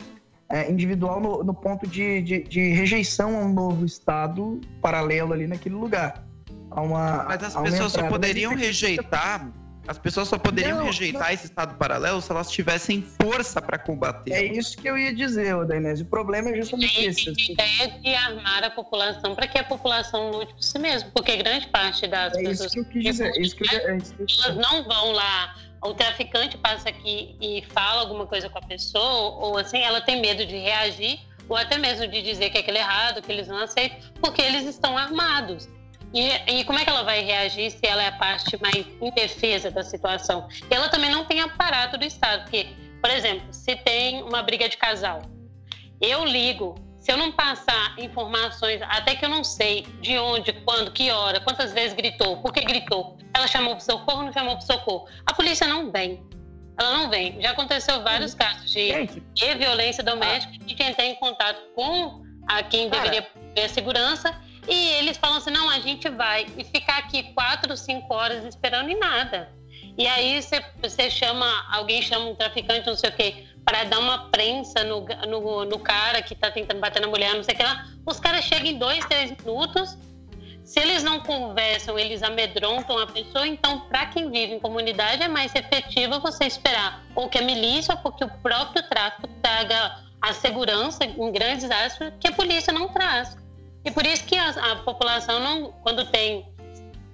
é, 0.50 0.70
individual 0.70 1.20
no, 1.20 1.44
no 1.44 1.54
ponto 1.54 1.88
de, 1.88 2.22
de, 2.22 2.44
de 2.44 2.74
rejeição 2.74 3.36
a 3.38 3.40
um 3.40 3.54
novo 3.54 3.86
Estado 3.86 4.60
paralelo 4.82 5.34
ali 5.34 5.48
naquele 5.48 5.76
lugar. 5.76 6.24
A 6.70 6.82
uma, 6.82 7.24
Mas 7.24 7.44
as 7.44 7.56
pessoas 7.56 7.94
só 7.94 8.08
poderiam 8.08 8.52
Mas- 8.52 8.62
rejeitar 8.62 9.52
As 9.88 9.98
pessoas 9.98 10.28
só 10.28 10.38
poderiam 10.38 10.78
Não, 10.78 10.86
rejeitar 10.86 11.28
não. 11.28 11.34
esse 11.34 11.46
estado 11.46 11.76
paralelo 11.76 12.22
se 12.22 12.32
elas 12.32 12.52
tivessem 12.52 13.02
força 13.22 13.62
para 13.62 13.80
combater. 13.80 14.32
É 14.32 14.46
isso 14.46 14.78
que 14.78 14.88
eu 14.88 14.98
ia 14.98 15.14
dizer, 15.14 15.56
ô 15.56 15.66
Dainese. 15.66 16.04
O 16.04 16.06
problema 16.06 16.50
é 16.50 16.56
justamente 16.56 17.00
esse. 17.08 17.30
a 17.30 17.52
ideia 17.52 18.00
de 18.00 18.16
armar 18.16 18.64
a 18.64 18.70
população 18.70 19.36
para 19.36 19.48
que 19.48 19.58
a 19.58 19.64
população 19.64 20.32
lute 20.32 20.54
por 20.54 20.64
si 20.64 20.78
mesma, 20.78 21.10
porque 21.14 21.36
grande 21.38 21.68
parte 21.68 22.08
das 22.08 22.34
É 22.36 22.42
isso 22.44 22.50
pessoas 22.50 22.74
que 22.74 22.80
eu 22.80 22.86
quis 22.86 23.04
dizer. 23.04 23.36
É 23.36 23.42
isso 23.42 23.56
que 23.56 23.64
eu, 23.64 23.80
é 23.90 23.98
isso 23.98 24.46
elas 24.46 24.58
não 24.58 24.84
vão 24.84 25.12
lá. 25.14 25.56
O 25.84 25.96
traficante 25.96 26.58
passa 26.60 26.90
aqui 26.90 27.36
e 27.42 27.64
fala 27.74 28.02
alguma 28.02 28.28
coisa 28.28 28.48
com 28.50 28.60
a 28.60 28.62
pessoa, 28.62 29.44
ou 29.44 29.58
assim, 29.58 29.80
ela 29.80 30.00
tem 30.00 30.22
medo 30.22 30.46
de 30.46 30.56
reagir, 30.58 31.20
ou 31.50 31.58
até 31.58 31.80
mesmo 31.80 32.08
de 32.08 32.22
dizer 32.22 32.52
que 32.52 32.58
é 32.58 32.62
aquilo 32.62 32.78
é 32.78 32.82
errado, 32.82 33.20
que 33.20 33.32
eles 33.32 33.48
não 33.48 33.58
aceitam, 33.58 33.98
porque 34.22 34.44
eles 34.44 34.64
estão 34.66 34.96
armados. 34.96 35.68
E, 36.14 36.60
e 36.60 36.64
como 36.66 36.78
é 36.78 36.84
que 36.84 36.90
ela 36.90 37.04
vai 37.04 37.24
reagir 37.24 37.72
se 37.72 37.86
ela 37.86 38.04
é 38.04 38.08
a 38.08 38.12
parte 38.12 38.62
mais 38.62 38.86
indefesa 39.02 39.72
da 39.72 39.84
situação? 39.84 40.48
E 40.70 40.74
ela 40.74 40.90
também 40.90 41.10
não 41.10 41.26
tem 41.26 41.40
aparato 41.40 41.98
do 41.98 42.06
Estado, 42.06 42.44
porque, 42.44 42.68
por 43.02 43.10
exemplo, 43.10 43.46
se 43.52 43.76
tem 43.78 44.22
uma 44.24 44.44
briga 44.44 44.68
de 44.68 44.78
casal, 44.78 45.22
eu 46.02 46.26
ligo. 46.26 46.76
Se 46.98 47.12
eu 47.12 47.18
não 47.18 47.32
passar 47.32 47.98
informações, 47.98 48.80
até 48.84 49.16
que 49.16 49.26
eu 49.26 49.30
não 49.30 49.44
sei 49.44 49.88
de 50.02 50.20
onde, 50.20 50.54
quando, 50.54 50.92
que 50.92 51.10
hora, 51.10 51.40
quantas 51.40 51.74
vezes 51.74 51.94
gritou, 51.94 52.38
por 52.38 52.54
que 52.54 52.62
gritou, 52.62 53.18
ela 53.34 53.48
chamou 53.48 53.76
para 53.76 53.80
socorro, 53.80 54.22
não 54.22 54.32
chamou 54.32 54.56
para 54.56 54.66
socorro. 54.68 55.08
A 55.26 55.34
polícia 55.34 55.66
não 55.66 55.92
vem. 55.92 56.24
Ela 56.80 56.98
não 56.98 57.10
vem. 57.10 57.42
Já 57.42 57.52
aconteceu 57.52 58.04
vários 58.04 58.36
casos 58.36 58.70
de 58.70 59.08
de 59.34 59.56
violência 59.56 60.04
doméstica 60.04 60.54
e 60.68 60.76
quem 60.76 60.94
tem 60.94 61.16
contato 61.16 61.60
com 61.74 62.22
a 62.48 62.62
quem 62.62 62.88
deveria 62.88 63.28
ter 63.56 63.68
segurança 63.70 64.40
e 64.68 64.90
eles 64.94 65.18
falam 65.18 65.38
assim, 65.38 65.52
não, 65.52 65.70
a 65.70 65.80
gente 65.80 66.10
vai 66.10 66.46
e 66.58 66.64
ficar 66.64 66.98
aqui 67.00 67.24
quatro, 67.34 67.76
cinco 67.76 68.14
horas 68.14 68.44
esperando 68.46 68.90
e 68.90 68.96
nada. 68.96 69.50
E 69.98 70.08
aí 70.08 70.42
você, 70.82 71.10
chama, 71.10 71.46
alguém 71.72 72.02
chama 72.02 72.26
um 72.26 72.36
traficante, 72.36 72.88
não 72.88 72.96
sei 72.96 73.10
o 73.10 73.14
quê, 73.14 73.46
para 73.66 73.84
dar 73.84 74.00
uma 74.00 74.30
prensa 74.30 74.84
no, 74.84 75.06
no, 75.28 75.66
no 75.66 75.80
cara 75.80 76.22
que 76.22 76.36
tá 76.36 76.50
tentando 76.50 76.80
bater 76.80 77.02
na 77.02 77.08
mulher, 77.08 77.34
não 77.36 77.44
sei 77.44 77.54
o 77.54 77.58
que 77.58 77.64
lá. 77.64 77.86
Os 78.06 78.20
caras 78.20 78.46
chegam 78.46 78.68
em 78.68 78.78
dois, 78.78 79.04
três 79.06 79.32
minutos. 79.38 79.98
Se 80.64 80.80
eles 80.80 81.04
não 81.04 81.20
conversam, 81.20 82.00
eles 82.00 82.24
amedrontam 82.24 82.98
a 82.98 83.08
pessoa. 83.08 83.46
Então, 83.46 83.82
para 83.82 84.06
quem 84.06 84.32
vive 84.32 84.54
em 84.54 84.60
comunidade, 84.60 85.22
é 85.22 85.28
mais 85.28 85.54
efetivo 85.54 86.20
você 86.22 86.46
esperar 86.46 87.04
ou 87.14 87.28
que 87.28 87.40
a 87.40 87.42
milícia 87.42 88.00
ou 88.04 88.12
que 88.12 88.24
o 88.24 88.30
próprio 88.42 88.88
tráfico 88.88 89.28
traga 89.42 90.00
a 90.22 90.34
segurança 90.34 91.04
em 91.04 91.32
grandes 91.32 91.70
áreas 91.70 91.98
que 92.20 92.28
a 92.28 92.32
polícia 92.32 92.72
não 92.72 92.88
traz. 92.88 93.36
E 93.84 93.92
por 93.92 94.06
isso 94.06 94.24
que 94.26 94.38
a, 94.38 94.50
a 94.50 94.76
população 94.78 95.40
não, 95.40 95.72
quando 95.84 96.06
tem 96.06 96.46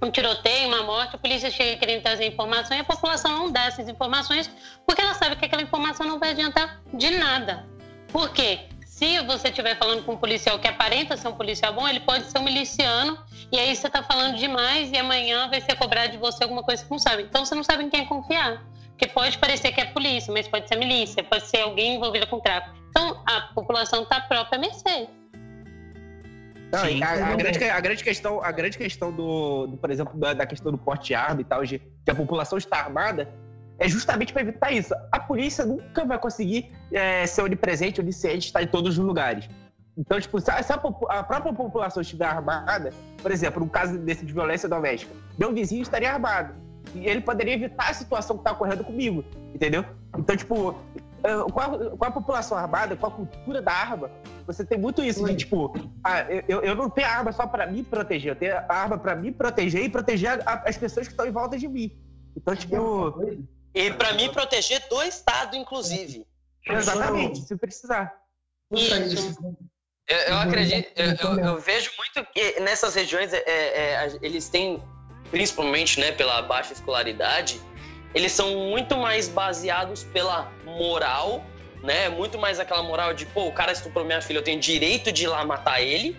um 0.02 0.11
tiroteio, 0.11 0.68
uma 0.68 0.84
morte, 0.84 1.15
a 1.15 1.18
polícia 1.18 1.49
chega 1.49 1.77
querendo 1.77 2.03
trazer 2.03 2.26
informação 2.27 2.77
e 2.77 2.81
a 2.81 2.84
população 2.84 3.31
não 3.31 3.52
dá 3.52 3.65
essas 3.65 3.89
informações 3.89 4.49
porque 4.85 5.02
ela 5.02 5.14
sabe 5.14 5.35
que 5.35 5.45
aquela 5.45 5.61
informação 5.61 6.06
não 6.06 6.19
vai 6.19 6.31
adiantar 6.31 6.81
de 6.94 7.10
nada. 7.11 7.65
Por 8.11 8.31
quê? 8.31 8.68
Se 8.85 9.19
você 9.22 9.49
estiver 9.49 9.77
falando 9.77 10.03
com 10.03 10.14
um 10.14 10.18
policial 10.18 10.57
que 10.57 10.68
aparenta 10.68 11.15
ser 11.15 11.27
um 11.27 11.34
policial 11.34 11.72
bom, 11.73 11.88
ele 11.88 11.99
pode 11.99 12.26
ser 12.26 12.39
um 12.39 12.44
miliciano 12.44 13.18
e 13.52 13.60
aí 13.60 13.76
você 13.76 13.88
está 13.88 14.02
falando 14.02 14.35
demais 14.35 14.91
e 14.91 14.98
amanhã 14.98 15.48
vai 15.49 15.61
ser 15.61 15.76
cobrado 15.76 16.11
de 16.11 16.18
você 16.18 16.44
alguma 16.44 16.64
coisa 16.64 16.84
que 16.84 16.89
não 16.89 16.98
sabe. 16.98 17.23
Então 17.23 17.45
você 17.45 17.53
não 17.53 17.64
sabe 17.64 17.84
em 17.84 17.89
quem 17.89 18.06
confiar. 18.06 18.64
Porque 18.89 19.07
pode 19.07 19.38
parecer 19.38 19.72
que 19.72 19.80
é 19.80 19.85
polícia, 19.85 20.34
mas 20.34 20.48
pode 20.48 20.68
ser 20.68 20.76
milícia, 20.76 21.23
pode 21.23 21.45
ser 21.45 21.61
alguém 21.61 21.95
envolvido 21.95 22.26
com 22.26 22.39
tráfico. 22.39 22.76
Então 22.89 23.22
a 23.27 23.41
população 23.53 24.02
está 24.02 24.19
própria 24.22 24.57
mercê. 24.57 25.07
Não, 26.72 26.85
Sim. 26.85 27.02
a, 27.02 27.31
a 27.31 27.35
grande, 27.35 27.64
a 27.64 27.80
grande 27.80 28.03
questão, 28.03 28.44
a 28.44 28.52
grande 28.52 28.77
questão 28.77 29.11
do, 29.11 29.68
do, 29.68 29.77
por 29.77 29.89
exemplo, 29.89 30.19
da, 30.19 30.34
da 30.34 30.45
questão 30.45 30.72
do 30.72 30.77
porte 30.77 31.07
de 31.07 31.15
arma 31.15 31.41
e 31.41 31.44
tal, 31.44 31.64
de 31.64 31.80
que 31.80 32.11
a 32.11 32.15
população 32.15 32.57
está 32.57 32.77
armada, 32.77 33.30
é 33.80 33.88
justamente 33.88 34.34
para 34.34 34.41
evitar 34.41 34.72
isso. 34.72 34.94
A 35.11 35.19
polícia 35.19 35.65
nunca 35.65 36.03
vai 36.03 36.18
conseguir 36.18 36.72
é, 36.91 37.26
ser 37.26 37.44
onipresente, 37.44 38.02
onisciente, 38.02 38.48
estar 38.48 38.61
em 38.61 38.68
todos 38.68 38.98
os 38.98 39.06
lugares. 39.06 39.48
Então, 39.98 40.19
tipo, 40.19 40.39
se 40.39 40.52
a, 40.52 40.61
se 40.61 40.72
a 40.72 40.76
a 40.76 41.23
própria 41.23 41.53
população 41.53 42.02
estiver 42.02 42.26
armada, 42.26 42.94
por 43.22 43.31
exemplo, 43.31 43.64
no 43.64 43.69
caso 43.69 43.98
desse 43.98 44.26
de 44.26 44.34
violência 44.34 44.69
doméstica, 44.69 45.14
meu 45.39 45.53
vizinho 45.53 45.81
estaria 45.81 46.11
armado. 46.11 46.53
E 46.94 47.07
ele 47.07 47.22
poderia 47.22 47.53
evitar 47.53 47.89
a 47.89 47.94
situação 47.94 48.38
que 48.38 48.41
está 48.41 48.52
ocorrendo 48.52 48.84
comigo, 48.84 49.23
entendeu? 49.53 49.84
Então, 50.18 50.35
tipo, 50.38 50.76
é, 50.95 51.07
com 51.52 51.60
a, 51.60 51.89
com 51.98 52.06
a 52.06 52.11
população 52.11 52.57
armada, 52.57 52.95
com 52.95 53.07
a 53.07 53.11
cultura 53.11 53.61
da 53.61 53.72
arma, 53.72 54.10
você 54.45 54.64
tem 54.65 54.77
muito 54.77 55.03
isso 55.03 55.26
de, 55.26 55.35
tipo, 55.35 55.73
ah, 56.03 56.22
eu, 56.48 56.61
eu 56.61 56.76
não 56.76 56.89
tenho 56.89 57.07
arma 57.07 57.31
só 57.31 57.45
para 57.48 57.68
me 57.68 57.84
proteger, 57.84 58.31
eu 58.31 58.35
tenho 58.35 58.56
a 58.57 58.65
arma 58.73 58.98
para 58.98 59.15
me 59.15 59.31
proteger 59.31 59.84
e 59.84 59.89
proteger 59.89 60.41
a- 60.48 60.64
as 60.65 60.77
pessoas 60.77 61.07
que 61.07 61.14
estão 61.14 61.26
em 61.26 61.31
volta 61.31 61.57
de 61.57 61.68
mim. 61.68 61.91
Então, 62.35 62.56
tipo, 62.56 62.76
E 63.73 63.91
para 63.91 64.14
me 64.14 64.30
proteger 64.30 64.88
do 64.89 65.02
Estado, 65.03 65.56
inclusive. 65.56 66.26
exatamente, 66.68 67.41
se 67.41 67.56
precisar. 67.56 68.14
Eu, 68.72 70.18
eu 70.18 70.38
acredito, 70.38 70.89
eu, 70.95 71.06
eu- 71.15 71.39
eu 71.45 71.60
vejo 71.60 71.91
muito 71.98 72.31
que 72.31 72.60
nessas 72.61 72.95
regiões 72.95 73.34
é, 73.34 73.44
é, 73.45 74.18
eles 74.22 74.48
têm, 74.49 74.81
principalmente 75.31 75.99
né, 75.99 76.11
pela 76.14 76.41
baixa 76.44 76.73
escolaridade, 76.73 77.60
eles 78.18 78.31
são 78.31 78.49
muito 78.69 78.98
mais 78.98 79.27
baseados 79.27 80.03
pela 80.03 80.52
moral, 80.65 81.44
né? 81.84 82.10
Muito 82.10 82.39
mais 82.39 82.60
aquela 82.60 82.81
moral 82.81 83.14
de, 83.14 83.27
pô, 83.27 83.45
o 83.45 83.52
cara 83.52 83.72
estuprou 83.72 84.03
minha 84.03 84.19
filha, 84.22 84.39
eu 84.39 84.44
tenho 84.44 84.60
direito 84.60 85.11
de 85.11 85.26
ir 85.26 85.27
lá 85.27 85.45
matar 85.45 85.81
ele, 85.81 86.18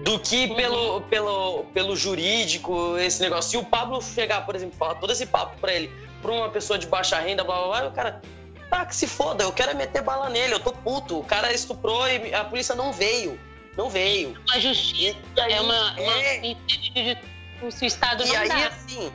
do 0.00 0.18
que 0.18 0.52
pelo, 0.56 1.02
pelo, 1.02 1.64
pelo 1.72 1.94
jurídico, 1.94 2.98
esse 2.98 3.22
negócio. 3.22 3.52
Se 3.52 3.56
o 3.56 3.64
Pablo 3.64 4.02
chegar, 4.02 4.44
por 4.44 4.56
exemplo, 4.56 4.76
falar 4.76 4.96
todo 4.96 5.12
esse 5.12 5.24
papo 5.24 5.56
pra 5.60 5.72
ele, 5.72 5.88
pra 6.20 6.32
uma 6.32 6.48
pessoa 6.48 6.76
de 6.76 6.88
baixa 6.88 7.16
renda, 7.20 7.44
blá 7.44 7.58
blá 7.58 7.80
blá, 7.80 7.88
o 7.88 7.92
cara, 7.92 8.20
tá, 8.68 8.84
que 8.84 8.96
se 8.96 9.06
foda, 9.06 9.44
eu 9.44 9.52
quero 9.52 9.70
é 9.70 9.74
meter 9.74 10.02
bala 10.02 10.28
nele, 10.28 10.54
eu 10.54 10.60
tô 10.60 10.72
puto. 10.72 11.20
O 11.20 11.24
cara 11.24 11.52
estuprou 11.52 12.08
e 12.08 12.34
a 12.34 12.42
polícia 12.42 12.74
não 12.74 12.92
veio. 12.92 13.38
Não 13.76 13.88
veio. 13.88 14.36
A 14.52 14.58
justiça 14.58 15.16
é 15.36 15.60
uma, 15.60 15.92
uma 15.92 16.18
é, 16.18 16.56
se 17.70 17.84
o 17.84 17.86
Estado 17.86 18.24
e 18.24 18.26
não 18.26 18.36
aí, 18.36 18.48
dá. 18.48 18.66
assim, 18.66 19.12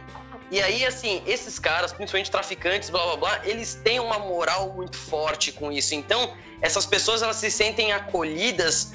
e 0.52 0.62
aí, 0.62 0.86
assim, 0.86 1.22
esses 1.28 1.60
caras, 1.60 1.92
principalmente 1.94 2.32
traficantes, 2.32 2.90
blá 2.90 3.04
blá 3.06 3.16
blá, 3.18 3.42
eles 3.46 3.76
têm 3.76 4.00
uma 4.00 4.18
moral 4.20 4.72
muito 4.74 4.98
forte 4.98 5.52
com 5.52 5.72
isso. 5.72 5.94
Então, 5.96 6.34
essas 6.62 6.86
pessoas 6.86 7.22
elas 7.22 7.36
se 7.38 7.52
sentem 7.52 7.92
acolhidas, 7.94 8.94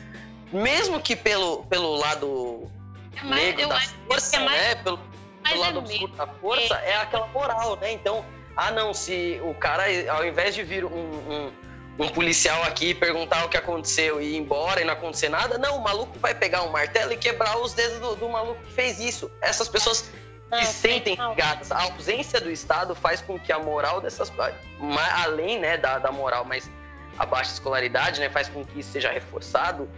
mesmo 0.52 1.00
que 1.00 1.14
pelo, 1.16 1.64
pelo 1.66 1.94
lado 1.96 2.70
É 3.16 3.24
mais- 3.24 3.42
negro 3.44 3.68
da 3.68 3.80
que 3.80 3.88
força, 4.08 4.36
é 4.36 4.40
mais- 4.40 4.60
né? 4.60 4.74
Pelo, 4.76 4.98
pelo 4.98 5.54
é 5.56 5.58
lado 5.58 5.82
mesmo. 5.82 6.06
obscuro 6.06 6.12
da 6.14 6.26
força, 6.26 6.74
é 6.76 6.96
aquela 6.96 7.26
moral, 7.28 7.76
né? 7.76 7.92
Então, 7.92 8.24
ah, 8.56 8.70
não, 8.70 8.92
se 8.94 9.40
o 9.42 9.54
cara, 9.54 9.84
ao 10.12 10.24
invés 10.26 10.54
de 10.54 10.62
vir 10.62 10.84
um, 10.84 10.90
um, 10.90 11.52
um 11.98 12.08
policial 12.08 12.62
aqui 12.64 12.94
perguntar 12.94 13.44
o 13.44 13.48
que 13.48 13.56
aconteceu 13.56 14.20
e 14.20 14.34
ir 14.34 14.36
embora 14.36 14.80
e 14.80 14.84
não 14.84 14.92
acontecer 14.94 15.28
nada, 15.28 15.58
não, 15.58 15.76
o 15.78 15.82
maluco 15.82 16.18
vai 16.18 16.34
pegar 16.34 16.62
um 16.62 16.70
martelo 16.70 17.12
e 17.12 17.16
quebrar 17.16 17.56
os 17.58 17.72
dedos 17.72 17.98
do, 18.00 18.16
do 18.16 18.28
maluco 18.28 18.60
que 18.64 18.72
fez 18.72 18.98
isso. 19.00 19.30
Essas 19.40 19.68
pessoas 19.68 20.10
Não, 20.54 20.64
se 20.64 20.72
sentem 20.72 21.16
ligadas. 21.30 21.72
A 21.72 21.82
ausência 21.82 22.40
do 22.40 22.50
Estado 22.50 22.94
faz 22.94 23.20
com 23.20 23.38
que 23.38 23.52
a 23.52 23.58
moral 23.58 24.00
dessas. 24.00 24.32
Além 25.24 25.58
né, 25.58 25.76
da, 25.76 25.98
da 25.98 26.12
moral, 26.12 26.44
mas 26.44 26.70
a 27.18 27.26
baixa 27.26 27.52
escolaridade 27.52 28.20
né, 28.20 28.28
faz 28.30 28.48
com 28.48 28.64
que 28.64 28.80
isso 28.80 28.92
seja 28.92 29.10
reforçado. 29.10 29.88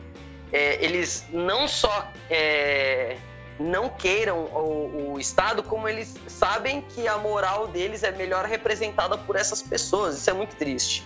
É, 0.53 0.83
eles 0.83 1.27
não 1.31 1.67
só 1.67 2.09
é, 2.31 3.17
não 3.59 3.89
queiram 3.89 4.45
o, 4.45 5.13
o 5.15 5.21
Estado, 5.21 5.63
como 5.63 5.89
eles 5.89 6.15
sabem 6.27 6.83
que 6.83 7.09
a 7.09 7.19
moral 7.19 7.67
deles 7.67 8.03
é 8.03 8.13
melhor 8.13 8.45
representada 8.45 9.19
por 9.19 9.37
essas 9.37 9.63
pessoas. 9.63 10.17
Isso 10.17 10.31
é 10.31 10.33
muito 10.33 10.57
triste. 10.57 11.05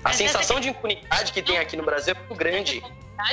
A 0.00 0.08
Mas 0.08 0.16
sensação 0.16 0.58
de 0.58 0.68
impunidade 0.68 1.32
que 1.32 1.40
tem 1.40 1.58
aqui 1.58 1.76
no 1.76 1.84
Brasil 1.84 2.14
é 2.14 2.18
muito 2.18 2.34
grande. 2.34 2.82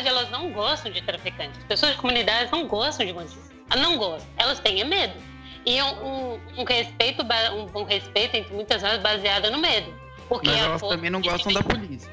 elas 0.06 0.30
não 0.30 0.52
gostam 0.52 0.91
de 0.91 1.02
traficantes. 1.02 1.57
As 1.57 1.64
pessoas 1.65 1.91
de 1.94 1.98
comunidades 1.98 2.52
não 2.52 2.68
gostam 2.68 3.06
de 3.06 3.11
bandidos. 3.11 3.49
Elas 3.72 3.84
não 3.84 3.98
gostam. 3.98 4.30
Elas 4.38 4.60
têm 4.60 4.84
medo. 4.86 5.29
E 5.65 5.81
um, 5.81 6.06
um- 6.34 6.40
um 6.57 6.64
respeito, 6.64 7.23
um 7.53 7.65
bom 7.68 7.84
respeito, 7.84 8.36
entre 8.36 8.53
muitas 8.53 8.81
vezes, 8.81 8.99
baseado 8.99 9.49
no 9.52 9.57
medo. 9.60 9.94
Porque 10.27 10.49
Mas 10.49 10.60
elas 10.61 10.81
também 10.81 11.10
não 11.10 11.22
que 11.22 11.30
gostam 11.30 11.52
da 11.53 11.64
polícia. 11.64 12.11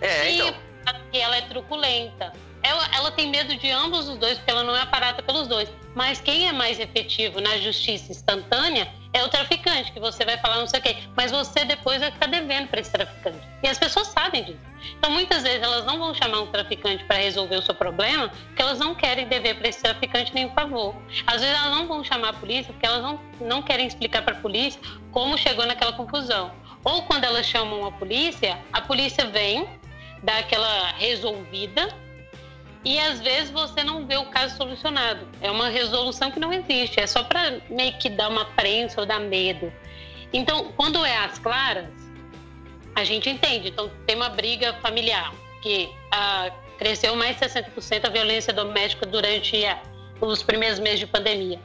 É, 0.00 0.24
Sim, 0.24 0.34
então. 0.40 0.54
porque 0.84 1.18
ela 1.18 1.36
é 1.36 1.42
truculenta. 1.42 2.32
Ela, 2.62 2.88
ela 2.96 3.10
tem 3.12 3.28
medo 3.28 3.54
de 3.56 3.70
ambos 3.70 4.08
os 4.08 4.16
dois, 4.18 4.38
porque 4.38 4.50
ela 4.50 4.64
não 4.64 4.74
é 4.74 4.80
aparada 4.80 5.22
pelos 5.22 5.46
dois. 5.46 5.70
Mas 5.94 6.20
quem 6.20 6.48
é 6.48 6.52
mais 6.52 6.80
efetivo 6.80 7.40
na 7.40 7.58
justiça 7.58 8.10
instantânea 8.10 8.90
é 9.14 9.22
o 9.22 9.28
traficante, 9.28 9.92
que 9.92 10.00
você 10.00 10.24
vai 10.24 10.36
falar 10.38 10.58
não 10.58 10.66
sei 10.66 10.80
o 10.80 10.82
quê. 10.82 10.96
Mas 11.16 11.30
você 11.30 11.64
depois 11.64 12.00
vai 12.00 12.10
ficar 12.10 12.26
devendo 12.26 12.68
para 12.68 12.80
esse 12.80 12.90
traficante. 12.90 13.38
E 13.62 13.68
as 13.68 13.78
pessoas 13.78 14.08
sabem 14.08 14.42
disso. 14.42 14.58
Então, 14.98 15.10
muitas 15.10 15.44
vezes, 15.44 15.62
elas 15.62 15.86
não 15.86 15.98
vão 15.98 16.12
chamar 16.12 16.40
um 16.40 16.46
traficante 16.48 17.04
para 17.04 17.16
resolver 17.16 17.56
o 17.56 17.62
seu 17.62 17.74
problema, 17.74 18.28
porque 18.28 18.60
elas 18.60 18.78
não 18.80 18.94
querem 18.94 19.26
dever 19.28 19.56
para 19.56 19.68
esse 19.68 19.80
traficante 19.80 20.34
nenhum 20.34 20.50
favor. 20.50 20.94
Às 21.26 21.40
vezes, 21.40 21.56
elas 21.56 21.70
não 21.70 21.86
vão 21.86 22.02
chamar 22.02 22.30
a 22.30 22.32
polícia, 22.32 22.72
porque 22.72 22.84
elas 22.84 23.02
não, 23.02 23.20
não 23.40 23.62
querem 23.62 23.86
explicar 23.86 24.22
para 24.22 24.34
a 24.34 24.40
polícia 24.40 24.80
como 25.12 25.38
chegou 25.38 25.64
naquela 25.64 25.92
confusão. 25.92 26.50
Ou 26.82 27.02
quando 27.04 27.24
elas 27.24 27.46
chamam 27.46 27.86
a 27.86 27.92
polícia, 27.92 28.58
a 28.72 28.80
polícia 28.80 29.26
vem, 29.26 29.66
dá 30.24 30.38
aquela 30.38 30.88
resolvida 30.98 31.88
e 32.84 32.98
às 32.98 33.20
vezes 33.20 33.50
você 33.50 33.82
não 33.82 34.06
vê 34.06 34.16
o 34.16 34.26
caso 34.26 34.56
solucionado. 34.56 35.26
É 35.40 35.50
uma 35.50 35.68
resolução 35.68 36.30
que 36.30 36.38
não 36.38 36.52
existe, 36.52 37.00
é 37.00 37.06
só 37.06 37.24
para 37.24 37.60
meio 37.70 37.96
que 37.98 38.10
dar 38.10 38.28
uma 38.28 38.44
prensa 38.44 39.00
ou 39.00 39.06
dar 39.06 39.20
medo. 39.20 39.72
Então, 40.32 40.72
quando 40.76 41.04
é 41.04 41.16
às 41.18 41.38
claras, 41.38 41.88
a 42.94 43.04
gente 43.04 43.30
entende. 43.30 43.68
Então, 43.68 43.90
tem 44.06 44.16
uma 44.16 44.28
briga 44.28 44.74
familiar, 44.74 45.32
que 45.62 45.88
ah, 46.10 46.50
cresceu 46.78 47.16
mais 47.16 47.38
de 47.38 47.46
60% 47.46 48.04
a 48.04 48.10
violência 48.10 48.52
doméstica 48.52 49.06
durante 49.06 49.64
a, 49.64 49.80
os 50.20 50.42
primeiros 50.42 50.78
meses 50.78 51.00
de 51.00 51.06
pandemia. 51.06 51.60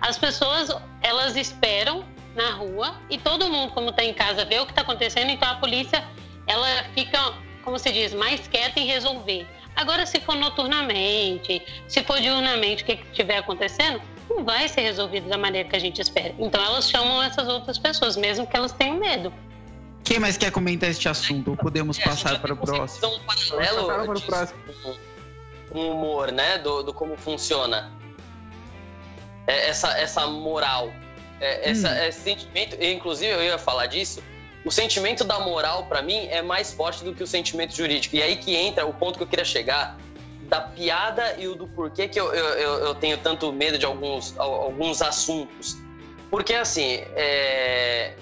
As 0.00 0.18
pessoas, 0.18 0.68
elas 1.00 1.36
esperam 1.36 2.04
na 2.34 2.50
rua 2.52 2.94
e 3.10 3.18
todo 3.18 3.48
mundo, 3.48 3.72
como 3.72 3.90
está 3.90 4.04
em 4.04 4.12
casa, 4.12 4.44
vê 4.44 4.60
o 4.60 4.66
que 4.66 4.72
está 4.72 4.82
acontecendo, 4.82 5.30
então 5.30 5.48
a 5.48 5.56
polícia, 5.56 6.04
ela 6.46 6.84
fica, 6.94 7.34
como 7.64 7.78
se 7.78 7.90
diz, 7.90 8.14
mais 8.14 8.46
quieta 8.46 8.78
em 8.78 8.86
resolver. 8.86 9.46
Agora, 9.78 10.04
se 10.06 10.20
for 10.20 10.34
noturnamente, 10.34 11.62
se 11.86 12.02
for 12.02 12.20
diurnamente, 12.20 12.82
o 12.82 12.86
que 12.86 12.94
estiver 12.94 13.38
acontecendo, 13.38 14.02
não 14.28 14.44
vai 14.44 14.68
ser 14.68 14.80
resolvido 14.80 15.28
da 15.28 15.38
maneira 15.38 15.68
que 15.68 15.76
a 15.76 15.78
gente 15.78 16.00
espera. 16.00 16.34
Então, 16.36 16.60
elas 16.64 16.90
chamam 16.90 17.22
essas 17.22 17.46
outras 17.46 17.78
pessoas, 17.78 18.16
mesmo 18.16 18.44
que 18.44 18.56
elas 18.56 18.72
tenham 18.72 18.96
medo. 18.98 19.32
Quem 20.02 20.18
mais 20.18 20.36
quer 20.36 20.50
comentar 20.50 20.90
este 20.90 21.08
assunto? 21.08 21.52
Ou 21.52 21.56
podemos 21.56 21.96
É, 21.96 22.02
passar 22.02 22.40
para 22.40 22.54
o 22.54 22.56
próximo? 22.56 23.06
Um 23.14 23.20
paralelo 23.20 23.86
Passar 23.86 24.04
para 24.04 24.18
o 24.18 24.20
próximo. 24.20 24.58
o 25.70 25.78
humor, 25.92 26.32
né? 26.32 26.58
Do, 26.58 26.82
do 26.82 26.92
como 26.92 27.16
funciona 27.16 27.92
É, 29.46 29.68
essa, 29.68 29.96
essa 29.98 30.26
moral, 30.26 30.92
é, 31.40 31.70
essa, 31.70 31.88
Hum. 31.88 32.04
esse 32.08 32.20
sentimento. 32.20 32.76
Inclusive, 32.82 33.30
eu 33.32 33.42
ia 33.44 33.58
falar 33.58 33.86
disso. 33.86 34.20
O 34.68 34.70
sentimento 34.70 35.24
da 35.24 35.40
moral, 35.40 35.86
para 35.86 36.02
mim, 36.02 36.26
é 36.30 36.42
mais 36.42 36.74
forte 36.74 37.02
do 37.02 37.14
que 37.14 37.22
o 37.22 37.26
sentimento 37.26 37.74
jurídico. 37.74 38.14
E 38.16 38.22
aí 38.22 38.36
que 38.36 38.54
entra 38.54 38.84
o 38.84 38.92
ponto 38.92 39.16
que 39.16 39.22
eu 39.22 39.26
queria 39.26 39.42
chegar 39.46 39.96
da 40.42 40.60
piada 40.60 41.36
e 41.38 41.48
o 41.48 41.54
do 41.54 41.66
porquê 41.68 42.06
que 42.06 42.20
eu, 42.20 42.26
eu, 42.34 42.44
eu- 42.58 42.78
eu 42.88 42.94
tenho 42.94 43.16
tanto 43.16 43.50
medo 43.50 43.78
de 43.78 43.86
alguns, 43.86 44.38
al- 44.38 44.60
alguns 44.64 45.00
assuntos. 45.00 45.78
Porque, 46.30 46.52
assim, 46.52 47.02
é, 47.16 48.12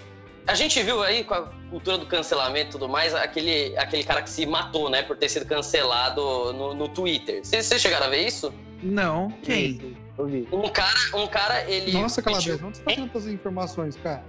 a 0.46 0.54
gente 0.54 0.80
viu 0.84 1.02
aí 1.02 1.24
com 1.24 1.34
a 1.34 1.48
cultura 1.68 1.98
do 1.98 2.06
cancelamento 2.06 2.68
e 2.68 2.70
tudo 2.70 2.88
mais, 2.88 3.12
aquele, 3.12 3.76
aquele 3.76 4.04
cara 4.04 4.22
que 4.22 4.30
se 4.30 4.46
matou, 4.46 4.88
né, 4.88 5.02
por 5.02 5.16
ter 5.16 5.28
sido 5.28 5.46
cancelado 5.46 6.52
no, 6.52 6.74
no 6.74 6.88
Twitter. 6.88 7.40
Vocês 7.44 7.68
chegaram 7.82 8.06
a 8.06 8.08
ver 8.08 8.24
isso? 8.24 8.54
Não, 8.84 9.32
quem? 9.42 9.96
Eu 10.16 10.26
vi. 10.26 10.46
Um 10.52 10.68
cara, 10.68 10.96
um 11.14 11.26
cara 11.26 11.64
ele. 11.68 11.90
Nossa, 11.90 12.22
Calabres, 12.22 12.62
onde 12.62 12.76
você 12.78 12.84
tá 12.84 12.90
tirando 12.92 13.10
essas 13.10 13.26
informações, 13.26 13.96
cara? 13.96 14.24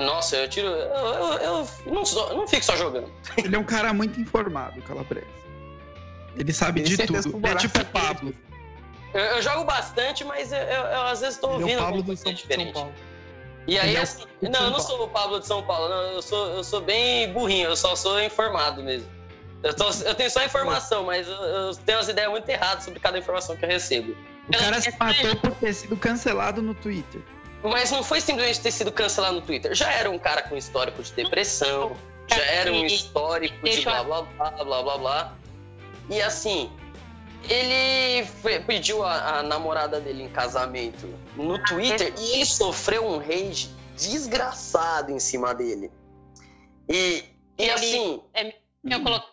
Nossa, 0.00 0.36
eu 0.36 0.48
tiro. 0.48 0.66
Eu, 0.66 0.74
eu, 0.74 1.32
eu 1.40 1.68
não, 1.94 2.04
só- 2.04 2.32
não 2.34 2.46
fico 2.46 2.64
só 2.64 2.76
jogando. 2.76 3.10
Ele 3.36 3.54
é 3.54 3.58
um 3.58 3.64
cara 3.64 3.92
muito 3.92 4.20
informado, 4.20 4.80
Calabrese. 4.82 5.26
Ele 6.36 6.52
sabe 6.52 6.82
de 6.82 7.00
é 7.00 7.06
tudo. 7.06 7.46
É 7.46 7.54
tipo 7.54 7.80
o. 7.80 7.84
Pablo. 7.86 8.34
Eu, 9.14 9.20
eu 9.20 9.42
jogo 9.42 9.64
bastante, 9.64 10.24
mas 10.24 10.52
eu, 10.52 10.58
eu- 10.58 10.84
eu 10.86 11.02
às 11.02 11.20
vezes 11.20 11.38
tô 11.38 11.46
Ele 11.54 11.54
é 11.54 11.60
ouvindo. 11.62 11.76
o 11.78 11.82
Pablo 11.82 11.96
alguma 11.98 12.14
do 12.14 12.22
coisa 12.22 12.36
diferente. 12.36 12.72
Paulo. 12.72 12.92
E 13.66 13.78
aí, 13.78 13.96
é 13.96 14.00
assim, 14.00 14.22
não, 14.42 14.64
eu 14.64 14.70
não 14.70 14.78
sou 14.78 15.02
o 15.04 15.08
Pablo 15.08 15.40
de 15.40 15.46
São 15.46 15.60
Paulo, 15.62 15.88
não, 15.88 16.02
eu 16.12 16.22
sou, 16.22 16.46
eu 16.50 16.62
sou 16.62 16.80
bem 16.80 17.32
burrinho, 17.32 17.68
eu 17.70 17.76
só 17.76 17.96
sou 17.96 18.22
informado 18.22 18.80
mesmo. 18.82 19.08
Eu, 19.62 19.74
tô- 19.74 19.88
eu 20.04 20.14
tenho 20.14 20.30
só 20.30 20.44
informação, 20.44 21.02
mas 21.04 21.26
eu, 21.26 21.34
eu 21.34 21.74
tenho 21.74 21.98
umas 21.98 22.08
ideias 22.08 22.30
muito 22.30 22.48
erradas 22.48 22.84
sobre 22.84 23.00
cada 23.00 23.18
informação 23.18 23.56
que 23.56 23.64
eu 23.64 23.68
recebo. 23.68 24.14
O 24.48 24.52
cara 24.52 24.80
se 24.80 24.92
matou 25.00 25.36
por 25.36 25.50
ter 25.56 25.72
sido 25.72 25.96
cancelado 25.96 26.62
no 26.62 26.74
Twitter. 26.74 27.20
Mas 27.62 27.90
não 27.90 28.02
foi 28.02 28.20
simplesmente 28.20 28.60
ter 28.60 28.70
sido 28.70 28.92
cancelado 28.92 29.36
no 29.36 29.42
Twitter. 29.42 29.74
Já 29.74 29.90
era 29.92 30.10
um 30.10 30.18
cara 30.18 30.42
com 30.42 30.56
histórico 30.56 31.02
de 31.02 31.12
depressão, 31.12 31.96
já 32.28 32.36
era 32.44 32.72
um 32.72 32.84
histórico 32.84 33.54
de 33.68 33.80
blá 33.82 34.04
blá 34.04 34.22
blá 34.22 34.50
blá 34.64 34.82
blá 34.82 34.98
blá. 34.98 35.36
E 36.10 36.20
assim, 36.22 36.70
ele 37.48 38.26
pediu 38.66 39.02
a, 39.04 39.38
a 39.38 39.42
namorada 39.42 40.00
dele 40.00 40.24
em 40.24 40.28
casamento 40.28 41.06
no 41.36 41.62
Twitter 41.64 42.12
e 42.18 42.34
ele 42.34 42.46
sofreu 42.46 43.04
um 43.06 43.18
rage 43.18 43.68
desgraçado 43.96 45.10
em 45.10 45.18
cima 45.18 45.54
dele. 45.54 45.90
E, 46.88 47.24
e 47.58 47.62
Ele- 47.64 47.70
assim, 47.70 48.22
Eu 48.84 49.02
coloquei 49.02 49.28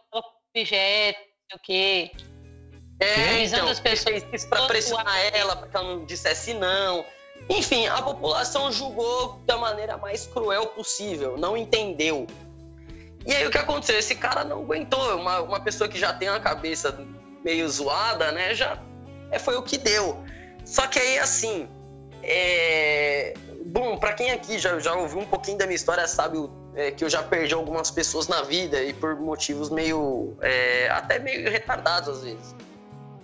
objeto, 0.55 1.19
o 1.53 1.59
quê. 1.59 2.11
é, 2.99 3.43
então, 3.43 3.67
as 3.67 3.79
pessoas. 3.79 4.23
pra 4.45 4.65
pressionar 4.65 5.17
ela, 5.35 5.55
pra 5.55 5.67
que 5.67 5.75
ela 5.77 5.95
não 5.95 6.05
dissesse 6.05 6.53
não. 6.53 7.05
Enfim, 7.49 7.87
a 7.87 8.01
população 8.01 8.71
julgou 8.71 9.41
da 9.45 9.57
maneira 9.57 9.97
mais 9.97 10.25
cruel 10.27 10.67
possível, 10.67 11.37
não 11.37 11.57
entendeu. 11.57 12.25
E 13.25 13.33
aí 13.33 13.45
o 13.47 13.51
que 13.51 13.57
aconteceu? 13.57 13.97
Esse 13.97 14.15
cara 14.15 14.43
não 14.43 14.61
aguentou, 14.61 15.17
uma, 15.17 15.41
uma 15.41 15.59
pessoa 15.59 15.89
que 15.89 15.97
já 15.97 16.13
tem 16.13 16.29
uma 16.29 16.39
cabeça 16.39 16.97
meio 17.43 17.67
zoada, 17.69 18.31
né? 18.31 18.53
Já 18.53 18.77
é, 19.31 19.39
foi 19.39 19.55
o 19.55 19.63
que 19.63 19.77
deu. 19.77 20.23
Só 20.65 20.87
que 20.87 20.99
aí, 20.99 21.19
assim, 21.19 21.67
é... 22.21 23.33
bom, 23.65 23.97
pra 23.97 24.13
quem 24.13 24.31
aqui 24.31 24.57
já, 24.57 24.79
já 24.79 24.93
ouviu 24.93 25.19
um 25.19 25.25
pouquinho 25.25 25.57
da 25.57 25.65
minha 25.65 25.75
história, 25.75 26.07
sabe 26.07 26.37
é, 26.75 26.91
que 26.91 27.03
eu 27.03 27.09
já 27.09 27.21
perdi 27.21 27.53
algumas 27.53 27.91
pessoas 27.91 28.27
na 28.27 28.41
vida 28.43 28.81
e 28.81 28.93
por 28.93 29.15
motivos 29.19 29.69
meio. 29.69 30.35
é, 30.41 30.89
até 30.89 31.19
meio 31.19 31.49
retardados 31.49 32.09
às 32.09 32.23
vezes. 32.23 32.55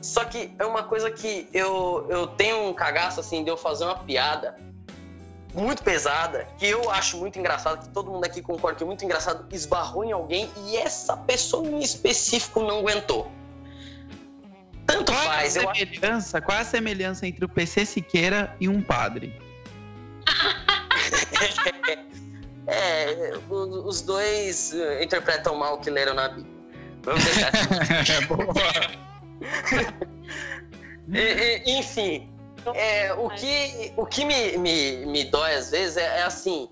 Só 0.02 0.24
que 0.26 0.54
é 0.58 0.66
uma 0.66 0.84
coisa 0.84 1.12
que 1.12 1.48
eu, 1.54 2.08
eu 2.10 2.28
tenho 2.28 2.70
um 2.70 2.74
cagaço 2.74 3.20
assim 3.20 3.44
de 3.44 3.50
eu 3.50 3.58
fazer 3.58 3.84
uma 3.84 3.98
piada 3.98 4.56
muito 5.54 5.84
pesada, 5.84 6.48
que 6.58 6.68
eu 6.68 6.90
acho 6.92 7.18
muito 7.18 7.40
engraçado, 7.40 7.84
que 7.84 7.90
todo 7.90 8.12
mundo 8.12 8.24
aqui 8.24 8.42
concorda 8.42 8.78
que 8.78 8.84
é 8.84 8.86
muito 8.86 9.04
engraçado, 9.04 9.46
esbarrou 9.52 10.06
em 10.06 10.12
alguém 10.12 10.50
e 10.66 10.78
essa 10.78 11.18
pessoa 11.18 11.68
em 11.68 11.80
específico 11.80 12.62
não 12.62 12.80
aguentou. 12.80 13.32
Tanto 14.86 15.12
Qual 15.12 15.24
é, 15.24 15.28
a 15.28 15.30
faz, 15.30 15.56
eu 15.56 15.70
acho 15.70 15.80
semelhança, 15.80 16.42
qual 16.42 16.58
é 16.58 16.62
a 16.62 16.66
semelhança 16.66 17.28
entre 17.28 17.46
o 17.46 17.50
PC 17.50 17.86
Siqueira 17.86 18.56
e 18.60 18.68
um 18.68 18.82
padre? 18.82 19.34
É, 22.72 23.34
os 23.50 24.02
dois 24.02 24.76
eh, 24.76 25.04
interpretam 25.04 25.56
mal 25.56 25.74
o 25.76 25.78
que 25.80 25.90
leram 25.90 26.14
na 26.14 26.30
Bíblia. 26.30 26.54
Vamos 27.02 27.24
deixar 27.26 27.50
assim. 27.50 29.00
E- 31.12 31.64
e- 31.66 31.80
enfim, 31.80 32.32
é, 32.76 33.12
o 33.14 33.30
que, 33.30 33.94
o 33.98 34.06
que 34.06 34.24
me, 34.26 34.58
me, 34.60 35.06
me 35.08 35.24
dói 35.26 35.56
às 35.56 35.72
vezes 35.72 35.98
é, 35.98 36.20
é 36.20 36.24
assim. 36.24 36.70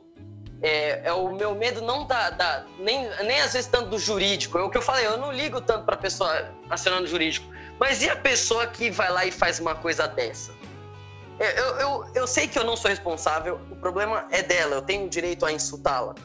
É, 0.61 1.01
é 1.05 1.13
o 1.13 1.31
meu 1.33 1.53
medo 1.55 1.81
não 1.81 2.05
da, 2.05 2.29
da- 2.31 2.65
nem, 2.79 3.07
nem 3.25 3.41
às 3.41 3.53
vezes 3.53 3.67
tanto 3.67 3.89
do 3.89 3.97
jurídico. 3.99 4.57
É 4.57 4.63
o 4.63 4.69
que 4.69 4.77
eu 4.77 4.81
falei, 4.81 5.05
eu 5.07 5.17
não 5.17 5.31
ligo 5.31 5.59
tanto 5.61 5.85
pra 5.85 5.95
pessoa 5.97 6.51
acionando 6.69 7.07
jurídico. 7.07 7.47
Mas 7.79 8.01
e 8.01 8.09
a 8.09 8.15
pessoa 8.15 8.65
que 8.67 8.89
vai 8.89 9.11
lá 9.11 9.25
e 9.25 9.31
faz 9.31 9.59
uma 9.59 9.75
coisa 9.75 10.07
dessa? 10.07 10.51
É, 11.39 11.59
Eu, 11.59 11.65
eu, 11.77 12.05
eu 12.15 12.27
sei 12.27 12.47
que 12.47 12.57
eu 12.57 12.63
não 12.63 12.75
sou 12.75 12.89
responsável, 12.89 13.59
o 13.71 13.75
problema 13.75 14.27
é 14.31 14.41
dela, 14.41 14.75
eu 14.75 14.81
tenho 14.81 15.05
o 15.05 15.09
direito 15.09 15.45
a 15.45 15.51
insultá-la. 15.51 16.15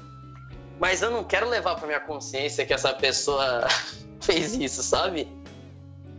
Mas 0.80 1.02
eu 1.02 1.10
não 1.10 1.22
quero 1.24 1.48
levar 1.48 1.76
pra 1.76 1.86
minha 1.86 2.00
consciência 2.00 2.64
que 2.64 2.72
essa 2.72 2.92
pessoa 2.94 3.66
fez 4.20 4.54
isso, 4.54 4.82
sabe? 4.82 5.28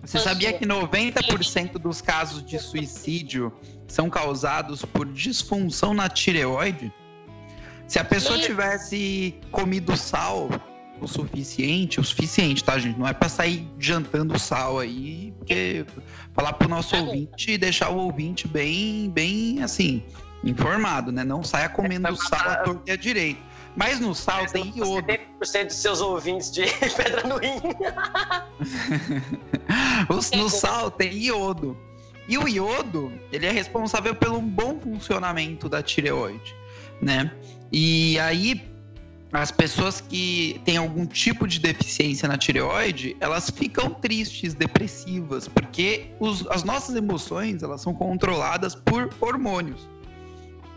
Você 0.03 0.19
sabia 0.19 0.51
que 0.51 0.65
90% 0.65 1.73
dos 1.73 2.01
casos 2.01 2.45
de 2.45 2.59
suicídio 2.59 3.53
são 3.87 4.09
causados 4.09 4.83
por 4.83 5.07
disfunção 5.07 5.93
na 5.93 6.09
tireoide? 6.09 6.91
Se 7.87 7.99
a 7.99 8.03
pessoa 8.03 8.37
tivesse 8.37 9.35
comido 9.51 9.95
sal 9.95 10.49
o 10.99 11.07
suficiente, 11.07 11.99
o 11.99 12.03
suficiente, 12.03 12.63
tá, 12.63 12.77
gente? 12.77 12.99
Não 12.99 13.07
é 13.07 13.13
pra 13.13 13.29
sair 13.29 13.67
jantando 13.79 14.37
sal 14.37 14.79
aí, 14.79 15.33
porque 15.37 15.85
falar 16.33 16.53
pro 16.53 16.67
nosso 16.67 16.95
ouvinte 16.95 17.51
e 17.51 17.57
deixar 17.57 17.89
o 17.89 17.97
ouvinte 17.97 18.47
bem, 18.47 19.09
bem 19.09 19.63
assim, 19.63 20.03
informado, 20.43 21.11
né? 21.11 21.23
Não 21.23 21.43
saia 21.43 21.69
comendo 21.69 22.15
sal 22.15 22.49
à 22.49 22.55
torta 22.57 22.83
e 22.87 22.91
à 22.91 22.95
direita. 22.95 23.41
Mas 23.75 23.99
no 23.99 24.13
sal 24.13 24.45
tem 24.45 24.71
iodo. 24.75 25.07
70% 25.07 25.65
dos 25.67 25.75
seus 25.75 26.01
ouvintes 26.01 26.51
de 26.51 26.63
pedra 26.95 27.27
no 27.27 27.37
rim. 27.37 27.59
No 30.35 30.49
sal 30.49 30.91
tem 30.91 31.11
iodo. 31.13 31.77
E 32.27 32.37
o 32.37 32.47
iodo, 32.47 33.11
ele 33.31 33.45
é 33.45 33.51
responsável 33.51 34.15
pelo 34.15 34.39
bom 34.41 34.79
funcionamento 34.79 35.67
da 35.67 35.81
tireoide, 35.83 36.55
né? 37.01 37.29
E 37.71 38.17
aí, 38.19 38.63
as 39.33 39.51
pessoas 39.51 39.99
que 39.99 40.61
têm 40.63 40.77
algum 40.77 41.05
tipo 41.05 41.45
de 41.47 41.59
deficiência 41.59 42.27
na 42.29 42.37
tireoide, 42.37 43.17
elas 43.19 43.49
ficam 43.49 43.89
tristes, 43.89 44.53
depressivas, 44.53 45.47
porque 45.49 46.11
os- 46.19 46.47
as 46.47 46.63
nossas 46.63 46.95
emoções, 46.95 47.61
elas 47.61 47.81
são 47.81 47.93
controladas 47.93 48.73
por 48.75 49.09
hormônios. 49.19 49.89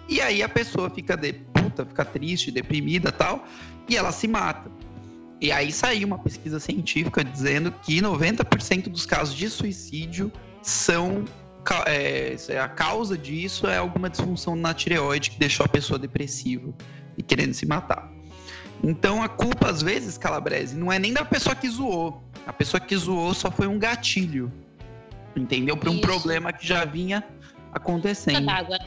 E 0.09 0.20
aí 0.20 0.43
a 0.43 0.49
pessoa 0.49 0.89
fica 0.89 1.16
de 1.16 1.33
puta, 1.33 1.85
fica 1.85 2.05
triste, 2.05 2.51
deprimida 2.51 3.11
tal, 3.11 3.47
e 3.89 3.97
ela 3.97 4.12
se 4.12 4.28
mata. 4.28 4.70
E 5.41 5.53
aí 5.53 5.70
saiu 5.70 6.07
uma 6.07 6.19
pesquisa 6.19 6.59
científica 6.59 7.23
dizendo 7.23 7.73
que 7.83 8.01
90% 8.01 8.89
dos 8.89 9.05
casos 9.05 9.35
de 9.35 9.51
suicídio 9.51 10.33
são. 10.62 11.24
é, 11.87 12.37
a 12.59 12.69
causa 12.69 13.19
disso 13.19 13.66
é 13.66 13.77
alguma 13.77 14.09
disfunção 14.09 14.57
na 14.57 14.73
tireoide 14.73 15.31
que 15.31 15.39
deixou 15.39 15.66
a 15.66 15.69
pessoa 15.69 15.99
depressiva 15.99 16.73
e 17.19 17.23
querendo 17.23 17.53
se 17.53 17.66
matar. 17.66 18.11
Então 18.83 19.23
a 19.23 19.28
culpa, 19.28 19.69
às 19.69 19.83
vezes, 19.83 20.16
Calabrese, 20.16 20.77
não 20.77 20.93
é 20.93 20.99
nem 20.99 21.12
da 21.12 21.24
pessoa 21.24 21.55
que 21.55 21.69
zoou. 21.69 22.23
A 22.47 22.53
pessoa 22.53 22.81
que 22.81 22.97
zoou 22.97 23.35
só 23.35 23.51
foi 23.51 23.66
um 23.66 23.78
gatilho. 23.78 24.53
Entendeu? 25.35 25.77
Para 25.77 25.91
um 25.91 25.95
Isso. 25.95 26.03
problema 26.03 26.53
que 26.53 26.66
já 26.66 26.85
vinha 26.85 27.23
acontecendo. 27.73 28.47
d'água. 28.47 28.78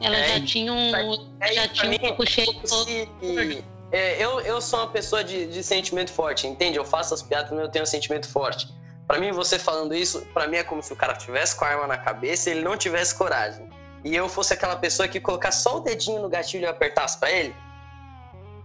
Ela 0.00 0.16
É, 0.16 0.28
já 0.40 0.44
tinha 0.46 0.72
um, 0.72 0.92
É, 1.40 1.52
já 1.52 1.68
tinha 1.68 2.14
um 2.18 2.26
cheio 2.26 2.52
de 2.60 2.68
se- 2.68 3.64
é, 3.92 4.22
eu, 4.22 4.40
eu 4.40 4.60
sou 4.60 4.80
uma 4.80 4.88
pessoa 4.88 5.22
de, 5.22 5.46
de 5.46 5.62
sentimento 5.62 6.10
forte, 6.12 6.46
entende? 6.48 6.76
Eu 6.76 6.84
faço 6.84 7.14
as 7.14 7.22
piadas, 7.22 7.50
mas 7.52 7.60
eu 7.60 7.68
tenho 7.68 7.84
um 7.84 7.86
sentimento 7.86 8.28
forte. 8.28 8.68
Pra 9.06 9.20
mim, 9.20 9.30
você 9.30 9.58
falando 9.58 9.94
isso, 9.94 10.26
pra 10.34 10.48
mim 10.48 10.56
é 10.56 10.64
como 10.64 10.82
se 10.82 10.92
o 10.92 10.96
cara 10.96 11.14
tivesse 11.14 11.54
com 11.54 11.64
a 11.64 11.68
arma 11.68 11.86
na 11.86 11.96
cabeça 11.98 12.48
e 12.48 12.54
ele 12.54 12.62
não 12.62 12.76
tivesse 12.76 13.14
coragem. 13.14 13.68
E 14.04 14.14
eu 14.16 14.28
fosse 14.28 14.52
aquela 14.52 14.76
pessoa 14.76 15.06
que 15.06 15.20
colocasse 15.20 15.62
só 15.62 15.76
o 15.76 15.80
dedinho 15.80 16.20
no 16.22 16.28
gatilho 16.28 16.64
e 16.64 16.66
apertasse 16.66 17.18
pra 17.18 17.30
ele. 17.30 17.54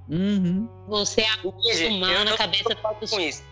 Uhum. 0.10 0.68
Você 0.88 1.22
Entende? 1.22 1.47
acostumar 1.47 2.26
na 2.26 2.38
cabeça 2.38 2.76
com 2.76 3.19
isso. 3.19 3.43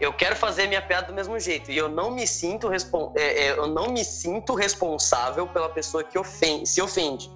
Eu 0.00 0.12
quero 0.12 0.34
fazer 0.36 0.66
minha 0.66 0.82
piada 0.82 1.06
do 1.06 1.14
mesmo 1.14 1.38
jeito. 1.38 1.70
E 1.70 1.76
eu 1.76 1.88
não 1.88 2.10
me 2.10 2.26
sinto, 2.26 2.68
respon 2.68 3.12
é, 3.16 3.46
é, 3.46 3.50
eu 3.52 3.66
não 3.68 3.88
me 3.90 4.04
sinto 4.04 4.54
responsável 4.54 5.46
pela 5.46 5.68
pessoa 5.68 6.02
que 6.02 6.18
ofen- 6.18 6.64
se 6.66 6.82
ofende. 6.82 7.30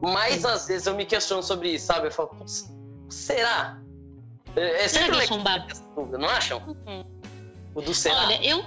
Mas 0.00 0.44
às 0.44 0.66
vezes 0.66 0.86
eu 0.86 0.94
me 0.94 1.04
questiono 1.04 1.42
sobre 1.42 1.70
isso, 1.70 1.86
sabe? 1.86 2.06
Eu 2.08 2.12
falo, 2.12 2.28
"Putz, 2.28 2.70
será? 3.08 3.78
É, 4.56 4.84
é 4.84 4.88
Será 4.88 5.04
sempre 5.06 5.18
que 5.18 5.24
eu 5.24 5.28
sou 5.28 5.38
um 5.38 5.42
babaca? 5.42 5.72
essa 5.72 5.84
dúvida, 5.94 6.18
não 6.18 6.28
acham? 6.28 6.58
Uhum. 6.66 7.04
O 7.74 7.80
do 7.80 7.94
será. 7.94 8.24
Olha, 8.24 8.44
eu 8.44 8.64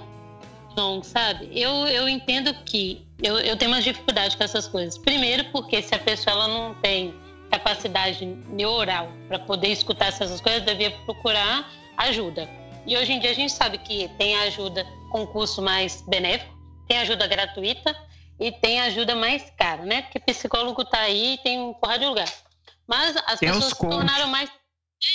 não, 0.76 1.02
sabe? 1.02 1.50
Eu, 1.58 1.70
eu 1.86 2.08
entendo 2.08 2.52
que 2.64 3.06
eu, 3.22 3.38
eu 3.38 3.56
tenho 3.56 3.70
mais 3.70 3.84
dificuldade 3.84 4.36
com 4.36 4.42
essas 4.44 4.66
coisas. 4.66 4.98
Primeiro, 4.98 5.44
porque 5.52 5.80
se 5.82 5.94
a 5.94 5.98
pessoa 5.98 6.34
ela 6.34 6.48
não 6.48 6.74
tem 6.74 7.14
capacidade 7.50 8.24
neural 8.48 9.08
para 9.28 9.38
poder 9.38 9.68
escutar 9.68 10.06
essas 10.06 10.40
coisas, 10.40 10.62
devia 10.62 10.90
procurar 11.04 11.70
ajuda. 11.96 12.48
E 12.86 12.96
hoje 12.96 13.12
em 13.12 13.18
dia 13.18 13.30
a 13.30 13.34
gente 13.34 13.52
sabe 13.52 13.78
que 13.78 14.08
tem 14.18 14.36
ajuda 14.40 14.86
com 15.10 15.26
custo 15.26 15.62
mais 15.62 16.02
benéfico, 16.02 16.52
tem 16.86 16.98
ajuda 16.98 17.26
gratuita 17.26 17.96
e 18.38 18.52
tem 18.52 18.80
ajuda 18.80 19.14
mais 19.14 19.50
cara, 19.56 19.82
né? 19.84 20.02
Porque 20.02 20.20
psicólogo 20.20 20.84
tá 20.84 21.00
aí 21.00 21.34
e 21.34 21.38
tem 21.38 21.58
um 21.60 21.72
porra 21.72 21.98
de 21.98 22.06
lugar. 22.06 22.28
Mas 22.86 23.16
as 23.26 23.40
Tem 23.40 23.50
pessoas 23.50 23.72
se 23.72 23.78
tornaram 23.78 24.28
mais 24.28 24.50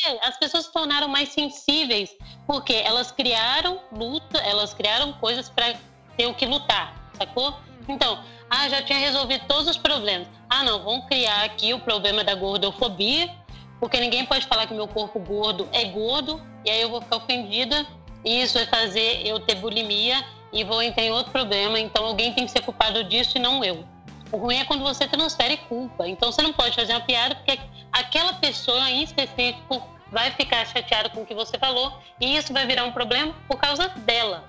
é, 0.06 0.28
as 0.28 0.38
pessoas 0.38 0.66
se 0.66 0.74
tornaram 0.74 1.08
mais 1.08 1.30
sensíveis 1.30 2.12
porque 2.46 2.74
elas 2.74 3.12
criaram 3.12 3.82
luta, 3.91 4.38
elas 4.40 4.74
criaram 4.74 5.14
coisas 5.14 5.50
para 5.50 5.74
ter 6.16 6.28
o 6.28 6.34
que 6.34 6.46
lutar, 6.46 7.12
sacou? 7.18 7.56
Então, 7.88 8.24
ah, 8.50 8.70
já 8.70 8.82
tinha 8.84 9.00
resolvido 9.00 9.46
todos 9.48 9.68
os 9.68 9.78
problemas. 9.78 10.28
Ah, 10.50 10.64
não, 10.64 10.84
vamos 10.84 11.08
criar 11.08 11.44
aqui 11.44 11.74
o 11.74 11.80
problema 11.80 12.24
da 12.24 12.36
gordofobia, 12.36 13.30
porque 13.80 13.99
ninguém 13.99 14.26
pode 14.26 14.45
falar 14.45 14.68
que 14.68 14.73
meu 14.73 14.88
corpo 14.88 15.19
gordo 15.19 15.68
é 15.72 15.85
gordo, 15.85 16.41
e 16.65 16.69
aí 16.69 16.81
eu 16.81 16.89
vou 16.89 17.01
ficar 17.01 17.18
ofendida, 17.18 17.85
e 18.23 18.41
isso 18.41 18.56
vai 18.56 18.65
fazer 18.65 19.26
eu 19.26 19.39
ter 19.39 19.56
bulimia 19.56 20.23
e 20.51 20.64
vou 20.64 20.81
entrar 20.81 21.03
em 21.03 21.11
outro 21.11 21.31
problema, 21.31 21.80
então 21.80 22.06
alguém 22.06 22.34
tem 22.34 22.45
que 22.45 22.51
ser 22.51 22.61
culpado 22.61 23.03
disso 23.03 23.38
e 23.38 23.39
não 23.39 23.64
eu. 23.64 23.85
O 24.31 24.38
ruim 24.38 24.57
é 24.57 24.65
quando 24.65 24.84
você 24.84 25.07
transfere 25.07 25.57
culpa. 25.57 26.07
Então 26.07 26.31
você 26.31 26.41
não 26.41 26.53
pode 26.53 26.76
fazer 26.76 26.93
uma 26.93 27.01
piada 27.01 27.35
porque 27.35 27.60
aquela 27.91 28.34
pessoa 28.34 28.89
em 28.89 29.03
específico 29.03 29.81
vai 30.11 30.31
ficar 30.31 30.65
chateada 30.65 31.10
com 31.10 31.22
o 31.22 31.26
que 31.26 31.34
você 31.34 31.57
falou 31.57 31.93
e 32.19 32.35
isso 32.35 32.53
vai 32.53 32.65
virar 32.65 32.84
um 32.84 32.91
problema 32.91 33.34
por 33.47 33.57
causa 33.57 33.89
dela. 33.89 34.43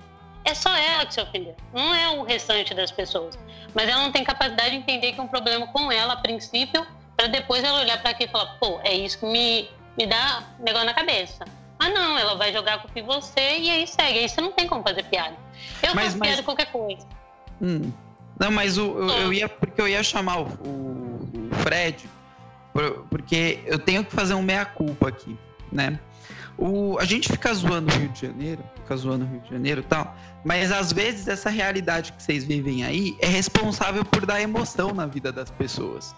É 0.45 0.55
só 0.55 0.75
ela 0.75 1.05
que 1.05 1.15
se 1.15 1.21
ofendeu, 1.21 1.55
não 1.73 1.95
é 1.95 2.09
o 2.11 2.23
restante 2.23 2.73
das 2.73 2.91
pessoas. 2.91 3.39
Mas 3.75 3.89
ela 3.89 4.03
não 4.03 4.13
tem 4.13 4.25
capacidade 4.25 4.71
de 4.71 4.77
entender 4.77 5.13
que 5.13 5.21
é 5.21 5.23
um 5.23 5.29
problema 5.29 5.67
com 5.67 5.93
ela 5.93 6.15
a 6.15 6.17
princípio, 6.17 6.87
para 7.21 7.29
depois 7.29 7.63
ela 7.63 7.81
olhar 7.81 8.01
para 8.01 8.13
aqui 8.13 8.25
e 8.25 8.29
falar: 8.29 8.57
pô, 8.59 8.81
é 8.83 8.95
isso 8.95 9.19
que 9.19 9.27
me, 9.27 9.69
me 9.99 10.07
dá 10.07 10.43
negócio 10.59 10.87
na 10.87 10.95
cabeça. 10.95 11.45
Mas 11.79 11.93
não, 11.93 12.19
ela 12.19 12.35
vai 12.37 12.51
jogar 12.53 12.83
em 12.97 13.03
você 13.03 13.59
e 13.59 13.71
aí 13.71 13.87
segue. 13.87 14.19
Aí 14.21 14.29
você 14.29 14.41
não 14.41 14.53
tem 14.53 14.67
como 14.67 14.83
fazer 14.83 15.03
piada. 15.05 15.37
Eu 15.83 15.95
Mas- 15.95 16.07
faço 16.07 16.19
mas- 16.19 16.29
piada 16.29 16.37
de 16.37 16.43
qualquer 16.43 16.73
coisa. 16.73 17.07
Hum. 17.61 17.93
Não, 18.39 18.51
mas 18.51 18.79
o, 18.79 18.83
eu, 18.99 19.09
eu 19.11 19.33
ia. 19.35 19.49
Porque 19.51 19.81
eu 19.81 19.87
ia 19.89 20.03
chamar 20.03 20.41
o, 20.41 20.45
o- 20.47 21.51
Fred, 21.63 22.09
por- 22.73 23.05
porque 23.11 23.63
eu 23.67 23.79
tenho 23.79 24.03
que 24.03 24.13
fazer 24.13 24.33
um 24.33 24.41
meia-culpa 24.43 25.09
aqui, 25.09 25.37
né? 25.71 25.99
O, 26.57 26.99
a 26.99 27.05
gente 27.05 27.29
fica 27.29 27.53
zoando 27.55 27.95
o 27.95 27.99
Rio 27.99 28.09
de 28.11 28.21
Janeiro, 28.27 28.63
fica 28.77 28.97
zoando 28.97 29.25
o 29.25 29.29
Rio 29.29 29.41
de 29.41 29.51
Janeiro 29.51 29.81
e 29.81 29.85
tal, 29.85 30.15
mas 30.45 30.71
às 30.71 30.93
vezes 30.93 31.27
essa 31.29 31.49
realidade 31.49 32.13
que 32.13 32.23
vocês 32.23 32.45
vivem 32.45 32.85
aí 32.85 33.17
é 33.21 33.27
responsável 33.27 34.05
por 34.05 34.27
dar 34.27 34.41
emoção 34.43 34.93
na 34.93 35.07
vida 35.07 35.33
das 35.33 35.51
pessoas. 35.51 36.15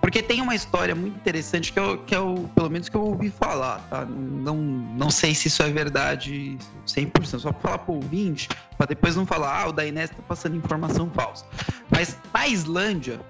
Porque 0.00 0.22
tem 0.22 0.40
uma 0.40 0.54
história 0.54 0.94
muito 0.94 1.16
interessante 1.16 1.72
que 1.72 1.80
eu, 1.80 1.98
que 2.04 2.14
eu 2.14 2.48
pelo 2.54 2.70
menos 2.70 2.88
que 2.88 2.96
eu 2.96 3.02
ouvi 3.02 3.30
falar, 3.30 3.80
tá? 3.90 4.04
Não, 4.04 4.56
não 4.56 5.10
sei 5.10 5.34
se 5.34 5.48
isso 5.48 5.62
é 5.62 5.70
verdade 5.70 6.56
100%, 6.86 7.40
só 7.40 7.52
pra 7.52 7.60
falar 7.60 7.78
pro 7.78 7.94
ouvinte, 7.94 8.48
pra 8.76 8.86
depois 8.86 9.16
não 9.16 9.26
falar, 9.26 9.62
ah, 9.62 9.68
o 9.68 9.72
da 9.72 9.84
Inés 9.84 10.10
tá 10.10 10.22
passando 10.28 10.56
informação 10.56 11.10
falsa. 11.10 11.44
Mas 11.90 12.16
na 12.32 12.46
Islândia, 12.46 13.20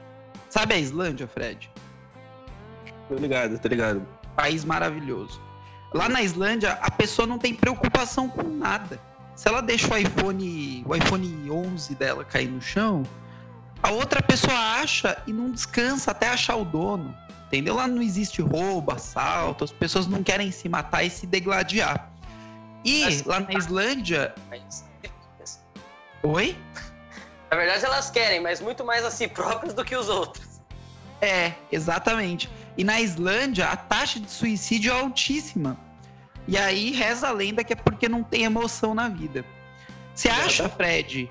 sabe 0.51 0.75
a 0.75 0.79
Islândia, 0.79 1.27
Fred? 1.27 1.71
Tô 3.09 3.15
ligado, 3.15 3.59
tô 3.59 3.69
ligado. 3.69 4.07
País 4.35 4.65
maravilhoso. 4.65 5.41
Lá 5.95 6.09
na 6.09 6.21
Islândia, 6.21 6.73
a 6.83 6.91
pessoa 6.91 7.27
não 7.27 7.39
tem 7.39 7.55
preocupação 7.55 8.29
com 8.29 8.43
nada. 8.43 9.01
Se 9.35 9.49
ela 9.49 9.63
deixa 9.63 9.93
o 9.93 9.97
iPhone, 9.97 10.85
o 10.87 10.95
iPhone 10.95 11.51
11 11.51 11.95
dela 11.95 12.25
cair 12.25 12.49
no 12.49 12.61
chão, 12.61 13.03
a 13.87 13.91
outra 13.91 14.21
pessoa 14.21 14.55
acha 14.55 15.17
e 15.27 15.33
não 15.33 15.51
descansa 15.51 16.11
até 16.11 16.29
achar 16.29 16.57
o 16.57 16.65
dono. 16.65 17.17
Entendeu? 17.47 17.77
Lá 17.77 17.87
não 17.87 18.03
existe 18.03 18.43
roubo, 18.43 18.93
assalto, 18.93 19.63
as 19.63 19.71
pessoas 19.71 20.07
não 20.09 20.23
querem 20.23 20.51
se 20.51 20.69
matar 20.69 21.05
e 21.05 21.11
se 21.11 21.27
degladiar. 21.27 22.11
E 22.85 23.05
Mas- 23.05 23.23
lá 23.25 23.41
na 23.41 23.53
Islândia. 23.55 24.35
Oi? 26.25 26.57
Na 27.49 27.57
verdade, 27.57 27.85
elas 27.85 28.11
querem, 28.11 28.41
mas 28.41 28.61
muito 28.61 28.85
mais 28.85 29.05
a 29.05 29.11
si 29.11 29.29
próprias 29.29 29.73
do 29.73 29.85
que 29.85 29.95
os 29.95 30.09
outros. 30.09 30.61
É, 31.21 31.53
exatamente. 31.71 32.51
E 32.77 32.83
na 32.83 33.01
Islândia, 33.01 33.69
a 33.69 33.77
taxa 33.77 34.19
de 34.19 34.29
suicídio 34.31 34.93
é 34.93 35.01
altíssima. 35.01 35.79
E 36.49 36.59
aí 36.59 36.91
reza 36.91 37.29
a 37.29 37.33
lenda 37.33 37.63
que 37.63 37.73
é 37.73 37.77
porque 37.77 38.09
não 38.09 38.25
tem 38.25 38.43
emoção 38.43 38.95
na 38.95 39.09
vida. 39.09 39.45
Você 40.15 40.29
acha, 40.29 40.69
Fred, 40.69 41.29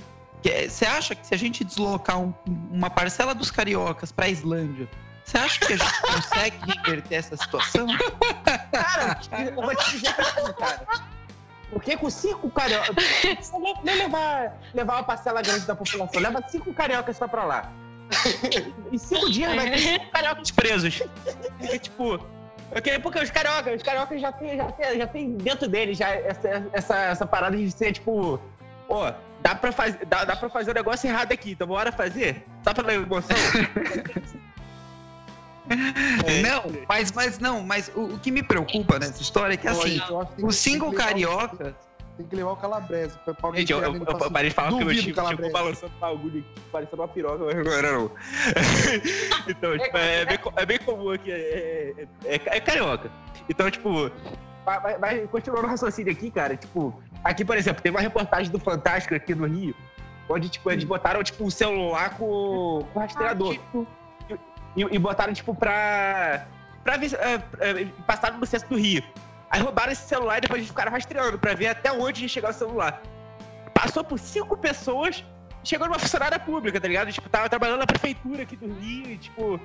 você 0.70 0.86
acha 0.86 1.16
que 1.16 1.26
se 1.26 1.34
a 1.34 1.38
gente 1.38 1.64
deslocar 1.64 2.20
um- 2.20 2.34
uma 2.72 2.90
parcela 2.90 3.34
dos 3.34 3.50
cariocas 3.52 4.12
pra 4.12 4.28
Islândia, 4.30 4.88
você 5.24 5.38
acha 5.38 5.60
que 5.60 5.74
a 5.74 5.78
gente 5.78 6.02
consegue 6.02 6.58
reverter 6.72 7.16
essa 7.16 7.36
situação? 7.38 7.88
Cara, 8.72 9.20
eu 9.50 9.56
vou 9.56 9.76
te 9.76 9.92
dizer 9.92 10.16
assim, 10.20 10.54
cara. 10.54 10.86
Porque 11.72 11.98
com 11.98 12.10
cinco 12.10 12.50
cariocas. 12.52 12.96
Nem 13.84 13.96
levar, 13.98 14.56
levar 14.74 14.94
uma 14.98 15.04
parcela 15.04 15.42
grande 15.42 15.66
da 15.66 15.76
população. 15.76 16.22
Leva 16.22 16.44
cinco 16.48 16.74
cariocas 16.74 17.18
só 17.18 17.28
pra 17.28 17.44
lá. 17.44 17.72
Em 18.92 18.98
cinco 18.98 19.32
dias 19.32 19.54
vai 19.56 19.72
ter 19.72 19.80
cinco 19.80 20.12
cariocas 20.12 20.52
presos. 20.52 21.02
Fica 21.60 21.80
tipo. 21.80 22.20
Porque, 22.72 23.00
porque 23.00 23.20
os 23.20 23.32
cariocas, 23.32 23.76
os 23.78 23.84
cariocas 23.84 24.22
já 24.22 24.32
tem, 24.32 24.58
já 24.58 24.72
tem, 24.72 24.98
já 24.98 25.08
tem 25.08 25.38
dentro 25.38 25.68
deles 25.68 25.98
já 25.98 26.10
essa, 26.10 26.68
essa, 26.74 26.96
essa 26.98 27.26
parada 27.26 27.58
de 27.58 27.70
ser 27.72 27.94
tipo. 27.94 28.40
Ó, 28.88 29.12
dá 29.42 29.56
pra, 29.56 29.72
faz, 29.72 29.98
dá, 30.08 30.24
dá 30.26 30.36
pra 30.36 30.50
fazer 30.50 30.72
o 30.72 30.74
negócio 30.74 31.08
errado 31.08 31.32
aqui, 31.32 31.52
então 31.52 31.68
bora 31.68 31.92
fazer? 31.92 32.44
Só 32.64 32.74
pra 32.74 32.84
dar 32.84 32.94
emoção? 32.94 33.36
É. 35.68 36.42
Não, 36.44 36.62
mas, 36.88 37.12
mas 37.12 37.40
não, 37.40 37.62
mas 37.64 37.92
o, 37.96 38.02
o 38.14 38.20
que 38.20 38.30
me 38.30 38.44
preocupa 38.44 39.00
nessa 39.00 39.20
história 39.22 39.56
é 39.56 39.58
que 39.58 39.68
assim, 39.68 39.98
Eu 40.08 40.22
acho 40.22 40.32
que 40.36 40.36
tem 40.36 40.46
que- 41.16 41.16
levar 41.26 41.46
o-. 41.46 41.76
Tem 42.18 42.26
que 42.28 42.36
levar 42.36 42.52
o 42.52 42.56
alguém 43.48 43.62
Gente, 43.62 43.72
eu, 43.74 43.80
eu, 43.82 43.92
nele 43.94 44.06
e 44.06 44.08
eu, 44.08 44.18
falar 44.20 44.30
parei 44.32 44.50
de 44.50 44.56
falar 44.56 44.68
que 44.70 44.76
meu 44.76 44.94
chegou 45.04 45.24
Calabrese. 45.24 45.52
balançando 45.54 45.92
o 45.96 46.00
bagulho 46.00 46.40
aqui, 46.40 46.62
parecendo 46.72 47.02
uma 47.02 47.08
piroca, 47.08 47.44
mas 47.46 47.66
não 47.66 47.74
era 47.74 47.92
não. 47.98 48.12
então, 49.50 49.78
tipo, 49.80 49.98
é, 49.98 50.26
bem, 50.26 50.38
co- 50.38 50.54
é 50.56 50.66
bem 50.68 50.78
comum 50.80 51.10
aqui, 51.10 51.32
é, 51.32 51.36
é, 51.98 52.08
é, 52.36 52.42
é 52.46 52.60
carioca. 52.62 53.12
Então, 53.50 53.70
tipo, 53.72 54.12
vai, 54.66 54.80
vai, 54.80 54.98
vai 54.98 55.28
continuando 55.28 55.68
o 55.68 55.70
raciocínio 55.70 56.12
aqui, 56.12 56.32
cara, 56.32 56.58
tipo, 56.58 57.02
aqui, 57.24 57.46
por 57.46 57.56
exemplo, 57.56 57.82
tem 57.82 57.92
uma 57.92 58.02
reportagem 58.02 58.52
do 58.52 58.60
Fantástico 58.60 59.14
aqui 59.14 59.36
no 59.36 59.46
Rio, 59.46 59.76
onde, 60.28 60.50
tipo, 60.50 60.72
eles 60.72 60.84
botaram, 60.84 61.24
tipo, 61.24 61.46
um 61.46 61.50
celular 61.50 62.18
com, 62.18 62.86
com 62.92 63.00
rastreador. 63.00 63.58
E, 64.76 64.82
e 64.82 65.00
botaram, 65.00 65.34
tipo, 65.34 65.54
pra... 65.56 66.46
pra 66.84 66.98
ver, 66.98 67.14
é, 67.14 67.36
é, 67.60 67.86
passaram 68.06 68.38
no 68.38 68.46
centro 68.46 68.70
do 68.70 68.76
Rio. 68.76 69.04
Aí 69.50 69.62
roubaram 69.62 69.92
esse 69.92 70.08
celular 70.08 70.40
e 70.40 70.42
depois 70.42 70.58
eles 70.58 70.70
ficaram 70.70 70.92
rastreando 70.92 71.40
pra 71.40 71.54
ver 71.54 71.68
até 71.68 71.92
onde 71.92 72.24
ia 72.24 72.28
chegar 72.28 72.50
o 72.50 72.54
celular. 72.54 73.02
Passou 73.74 74.04
por 74.04 74.20
cinco 74.20 74.58
pessoas 74.58 75.24
e 75.64 75.68
chegou 75.68 75.88
numa 75.88 76.00
funcionária 76.00 76.40
pública, 76.40 76.82
tá 76.82 76.88
ligado? 76.88 77.12
Tipo, 77.12 77.30
tava 77.30 77.48
trabalhando 77.48 77.80
na 77.80 77.86
prefeitura 77.86 78.44
aqui 78.44 78.56
do 78.56 78.68
Rio 78.74 79.12
e, 79.12 79.18
tipo. 79.18 79.60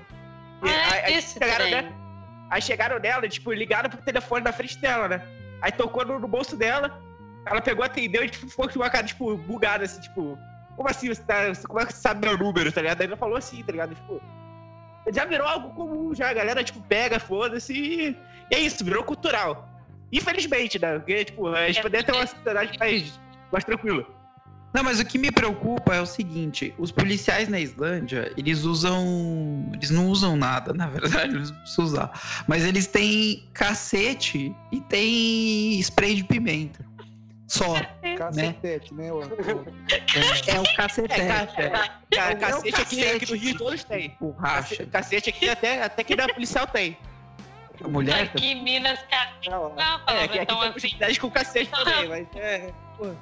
Ah, 0.63 0.93
aí, 0.93 1.05
aí 1.07 1.15
esse 1.15 1.33
chegaram, 1.33 1.67
trem. 1.67 1.83
né? 1.83 1.93
Aí 2.51 2.61
chegaram 2.61 2.99
nela, 2.99 3.29
tipo, 3.29 3.53
ligaram 3.53 3.89
pro 3.89 4.03
telefone 4.03 4.45
na 4.45 4.53
frente 4.53 4.77
dela, 4.79 5.09
né? 5.09 5.23
Aí 5.63 5.71
tocou 5.71 6.05
no, 6.05 6.19
no 6.19 6.27
bolso 6.27 6.57
dela, 6.57 7.01
ela 7.47 7.61
pegou, 7.61 7.85
atendeu 7.85 8.25
e 8.25 8.29
tipo, 8.29 8.49
ficou 8.49 8.69
com 8.69 8.81
uma 8.81 8.91
cara, 8.91 9.07
tipo, 9.07 9.37
bugada, 9.37 9.85
assim, 9.85 10.01
tipo, 10.01 10.37
como 10.77 10.89
assim 10.89 11.09
você 11.09 11.23
tá. 11.23 11.53
Como 11.69 11.81
é 11.81 11.87
que 11.87 11.93
você 11.93 12.01
sabe 12.01 12.27
meu 12.27 12.39
número, 12.39 12.73
tá 12.73 12.81
ligado? 12.81 13.03
Aí 13.03 13.07
ela 13.07 13.17
falou 13.17 13.37
assim, 13.37 13.63
tá 13.63 13.71
ligado? 13.71 13.95
Tipo. 13.95 14.21
Já 15.13 15.25
virou 15.25 15.47
algo 15.47 15.75
comum, 15.75 16.15
já. 16.15 16.31
A 16.31 16.33
galera, 16.33 16.65
tipo, 16.65 16.81
pega, 16.81 17.19
foda-se 17.21 17.75
e. 17.75 18.17
É 18.51 18.59
isso, 18.59 18.85
virou 18.85 19.05
cultural. 19.05 19.69
Infelizmente, 20.11 20.79
né? 20.79 20.99
Porque, 20.99 21.27
tipo, 21.27 21.49
a 21.49 21.67
gente 21.67 21.83
poderia 21.83 22.05
ter 22.05 22.13
uma 22.13 22.27
sociedade 22.27 22.79
mais, 22.79 23.21
mais 23.53 23.63
tranquila. 23.63 24.07
Não, 24.73 24.85
mas 24.85 25.01
o 25.01 25.05
que 25.05 25.19
me 25.19 25.33
preocupa 25.33 25.95
é 25.95 26.01
o 26.01 26.07
seguinte: 26.07 26.73
os 26.79 26.93
policiais 26.93 27.49
na 27.49 27.59
Islândia, 27.59 28.33
eles 28.37 28.63
usam. 28.65 29.69
Eles 29.75 29.91
não 29.91 30.09
usam 30.09 30.37
nada, 30.37 30.73
na 30.75 30.87
verdade, 30.87 31.35
eles 31.35 31.51
não 31.51 31.59
precisam 31.59 31.85
usar. 31.85 32.45
Mas 32.47 32.65
eles 32.65 32.87
têm 32.87 33.49
cacete 33.53 34.55
e 34.71 34.81
tem 34.83 35.79
spray 35.81 36.15
de 36.15 36.25
pimenta. 36.25 36.85
Só. 37.49 37.75
Cacetete, 38.17 38.95
né? 38.95 39.13
o- 39.13 39.23
É 40.47 40.61
o 40.61 40.77
cacetete. 40.77 41.21
É, 41.21 41.65
é. 41.65 41.71
ca- 41.71 41.89
ca- 42.11 42.37
cacete 42.37 42.81
aqui, 42.81 43.05
aqui 43.09 43.31
no 43.33 43.37
Rio 43.37 43.59
todos 43.59 43.83
tem. 43.83 44.17
Borracha. 44.21 44.77
Cace- 44.77 44.87
Cacete 44.87 45.31
aqui 45.31 45.49
até, 45.49 45.83
até 45.83 46.05
que 46.05 46.15
da 46.15 46.29
policial 46.29 46.69
tem. 46.69 46.97
A 47.83 47.89
mulher. 47.89 48.23
Aqui 48.23 48.53
em 48.53 48.63
Minas, 48.63 49.01
cara, 49.11 49.33
não, 49.49 49.75
É, 49.77 50.25
aqui, 50.25 50.39
aqui 50.39 50.39
então 50.39 50.61
tem 50.61 50.91
assim. 51.09 51.19
com 51.21 51.29
cacete 51.31 51.71
também, 51.73 52.09
mas 52.09 52.27
é. 52.37 52.73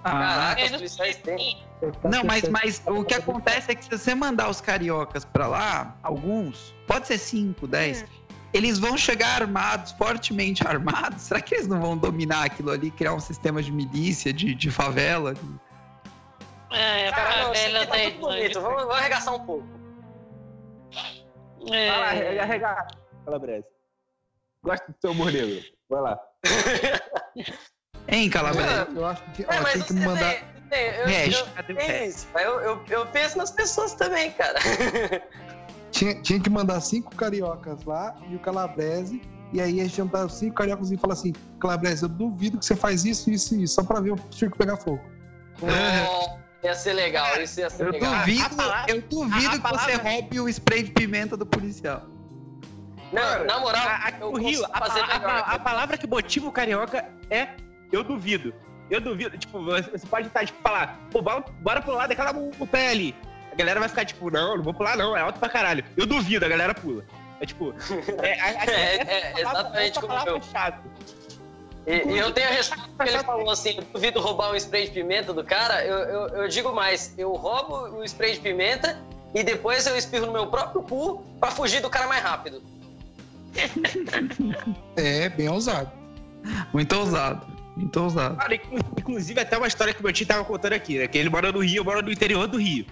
Ah, 0.04 0.10
Caraca, 0.10 0.64
os 0.64 0.70
policiais 0.70 1.16
têm. 1.16 1.62
Não, 2.04 2.24
mas, 2.24 2.48
mas 2.48 2.82
o 2.86 3.04
que 3.04 3.14
acontece 3.14 3.70
é 3.70 3.74
que 3.74 3.84
se 3.84 3.90
você 3.90 4.14
mandar 4.14 4.48
os 4.48 4.60
cariocas 4.60 5.24
pra 5.24 5.46
lá, 5.46 5.96
alguns, 6.02 6.74
pode 6.86 7.06
ser 7.06 7.18
5, 7.18 7.66
10, 7.66 8.04
eles 8.52 8.78
vão 8.78 8.96
chegar 8.96 9.42
armados, 9.42 9.92
fortemente 9.92 10.66
armados. 10.66 11.22
Será 11.22 11.40
que 11.40 11.54
eles 11.54 11.66
não 11.66 11.80
vão 11.80 11.96
dominar 11.96 12.44
aquilo 12.44 12.70
ali, 12.70 12.90
criar 12.90 13.14
um 13.14 13.20
sistema 13.20 13.62
de 13.62 13.70
milícia, 13.70 14.32
de, 14.32 14.54
de 14.54 14.70
favela? 14.70 15.34
É, 16.70 17.10
Cara, 17.10 17.44
não, 17.44 17.52
isso 17.52 17.62
favela 17.62 17.78
aqui 17.78 17.86
tá 17.86 17.96
da 17.96 18.10
tudo 18.10 18.20
bonito. 18.20 18.60
Vamos, 18.60 18.82
vamos 18.82 18.96
arregaçar 18.96 19.34
um 19.34 19.46
pouco. 19.46 19.66
Vai 21.68 21.88
lá, 21.88 22.14
É, 22.14 22.40
arregar. 22.40 22.88
Calabrese. 23.24 23.66
Gosto 24.62 24.86
do 24.88 24.96
seu 25.00 25.10
humor 25.12 25.32
negro. 25.32 25.64
Vai 25.88 26.00
lá. 26.00 26.20
Hein, 28.08 28.30
Calabresa? 28.30 28.88
Eu 28.94 29.06
acho 29.06 29.22
que 29.34 29.42
É, 29.42 29.46
ó, 29.58 29.62
mas 29.62 29.72
tem 29.74 29.82
que 29.82 29.92
mandar. 29.94 30.34
tem- 30.70 30.86
eu- 30.86 31.06
Hash, 31.06 31.44
eu- 31.68 31.74
o 31.74 32.38
Eu, 32.38 32.60
eu, 32.60 32.84
eu 32.88 33.06
penso 33.06 33.36
nas 33.38 33.50
pessoas 33.50 33.94
também, 33.94 34.30
cara. 34.32 34.58
Tinha, 35.90 36.14
tinha 36.20 36.38
que 36.38 36.50
mandar 36.50 36.80
cinco 36.82 37.14
cariocas 37.16 37.82
lá 37.84 38.14
e 38.30 38.36
o 38.36 38.38
Calabrese. 38.38 39.22
E 39.54 39.60
aí 39.60 39.80
a 39.80 39.84
gente 39.84 39.96
juntar 39.96 40.26
os 40.26 40.34
cinco 40.34 40.54
cariocas 40.54 40.90
e 40.92 40.98
falar 40.98 41.14
assim: 41.14 41.32
Calabrese, 41.58 42.02
eu 42.02 42.08
duvido 42.10 42.58
que 42.58 42.64
você 42.66 42.76
faz 42.76 43.06
isso, 43.06 43.30
isso 43.30 43.54
e 43.54 43.62
isso, 43.62 43.74
só 43.76 43.82
pra 43.82 43.98
ver 43.98 44.12
o 44.12 44.18
circo 44.30 44.58
pegar 44.58 44.76
fogo. 44.76 45.00
Não, 45.62 46.38
ia 46.62 46.74
ser 46.74 46.92
legal, 46.92 47.40
isso 47.40 47.58
ia 47.60 47.70
ser 47.70 47.86
Eu 47.86 47.92
legal. 47.92 48.14
duvido, 48.18 48.44
a 48.44 48.48
palavra- 48.50 48.94
eu 48.94 49.00
duvido 49.00 49.48
a- 49.48 49.54
a 49.54 49.58
que 49.58 49.78
você 49.78 49.94
roube 49.94 50.40
o 50.40 50.48
spray 50.50 50.82
de 50.82 50.90
pimenta 50.92 51.36
do 51.38 51.46
policial. 51.46 52.02
Não, 53.10 53.44
na 53.46 53.58
moral, 53.58 53.88
A- 53.88 54.12
eu 54.20 54.30
no 54.30 54.38
Rio, 54.38 54.62
a, 54.66 54.68
a- 54.78 55.38
a- 55.40 55.54
a 55.54 55.58
palavra 55.58 55.96
que 55.96 56.06
motiva 56.06 56.46
o 56.46 56.52
carioca 56.52 57.02
é 57.30 57.48
eu 57.92 58.02
duvido. 58.04 58.52
Eu 58.90 59.00
duvido. 59.00 59.36
Tipo, 59.36 59.62
você 59.64 60.06
pode 60.08 60.28
estar, 60.28 60.46
tipo, 60.46 60.60
falar, 60.62 60.98
pô, 61.10 61.20
bora, 61.20 61.44
bora 61.60 61.82
pular 61.82 62.06
daquela 62.06 62.32
montanha 62.32 62.90
ali. 62.90 63.14
A 63.52 63.54
galera 63.54 63.80
vai 63.80 63.88
ficar, 63.88 64.04
tipo, 64.04 64.30
não, 64.30 64.56
não 64.56 64.62
vou 64.64 64.72
pular, 64.72 64.96
não, 64.96 65.16
é 65.16 65.20
alto 65.20 65.38
pra 65.38 65.48
caralho. 65.48 65.84
Eu 65.96 66.06
duvido, 66.06 66.44
a 66.44 66.48
galera 66.48 66.74
pula. 66.74 67.04
É 67.40 67.46
tipo. 67.46 67.74
É, 68.22 68.30
É, 68.30 68.94
é, 68.96 69.42
palavra- 69.42 69.60
exatamente 69.78 70.00
como 70.00 70.12
eu. 70.14 70.36
é 70.36 70.40
chata. 70.42 70.82
E, 71.86 71.92
e 72.06 72.18
eu 72.18 72.30
tenho 72.32 72.48
a 72.48 72.50
resposta 72.52 72.88
que 73.04 73.08
ele 73.08 73.18
falou 73.24 73.50
assim: 73.50 73.76
eu 73.78 73.84
duvido 73.92 74.20
roubar 74.20 74.50
um 74.52 74.56
spray 74.56 74.86
de 74.86 74.90
pimenta 74.92 75.32
do 75.32 75.42
cara. 75.44 75.84
Eu, 75.84 75.98
eu, 75.98 76.28
eu 76.42 76.48
digo 76.48 76.72
mais: 76.72 77.14
eu 77.16 77.32
roubo 77.32 77.98
o 77.98 78.04
spray 78.04 78.34
de 78.34 78.40
pimenta 78.40 78.98
e 79.34 79.42
depois 79.42 79.86
eu 79.86 79.96
espirro 79.96 80.26
no 80.26 80.32
meu 80.32 80.46
próprio 80.48 80.82
cu 80.82 81.22
pra 81.40 81.50
fugir 81.50 81.80
do 81.80 81.88
cara 81.90 82.06
mais 82.06 82.22
rápido. 82.22 82.62
É, 84.96 85.28
bem 85.30 85.48
ousado. 85.48 85.90
Muito 86.72 86.94
ousado. 86.96 87.46
Muito 87.78 88.00
ousado. 88.02 88.36
Cara, 88.36 88.54
inclu- 88.54 88.78
inclusive, 88.98 89.40
até 89.40 89.56
uma 89.56 89.66
história 89.68 89.94
que 89.94 90.02
meu 90.02 90.12
tio 90.12 90.26
tava 90.26 90.44
contando 90.44 90.72
aqui, 90.72 90.98
né? 90.98 91.06
Que 91.06 91.16
ele 91.18 91.30
mora 91.30 91.52
no 91.52 91.60
Rio, 91.60 91.76
eu 91.80 91.84
moro 91.84 92.02
no 92.02 92.10
interior 92.10 92.46
do 92.48 92.58
Rio. 92.58 92.84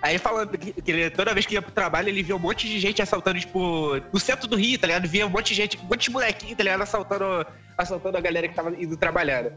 Aí 0.00 0.16
falando 0.18 0.56
que, 0.56 0.74
ele, 0.86 1.10
toda 1.10 1.34
vez 1.34 1.44
que 1.46 1.54
ia 1.54 1.62
pro 1.62 1.72
trabalho, 1.72 2.08
ele 2.08 2.22
via 2.22 2.36
um 2.36 2.38
monte 2.38 2.68
de 2.68 2.78
gente 2.78 3.02
assaltando, 3.02 3.40
tipo, 3.40 3.96
no 4.12 4.20
centro 4.20 4.46
do 4.46 4.54
Rio, 4.54 4.78
tá 4.78 4.86
ligado? 4.86 5.08
Via 5.08 5.26
um 5.26 5.30
monte 5.30 5.48
de 5.48 5.54
gente, 5.54 5.76
um 5.78 5.84
monte 5.84 6.04
de 6.04 6.10
molequinho, 6.10 6.54
tá 6.54 6.62
ligado? 6.62 6.82
Assaltando, 6.82 7.44
assaltando 7.76 8.16
a 8.16 8.20
galera 8.20 8.46
que 8.46 8.54
tava 8.54 8.70
indo 8.80 8.96
trabalhar. 8.96 9.42
né? 9.44 9.50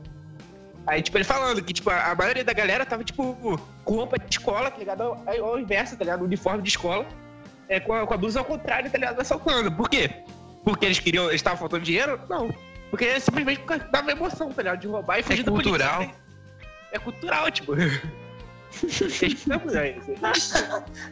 Aí, 0.88 1.02
tipo, 1.03 1.15
ele 1.18 1.23
falando 1.26 1.61
que, 1.64 1.73
tipo, 1.73 1.89
a, 1.91 2.15
maioria 2.15 2.43
da 2.43 2.53
galera 2.53 2.84
tava, 2.85 3.03
tipo, 3.03 3.60
com 3.84 3.95
roupa 3.95 4.18
de 4.18 4.26
escola, 4.31 4.72
tá 4.72 4.80
ligado? 4.80 5.02
Ao, 5.03 5.23
ao 5.45 5.60
inverso, 5.60 5.95
tá 5.95 6.03
ligado? 6.03 6.23
Uniforme 6.23 6.64
de 6.64 6.69
escola. 6.69 7.06
É, 7.69 7.80
com, 7.80 7.93
a, 7.93 8.07
com 8.07 8.14
a 8.14 8.18
blusa 8.18 8.39
ao 8.39 8.45
contrário, 8.45 8.89
tá 8.89 8.98
ligado? 8.98 9.19
Assaltando. 9.22 9.72
Por 9.72 9.88
quê? 9.89 10.10
Porque 10.64 10.85
eles 10.88 10.98
queriam, 10.99 11.26
eles 11.26 11.35
estavam 11.35 11.60
faltando 11.60 11.84
dinheiro? 11.84 12.19
Não. 12.27 12.49
Porque 12.91 13.05
é 13.05 13.19
simplesmente 13.19 13.61
por 13.61 13.68
causa- 13.68 13.88
dava 13.91 14.11
emoção, 14.11 14.51
tá 14.51 14.61
ligado? 14.61 14.80
De 14.81 14.88
roubar 14.88 15.18
e 15.19 15.23
fugir 15.23 15.43
da 15.43 15.51
polícia. 15.51 15.72
cultural. 15.72 16.15
É 16.91 16.99
cultural, 16.99 17.49
tipo. 17.49 17.73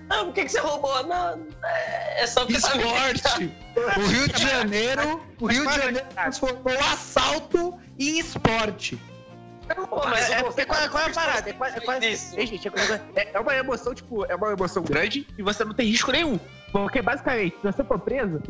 Não, 0.07 0.25
por 0.25 0.33
que, 0.33 0.43
que 0.45 0.49
você 0.49 0.59
roubou? 0.59 1.03
Não, 1.05 1.45
é 1.63 2.23
é 2.23 2.27
só 2.27 2.41
porque 2.45 2.57
Esporte. 2.57 3.51
O 3.97 4.07
Rio 4.07 4.27
de 4.29 4.41
Janeiro, 4.47 5.21
o 5.39 5.45
Rio 5.47 5.67
de 5.67 5.73
Janeiro 5.75 6.07
transformou 6.13 6.73
o 6.73 6.79
assalto 6.91 7.77
em 7.97 8.19
esporte. 8.19 8.99
Pô, 9.89 10.01
mas 10.07 10.29
é, 10.31 10.41
porque 10.41 10.65
qual, 10.65 10.89
qual 10.89 11.03
é 11.03 11.07
a 11.07 11.13
parada? 11.13 11.49
É, 11.49 11.53
quase- 11.53 11.77
é. 11.77 12.13
É, 12.41 12.45
gente, 12.45 12.67
é, 12.67 12.71
é- 13.15 13.29
é 13.33 13.39
uma 13.39 13.53
emoção, 13.55 13.93
tipo, 13.93 14.25
é 14.25 14.35
uma 14.35 14.51
emoção 14.51 14.81
grande 14.81 15.27
e 15.37 15.43
você 15.43 15.63
não 15.63 15.73
tem 15.73 15.87
risco 15.87 16.11
nenhum. 16.11 16.39
Porque 16.71 17.01
basicamente, 17.01 17.55
se 17.57 17.63
você 17.71 17.83
for 17.83 17.99
preso, 17.99 18.41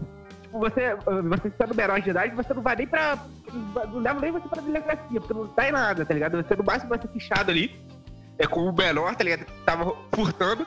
você, 0.52 0.96
você 0.96 1.52
sendo 1.58 1.76
menor 1.76 2.02
de 2.02 2.10
idade, 2.10 2.36
você 2.36 2.54
não 2.54 2.62
vai 2.62 2.76
nem 2.76 2.88
pra. 2.88 3.18
Não 3.92 4.00
leva 4.00 4.20
nem 4.20 4.32
você 4.32 4.48
pra 4.48 4.62
delegacia, 4.62 5.20
porque 5.20 5.34
não 5.34 5.48
tá 5.48 5.70
em 5.70 5.72
nada, 5.72 6.06
tá 6.06 6.14
ligado? 6.14 6.44
Você 6.44 6.56
no 6.56 6.64
máximo 6.64 6.90
vai 6.90 7.00
ser 7.00 7.08
fichado 7.10 7.52
ali. 7.52 7.80
É 8.38 8.48
com 8.48 8.62
o 8.62 8.76
menor, 8.76 9.16
tá 9.16 9.24
ligado? 9.24 9.46
Que 9.46 9.52
tava 9.66 9.96
furtando. 10.14 10.66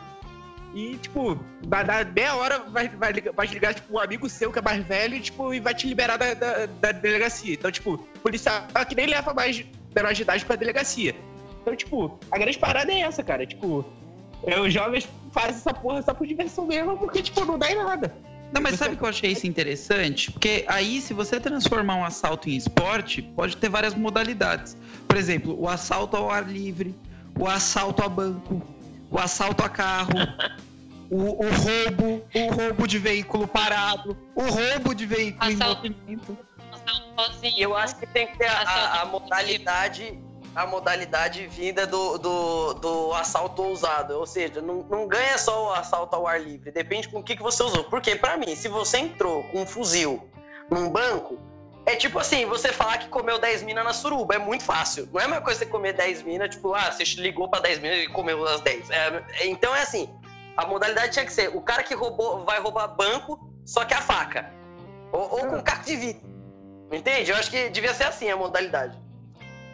E, 0.74 0.96
tipo, 0.96 1.38
vai 1.66 1.84
dar 1.84 2.04
meia 2.04 2.34
hora, 2.34 2.60
vai, 2.60 2.88
vai, 2.88 3.12
vai 3.12 3.46
ligar, 3.46 3.74
tipo, 3.74 3.94
um 3.94 3.98
amigo 3.98 4.28
seu 4.28 4.50
que 4.50 4.59
é 4.59 4.62
mais 4.62 4.82
velho, 4.84 5.20
tipo, 5.20 5.52
e 5.52 5.60
vai 5.60 5.74
te 5.74 5.86
liberar 5.86 6.16
da, 6.16 6.32
da, 6.32 6.66
da 6.66 6.92
delegacia. 6.92 7.54
Então, 7.54 7.70
tipo, 7.70 7.98
policial 8.22 8.66
que 8.88 8.94
nem 8.94 9.06
leva 9.06 9.34
mais 9.34 9.64
menor 9.94 10.14
de 10.14 10.22
idade 10.22 10.44
pra 10.46 10.56
delegacia. 10.56 11.14
Então, 11.60 11.76
tipo, 11.76 12.18
a 12.30 12.38
grande 12.38 12.59
parada 12.59 12.90
é 12.90 13.00
essa, 13.00 13.22
cara. 13.22 13.46
Tipo, 13.46 13.84
é, 14.44 14.59
os 14.59 14.72
jovens 14.72 15.09
fazem 15.30 15.56
essa 15.56 15.74
porra 15.74 16.02
só 16.02 16.14
por 16.14 16.26
diversão 16.26 16.66
mesmo, 16.66 16.96
porque, 16.96 17.22
tipo, 17.22 17.44
não 17.44 17.59
dá 17.59 17.70
em 17.70 17.76
nada. 17.76 18.14
Não, 18.53 18.61
mas 18.61 18.77
sabe 18.79 18.95
o 18.95 18.99
que 18.99 19.03
eu 19.05 19.09
achei 19.09 19.33
isso 19.33 19.47
interessante? 19.47 20.31
Porque 20.31 20.65
aí, 20.69 21.01
se 21.01 21.15
você 21.15 21.41
transformar 21.41 21.97
um 21.97 22.05
assalto 22.05 22.51
em 22.51 22.57
esporte, 22.57 23.23
pode 23.23 23.57
ter 23.57 23.69
várias 23.70 23.95
modalidades. 23.95 24.77
Por 25.09 25.16
exemplo, 25.16 25.59
o 25.59 25.69
assalto 25.69 26.16
ao 26.16 26.31
ar 26.31 26.47
livre, 26.49 26.95
o 27.39 27.47
assalto 27.49 28.03
a 28.03 28.09
banco, 28.09 28.62
o 29.11 29.19
assalto 29.19 29.65
a 29.65 29.69
carro, 29.69 30.11
o, 31.11 31.45
o 31.45 31.49
roubo, 31.51 32.24
o 32.35 32.51
roubo 32.53 32.87
de 32.87 32.99
veículo 32.99 33.47
parado, 33.49 34.16
o 34.35 34.43
roubo 34.43 34.95
de 34.95 35.07
veículo 35.07 35.51
em 35.51 35.55
Assalto. 35.55 35.89
movimento. 35.89 36.39
sozinho. 37.16 37.55
Eu 37.59 37.77
acho 37.77 37.97
que 37.97 38.07
tem 38.07 38.27
que 38.27 38.39
ter 38.39 38.47
a, 38.47 38.53
a- 38.53 39.03
a 39.03 39.05
Assalto 39.05 39.07
modalidade 39.07 40.19
a 40.55 40.66
modalidade 40.66 41.47
vinda 41.47 41.87
do, 41.87 42.19
do, 42.19 42.74
do 42.74 43.15
assalto 43.15 43.62
ousado. 43.62 44.19
Ou 44.19 44.27
seja, 44.27 44.61
não, 44.61 44.83
não 44.89 45.07
ganha 45.07 45.39
só 45.39 45.69
o 45.69 45.73
assalto 45.73 46.15
ao 46.15 46.27
ar 46.27 46.41
livre. 46.41 46.70
Depende 46.70 47.09
com 47.09 47.20
o 47.20 47.23
que, 47.23 47.37
que 47.37 47.43
você 47.43 47.62
usou. 47.62 47.85
Porque, 47.85 48.16
pra 48.16 48.37
mim, 48.37 48.55
se 48.55 48.69
você 48.69 48.99
entrou 48.99 49.43
com 49.45 49.62
um 49.62 49.66
fuzil 49.66 50.29
num 50.70 50.91
banco, 50.91 51.39
é 51.85 51.97
tipo 51.97 52.19
assim, 52.19 52.47
você 52.47 52.73
falar 52.73 52.99
que 52.99 53.09
comeu 53.09 53.39
10 53.39 53.62
minas 53.62 53.85
na 53.85 53.93
suruba. 53.93 54.35
É 54.35 54.39
muito 54.39 54.65
fácil. 54.65 55.09
Não 55.12 55.20
é 55.20 55.24
a 55.24 55.29
mesma 55.29 55.43
coisa 55.43 55.61
você 55.61 55.66
comer 55.66 55.95
10 55.95 56.23
minas, 56.23 56.55
tipo, 56.55 56.74
ah, 56.74 56.93
você 56.93 57.05
ligou 57.20 57.49
pra 57.49 57.61
10 57.61 57.79
minas 57.81 57.99
e 57.99 58.09
comeu 58.09 58.47
as 58.47 58.61
10. 58.61 58.91
É, 58.91 59.24
é- 59.41 59.47
então 59.47 59.74
é 59.74 59.83
assim, 59.83 60.09
a 60.57 60.66
modalidade 60.66 61.12
tinha 61.12 61.24
que 61.24 61.33
ser 61.33 61.49
o 61.49 61.61
cara 61.61 61.83
que 61.83 61.95
roubou, 61.95 62.45
vai 62.45 62.61
roubar 62.61 62.89
banco, 62.89 63.39
só 63.65 63.85
que 63.85 63.95
a 63.95 64.01
faca. 64.01 64.53
Ou, 65.11 65.23
ou 65.23 65.47
com 65.47 65.62
caco 65.62 65.85
de 65.85 65.97
vidro. 65.97 66.33
Entende? 66.91 67.31
Eu 67.31 67.37
acho 67.37 67.51
que 67.51 67.70
devia 67.70 67.95
ser 67.95 68.05
assim 68.05 68.31
a 68.31 68.37
modalidade. 68.37 69.02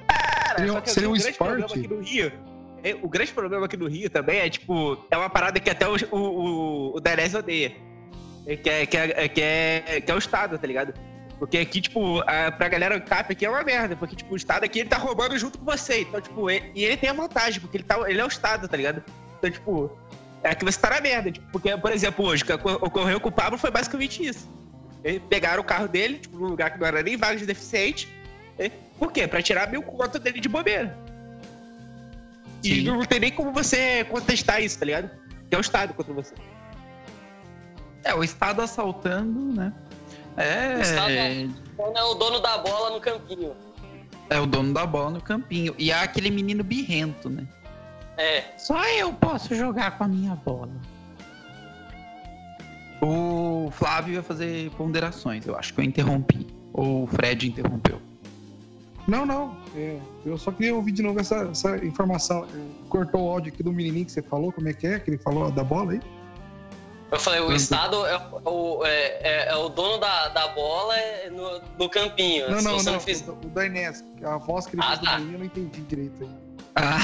Cara, 0.09 0.59
Seria- 0.59 0.81
que 0.81 0.91
seria 0.91 1.09
o 1.09 1.13
um 1.13 1.15
grande 1.17 1.31
esporte? 1.31 1.49
problema 1.59 1.75
aqui 1.85 1.89
no 1.95 2.01
Rio. 2.01 2.33
é- 2.83 2.95
o 3.03 3.09
grande 3.09 3.33
problema 3.33 3.67
aqui 3.67 3.77
no 3.77 3.89
Rio 3.89 4.09
também 4.11 4.39
é, 4.41 4.49
tipo, 4.51 4.99
é 5.11 5.17
uma 5.17 5.29
parada 5.31 5.61
que 5.61 5.69
até 5.71 5.87
o, 5.87 5.97
o, 6.11 6.17
o, 6.17 6.93
o 6.93 6.97
odeia. 6.97 7.73
É 8.47 8.57
Que 8.57 8.71
é, 8.71 8.87
que, 8.87 8.97
é, 8.97 9.29
que, 9.29 9.41
é, 9.43 10.01
que 10.01 10.11
é 10.11 10.15
o 10.15 10.19
Estado, 10.19 10.59
tá 10.59 10.67
ligado? 10.67 10.95
Porque 11.39 11.59
aqui, 11.59 11.81
tipo, 11.81 12.21
a, 12.21 12.51
pra 12.51 12.69
galera 12.69 12.99
cap 13.01 13.31
aqui 13.31 13.45
é 13.45 13.51
uma 13.51 13.63
merda. 13.63 13.95
Porque, 13.95 14.17
tipo, 14.17 14.33
o 14.33 14.37
Estado 14.37 14.65
aqui 14.65 14.81
ele 14.81 14.89
tá 14.89 14.97
roubando 14.97 15.37
junto 15.39 15.59
com 15.59 15.65
você. 15.65 16.01
Então, 16.01 16.21
tipo, 16.21 16.51
e, 16.51 16.63
e 16.75 16.85
ele 16.85 16.97
tem 16.97 17.11
a 17.11 17.13
vantagem, 17.13 17.61
porque 17.61 17.77
ele, 17.77 17.85
tá, 17.85 17.99
ele 18.11 18.21
é 18.21 18.25
o 18.25 18.29
Estado, 18.29 18.67
tá 18.67 18.77
ligado? 18.77 19.05
Então, 19.39 19.51
tipo, 19.51 19.97
é 20.43 20.55
que 20.55 20.65
você 20.65 20.81
tá 20.81 20.91
na 20.91 21.01
merda. 21.01 21.31
Tipo, 21.31 21.47
porque, 21.53 21.77
por 21.77 21.93
exemplo, 21.93 22.25
hoje, 22.25 22.43
o 22.43 22.47
que 22.47 22.53
oco- 22.55 22.87
ocorreu 22.87 23.21
com 23.21 23.29
o 23.29 23.33
Pablo 23.33 23.59
foi 23.59 23.71
basicamente 23.71 24.25
isso. 24.27 24.49
Eles 25.05 25.21
pegaram 25.29 25.61
o 25.63 25.65
carro 25.65 25.87
dele, 25.87 26.19
tipo, 26.19 26.39
num 26.39 26.47
lugar 26.49 26.71
que 26.73 26.81
não 26.81 26.87
era 26.87 27.03
nem 27.03 27.17
vaga 27.17 27.37
de 27.37 27.47
deficiente. 27.47 28.09
Por 28.99 29.13
quê? 29.13 29.29
Pra 29.29 29.41
tirar 29.43 29.71
mil 29.71 29.83
conto 29.83 30.19
dele 30.19 30.41
de 30.41 30.49
bobeira. 30.49 30.97
E 32.65 32.77
Sim. 32.77 32.83
não 32.83 33.05
tem 33.05 33.21
nem 33.21 33.31
como 33.31 33.53
você 33.53 34.05
contestar 34.05 34.61
isso, 34.63 34.79
tá 34.79 34.85
ligado? 34.85 35.11
Que 35.49 35.55
é 35.55 35.59
o 35.59 35.61
Estado 35.61 35.95
contra 35.95 36.13
você. 36.13 36.35
É, 38.03 38.15
o 38.15 38.25
Estado 38.25 38.61
assaltando, 38.63 39.39
né? 39.55 39.73
O 40.77 40.81
Estado- 40.81 41.11
É, 41.11 41.41
Então 41.43 41.93
é 41.97 42.03
o 42.05 42.15
dono 42.15 42.41
da 42.41 42.59
bola 42.59 42.91
no 42.91 43.01
campinho. 43.01 43.55
é 44.31 44.39
o 44.41 44.47
dono 44.47 44.73
da 44.75 44.85
bola 44.87 45.11
no 45.11 45.21
campinho. 45.21 45.75
E 45.79 45.93
há 45.93 46.03
aquele 46.03 46.31
menino 46.31 46.65
birrento, 46.65 47.29
né? 47.31 47.47
É. 48.17 48.43
Só 48.59 48.85
eu 48.89 49.13
posso 49.13 49.55
jogar 49.55 49.97
com 49.97 50.05
a 50.05 50.09
minha 50.09 50.35
bola. 50.35 50.73
O 53.01 53.71
Flávio 53.71 54.15
ia 54.15 54.23
fazer 54.23 54.71
ponderações, 54.73 55.47
eu 55.47 55.57
acho 55.57 55.73
que 55.73 55.81
eu 55.81 55.85
interrompi. 55.85 56.47
Ou 56.73 57.05
o 57.05 57.07
Fred 57.07 57.49
interrompeu. 57.49 58.01
Não, 59.09 59.25
não. 59.25 59.57
é, 59.75 59.99
eu 60.27 60.37
só 60.37 60.53
queria 60.53 60.75
ouvir 60.75 60.93
de 60.93 61.03
novo 61.03 61.19
essa, 61.19 61.49
essa 61.51 61.77
informação. 61.79 62.45
É, 62.45 62.89
Cortou 62.91 63.27
o 63.27 63.31
áudio 63.31 63.51
aqui 63.53 63.63
do 63.63 63.73
menininho 63.73 64.05
que 64.05 64.13
você 64.13 64.21
falou, 64.23 64.53
como 64.53 64.69
é 64.69 64.73
que 64.75 64.87
é? 64.87 65.01
Que 65.01 65.11
ele 65.11 65.19
falou 65.19 65.51
da 65.51 65.65
bola 65.65 65.93
aí? 65.93 66.01
Eu 67.11 67.19
falei, 67.19 67.41
o. 67.41 67.51
Estado 67.53 68.05
é 68.07 68.21
o, 68.45 68.85
é, 68.85 69.19
é- 69.23 69.49
é 69.49 69.57
o 69.57 69.71
dono 69.71 69.97
da, 69.99 70.29
da 70.29 70.49
bola 70.49 70.95
é 70.95 71.31
no, 71.31 71.59
no 71.79 71.89
campinho. 71.89 72.51
Não, 72.51 72.61
não, 72.61 72.83
não. 72.83 73.01
fiz- 73.01 73.27
O 73.27 73.33
da 73.49 73.65
Inés. 73.65 74.05
A 74.23 74.37
voz 74.37 74.67
que 74.67 74.77
ele 74.77 74.83
Ah, 74.85 74.89
fez 74.89 75.01
tá. 75.01 75.13
do 75.17 75.21
menino 75.23 75.35
eu 75.37 75.39
não 75.39 75.47
entendi 75.47 75.81
direito 75.81 76.23
aí. 76.25 76.31
Ah. 76.77 76.99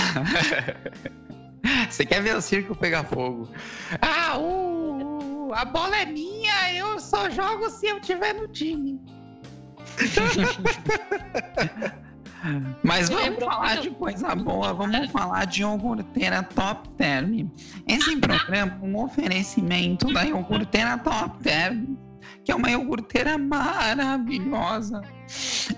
Você 1.89 2.05
quer 2.05 2.21
ver 2.23 2.37
o 2.37 2.43
circo 2.43 2.75
pegar 2.75 3.05
fogo? 3.05 3.49
Ah, 4.03 4.37
o, 4.39 5.49
o- 5.49 5.55
a 5.55 5.65
bola 5.65 5.97
é 5.97 6.05
minha, 6.05 6.75
eu 6.75 7.01
só 7.01 7.31
jogo 7.31 7.71
se 7.71 7.87
eu 7.87 7.99
tiver 8.01 8.35
no 8.35 8.47
time. 8.49 9.01
Mas 12.83 13.09
vamos 13.09 13.43
falar 13.43 13.81
de 13.81 13.91
coisa 13.91 14.35
boa, 14.35 14.75
vamos 14.75 15.11
falar 15.11 15.47
de 15.47 15.63
iogurteira 15.63 16.43
Top 16.43 16.89
Term. 16.91 17.49
Esse 17.89 18.17
programa 18.17 18.79
é 18.83 18.87
um 18.87 19.03
oferecimento 19.03 20.13
da 20.13 20.25
iogurteira 20.25 20.99
Top 20.99 21.43
Term, 21.43 21.97
que 22.45 22.53
é 22.53 22.55
uma 22.55 22.71
iogurteira 22.71 23.39
maravilhosa. 23.39 25.01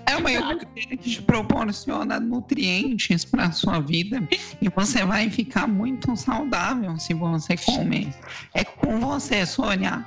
É 0.05 0.17
uma 0.17 0.29
iogurteira 0.29 0.97
que 0.97 1.09
te 1.09 1.21
proporciona 1.21 2.19
nutrientes 2.19 3.23
para 3.23 3.51
sua 3.51 3.79
vida 3.79 4.27
e 4.61 4.67
você 4.67 5.05
vai 5.05 5.29
ficar 5.29 5.67
muito 5.67 6.17
saudável 6.17 6.97
se 6.99 7.13
você 7.13 7.55
comer. 7.55 8.13
É 8.53 8.65
com 8.65 8.99
você, 8.99 9.45
Sônia. 9.45 10.05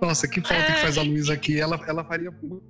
Nossa, 0.00 0.28
que 0.28 0.40
falta 0.40 0.64
que 0.64 0.80
faz 0.80 0.98
a 0.98 1.02
Luísa 1.02 1.34
aqui. 1.34 1.60
Ela, 1.60 1.80
ela 1.86 2.04
faria. 2.04 2.30
um 2.42 2.60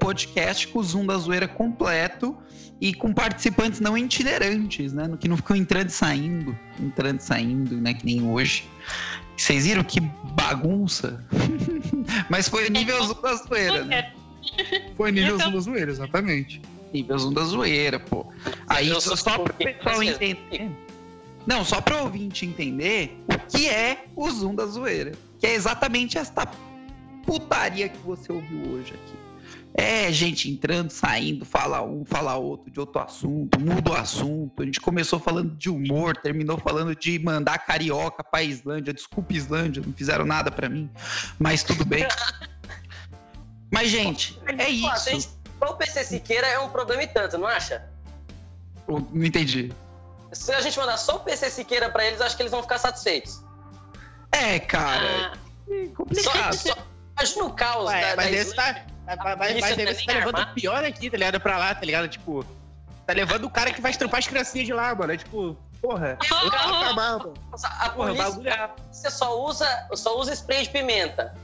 podcast 0.00 0.68
com 0.68 0.78
o 0.78 0.82
Zoom 0.82 1.06
da 1.06 1.16
Zoeira 1.16 1.46
completo 1.46 2.36
e 2.80 2.92
com 2.94 3.12
participantes 3.12 3.80
não 3.80 3.96
itinerantes, 3.96 4.92
né? 4.92 5.06
No 5.06 5.16
que 5.16 5.28
não 5.28 5.36
ficam 5.36 5.56
entrando 5.56 5.88
e 5.88 5.92
saindo, 5.92 6.58
entrando 6.80 7.20
e 7.20 7.22
saindo, 7.22 7.76
né? 7.76 7.94
Que 7.94 8.04
nem 8.04 8.26
hoje. 8.26 8.64
Vocês 9.36 9.66
viram 9.66 9.82
que 9.84 10.00
bagunça? 10.00 11.24
Mas 12.30 12.48
foi 12.48 12.68
nível 12.70 13.02
Zoom 13.04 13.20
da 13.20 13.34
Zoeira, 13.34 13.84
né? 13.84 14.12
Foi 14.96 15.10
nível 15.10 15.36
Então- 15.36 15.50
Zula 15.50 15.60
Zoeira, 15.62 15.90
exatamente. 15.90 16.60
Nível 16.92 17.18
Zoom 17.18 17.32
da 17.32 17.42
Zoeira, 17.44 17.98
pô. 17.98 18.26
Aí 18.68 18.88
só, 19.00 19.16
só 19.16 19.38
pra 19.38 19.52
tipo, 19.54 19.82
pessoal 19.82 20.02
entender. 20.02 20.70
Não, 21.46 21.64
só 21.64 21.80
pra 21.80 22.02
ouvinte 22.02 22.44
entender 22.46 23.18
o 23.26 23.38
que 23.50 23.68
é 23.68 24.04
o 24.14 24.30
Zoom 24.30 24.54
da 24.54 24.66
Zoeira. 24.66 25.12
Que 25.44 25.48
é 25.48 25.54
exatamente 25.56 26.16
esta 26.16 26.50
putaria 27.26 27.86
que 27.86 27.98
você 27.98 28.32
ouviu 28.32 28.72
hoje 28.72 28.94
aqui. 28.94 29.14
É 29.74 30.10
gente 30.10 30.50
entrando, 30.50 30.88
saindo, 30.90 31.44
fala 31.44 31.82
um, 31.82 32.02
fala 32.02 32.34
outro 32.36 32.70
de 32.70 32.80
outro 32.80 33.02
assunto, 33.02 33.60
muda 33.60 33.90
o 33.90 33.94
assunto. 33.94 34.62
A 34.62 34.64
gente 34.64 34.80
começou 34.80 35.20
falando 35.20 35.54
de 35.54 35.68
humor, 35.68 36.16
terminou 36.16 36.56
falando 36.56 36.96
de 36.96 37.18
mandar 37.18 37.58
carioca 37.58 38.24
pra 38.24 38.42
Islândia. 38.42 38.94
Desculpa, 38.94 39.34
Islândia, 39.34 39.82
não 39.84 39.92
fizeram 39.92 40.24
nada 40.24 40.50
pra 40.50 40.66
mim, 40.66 40.90
mas 41.38 41.62
tudo 41.62 41.84
bem. 41.84 42.08
Mas, 43.70 43.90
gente, 43.90 44.40
é 44.46 44.70
isso. 44.70 45.28
Só 45.58 45.72
o 45.72 45.76
PC 45.76 46.04
Siqueira 46.04 46.46
é 46.46 46.58
um 46.60 46.70
problema 46.70 47.02
e 47.02 47.08
tanto, 47.08 47.36
não 47.36 47.48
acha? 47.48 47.84
Eu 48.88 49.06
Não 49.12 49.26
entendi. 49.26 49.72
Se 50.32 50.52
a 50.52 50.60
gente 50.60 50.78
mandar 50.78 50.96
só 50.96 51.16
o 51.16 51.20
PC 51.20 51.50
Siqueira 51.50 51.90
pra 51.90 52.06
eles, 52.06 52.20
acho 52.20 52.34
que 52.34 52.42
eles 52.42 52.52
vão 52.52 52.62
ficar 52.62 52.78
satisfeitos. 52.78 53.43
É, 54.36 54.58
cara, 54.58 55.32
Ah, 55.32 55.38
é 55.70 55.86
Só, 55.86 55.94
complicado. 55.94 56.54
só, 56.54 56.74
imagina 57.18 57.44
o 57.44 57.52
caos 57.52 57.86
Ué, 57.86 58.00
da, 58.00 58.16
mas 58.16 58.26
da 58.26 58.30
esse 58.32 58.50
Islândia. 58.50 58.74
tá. 58.74 58.84
Mas, 59.06 59.16
mas, 59.16 59.60
mas 59.60 59.76
não 59.76 59.84
é 59.84 59.90
esse 59.92 60.06
tá 60.06 60.12
levando 60.14 60.38
o 60.40 60.54
pior 60.54 60.82
aqui, 60.84 61.10
tá 61.10 61.16
ligado? 61.18 61.40
Pra 61.40 61.58
lá, 61.58 61.74
tá 61.74 61.84
ligado? 61.84 62.08
Tipo. 62.08 62.44
Tá 63.06 63.12
levando 63.12 63.44
o 63.44 63.50
cara 63.50 63.70
que 63.70 63.80
vai 63.82 63.90
estrupar 63.90 64.18
as 64.20 64.26
criancinhas 64.26 64.66
de 64.66 64.72
lá, 64.72 64.94
mano. 64.94 65.12
É 65.12 65.16
tipo, 65.18 65.54
porra. 65.82 66.16
Eu 66.22 66.50
quero 66.50 66.74
acabar, 66.74 66.94
mano. 66.94 67.34
A 67.52 67.90
Porra, 67.90 68.14
polícia, 68.14 68.50
é. 68.50 68.70
você 68.90 69.10
só 69.10 69.44
usa, 69.46 69.88
só 69.94 70.18
usa 70.18 70.32
spray 70.32 70.62
de 70.62 70.70
pimenta. 70.70 71.34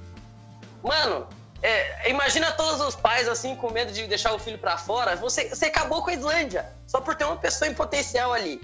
Mano, 0.82 1.26
é, 1.62 2.08
imagina 2.10 2.50
todos 2.52 2.80
os 2.80 2.96
pais 2.96 3.28
assim 3.28 3.54
com 3.54 3.70
medo 3.70 3.92
de 3.92 4.06
deixar 4.06 4.32
o 4.32 4.38
filho 4.38 4.56
pra 4.58 4.78
fora. 4.78 5.14
Você, 5.16 5.50
você 5.50 5.66
acabou 5.66 6.02
com 6.02 6.08
a 6.08 6.14
Islândia 6.14 6.72
só 6.86 6.98
por 7.02 7.14
ter 7.14 7.24
uma 7.24 7.36
pessoa 7.36 7.70
em 7.70 7.74
potencial 7.74 8.32
ali. 8.32 8.58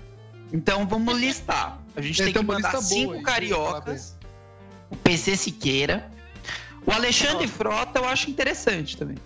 Então 0.50 0.86
vamos 0.86 1.18
listar. 1.18 1.76
A 1.94 2.00
gente 2.00 2.16
tem 2.16 2.26
que 2.28 2.32
tem 2.32 2.42
uma 2.42 2.54
mandar 2.54 2.70
boa 2.72 2.82
cinco 2.82 3.12
aí, 3.12 3.22
cariocas. 3.22 4.15
O 4.90 4.96
PC 4.96 5.36
Siqueira. 5.36 6.10
O 6.86 6.92
Alexandre 6.92 7.48
Frota 7.48 7.98
eu 7.98 8.08
acho 8.08 8.30
interessante 8.30 8.96
também. 8.96 9.16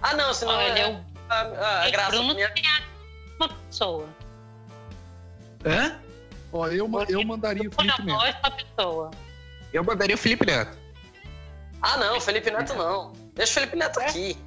Ah, 0.00 0.14
não, 0.14 0.32
senão 0.32 0.54
olha, 0.54 0.78
é 0.78 0.88
o 0.90 1.04
a, 1.28 1.34
a, 1.34 1.82
a 1.84 1.90
graça. 1.90 2.10
Bruno 2.10 2.34
minha- 2.34 2.50
tem 2.50 2.62
uma 3.38 3.48
pessoa. 3.48 4.08
Hã? 5.64 5.98
Ó, 6.52 6.66
eu, 6.68 6.88
eu 7.08 7.24
mandaria 7.24 7.68
o 7.68 7.72
Felipe 7.72 8.02
Neto. 8.04 8.20
Eu 9.72 9.84
mandaria 9.84 10.14
o 10.14 10.18
Felipe 10.18 10.46
Neto. 10.46 10.78
Ah, 11.82 11.96
não, 11.98 12.20
Felipe 12.20 12.50
Neto 12.50 12.74
não. 12.74 13.12
Deixa 13.34 13.52
o 13.52 13.54
Felipe 13.54 13.76
Neto 13.76 14.00
É? 14.00 14.06
aqui. 14.08 14.38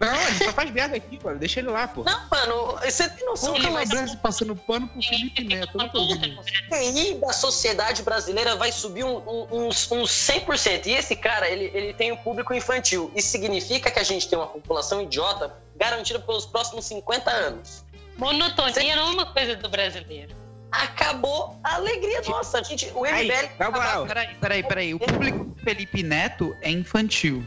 Não, 0.00 0.28
ele 0.28 0.44
só 0.44 0.52
faz 0.52 0.70
merda 0.70 0.96
aqui, 0.96 1.20
mano. 1.22 1.38
Deixa 1.38 1.60
ele 1.60 1.68
lá, 1.68 1.86
pô. 1.86 2.02
Não, 2.02 2.28
mano, 2.30 2.78
você 2.82 3.06
tem 3.10 3.26
noção 3.26 3.52
que 3.52 3.60
o 3.60 3.62
vai 3.70 3.86
Calabrese 3.86 4.16
passando 4.16 4.56
pano 4.56 4.88
pro 4.88 5.02
Felipe 5.02 5.44
Neto. 5.44 5.72
Eu 5.74 5.78
não 5.78 5.88
tô 5.90 5.98
ouvindo 6.00 6.26
isso. 6.26 6.40
o 6.40 6.70
QI 6.70 7.14
da 7.16 7.32
sociedade 7.34 8.02
brasileira 8.02 8.56
vai 8.56 8.72
subir 8.72 9.04
um, 9.04 9.18
um, 9.18 9.66
uns, 9.66 9.92
uns 9.92 10.10
100%. 10.10 10.86
E 10.86 10.92
esse 10.92 11.14
cara, 11.14 11.50
ele, 11.50 11.70
ele 11.74 11.92
tem 11.92 12.10
um 12.12 12.16
público 12.16 12.54
infantil. 12.54 13.12
Isso 13.14 13.28
significa 13.28 13.90
que 13.90 13.98
a 13.98 14.02
gente 14.02 14.26
tem 14.26 14.38
uma 14.38 14.46
população 14.46 15.02
idiota 15.02 15.54
garantida 15.76 16.18
pelos 16.18 16.46
próximos 16.46 16.86
50 16.86 17.30
anos. 17.30 17.84
Monotonia 18.16 18.96
não 18.96 19.08
é 19.08 19.10
uma 19.10 19.26
coisa 19.26 19.54
do 19.56 19.68
brasileiro. 19.68 20.34
Acabou 20.72 21.60
a 21.62 21.74
alegria 21.74 22.22
nossa. 22.22 22.60
A 22.60 22.62
gente, 22.62 22.90
o 22.94 23.04
Aí, 23.04 23.28
MBL... 23.28 23.48
na 23.58 23.70
moral. 23.70 24.06
Peraí, 24.06 24.34
peraí, 24.40 24.62
peraí. 24.62 24.94
O 24.94 24.98
público 24.98 25.44
do 25.44 25.62
Felipe 25.62 26.02
Neto 26.02 26.56
é 26.62 26.70
infantil. 26.70 27.46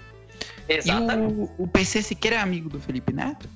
Exatamente. 0.67 1.33
E 1.33 1.37
o, 1.37 1.55
o 1.59 1.67
PC 1.67 2.01
Siqueira 2.01 2.37
é 2.37 2.39
amigo 2.39 2.69
do 2.69 2.79
Felipe 2.79 3.13
Neto? 3.13 3.47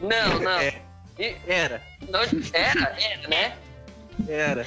Não, 0.00 0.40
não. 0.40 0.50
É. 0.58 0.80
E- 1.18 1.36
Era, 1.46 1.82
não, 2.08 2.20
Era, 2.52 2.96
era, 2.98 3.28
né? 3.28 3.56
era. 4.28 4.66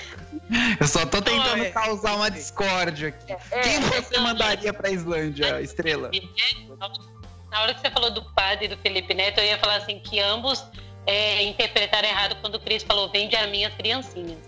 Eu 0.79 0.87
só 0.87 1.05
tô 1.05 1.21
tentando 1.21 1.57
Não, 1.57 1.65
é- 1.65 1.71
causar 1.71 2.15
uma 2.15 2.29
discórdia 2.29 3.09
aqui. 3.09 3.33
É, 3.51 3.61
Quem 3.61 3.79
você 3.81 4.17
não, 4.17 4.23
mandaria 4.23 4.73
pra 4.73 4.89
Islândia, 4.91 5.61
Estrela? 5.61 6.11
Na 7.51 7.61
hora 7.61 7.73
que 7.73 7.81
você 7.81 7.91
falou 7.91 8.11
do 8.11 8.23
padre 8.33 8.65
e 8.65 8.67
do 8.67 8.77
Felipe 8.77 9.13
Neto, 9.13 9.39
eu 9.39 9.45
ia 9.45 9.57
falar 9.59 9.77
assim 9.77 9.99
que 9.99 10.19
ambos 10.19 10.63
é, 11.05 11.43
interpretaram 11.43 12.07
errado 12.07 12.35
quando 12.41 12.55
o 12.55 12.59
Cris 12.59 12.81
falou 12.83 13.11
vende 13.11 13.35
as 13.35 13.49
minhas 13.49 13.73
criancinhas. 13.75 14.39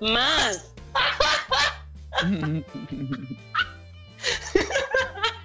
Mas 0.00 0.72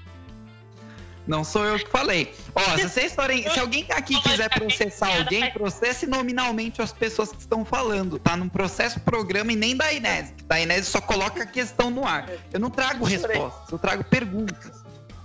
Não 1.28 1.44
sou 1.44 1.66
eu 1.66 1.78
que 1.78 1.90
falei. 1.90 2.34
Ó, 2.56 2.62
se 2.78 2.88
vocês 2.88 3.14
forem. 3.14 3.44
Se 3.50 3.60
alguém 3.60 3.86
aqui 3.92 4.20
quiser 4.22 4.50
processar 4.50 5.14
alguém, 5.18 5.52
processe 5.52 6.08
nominalmente 6.08 6.82
as 6.82 6.94
pessoas 6.94 7.32
que 7.32 7.40
estão 7.40 7.66
falando. 7.66 8.18
Tá 8.18 8.38
num 8.38 8.48
processo 8.48 9.00
programa 9.02 9.52
e 9.52 9.56
nem 9.56 9.76
da 9.76 9.92
Inés. 9.92 10.34
Da 10.46 10.60
Inés 10.60 10.88
só 10.88 11.02
coloca 11.02 11.44
a 11.44 11.46
questão 11.46 11.90
no 11.90 12.06
ar. 12.06 12.30
Eu 12.54 12.60
não 12.60 12.70
trago 12.70 13.04
respostas, 13.04 13.70
eu 13.70 13.78
trago 13.78 14.04
perguntas. 14.06 14.72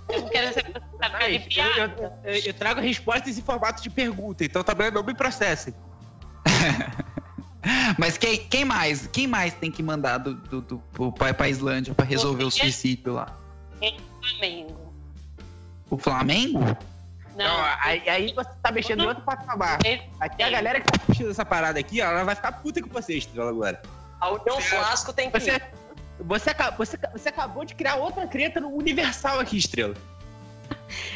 eu 0.09 0.21
não 0.21 0.29
quero 0.29 0.53
Mas, 0.99 1.57
eu, 1.57 1.85
eu- 2.25 2.39
eu- 2.47 2.53
trago 2.53 2.81
respostas 2.81 3.37
em 3.37 3.41
formato 3.41 3.81
de 3.81 3.89
pergunta, 3.89 4.43
então 4.43 4.61
também 4.63 4.91
não 4.91 5.03
me 5.03 5.13
processem. 5.13 5.73
Mas 7.97 8.17
quem, 8.17 8.37
quem 8.47 8.65
mais? 8.65 9.07
Quem 9.07 9.25
mais 9.25 9.53
tem 9.53 9.71
que 9.71 9.81
mandar 9.81 10.17
do, 10.17 10.33
do, 10.35 10.61
do 10.61 10.77
pro 10.91 11.13
pai 11.13 11.33
pra 11.33 11.47
Islândia 11.47 11.93
pra 11.93 12.05
resolver 12.05 12.43
o 12.43 12.51
suicídio 12.51 13.13
lá? 13.13 13.39
Flamengo. 14.21 14.82
O 15.93 15.97
Flamengo? 15.97 16.59
Não, 17.35 17.45
Não, 17.45 17.65
aí, 17.83 18.09
aí 18.09 18.33
você 18.33 18.49
tá 18.63 18.71
mexendo 18.71 19.03
em 19.03 19.07
outro 19.07 19.23
patamar. 19.23 19.77
Aqui 20.19 20.41
a 20.41 20.49
galera 20.49 20.81
que 20.81 20.87
tá 20.87 20.99
assistindo 21.03 21.29
essa 21.29 21.45
parada 21.45 21.79
aqui, 21.79 22.01
ó, 22.01 22.05
ela 22.05 22.23
vai 22.23 22.33
ficar 22.33 22.51
puta 22.53 22.81
com 22.81 22.89
você, 22.89 23.15
Estrela, 23.15 23.51
agora. 23.51 23.79
A 24.19 24.31
União 24.31 24.59
Flasco 24.59 25.13
tem 25.13 25.29
que 25.29 25.39
Você, 25.39 25.61
você, 26.19 26.51
você, 26.77 26.97
você 27.11 27.29
acabou 27.29 27.63
de 27.63 27.75
criar 27.75 27.95
outra 27.95 28.25
treta 28.25 28.59
no 28.59 28.69
Universal 28.69 29.39
aqui, 29.39 29.57
Estrela. 29.57 29.93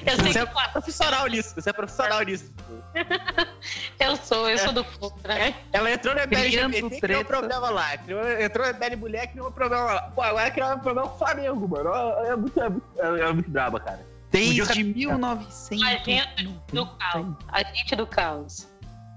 eu 0.06 0.16
sei 0.16 0.34
Você 0.34 0.40
é 0.40 0.46
que 0.46 0.72
profissional 0.72 1.28
nisso, 1.28 1.56
você 1.56 1.70
é 1.72 1.74
profissional 1.74 2.22
nisso. 2.22 2.54
eu 4.00 4.16
sou, 4.18 4.48
eu 4.48 4.60
sou 4.60 4.74
do 4.74 4.84
contra. 4.84 5.40
É, 5.40 5.56
Ela 5.74 5.92
entrou 5.92 6.14
no 6.14 6.22
MBL 6.22 6.36
LGBT, 6.36 7.02
criou 7.02 7.22
um 7.22 7.26
problema 7.26 7.70
lá. 7.72 7.96
Entrou 7.96 8.68
no 8.68 8.74
MBL 8.74 8.98
mulher, 8.98 9.28
criou 9.28 9.48
um 9.48 9.52
problema 9.52 9.86
lá. 9.86 10.02
Pô, 10.14 10.22
agora 10.22 10.52
criou 10.52 10.72
um 10.72 10.80
problema 10.80 11.10
com 11.10 11.16
o 11.16 11.18
Flamengo, 11.18 11.68
mano. 11.68 11.90
É 12.26 12.36
muito, 12.36 12.62
é 12.62 12.70
muito, 12.70 12.88
é, 12.98 13.20
é 13.22 13.34
muito 13.34 13.50
braba, 13.50 13.80
cara. 13.80 14.17
Desde 14.32 14.62
A 14.62 14.76
1900. 14.76 15.80
gente 15.80 16.66
do 16.74 16.86
caos. 16.86 17.36
A 17.48 17.64
gente 17.64 17.96
do 17.96 18.08
caos. 18.08 18.68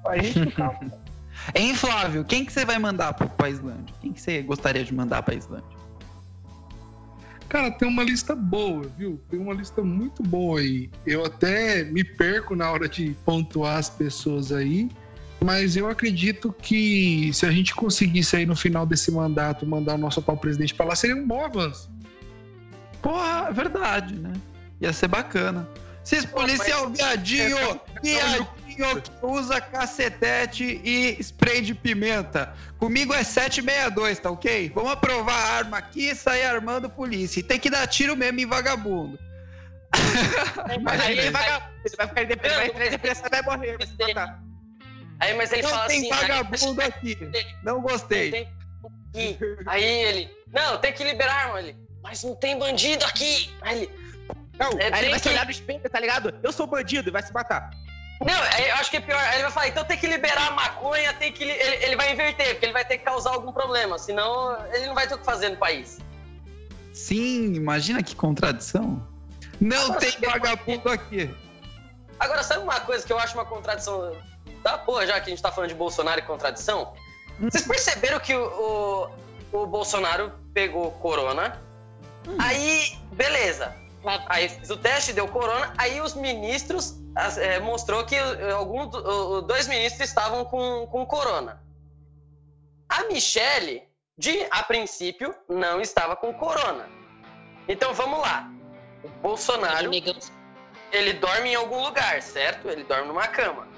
A 0.07 0.19
gente 0.19 0.41
do 0.41 0.53
carro. 0.53 0.93
Hein, 1.55 1.75
Flávio? 1.75 2.23
Quem 2.25 2.45
que 2.45 2.53
você 2.53 2.67
vai 2.67 2.79
mandar 2.79 3.15
pra, 3.15 3.27
pra 3.27 3.49
Islândia? 3.49 3.95
Quem 4.03 4.13
que 4.13 4.21
você 4.21 4.43
gostaria 4.43 4.85
de 4.85 4.93
mandar 4.93 5.23
pra 5.23 5.35
Islândia? 5.35 5.81
Cara, 7.49 7.71
tem 7.71 7.89
uma 7.89 8.05
lista 8.05 8.37
boa, 8.37 8.83
viu? 8.97 9.21
Tem 9.29 9.41
uma 9.41 9.55
lista 9.55 9.83
muito 9.83 10.23
boa 10.23 10.61
aí. 10.61 10.91
Eu 11.07 11.25
até 11.25 11.83
me 11.85 12.05
perco 12.05 12.55
na 12.55 12.71
hora 12.71 12.89
de 12.89 13.17
pontuar 13.25 13.79
as 13.79 13.91
pessoas 13.91 14.53
aí, 14.53 14.89
mas 15.43 15.77
eu 15.77 15.89
acredito 15.89 16.53
que 16.53 17.33
se 17.33 17.47
a 17.47 17.51
gente 17.51 17.75
conseguisse 17.75 18.37
aí 18.37 18.47
no 18.47 18.55
final 18.55 18.87
desse 18.87 19.11
mandato 19.11 19.67
mandar 19.67 19.95
o 19.95 19.99
nosso 19.99 20.21
atual 20.21 20.37
presidente 20.37 20.75
pra 20.75 20.87
lá, 20.87 20.95
seria 20.95 21.17
um 21.17 21.27
bom 21.27 21.45
avanço. 21.45 21.91
Porra, 23.03 23.49
é 23.49 23.53
verdade, 23.53 24.15
né? 24.15 24.33
Ia 24.81 24.93
ser 24.93 25.09
bacana. 25.09 25.69
Esses 26.05 26.25
policial 26.25 26.89
viadinho, 26.91 27.81
viadinho 28.03 28.51
que 29.03 29.27
usa 29.27 29.61
cacetete 29.61 30.81
e 30.83 31.17
spray 31.23 31.61
de 31.61 31.75
pimenta. 31.75 32.55
Comigo 32.79 33.13
é 33.13 33.23
762, 33.23 34.19
tá 34.19 34.31
ok? 34.31 34.73
Vamos 34.75 34.93
aprovar 34.93 35.35
a 35.35 35.53
arma 35.59 35.79
aqui 35.79 36.09
e 36.09 36.15
sair 36.15 36.45
armando 36.45 36.89
polícia. 36.89 37.41
E 37.41 37.43
tem 37.43 37.59
que 37.59 37.69
dar 37.69 37.87
tiro 37.87 38.17
mesmo 38.17 38.41
em 38.41 38.47
vagabundo. 38.47 39.19
Mas 40.83 41.01
aí 41.01 41.19
ele, 41.19 41.31
vai, 41.31 41.63
ele 41.85 41.97
vai 41.97 42.09
ficar 42.09 42.23
independente, 42.23 42.57
vai 42.57 42.67
entrar 42.69 42.87
em 42.87 42.91
depressão 42.91 43.27
e 43.27 43.31
vai 43.31 43.43
morrer, 43.43 43.77
vai 43.77 43.87
se 43.87 43.95
matar. 43.99 44.43
Aí, 45.21 45.35
mas 45.35 45.53
ele 45.53 45.63
Não 45.63 45.71
fala 45.71 45.87
tem 45.87 46.01
assim. 46.01 46.09
vagabundo 46.09 46.83
aqui. 46.83 47.19
Não 47.63 47.83
gostei. 47.83 48.31
Tem. 49.13 49.39
Aí 49.67 49.85
ele, 49.85 50.31
não, 50.47 50.79
tem 50.79 50.93
que 50.93 51.05
liberar. 51.05 51.59
Ele, 51.59 51.77
mas 52.03 52.23
não 52.23 52.35
tem 52.37 52.59
bandido 52.59 53.05
aqui. 53.05 53.51
Aí 53.61 53.83
ele, 53.83 54.00
Não, 54.61 54.69
É, 54.79 54.91
aí 54.93 55.01
ele 55.03 55.11
vai 55.11 55.19
se 55.19 55.23
que- 55.25 55.29
olhar 55.31 55.45
no 55.47 55.51
espelho, 55.51 55.81
tá 55.91 55.99
ligado? 55.99 56.35
Eu 56.43 56.53
sou 56.53 56.67
bandido 56.67 57.09
e 57.09 57.13
vai 57.13 57.23
se 57.23 57.33
matar. 57.33 57.71
não, 58.21 58.43
aí 58.55 58.69
eu 58.69 58.75
acho 58.77 58.91
que 58.91 58.99
é 58.99 59.01
pior. 59.01 59.19
Aí 59.19 59.35
ele 59.37 59.43
vai 59.45 59.51
falar, 59.53 59.69
então 59.69 59.85
tem 59.85 59.97
que 59.97 60.07
liberar 60.07 60.49
a 60.49 60.51
maconha, 60.51 61.13
tem 61.15 61.33
que. 61.33 61.43
li- 61.45 61.51
Ele, 61.51 61.85
ele 61.87 61.97
vai 61.97 62.13
inverter, 62.13 62.51
porque 62.53 62.67
ele 62.67 62.73
vai 62.75 62.85
ter 62.85 62.99
que 62.99 63.05
causar 63.05 63.31
algum 63.31 63.51
problema, 63.53 63.99
senão 63.99 64.57
ele 64.75 64.87
não 64.87 64.95
vai 64.95 65.07
ter 65.09 65.15
o 65.15 65.19
que 65.19 65.25
fazer 65.25 65.49
no 65.49 65.57
país. 65.57 65.99
Sim, 66.93 67.55
imagina 67.55 68.03
que 68.03 68.15
contradição. 68.15 69.07
Não 69.61 69.85
Agora, 69.87 70.01
tem 70.01 70.13
vagabundo 70.21 70.91
aqui. 70.91 71.35
Agora, 72.19 72.43
sabe 72.43 72.63
uma 72.63 72.81
coisa 72.81 73.07
que 73.07 73.13
eu 73.13 73.19
acho 73.19 73.35
uma 73.35 73.45
contradição 73.47 74.15
da 74.63 74.77
porra, 74.77 75.07
já 75.07 75.15
que 75.21 75.27
a 75.27 75.31
gente 75.31 75.43
tá 75.43 75.51
falando 75.51 75.71
de 75.71 75.75
Bolsonaro 75.77 76.19
e 76.21 76.23
contradição? 76.23 76.93
Vocês 77.39 77.67
perceberam 77.67 78.21
que 78.21 78.35
o, 78.35 79.11
o, 79.53 79.63
o 79.63 79.67
Bolsonaro 79.67 80.33
pegou 80.53 80.91
corona, 80.93 81.59
aí, 82.39 82.99
beleza. 83.13 83.75
Aí 84.29 84.51
o 84.69 84.77
teste, 84.77 85.13
deu 85.13 85.29
corona, 85.29 85.75
aí 85.77 86.01
os 86.01 86.15
ministros 86.15 86.95
é, 87.39 87.59
mostrou 87.61 88.05
que 88.05 88.15
eh, 88.17 88.51
algum, 88.53 88.85
o- 88.85 89.43
dois 89.43 89.69
ministros 89.69 90.09
estavam 90.09 90.45
com, 90.45 90.87
com 90.87 91.05
corona. 91.05 91.63
A 92.89 93.05
Michelle, 93.05 93.83
de, 94.17 94.47
a 94.51 94.63
princípio, 94.63 95.35
não 95.49 95.81
estava 95.81 96.17
com 96.17 96.33
corona. 96.33 96.89
Então 97.69 97.93
vamos 97.93 98.21
lá. 98.21 98.51
O 99.05 99.09
Bolsonaro 99.23 99.91
ele 100.93 101.13
dorme 101.15 101.51
em 101.51 101.55
algum 101.55 101.83
lugar, 101.85 102.21
certo? 102.23 102.69
Ele 102.69 102.85
dorme 102.85 103.09
numa 103.09 103.29
cama. 103.29 103.69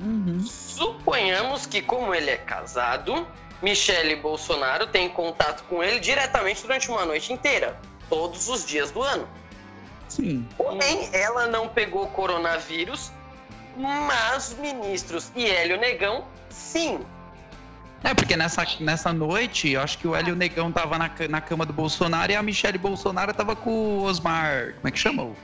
Uhum. 0.00 0.40
Suponhamos 0.44 1.66
que, 1.66 1.80
como 1.80 2.14
ele 2.14 2.30
é 2.30 2.36
casado, 2.36 3.26
Michele 3.62 4.16
Bolsonaro 4.16 4.86
tem 4.86 5.08
contato 5.08 5.64
com 5.64 5.82
ele 5.82 5.98
diretamente 5.98 6.62
durante 6.62 6.88
uma 6.90 7.04
noite 7.04 7.32
inteira, 7.32 7.80
todos 8.08 8.48
os 8.48 8.64
dias 8.66 8.90
do 8.90 9.02
ano. 9.02 9.28
Sim. 10.08 10.46
Porém, 10.56 11.08
ela 11.12 11.46
não 11.46 11.68
pegou 11.68 12.06
coronavírus, 12.08 13.12
mas 13.76 14.52
os 14.52 14.58
ministros 14.58 15.30
e 15.36 15.46
Hélio 15.46 15.78
Negão, 15.78 16.24
sim. 16.48 17.00
É, 18.04 18.14
porque 18.14 18.36
nessa, 18.36 18.64
nessa 18.80 19.12
noite, 19.12 19.70
eu 19.70 19.80
acho 19.80 19.98
que 19.98 20.06
o 20.06 20.14
Hélio 20.14 20.36
Negão 20.36 20.70
tava 20.70 20.98
na, 20.98 21.10
na 21.28 21.40
cama 21.40 21.66
do 21.66 21.72
Bolsonaro 21.72 22.30
e 22.30 22.36
a 22.36 22.42
Michelle 22.42 22.78
Bolsonaro 22.78 23.34
tava 23.34 23.56
com 23.56 23.70
o 23.70 24.02
Osmar. 24.04 24.74
Como 24.74 24.88
é 24.88 24.90
que 24.90 24.98
chamou? 24.98 25.36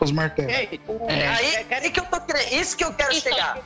Osmar 0.00 0.34
Terra. 0.34 0.50
Ei, 0.50 0.80
É. 1.08 1.28
Aí, 1.28 1.66
aí 1.70 1.90
que 1.90 2.00
eu 2.00 2.04
tô 2.06 2.20
querendo, 2.20 2.52
isso 2.52 2.76
que 2.76 2.84
eu 2.84 2.92
quero 2.92 3.12
Isso 3.12 3.22
chegar. 3.22 3.58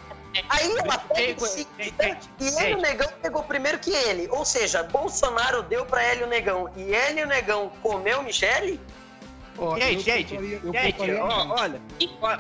Aí 0.51 0.71
ela 0.71 0.99
pega 0.99 1.33
em 1.33 1.39
seguida 1.39 2.19
e. 2.41 2.49
Hélio 2.59 2.79
Negão 2.79 3.09
pegou 3.23 3.43
primeiro 3.43 3.79
que 3.79 3.91
ele. 3.91 4.29
Ou 4.29 4.45
seja, 4.45 4.83
Bolsonaro 4.83 5.63
deu 5.63 5.87
pra 5.87 6.03
Hélio 6.03 6.27
Negão 6.27 6.71
e 6.77 6.95
Hélio 6.95 7.27
Negão 7.27 7.71
comeu 7.83 8.23
Michele? 8.23 8.81
Ó, 9.59 9.77
Gente, 9.79 9.95
eu 9.95 10.01
gente, 10.01 10.29
gente, 10.39 11.13
ó, 11.21 11.55
olha, 11.61 11.81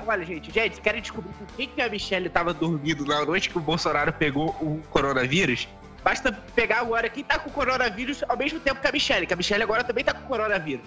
olha, 0.06 0.24
gente, 0.24 0.50
gente, 0.52 0.80
querem 0.80 1.00
descobrir 1.00 1.32
por 1.34 1.46
que, 1.56 1.66
que 1.66 1.80
a 1.80 1.88
Michelle 1.88 2.28
tava 2.28 2.52
dormindo 2.52 3.04
na 3.06 3.24
noite 3.24 3.48
que 3.48 3.56
o 3.56 3.60
Bolsonaro 3.60 4.12
pegou 4.12 4.48
o 4.60 4.82
coronavírus? 4.90 5.66
Basta 6.04 6.30
pegar 6.54 6.80
agora 6.80 7.08
quem 7.08 7.24
tá 7.24 7.38
com 7.38 7.50
coronavírus 7.50 8.22
ao 8.28 8.36
mesmo 8.36 8.60
tempo 8.60 8.80
que 8.80 8.86
a 8.86 8.92
Michelle, 8.92 9.26
que 9.26 9.32
a 9.32 9.36
Michelle 9.36 9.62
agora 9.62 9.82
também 9.82 10.04
tá 10.04 10.12
com 10.14 10.26
coronavírus. 10.26 10.84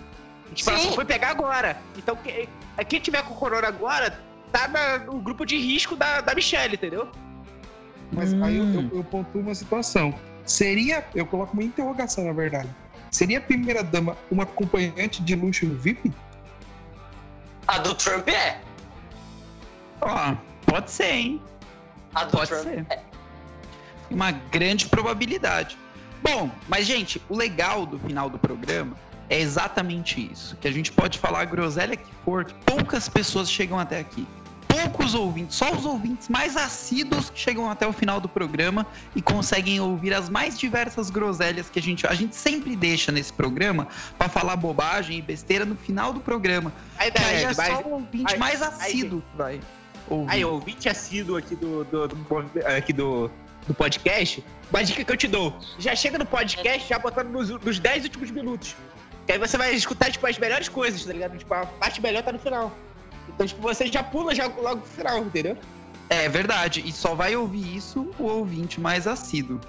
Tipo, 0.53 0.69
ela 0.69 0.79
Sim. 0.79 0.89
só 0.89 0.95
foi 0.95 1.05
pegar 1.05 1.29
agora. 1.31 1.77
Então, 1.97 2.15
que- 2.15 2.47
quem 2.87 2.99
tiver 2.99 3.23
com 3.23 3.33
corona 3.35 3.67
agora 3.67 4.17
tá 4.51 4.67
na- 4.67 4.99
no 4.99 5.19
grupo 5.19 5.45
de 5.45 5.57
risco 5.57 5.95
da, 5.95 6.21
da 6.21 6.33
Michelle, 6.33 6.75
entendeu? 6.75 7.09
Mas 8.11 8.33
aí 8.41 8.57
eu, 8.57 8.63
Hum. 8.63 8.89
eu, 8.91 8.97
eu 8.99 9.03
pontuo 9.03 9.41
uma 9.41 9.53
situação. 9.53 10.13
Seria, 10.45 11.05
eu 11.13 11.25
coloco 11.25 11.53
uma 11.53 11.63
interrogação, 11.63 12.23
na 12.23 12.33
verdade. 12.33 12.69
Seria 13.11 13.39
a 13.39 13.41
primeira 13.41 13.83
dama 13.83 14.17
uma 14.29 14.43
acompanhante 14.43 15.21
de 15.21 15.35
luxo 15.35 15.67
VIP? 15.67 16.11
A 17.67 17.79
do 17.79 17.93
Trump 17.95 18.27
é. 18.29 18.61
Ó, 20.01 20.35
pode 20.65 20.91
ser, 20.91 21.11
hein? 21.11 21.41
A 22.15 22.25
do 22.25 22.31
Pode 22.31 22.49
Trump 22.49 22.63
ser. 22.63 22.85
é. 22.89 23.03
Uma 24.09 24.31
grande 24.31 24.87
probabilidade. 24.87 25.77
Bom, 26.21 26.49
mas 26.67 26.85
gente, 26.85 27.21
o 27.29 27.35
legal 27.35 27.85
do 27.85 27.99
final 27.99 28.29
do 28.29 28.39
programa 28.39 28.95
é 29.29 29.39
exatamente 29.39 30.31
isso. 30.31 30.55
Que 30.57 30.67
a 30.67 30.71
gente 30.71 30.91
pode 30.91 31.17
falar 31.19 31.41
a 31.41 31.45
groselha 31.45 31.95
que 31.95 32.11
for, 32.25 32.45
que 32.45 32.53
poucas 32.65 33.07
pessoas 33.07 33.49
chegam 33.51 33.77
até 33.77 33.99
aqui. 33.99 34.27
Poucos 34.83 35.13
ouvintes, 35.13 35.55
só 35.57 35.71
os 35.73 35.85
ouvintes 35.85 36.29
mais 36.29 36.55
assíduos 36.55 37.29
que 37.29 37.39
chegam 37.39 37.69
até 37.69 37.85
o 37.87 37.91
final 37.93 38.19
do 38.21 38.29
programa 38.29 38.85
e 39.15 39.21
conseguem 39.21 39.79
ouvir 39.79 40.13
as 40.13 40.29
mais 40.29 40.57
diversas 40.57 41.09
groselhas 41.09 41.69
que 41.69 41.79
a 41.79 41.81
gente, 41.81 42.07
a 42.07 42.13
gente 42.13 42.35
sempre 42.35 42.75
deixa 42.75 43.11
nesse 43.11 43.33
programa 43.33 43.87
para 44.17 44.29
falar 44.29 44.55
bobagem 44.55 45.17
e 45.17 45.21
besteira 45.21 45.65
no 45.65 45.75
final 45.75 46.13
do 46.13 46.19
programa. 46.19 46.71
Aí, 46.97 47.11
Que 47.11 47.21
aí 47.23 47.43
é 47.43 47.53
vai- 47.53 47.71
só 47.71 47.81
o 47.81 47.91
ouvinte 47.93 48.33
aí- 48.33 48.39
mais 48.39 48.61
aí, 48.61 48.67
assíduo 48.69 49.21
que 49.31 49.37
vai 49.37 49.59
ouvir. 50.07 50.31
Aí, 50.31 50.45
ouvinte 50.45 50.87
assíduo 50.89 51.35
aqui 51.37 51.55
do, 51.55 51.83
do, 51.85 52.07
do, 52.07 52.17
aqui 52.77 52.93
do, 52.93 53.29
do 53.67 53.73
podcast, 53.73 54.43
uma 54.71 54.83
dica 54.83 55.03
que 55.03 55.11
eu 55.11 55.17
te 55.17 55.27
dou. 55.27 55.57
Já 55.77 55.95
chega 55.95 56.17
no 56.17 56.25
podcast 56.25 56.87
já 56.87 56.97
botando 56.99 57.29
nos, 57.29 57.49
nos 57.49 57.79
10 57.79 58.03
últimos 58.05 58.31
minutos. 58.31 58.75
Que 59.25 59.33
aí 59.33 59.39
você 59.39 59.57
vai 59.57 59.73
escutar, 59.75 60.09
tipo, 60.11 60.25
as 60.25 60.37
melhores 60.39 60.67
coisas, 60.69 61.05
tá 61.05 61.13
ligado? 61.13 61.37
Tipo, 61.37 61.53
a 61.53 61.65
parte 61.65 62.01
melhor 62.01 62.23
tá 62.23 62.31
no 62.31 62.39
final. 62.39 62.75
Então, 63.33 63.47
tipo, 63.47 63.61
você 63.61 63.87
já 63.87 64.03
pula 64.03 64.33
já 64.35 64.47
logo 64.47 64.81
pro 64.81 64.89
final, 64.89 65.19
entendeu? 65.19 65.57
É 66.09 66.27
verdade, 66.27 66.83
e 66.85 66.91
só 66.91 67.13
vai 67.13 67.35
ouvir 67.35 67.77
isso 67.77 68.09
o 68.17 68.23
ouvinte 68.23 68.79
mais 68.81 69.07
assíduo. 69.07 69.59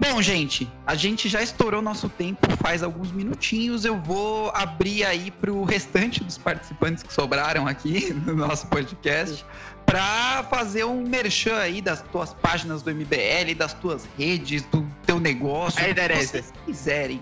Bom, 0.00 0.20
gente, 0.20 0.68
a 0.84 0.96
gente 0.96 1.28
já 1.28 1.42
estourou 1.42 1.80
nosso 1.80 2.08
tempo 2.08 2.50
faz 2.56 2.82
alguns 2.82 3.12
minutinhos. 3.12 3.84
Eu 3.84 3.96
vou 4.00 4.50
abrir 4.52 5.04
aí 5.04 5.30
pro 5.30 5.62
restante 5.62 6.24
dos 6.24 6.36
participantes 6.36 7.04
que 7.04 7.12
sobraram 7.12 7.68
aqui 7.68 8.12
no 8.26 8.34
nosso 8.34 8.66
podcast 8.66 9.44
para 9.86 10.42
fazer 10.44 10.84
um 10.84 11.02
merchan 11.02 11.56
aí 11.56 11.80
das 11.80 12.00
tuas 12.02 12.32
páginas 12.34 12.82
do 12.82 12.94
MBL, 12.94 13.54
das 13.56 13.72
tuas 13.74 14.08
redes, 14.18 14.62
do 14.62 14.86
teu 15.06 15.20
negócio, 15.20 15.82
Aí, 15.82 15.92
Derese. 15.92 16.28
vocês 16.28 16.52
quiserem. 16.64 17.20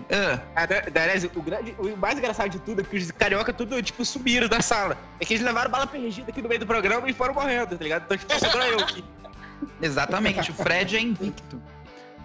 Ah, 0.55 0.65
Darese, 0.91 1.29
o, 1.35 1.41
grande, 1.41 1.75
o 1.77 1.95
mais 1.97 2.17
engraçado 2.17 2.49
de 2.49 2.59
tudo 2.59 2.81
é 2.81 2.83
que 2.83 2.97
os 2.97 3.11
carioca 3.11 3.51
tudo, 3.51 3.81
tipo, 3.81 4.05
sumiram 4.05 4.47
da 4.47 4.61
sala. 4.61 4.97
É 5.19 5.25
que 5.25 5.33
eles 5.33 5.45
levaram 5.45 5.69
bala 5.69 5.87
perdida 5.87 6.29
aqui 6.29 6.41
no 6.41 6.47
meio 6.47 6.59
do 6.59 6.67
programa 6.67 7.09
e 7.09 7.13
foram 7.13 7.33
morrendo, 7.33 7.77
tá 7.77 7.83
ligado? 7.83 8.03
Então, 8.05 8.17
tipo, 8.17 8.39
sobrou 8.39 8.63
eu 8.63 8.79
aqui. 8.79 9.03
Exatamente, 9.81 10.51
o 10.51 10.53
Fred 10.53 10.95
é 10.95 11.01
invicto. 11.01 11.61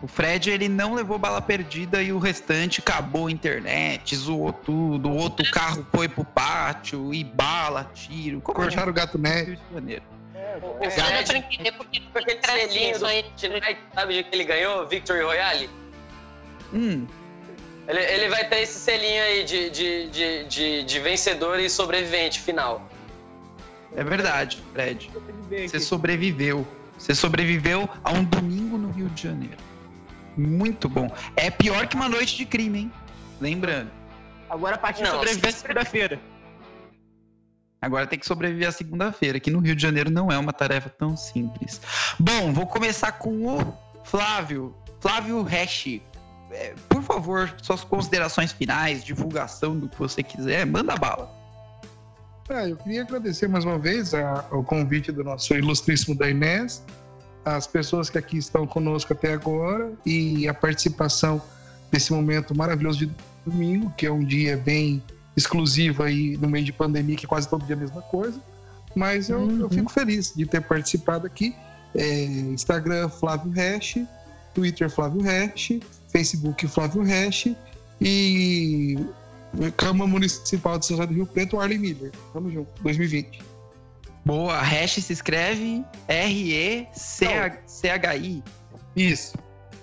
O 0.03 0.07
Fred, 0.07 0.51
ele 0.51 0.69
não 0.69 0.95
levou 0.95 1.19
bala 1.19 1.41
perdida 1.41 2.03
e 2.03 2.13
o 2.13 2.19
restante 2.19 2.81
acabou 2.81 3.29
a 3.29 3.31
internet, 3.31 4.15
zoou 4.15 4.53
tudo, 4.53 5.09
o 5.09 5.17
outro 5.17 5.51
carro 5.51 5.87
foi 5.91 6.07
pro 6.07 6.25
pátio 6.25 7.15
e 7.15 7.25
bala, 7.25 7.91
tiro. 7.95 8.41
Como 8.43 8.61
é 8.61 8.65
Cortaram 8.65 8.91
o 8.91 8.95
gato 8.95 9.19
né? 9.19 9.43
Rio 9.43 9.57
de 9.57 9.75
Janeiro. 9.75 10.03
O 10.63 10.67
Não 10.75 10.79
dá 10.81 10.91
Fred, 10.91 11.27
pra 11.27 11.39
entender 11.39 11.73
porque 11.73 12.03
aquele 12.15 12.41
selinho 12.43 12.99
do 12.99 13.07
Fortnite, 13.09 13.79
sabe 13.95 14.15
de 14.15 14.25
que 14.25 14.35
ele 14.35 14.45
ganhou? 14.45 14.87
Victory 14.87 15.23
Royale? 15.23 15.71
Hum, 16.73 17.07
Ele, 17.87 18.01
ele 18.01 18.29
vai 18.29 18.49
ter 18.49 18.61
esse 18.63 18.79
selinho 18.79 19.23
aí 19.23 19.45
de, 19.45 19.71
de, 19.71 20.09
de, 20.11 20.45
de, 20.45 20.83
de 20.83 21.01
vencedor 21.01 21.61
e 21.61 21.69
sobrevivente 21.71 22.41
final. 22.41 22.89
é 23.95 24.03
verdade, 24.03 24.63
Fred. 24.73 25.11
Você 25.69 25.79
sobreviveu. 25.81 26.67
Você 26.99 27.15
sobreviveu 27.15 27.89
a 28.03 28.11
um 28.13 28.25
domingo 28.25 28.79
no 28.79 28.91
Rio 28.91 29.09
de 29.11 29.23
Janeiro. 29.25 29.59
Muito 30.37 30.89
bom. 30.89 31.09
É 31.37 31.51
pior 31.51 31.87
que 31.87 31.95
uma 31.97 32.09
noite 32.09 32.37
de 32.37 32.45
crime, 32.47 32.79
hein? 32.81 32.93
Lembrando. 33.41 33.91
Agora 34.51 34.75
a 34.77 34.79
partir 34.79 35.03
de 35.03 35.09
Não, 35.09 35.17
sobrevivência 35.17 35.61
segunda-feira. 35.61 36.19
Agora 37.81 38.07
tem 38.07 38.19
que 38.19 38.27
sobreviver 38.27 38.69
a 38.69 38.73
segunda-feira, 38.73 39.39
que 39.39 39.51
no 39.51 39.61
Rio 39.61 39.77
de 39.77 39.83
Janeiro 39.83 40.11
não 40.11 40.31
é 40.31 40.39
uma 40.39 40.53
tarefa 40.53 40.89
tão 40.89 41.17
simples. 41.17 41.81
Bom, 42.19 42.53
vou 42.53 42.67
começar 42.67 43.13
com 43.13 43.47
o 43.47 43.79
Flávio, 44.05 44.75
Flávio 45.01 45.43
Hash, 45.43 46.01
é, 46.51 46.75
por 46.89 47.03
favor, 47.03 47.55
suas 47.63 47.85
considerações 47.85 48.53
finais, 48.53 49.05
divulgação 49.05 49.79
do 49.79 49.89
que 49.89 49.99
você 49.99 50.23
quiser, 50.23 50.65
manda 50.65 50.97
bala. 50.97 51.31
Ah, 52.49 52.69
eu 52.69 52.77
queria 52.77 53.03
agradecer 53.03 53.49
mais 53.49 53.65
uma 53.65 53.79
vez 53.79 54.13
o 54.53 54.63
convite 54.63 55.11
do 55.11 55.25
nosso 55.25 55.53
ilustríssimo 55.55 56.15
da 56.17 56.31
Inés, 56.31 56.85
as 57.45 57.67
pessoas 57.67 58.09
que 58.09 58.19
aqui 58.19 58.39
estão 58.39 58.67
conosco 58.67 59.13
até 59.13 59.33
agora 59.33 59.93
e 60.05 60.49
a 60.49 60.55
participação 60.55 61.43
nesse 61.93 62.13
momento 62.13 62.57
maravilhoso 62.57 63.07
de 63.07 63.13
domingo, 63.45 63.93
que 63.97 64.07
é 64.07 64.13
um 64.13 64.25
dia 64.25 64.57
bem 64.57 65.03
exclusivo 65.37 66.03
aí 66.03 66.37
no 66.39 66.49
meio 66.49 66.65
de 66.65 66.73
pandemia, 66.73 67.17
que 67.17 67.27
quase 67.27 67.49
todo 67.49 67.65
dia 67.65 67.75
é 67.75 67.79
a 67.79 67.81
mesma 67.81 68.03
coisa. 68.03 68.41
Mas 68.95 69.29
eu, 69.29 69.41
uhum. 69.41 69.61
eu 69.61 69.69
fico 69.69 69.93
feliz 69.93 70.33
de 70.35 70.47
ter 70.47 70.63
participado 70.63 71.27
aqui. 71.27 71.55
É, 71.95 72.25
Instagram 72.25 73.09
Flávio 73.09 73.53
Hash, 73.53 73.99
Twitter 74.55 74.89
Flávio 74.91 75.23
Hash, 75.23 75.73
Facebook 76.11 76.67
Flávio 76.67 77.03
Hash 77.03 77.49
e 78.01 78.99
Câmara 79.77 80.11
Municipal 80.11 80.79
de 80.79 80.87
São 80.87 80.97
José 80.97 81.07
do 81.07 81.15
Rio 81.15 81.27
Preto, 81.27 81.61
Arley 81.61 81.79
Miller. 81.79 82.11
Tamo 82.33 82.51
junto, 82.51 82.83
2020. 82.83 83.41
Boa, 84.25 84.59
Hash 84.61 84.95
se 85.05 85.13
escreve 85.13 85.85
R-E-C-H-I. 86.09 86.93
Isso. 88.97 89.35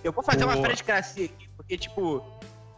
Eu 0.04 0.12
vou 0.12 0.24
fazer 0.24 0.44
Boa. 0.44 0.56
uma 0.56 0.66
frente 0.66 0.84
aqui, 0.92 1.32
porque, 1.56 1.78
tipo, 1.78 2.22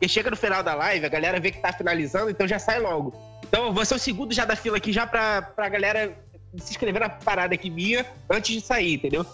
porque 0.05 0.09
chega 0.09 0.29
no 0.29 0.37
final 0.37 0.61
da 0.61 0.75
live, 0.75 1.03
a 1.05 1.09
galera 1.09 1.39
vê 1.39 1.49
que 1.51 1.59
tá 1.59 1.73
finalizando, 1.73 2.29
então 2.29 2.47
já 2.47 2.59
sai 2.59 2.79
logo. 2.79 3.13
Então 3.43 3.65
eu 3.65 3.73
vou 3.73 3.83
ser 3.83 3.95
o 3.95 3.99
segundo 3.99 4.33
já 4.33 4.45
da 4.45 4.55
fila 4.55 4.77
aqui, 4.77 4.93
já 4.93 5.07
pra, 5.07 5.41
pra 5.41 5.67
galera 5.67 6.15
se 6.57 6.71
inscrever 6.71 7.01
na 7.01 7.09
parada 7.09 7.55
aqui 7.55 7.71
minha 7.71 8.05
antes 8.29 8.53
de 8.53 8.61
sair, 8.61 8.93
entendeu? 8.93 9.25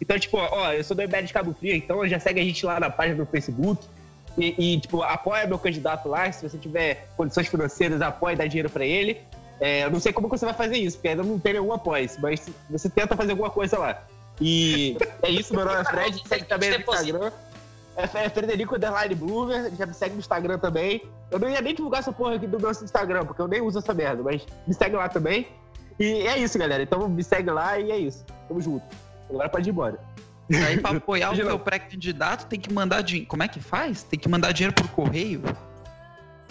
Então, 0.00 0.18
tipo, 0.18 0.38
ó, 0.38 0.72
eu 0.72 0.82
sou 0.82 0.96
do 0.96 1.02
MBL 1.02 1.22
de 1.22 1.32
Cabo 1.32 1.54
Frio, 1.54 1.74
então 1.74 2.06
já 2.08 2.18
segue 2.18 2.40
a 2.40 2.44
gente 2.44 2.64
lá 2.64 2.80
na 2.80 2.88
página 2.88 3.16
do 3.16 3.26
Facebook. 3.26 3.86
E, 4.38 4.54
e, 4.74 4.80
tipo, 4.80 5.02
apoia 5.02 5.46
meu 5.46 5.58
candidato 5.58 6.08
lá. 6.08 6.30
Se 6.32 6.48
você 6.48 6.58
tiver 6.58 7.08
condições 7.16 7.48
financeiras, 7.48 8.00
apoia 8.00 8.34
e 8.34 8.36
dá 8.36 8.46
dinheiro 8.46 8.70
pra 8.70 8.84
ele. 8.84 9.20
É, 9.60 9.84
eu 9.84 9.90
não 9.90 10.00
sei 10.00 10.12
como 10.12 10.28
você 10.28 10.44
vai 10.44 10.54
fazer 10.54 10.76
isso, 10.76 10.96
porque 10.96 11.08
ainda 11.08 11.22
não 11.22 11.38
tem 11.38 11.54
nenhum 11.54 11.72
apoio, 11.72 12.08
mas 12.20 12.46
você 12.70 12.88
tenta 12.88 13.16
fazer 13.16 13.32
alguma 13.32 13.50
coisa 13.50 13.78
lá. 13.78 14.02
E 14.40 14.96
é 15.22 15.30
isso, 15.30 15.54
meu 15.54 15.64
nome 15.64 15.80
é 15.80 15.84
Fred, 15.84 16.22
segue 16.26 16.44
também 16.44 16.70
no 16.70 16.76
Instagram. 16.76 17.32
É, 17.96 18.28
Frederico 18.28 18.76
Underline 18.76 19.14
Bloomer, 19.14 19.74
já 19.74 19.86
me 19.86 19.94
segue 19.94 20.14
no 20.14 20.20
Instagram 20.20 20.58
também. 20.58 21.02
Eu 21.30 21.38
não 21.38 21.48
ia 21.48 21.62
nem 21.62 21.74
divulgar 21.74 22.00
essa 22.00 22.12
porra 22.12 22.34
aqui 22.34 22.46
do 22.46 22.60
meu 22.60 22.70
Instagram, 22.70 23.24
porque 23.24 23.40
eu 23.40 23.48
nem 23.48 23.62
uso 23.62 23.78
essa 23.78 23.94
merda, 23.94 24.22
mas 24.22 24.46
me 24.66 24.74
segue 24.74 24.96
lá 24.96 25.08
também. 25.08 25.48
E 25.98 26.26
é 26.26 26.38
isso, 26.38 26.58
galera. 26.58 26.82
Então 26.82 27.08
me 27.08 27.24
segue 27.24 27.50
lá 27.50 27.78
e 27.78 27.90
é 27.90 27.96
isso. 27.96 28.24
Tamo 28.48 28.60
junto. 28.60 28.84
Agora 29.30 29.48
pode 29.48 29.68
ir 29.68 29.72
embora. 29.72 29.98
Aí 30.66 30.78
pra 30.78 30.90
apoiar 30.96 31.30
o 31.30 31.36
meu 31.36 31.58
pré-candidato 31.58 32.46
tem 32.46 32.60
que 32.60 32.72
mandar 32.72 33.00
dinheiro. 33.00 33.28
Como 33.28 33.42
é 33.42 33.48
que 33.48 33.60
faz? 33.60 34.02
Tem 34.02 34.18
que 34.18 34.28
mandar 34.28 34.52
dinheiro 34.52 34.74
por 34.74 34.88
correio? 34.90 35.42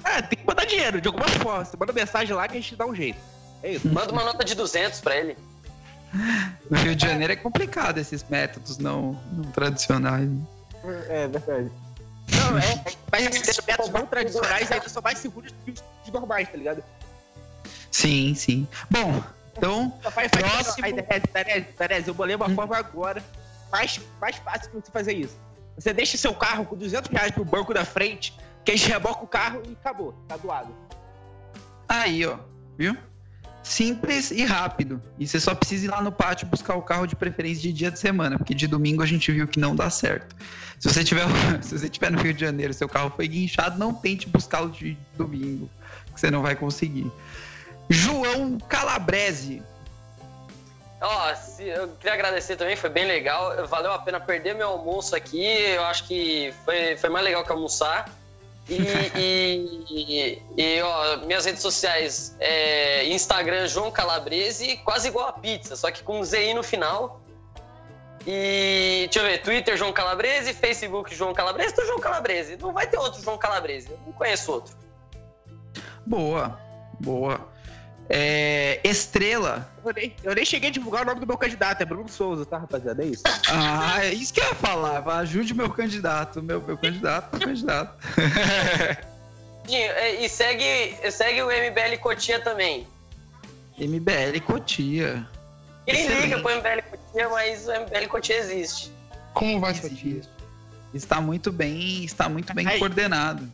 É, 0.04 0.22
tem 0.24 0.40
que 0.40 0.46
mandar 0.46 0.66
dinheiro, 0.66 1.00
de 1.00 1.08
alguma 1.08 1.28
forma. 1.28 1.64
Você 1.64 1.78
manda 1.78 1.94
mensagem 1.94 2.36
lá 2.36 2.48
que 2.48 2.58
a 2.58 2.62
gente 2.62 2.76
dá 2.76 2.88
um 2.88 2.96
jeito. 2.96 3.20
É 3.62 3.74
isso. 3.74 3.88
Manda 3.88 4.12
uma 4.12 4.24
nota 4.24 4.44
de 4.44 4.56
200 4.56 5.00
pra 5.00 5.16
ele. 5.16 5.38
No 6.70 6.78
Rio 6.78 6.96
de 6.96 7.06
Janeiro 7.06 7.34
é 7.34 7.36
complicado 7.36 7.98
esses 7.98 8.24
métodos 8.30 8.78
não, 8.78 9.20
não 9.32 9.44
tradicionais. 9.52 10.30
É, 11.10 11.28
verdade. 11.28 11.72
Não, 12.32 12.58
é, 12.58 12.84
mas 13.12 13.26
esses 13.26 13.66
métodos 13.66 13.92
não 13.92 14.06
tradicionais 14.06 14.72
ainda 14.72 14.90
são 14.90 15.02
mais 15.02 15.20
seguros 15.20 15.52
do 15.52 15.58
que 15.64 15.82
os 16.06 16.12
normais, 16.12 16.50
tá 16.50 16.58
ligado? 16.58 16.84
Sim, 17.92 18.34
sim. 18.36 18.68
Bom, 18.90 19.24
então, 19.56 19.94
faz, 20.12 20.32
próximo... 20.32 20.86
Tereza, 21.78 22.10
eu 22.10 22.14
bolei 22.14 22.36
uma 22.36 22.48
hum. 22.48 22.56
forma 22.56 22.76
agora 22.78 23.24
mais, 23.72 24.00
mais 24.20 24.36
fácil 24.38 24.70
de 24.70 24.76
você 24.76 24.92
fazer 24.92 25.14
isso. 25.14 25.38
Você 25.78 25.94
deixa 25.94 26.18
seu 26.18 26.34
carro 26.34 26.66
com 26.66 26.76
200 26.76 27.12
reais 27.12 27.32
pro 27.32 27.44
banco 27.44 27.74
da 27.74 27.84
frente, 27.86 28.38
que 28.64 28.72
a 28.72 28.76
gente 28.76 28.90
reboca 28.90 29.24
o 29.24 29.28
carro 29.28 29.62
e 29.68 29.74
acabou, 29.74 30.14
tá 30.28 30.38
doado. 30.38 30.74
Aí, 31.88 32.26
ó, 32.26 32.38
viu? 32.78 32.98
Simples 33.66 34.30
e 34.30 34.46
rápido. 34.46 35.02
E 35.18 35.28
você 35.28 35.40
só 35.40 35.56
precisa 35.56 35.86
ir 35.86 35.88
lá 35.88 36.00
no 36.00 36.12
pátio 36.12 36.46
buscar 36.46 36.76
o 36.76 36.84
carro 36.84 37.08
de 37.08 37.16
preferência 37.16 37.64
de 37.64 37.74
dia 37.74 37.90
de 37.90 37.98
semana, 37.98 38.38
porque 38.38 38.54
de 38.54 38.68
domingo 38.68 39.02
a 39.02 39.08
gente 39.08 39.32
viu 39.32 39.48
que 39.48 39.60
não 39.60 39.76
dá 39.76 39.90
certo. 39.90 40.36
Se 40.80 40.88
você 40.88 41.04
tiver, 41.04 41.26
se 41.64 41.76
você 41.76 41.90
tiver 41.90 42.12
no 42.12 42.22
Rio 42.22 42.32
de 42.32 42.42
Janeiro, 42.42 42.72
seu 42.76 42.88
carro 42.88 43.12
foi 43.16 43.28
guinchado, 43.28 43.80
não 43.80 43.92
tente 43.92 44.30
buscá-lo 44.30 44.70
de 44.70 44.96
domingo, 45.18 45.68
que 46.14 46.22
você 46.22 46.30
não 46.30 46.44
vai 46.44 46.56
conseguir. 46.56 47.12
João 47.90 48.60
Calabrese. 48.60 49.64
Ó, 51.02 51.08
oh, 51.10 51.62
eu 51.64 51.88
queria 51.88 52.14
agradecer 52.14 52.58
também, 52.58 52.76
foi 52.76 52.92
bem 52.92 53.08
legal. 53.08 53.66
Valeu 53.66 53.92
a 53.92 53.98
pena 53.98 54.20
perder 54.20 54.54
meu 54.54 54.70
almoço 54.70 55.16
aqui. 55.16 55.44
Eu 55.44 55.84
acho 55.86 56.08
que 56.08 56.54
foi, 56.64 56.96
foi 56.98 57.10
mais 57.10 57.26
legal 57.26 57.44
que 57.44 57.52
almoçar. 57.52 58.06
E, 58.68 59.82
e, 59.88 60.42
e, 60.58 60.82
ó, 60.82 61.18
minhas 61.18 61.46
redes 61.46 61.62
sociais, 61.62 62.36
é 62.40 63.06
Instagram 63.06 63.68
João 63.68 63.92
Calabrese, 63.92 64.78
quase 64.78 65.08
igual 65.08 65.28
a 65.28 65.34
pizza, 65.34 65.76
só 65.76 65.92
que 65.92 66.02
com 66.02 66.24
ZI 66.24 66.54
no 66.54 66.64
final. 66.64 67.22
E 68.26 69.04
deixa 69.04 69.20
eu 69.20 69.24
ver, 69.24 69.42
Twitter 69.44 69.78
João 69.78 69.94
Calabrese, 69.94 70.52
Facebook 70.52 71.14
João 71.14 71.32
Calabrese, 71.34 71.76
tô 71.76 71.86
João 71.86 72.00
Calabrese. 72.00 72.58
Não 72.58 72.74
vai 72.74 72.88
ter 72.88 72.98
outro 72.98 73.22
João 73.22 73.38
Calabrese, 73.38 73.92
eu 73.92 74.00
não 74.04 74.14
conheço 74.14 74.52
outro. 74.52 74.76
Boa, 76.06 76.60
boa. 77.00 77.55
É, 78.08 78.80
estrela. 78.84 79.70
Eu 79.84 79.94
nem, 79.94 80.16
eu 80.24 80.36
nem, 80.36 80.46
cheguei 80.46 80.70
a 80.70 80.72
divulgar 80.72 81.02
o 81.04 81.06
nome 81.06 81.20
do 81.20 81.28
meu 81.28 81.38
candidato, 81.38 81.82
é 81.82 81.86
Bruno 81.86 82.08
Souza, 82.08 82.46
tá, 82.46 82.58
rapaziada? 82.58 83.04
É 83.04 83.08
isso. 83.08 83.24
Ah, 83.50 84.06
é 84.06 84.14
isso 84.14 84.34
que 84.34 84.40
eu 84.40 84.46
ia 84.46 84.56
falar. 84.56 85.04
Ajude 85.20 85.54
meu 85.54 85.70
candidato, 85.70 86.42
meu, 86.42 86.62
meu 86.62 86.78
candidato, 86.78 87.36
meu 87.38 87.48
candidato. 87.48 87.98
É, 89.68 90.24
e 90.24 90.30
segue, 90.30 90.96
segue 91.12 91.42
o 91.42 91.48
MBL 91.48 91.98
Cotia 92.00 92.40
também. 92.40 92.88
MBL 93.80 94.40
Cotia. 94.46 95.28
Ele 95.88 96.08
liga 96.22 96.40
pro 96.40 96.56
MBL 96.56 96.82
Cotia, 96.88 97.30
mas 97.30 97.68
o 97.68 97.72
MBL 97.72 98.08
Cotia 98.08 98.38
existe. 98.38 98.92
Como 99.34 99.60
vai 99.60 99.74
Cotia? 99.74 100.22
Está 100.94 101.20
muito 101.20 101.52
bem, 101.52 102.06
está 102.06 102.30
muito 102.30 102.54
bem 102.54 102.68
Aí. 102.68 102.80
coordenado. 102.80 103.50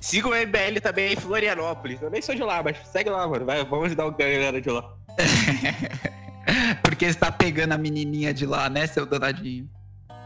Siga 0.00 0.28
o 0.28 0.34
MBL 0.34 0.80
também 0.82 1.12
em 1.12 1.16
Florianópolis. 1.16 2.00
Eu 2.00 2.10
nem 2.10 2.22
sou 2.22 2.34
de 2.34 2.42
lá, 2.42 2.62
mas 2.62 2.76
segue 2.86 3.10
lá, 3.10 3.26
mano. 3.26 3.44
Vai, 3.44 3.64
vamos 3.64 3.86
ajudar 3.86 4.06
o 4.06 4.12
galera 4.12 4.60
de 4.60 4.70
lá. 4.70 4.94
Porque 6.82 7.06
está 7.06 7.32
pegando 7.32 7.72
a 7.72 7.78
menininha 7.78 8.32
de 8.32 8.46
lá, 8.46 8.68
né, 8.68 8.86
seu 8.86 9.04
danadinho? 9.04 9.68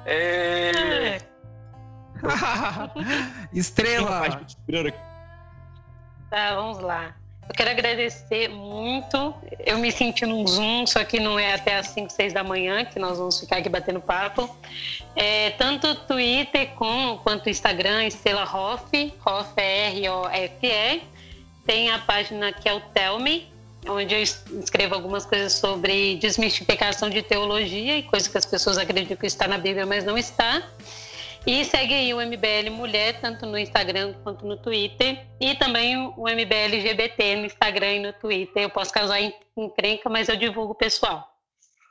É. 0.05 1.19
Estrela. 3.55 4.45
Tá, 6.31 6.55
vamos 6.55 6.79
lá. 6.81 7.15
Eu 7.51 7.55
quero 7.55 7.71
agradecer 7.71 8.49
muito. 8.49 9.35
Eu 9.67 9.79
me 9.79 9.91
senti 9.91 10.25
num 10.25 10.47
Zoom, 10.47 10.87
só 10.87 11.03
que 11.03 11.19
não 11.19 11.37
é 11.37 11.53
até 11.53 11.79
as 11.79 11.89
5, 11.89 12.09
6 12.09 12.33
da 12.33 12.45
manhã 12.45 12.85
que 12.85 12.97
nós 12.97 13.19
vamos 13.19 13.41
ficar 13.41 13.57
aqui 13.57 13.69
batendo 13.69 14.01
papo. 14.01 14.49
É, 15.17 15.51
tanto 15.51 15.97
Twitter 16.07 16.69
com, 16.77 17.19
quanto 17.25 17.51
Instagram, 17.51 18.07
Estela 18.07 18.45
Hoff, 18.45 19.13
Hoff 19.27 19.53
é 19.57 19.89
R-O-F-E. 19.89 21.03
Tem 21.67 21.91
a 21.91 21.99
página 21.99 22.53
que 22.53 22.69
é 22.69 22.73
o 22.73 22.79
Tell 22.79 23.19
Me, 23.19 23.53
onde 23.85 24.15
eu 24.15 24.23
escrevo 24.23 24.95
algumas 24.95 25.27
coisas 25.27 25.55
sobre 25.55 26.19
desmistificação 26.19 27.11
de 27.11 27.21
teologia 27.21 27.99
e 27.99 28.05
coisas 28.05 28.29
que 28.29 28.39
as 28.39 28.47
pessoas 28.47 28.79
acreditam 28.79 29.17
que 29.17 29.27
está 29.27 29.49
na 29.49 29.59
Bíblia, 29.59 29.85
mas 29.85 30.05
não 30.05 30.17
está. 30.17 30.63
E 31.47 31.65
segue 31.65 31.95
aí 31.95 32.13
o 32.13 32.21
MBL 32.21 32.71
Mulher, 32.71 33.21
tanto 33.21 33.47
no 33.47 33.57
Instagram 33.57 34.15
quanto 34.23 34.47
no 34.47 34.57
Twitter. 34.59 35.27
E 35.41 35.55
também 35.55 35.97
o 35.97 36.25
MBL 36.25 36.75
LGBT 36.75 37.37
no 37.37 37.47
Instagram 37.47 37.93
e 37.95 38.01
no 38.01 38.13
Twitter. 38.13 38.63
Eu 38.65 38.71
posso 38.71 38.93
causar 38.93 39.19
encrenca, 39.57 40.11
mas 40.11 40.29
eu 40.29 40.37
divulgo 40.37 40.75
pessoal. 40.75 41.31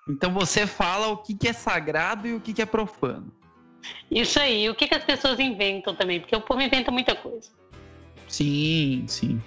Então 0.08 0.34
você 0.34 0.66
fala 0.66 1.08
o 1.08 1.18
que, 1.18 1.48
é 1.48 1.54
sagrado 1.54 2.28
e 2.28 2.34
o 2.34 2.40
que, 2.40 2.62
é 2.62 2.66
profano. 2.66 3.32
Isso 4.10 4.40
aí, 4.40 4.70
o 4.70 4.76
que, 4.76 4.88
que 4.88 4.96
as 4.96 5.04
pessoas 5.04 5.40
inventam 5.40 5.96
também, 5.96 6.20
porque 6.20 6.36
o 6.36 6.42
povo 6.42 6.62
inventa 6.62 6.92
muita 6.92 7.16
coisa. 7.16 7.50
Sim, 8.28 9.06
sim. 9.08 9.42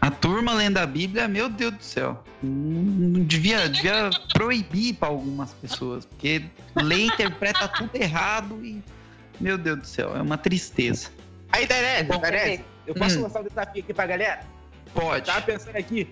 A 0.00 0.10
turma 0.10 0.52
lendo 0.54 0.78
a 0.78 0.86
Bíblia, 0.86 1.26
meu 1.26 1.48
Deus 1.48 1.74
do 1.74 1.82
céu. 1.82 2.22
Não 2.42 3.24
devia, 3.24 3.68
devia 3.68 4.10
proibir 4.32 4.94
para 4.94 5.08
algumas 5.08 5.52
pessoas, 5.54 6.04
porque 6.04 6.44
lê 6.76 7.06
interpreta 7.06 7.66
tudo 7.68 7.94
errado 7.94 8.64
e 8.64 8.82
meu 9.40 9.58
Deus 9.58 9.78
do 9.80 9.86
céu, 9.86 10.16
é 10.16 10.22
uma 10.22 10.38
tristeza. 10.38 11.10
Aí, 11.50 11.66
Tereza, 11.66 12.18
Tereza, 12.18 12.64
eu 12.86 12.94
posso 12.94 13.18
hum. 13.18 13.22
lançar 13.22 13.40
um 13.40 13.44
desafio 13.44 13.82
aqui 13.82 13.94
pra 13.94 14.06
galera? 14.06 14.40
Pode. 14.94 15.26
Tava 15.26 15.42
pensando 15.42 15.76
aqui, 15.76 16.08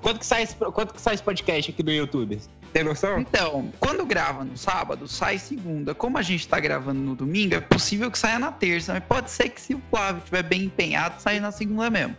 quanto 0.00 0.20
que, 0.20 0.26
sai 0.26 0.42
esse, 0.42 0.54
quanto 0.54 0.94
que 0.94 1.00
sai 1.00 1.14
esse 1.14 1.22
podcast 1.22 1.70
aqui 1.70 1.82
no 1.82 1.92
YouTube? 1.92 2.40
Tem 2.72 2.84
noção? 2.84 3.20
Então, 3.20 3.72
quando 3.80 4.04
grava 4.04 4.44
no 4.44 4.56
sábado, 4.56 5.08
sai 5.08 5.38
segunda. 5.38 5.94
Como 5.94 6.18
a 6.18 6.22
gente 6.22 6.46
tá 6.46 6.60
gravando 6.60 7.00
no 7.00 7.14
domingo, 7.14 7.54
é 7.54 7.60
possível 7.60 8.10
que 8.10 8.18
saia 8.18 8.38
na 8.38 8.52
terça, 8.52 8.92
mas 8.92 9.04
pode 9.04 9.30
ser 9.30 9.48
que 9.48 9.60
se 9.60 9.74
o 9.74 9.82
Flávio 9.90 10.18
estiver 10.18 10.42
bem 10.42 10.64
empenhado, 10.64 11.20
saia 11.20 11.40
na 11.40 11.50
segunda 11.50 11.88
mesmo. 11.88 12.16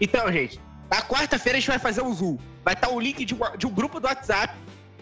Então, 0.00 0.30
gente, 0.30 0.60
na 0.90 1.02
quarta-feira 1.02 1.56
a 1.56 1.60
gente 1.60 1.70
vai 1.70 1.78
fazer 1.78 2.02
um 2.02 2.12
Zoom. 2.12 2.36
Vai 2.64 2.74
estar 2.74 2.88
tá 2.88 2.92
o 2.92 3.00
link 3.00 3.24
de, 3.24 3.34
de 3.56 3.66
um 3.66 3.70
grupo 3.70 3.98
do 3.98 4.06
WhatsApp 4.06 4.54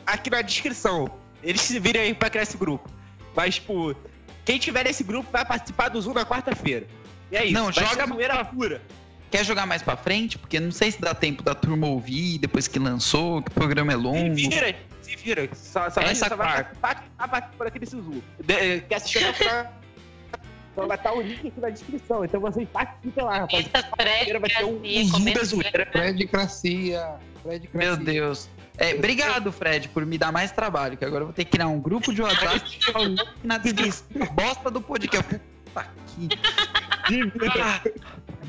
aqui 0.07 0.31
na 0.31 0.43
descrição. 0.43 1.11
Eles 1.43 1.61
se 1.61 1.79
virem 1.79 2.03
aí 2.03 2.15
pra 2.15 2.31
criar 2.31 2.43
esse 2.43 2.57
grupo. 2.57 2.89
Mas, 3.35 3.57
tipo, 3.57 3.95
quem 4.49 4.59
tiver 4.59 4.83
nesse 4.85 5.05
grupo 5.05 5.31
vai 5.31 5.45
participar 5.45 5.91
do 5.91 6.01
Zoom 6.01 6.15
na 6.15 6.25
quarta-feira. 6.25 6.87
E 7.31 7.37
é 7.37 7.45
isso. 7.45 7.53
Não, 7.53 7.65
vai 7.71 7.85
joga 7.85 8.07
ser 8.07 8.13
zoeira 8.15 8.43
pura. 8.47 8.81
Quer 9.31 9.45
jogar 9.45 9.67
mais 9.67 9.83
pra 9.83 9.95
frente? 9.95 10.39
Porque 10.39 10.59
não 10.59 10.71
sei 10.73 10.91
se 10.91 10.99
dá 10.99 11.15
tempo 11.15 11.43
da 11.43 11.55
turma 11.55 11.87
ouvir 11.87 12.39
depois 12.39 12.67
que 12.67 12.79
lançou, 12.79 13.43
que 13.43 13.51
o 13.51 13.55
programa 13.55 13.93
é 13.93 13.97
Se 13.97 14.01
longo. 14.03 14.35
vira, 14.35 14.75
se 15.03 15.17
vira. 15.17 15.49
Só, 15.55 15.91
só, 15.91 16.01
vai, 16.01 16.13
Essa 16.13 16.29
só 16.31 16.37
vai 16.37 16.47
quarta. 16.51 16.77
participar, 16.81 17.67
aqui 17.67 17.79
desse 17.79 17.97
Zoom. 17.97 18.23
De- 18.43 18.55
eh, 18.55 18.81
Quer 18.89 18.95
assistir 18.95 19.21
na 19.21 19.35
quarta? 19.35 19.73
Então 20.73 20.89
vai 20.89 20.97
estar 20.97 21.13
o 21.13 21.21
link 21.21 21.47
aqui 21.47 21.61
na 21.61 21.69
descrição. 21.69 22.25
Então 22.25 22.41
vocês 22.41 22.67
participem 22.71 23.23
lá, 23.25 23.41
rapaz. 23.41 23.69
Essa 23.71 23.87
Fred 24.01 24.39
Vai 24.39 24.49
ter 24.49 24.65
um, 24.65 24.81
um 24.83 25.05
Zoom 25.05 25.25
da 25.35 25.45
zoeira. 25.45 25.89
Fred 25.93 26.27
Cracia. 26.27 27.17
Fred 27.43 27.67
Cracia. 27.69 27.91
Meu 27.97 27.97
Deus. 28.03 28.49
É, 28.79 28.95
obrigado, 28.95 29.51
Fred, 29.51 29.89
por 29.89 30.07
me 30.07 30.17
dar 30.17 30.31
mais 30.31 30.53
trabalho, 30.53 30.97
que 30.97 31.05
agora 31.05 31.23
eu 31.23 31.27
vou 31.27 31.35
ter 31.35 31.45
que 31.45 31.51
criar 31.51 31.67
um 31.67 31.81
grupo 31.81 32.15
de 32.15 32.23
WhatsApp 32.23 32.57
e 32.57 32.61
deixar 32.61 32.99
o 33.01 33.05
link 33.05 33.29
na 33.43 33.59
descrição. 33.59 34.07
Bosta 34.33 34.71
do 34.71 34.81
podcast. 34.81 35.41
Puta 35.65 35.87
que. 36.07 36.29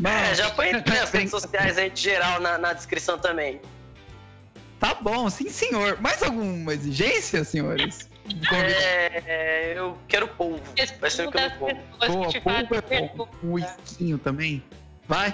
É, 0.05 0.35
já 0.35 0.49
põe 0.51 0.71
nas 0.85 1.11
redes 1.11 1.31
sociais 1.31 1.77
aí 1.77 1.89
de 1.89 2.01
geral 2.01 2.39
na, 2.39 2.57
na 2.59 2.73
descrição 2.73 3.17
também. 3.17 3.59
Tá 4.79 4.93
bom, 4.93 5.29
sim, 5.29 5.49
senhor. 5.49 5.99
Mais 5.99 6.21
alguma 6.23 6.73
exigência, 6.73 7.43
senhores? 7.43 8.07
É, 8.51 9.73
eu 9.75 9.97
quero 10.07 10.27
polvo. 10.27 10.61
Vai 11.01 11.09
ser 11.09 11.27
o 11.27 11.31
que 11.31 11.37
eu 11.37 11.41
as 11.41 11.53
pessoas 11.53 12.07
Boa, 12.07 12.41
polvo 12.41 12.75
é 12.75 12.81
bom. 12.81 12.87
pergunta. 12.87 13.29
Um 13.43 13.51
whiskinho 13.53 14.17
também. 14.19 14.63
Vai? 15.07 15.33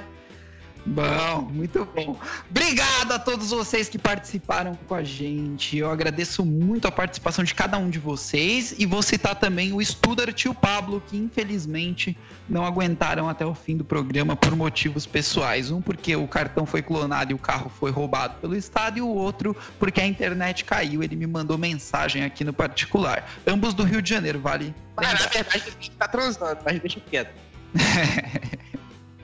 Bom, 0.86 1.49
muito 1.52 1.84
bom. 1.86 2.18
Obrigado 2.49 3.12
a 3.12 3.20
todos 3.20 3.49
vocês 3.49 3.90
que 3.90 3.98
participaram 3.98 4.78
com 4.88 4.94
a 4.94 5.03
gente. 5.03 5.78
Eu 5.78 5.90
agradeço 5.90 6.45
muito 6.45 6.88
a 6.88 6.91
participação 6.91 7.44
de 7.44 7.56
cada 7.56 7.78
um 7.78 7.90
de 7.90 7.98
vocês. 7.98 8.76
E 8.78 8.86
vou 8.86 9.02
citar 9.02 9.36
também 9.36 9.74
o 9.74 9.84
Studart 9.84 10.45
e 10.45 10.49
o 10.49 10.53
Pablo, 10.53 11.02
que 11.07 11.18
infelizmente 11.18 12.16
não 12.48 12.64
aguentaram 12.64 13.28
até 13.28 13.45
o 13.45 13.56
fim 13.56 13.76
do 13.76 13.84
programa 13.84 14.36
por 14.36 14.56
motivos 14.56 15.06
pessoais. 15.06 15.72
Um 15.72 15.82
porque 15.82 16.16
o 16.16 16.28
cartão 16.28 16.66
foi 16.66 16.82
clonado 16.82 17.32
e 17.32 17.36
o 17.36 17.40
carro 17.40 17.70
foi 17.70 17.90
roubado 17.90 18.36
pelo 18.40 18.56
Estado, 18.56 18.99
e 18.99 19.02
o 19.02 19.07
outro 19.07 19.56
porque 19.80 19.99
a 19.99 20.06
internet 20.06 20.64
caiu. 20.64 21.02
Ele 21.02 21.16
me 21.16 21.26
mandou 21.26 21.57
mensagem 21.57 22.24
aqui 22.24 22.44
no 22.44 22.53
particular. 22.53 23.28
Ambos 23.48 23.74
do 23.74 23.84
Rio 23.84 24.02
de 24.02 24.10
Janeiro, 24.10 24.40
vale? 24.40 24.74
Ah, 24.98 25.02
na 25.02 25.14
verdade, 25.14 25.49
a 25.56 25.57
gente 25.57 25.91
tá 25.91 26.07
transando, 26.07 26.60
mas 26.64 26.80
deixa 26.80 26.99
quieto. 26.99 27.34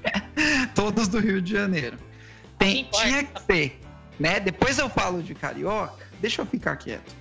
Todos 0.75 1.07
do 1.07 1.19
Rio 1.19 1.41
de 1.41 1.51
Janeiro. 1.53 1.97
Tem, 2.57 2.87
tinha 2.91 3.23
que 3.23 3.41
ser, 3.43 3.79
né? 4.19 4.39
Depois 4.39 4.77
eu 4.77 4.89
falo 4.89 5.21
de 5.23 5.33
carioca, 5.33 6.05
deixa 6.19 6.41
eu 6.41 6.45
ficar 6.45 6.75
quieto. 6.75 7.15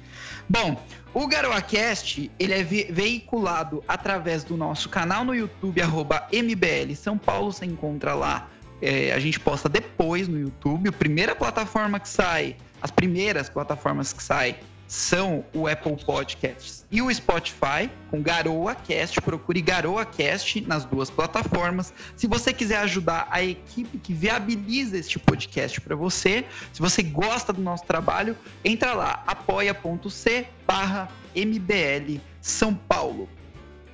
Bom, 0.48 0.82
o 1.14 1.26
GaroaCast, 1.26 2.30
ele 2.38 2.52
é 2.52 2.62
ve- 2.62 2.88
veiculado 2.90 3.82
através 3.86 4.44
do 4.44 4.56
nosso 4.56 4.88
canal 4.88 5.24
no 5.24 5.34
YouTube, 5.34 5.80
arroba 5.80 6.26
MBL 6.32 6.94
São 6.96 7.16
Paulo, 7.16 7.52
você 7.52 7.64
encontra 7.64 8.14
lá. 8.14 8.48
É, 8.82 9.12
a 9.12 9.18
gente 9.18 9.38
posta 9.38 9.68
depois 9.68 10.26
no 10.26 10.38
YouTube. 10.38 10.88
A 10.88 10.92
primeira 10.92 11.36
plataforma 11.36 12.00
que 12.00 12.08
sai, 12.08 12.56
as 12.82 12.90
primeiras 12.90 13.48
plataformas 13.48 14.12
que 14.12 14.22
saem 14.22 14.56
são 14.90 15.44
o 15.54 15.68
Apple 15.68 15.96
Podcasts 16.04 16.84
e 16.90 17.00
o 17.00 17.14
Spotify, 17.14 17.88
com 18.10 18.20
Garoa 18.20 18.74
Cast. 18.74 19.20
Procure 19.20 19.62
Garoa 19.62 20.04
Cast 20.04 20.60
nas 20.62 20.84
duas 20.84 21.08
plataformas. 21.08 21.94
Se 22.16 22.26
você 22.26 22.52
quiser 22.52 22.78
ajudar 22.78 23.28
a 23.30 23.40
equipe 23.40 23.98
que 23.98 24.12
viabiliza 24.12 24.98
este 24.98 25.16
podcast 25.16 25.80
para 25.80 25.94
você, 25.94 26.44
se 26.72 26.80
você 26.80 27.04
gosta 27.04 27.52
do 27.52 27.62
nosso 27.62 27.84
trabalho, 27.84 28.36
entra 28.64 28.92
lá, 28.92 29.22
apoia.c 29.28 30.48
barra 30.66 31.08
MBL 31.36 32.18
São 32.40 32.74
Paulo. 32.74 33.28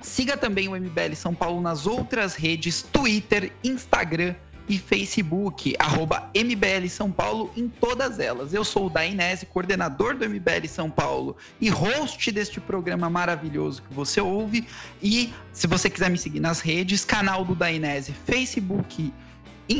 Siga 0.01 0.35
também 0.35 0.67
o 0.67 0.71
MBL 0.71 1.13
São 1.13 1.35
Paulo 1.35 1.61
nas 1.61 1.85
outras 1.85 2.33
redes, 2.33 2.81
Twitter, 2.81 3.51
Instagram 3.63 4.33
e 4.69 4.77
Facebook, 4.77 5.75
arroba 5.79 6.29
MBL 6.35 6.87
São 6.89 7.11
Paulo 7.11 7.51
em 7.55 7.69
todas 7.69 8.19
elas. 8.19 8.53
Eu 8.53 8.63
sou 8.63 8.87
o 8.87 8.89
Dainese, 8.89 9.45
coordenador 9.45 10.15
do 10.15 10.29
MBL 10.29 10.67
São 10.67 10.89
Paulo 10.89 11.37
e 11.61 11.69
host 11.69 12.31
deste 12.31 12.59
programa 12.59 13.09
maravilhoso 13.09 13.81
que 13.81 13.93
você 13.93 14.19
ouve. 14.19 14.67
E 15.01 15.33
se 15.53 15.67
você 15.67 15.89
quiser 15.89 16.09
me 16.09 16.17
seguir 16.17 16.41
nas 16.41 16.59
redes, 16.59 17.05
canal 17.05 17.45
do 17.45 17.55
Dainese, 17.55 18.11
Facebook, 18.11 19.13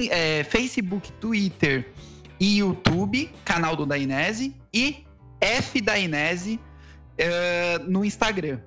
é, 0.09 0.43
Facebook, 0.45 1.11
Twitter 1.14 1.91
e 2.39 2.59
YouTube, 2.59 3.30
canal 3.43 3.76
do 3.76 3.85
Dainese 3.85 4.55
e 4.73 5.05
F 5.41 5.81
Dainese 5.81 6.59
é, 7.18 7.80
no 7.80 8.05
Instagram. 8.05 8.59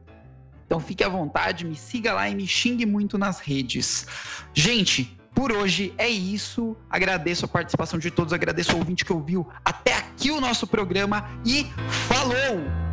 Então 0.67 0.79
fique 0.79 1.03
à 1.03 1.09
vontade, 1.09 1.65
me 1.65 1.75
siga 1.75 2.13
lá 2.13 2.29
e 2.29 2.35
me 2.35 2.47
xingue 2.47 2.87
muito 2.87 3.19
nas 3.19 3.41
redes. 3.41 4.07
Gente, 4.55 5.19
por 5.41 5.53
hoje 5.53 5.95
é 5.97 6.07
isso. 6.07 6.77
Agradeço 6.91 7.47
a 7.47 7.49
participação 7.49 7.99
de 7.99 8.11
todos, 8.11 8.35
agradeço 8.35 8.75
o 8.75 8.79
ouvinte 8.79 9.07
que 9.07 9.13
ouviu 9.13 9.49
até 9.65 9.95
aqui 9.95 10.31
o 10.31 10.39
nosso 10.39 10.67
programa 10.67 11.31
e 11.47 11.65
falou! 12.07 12.90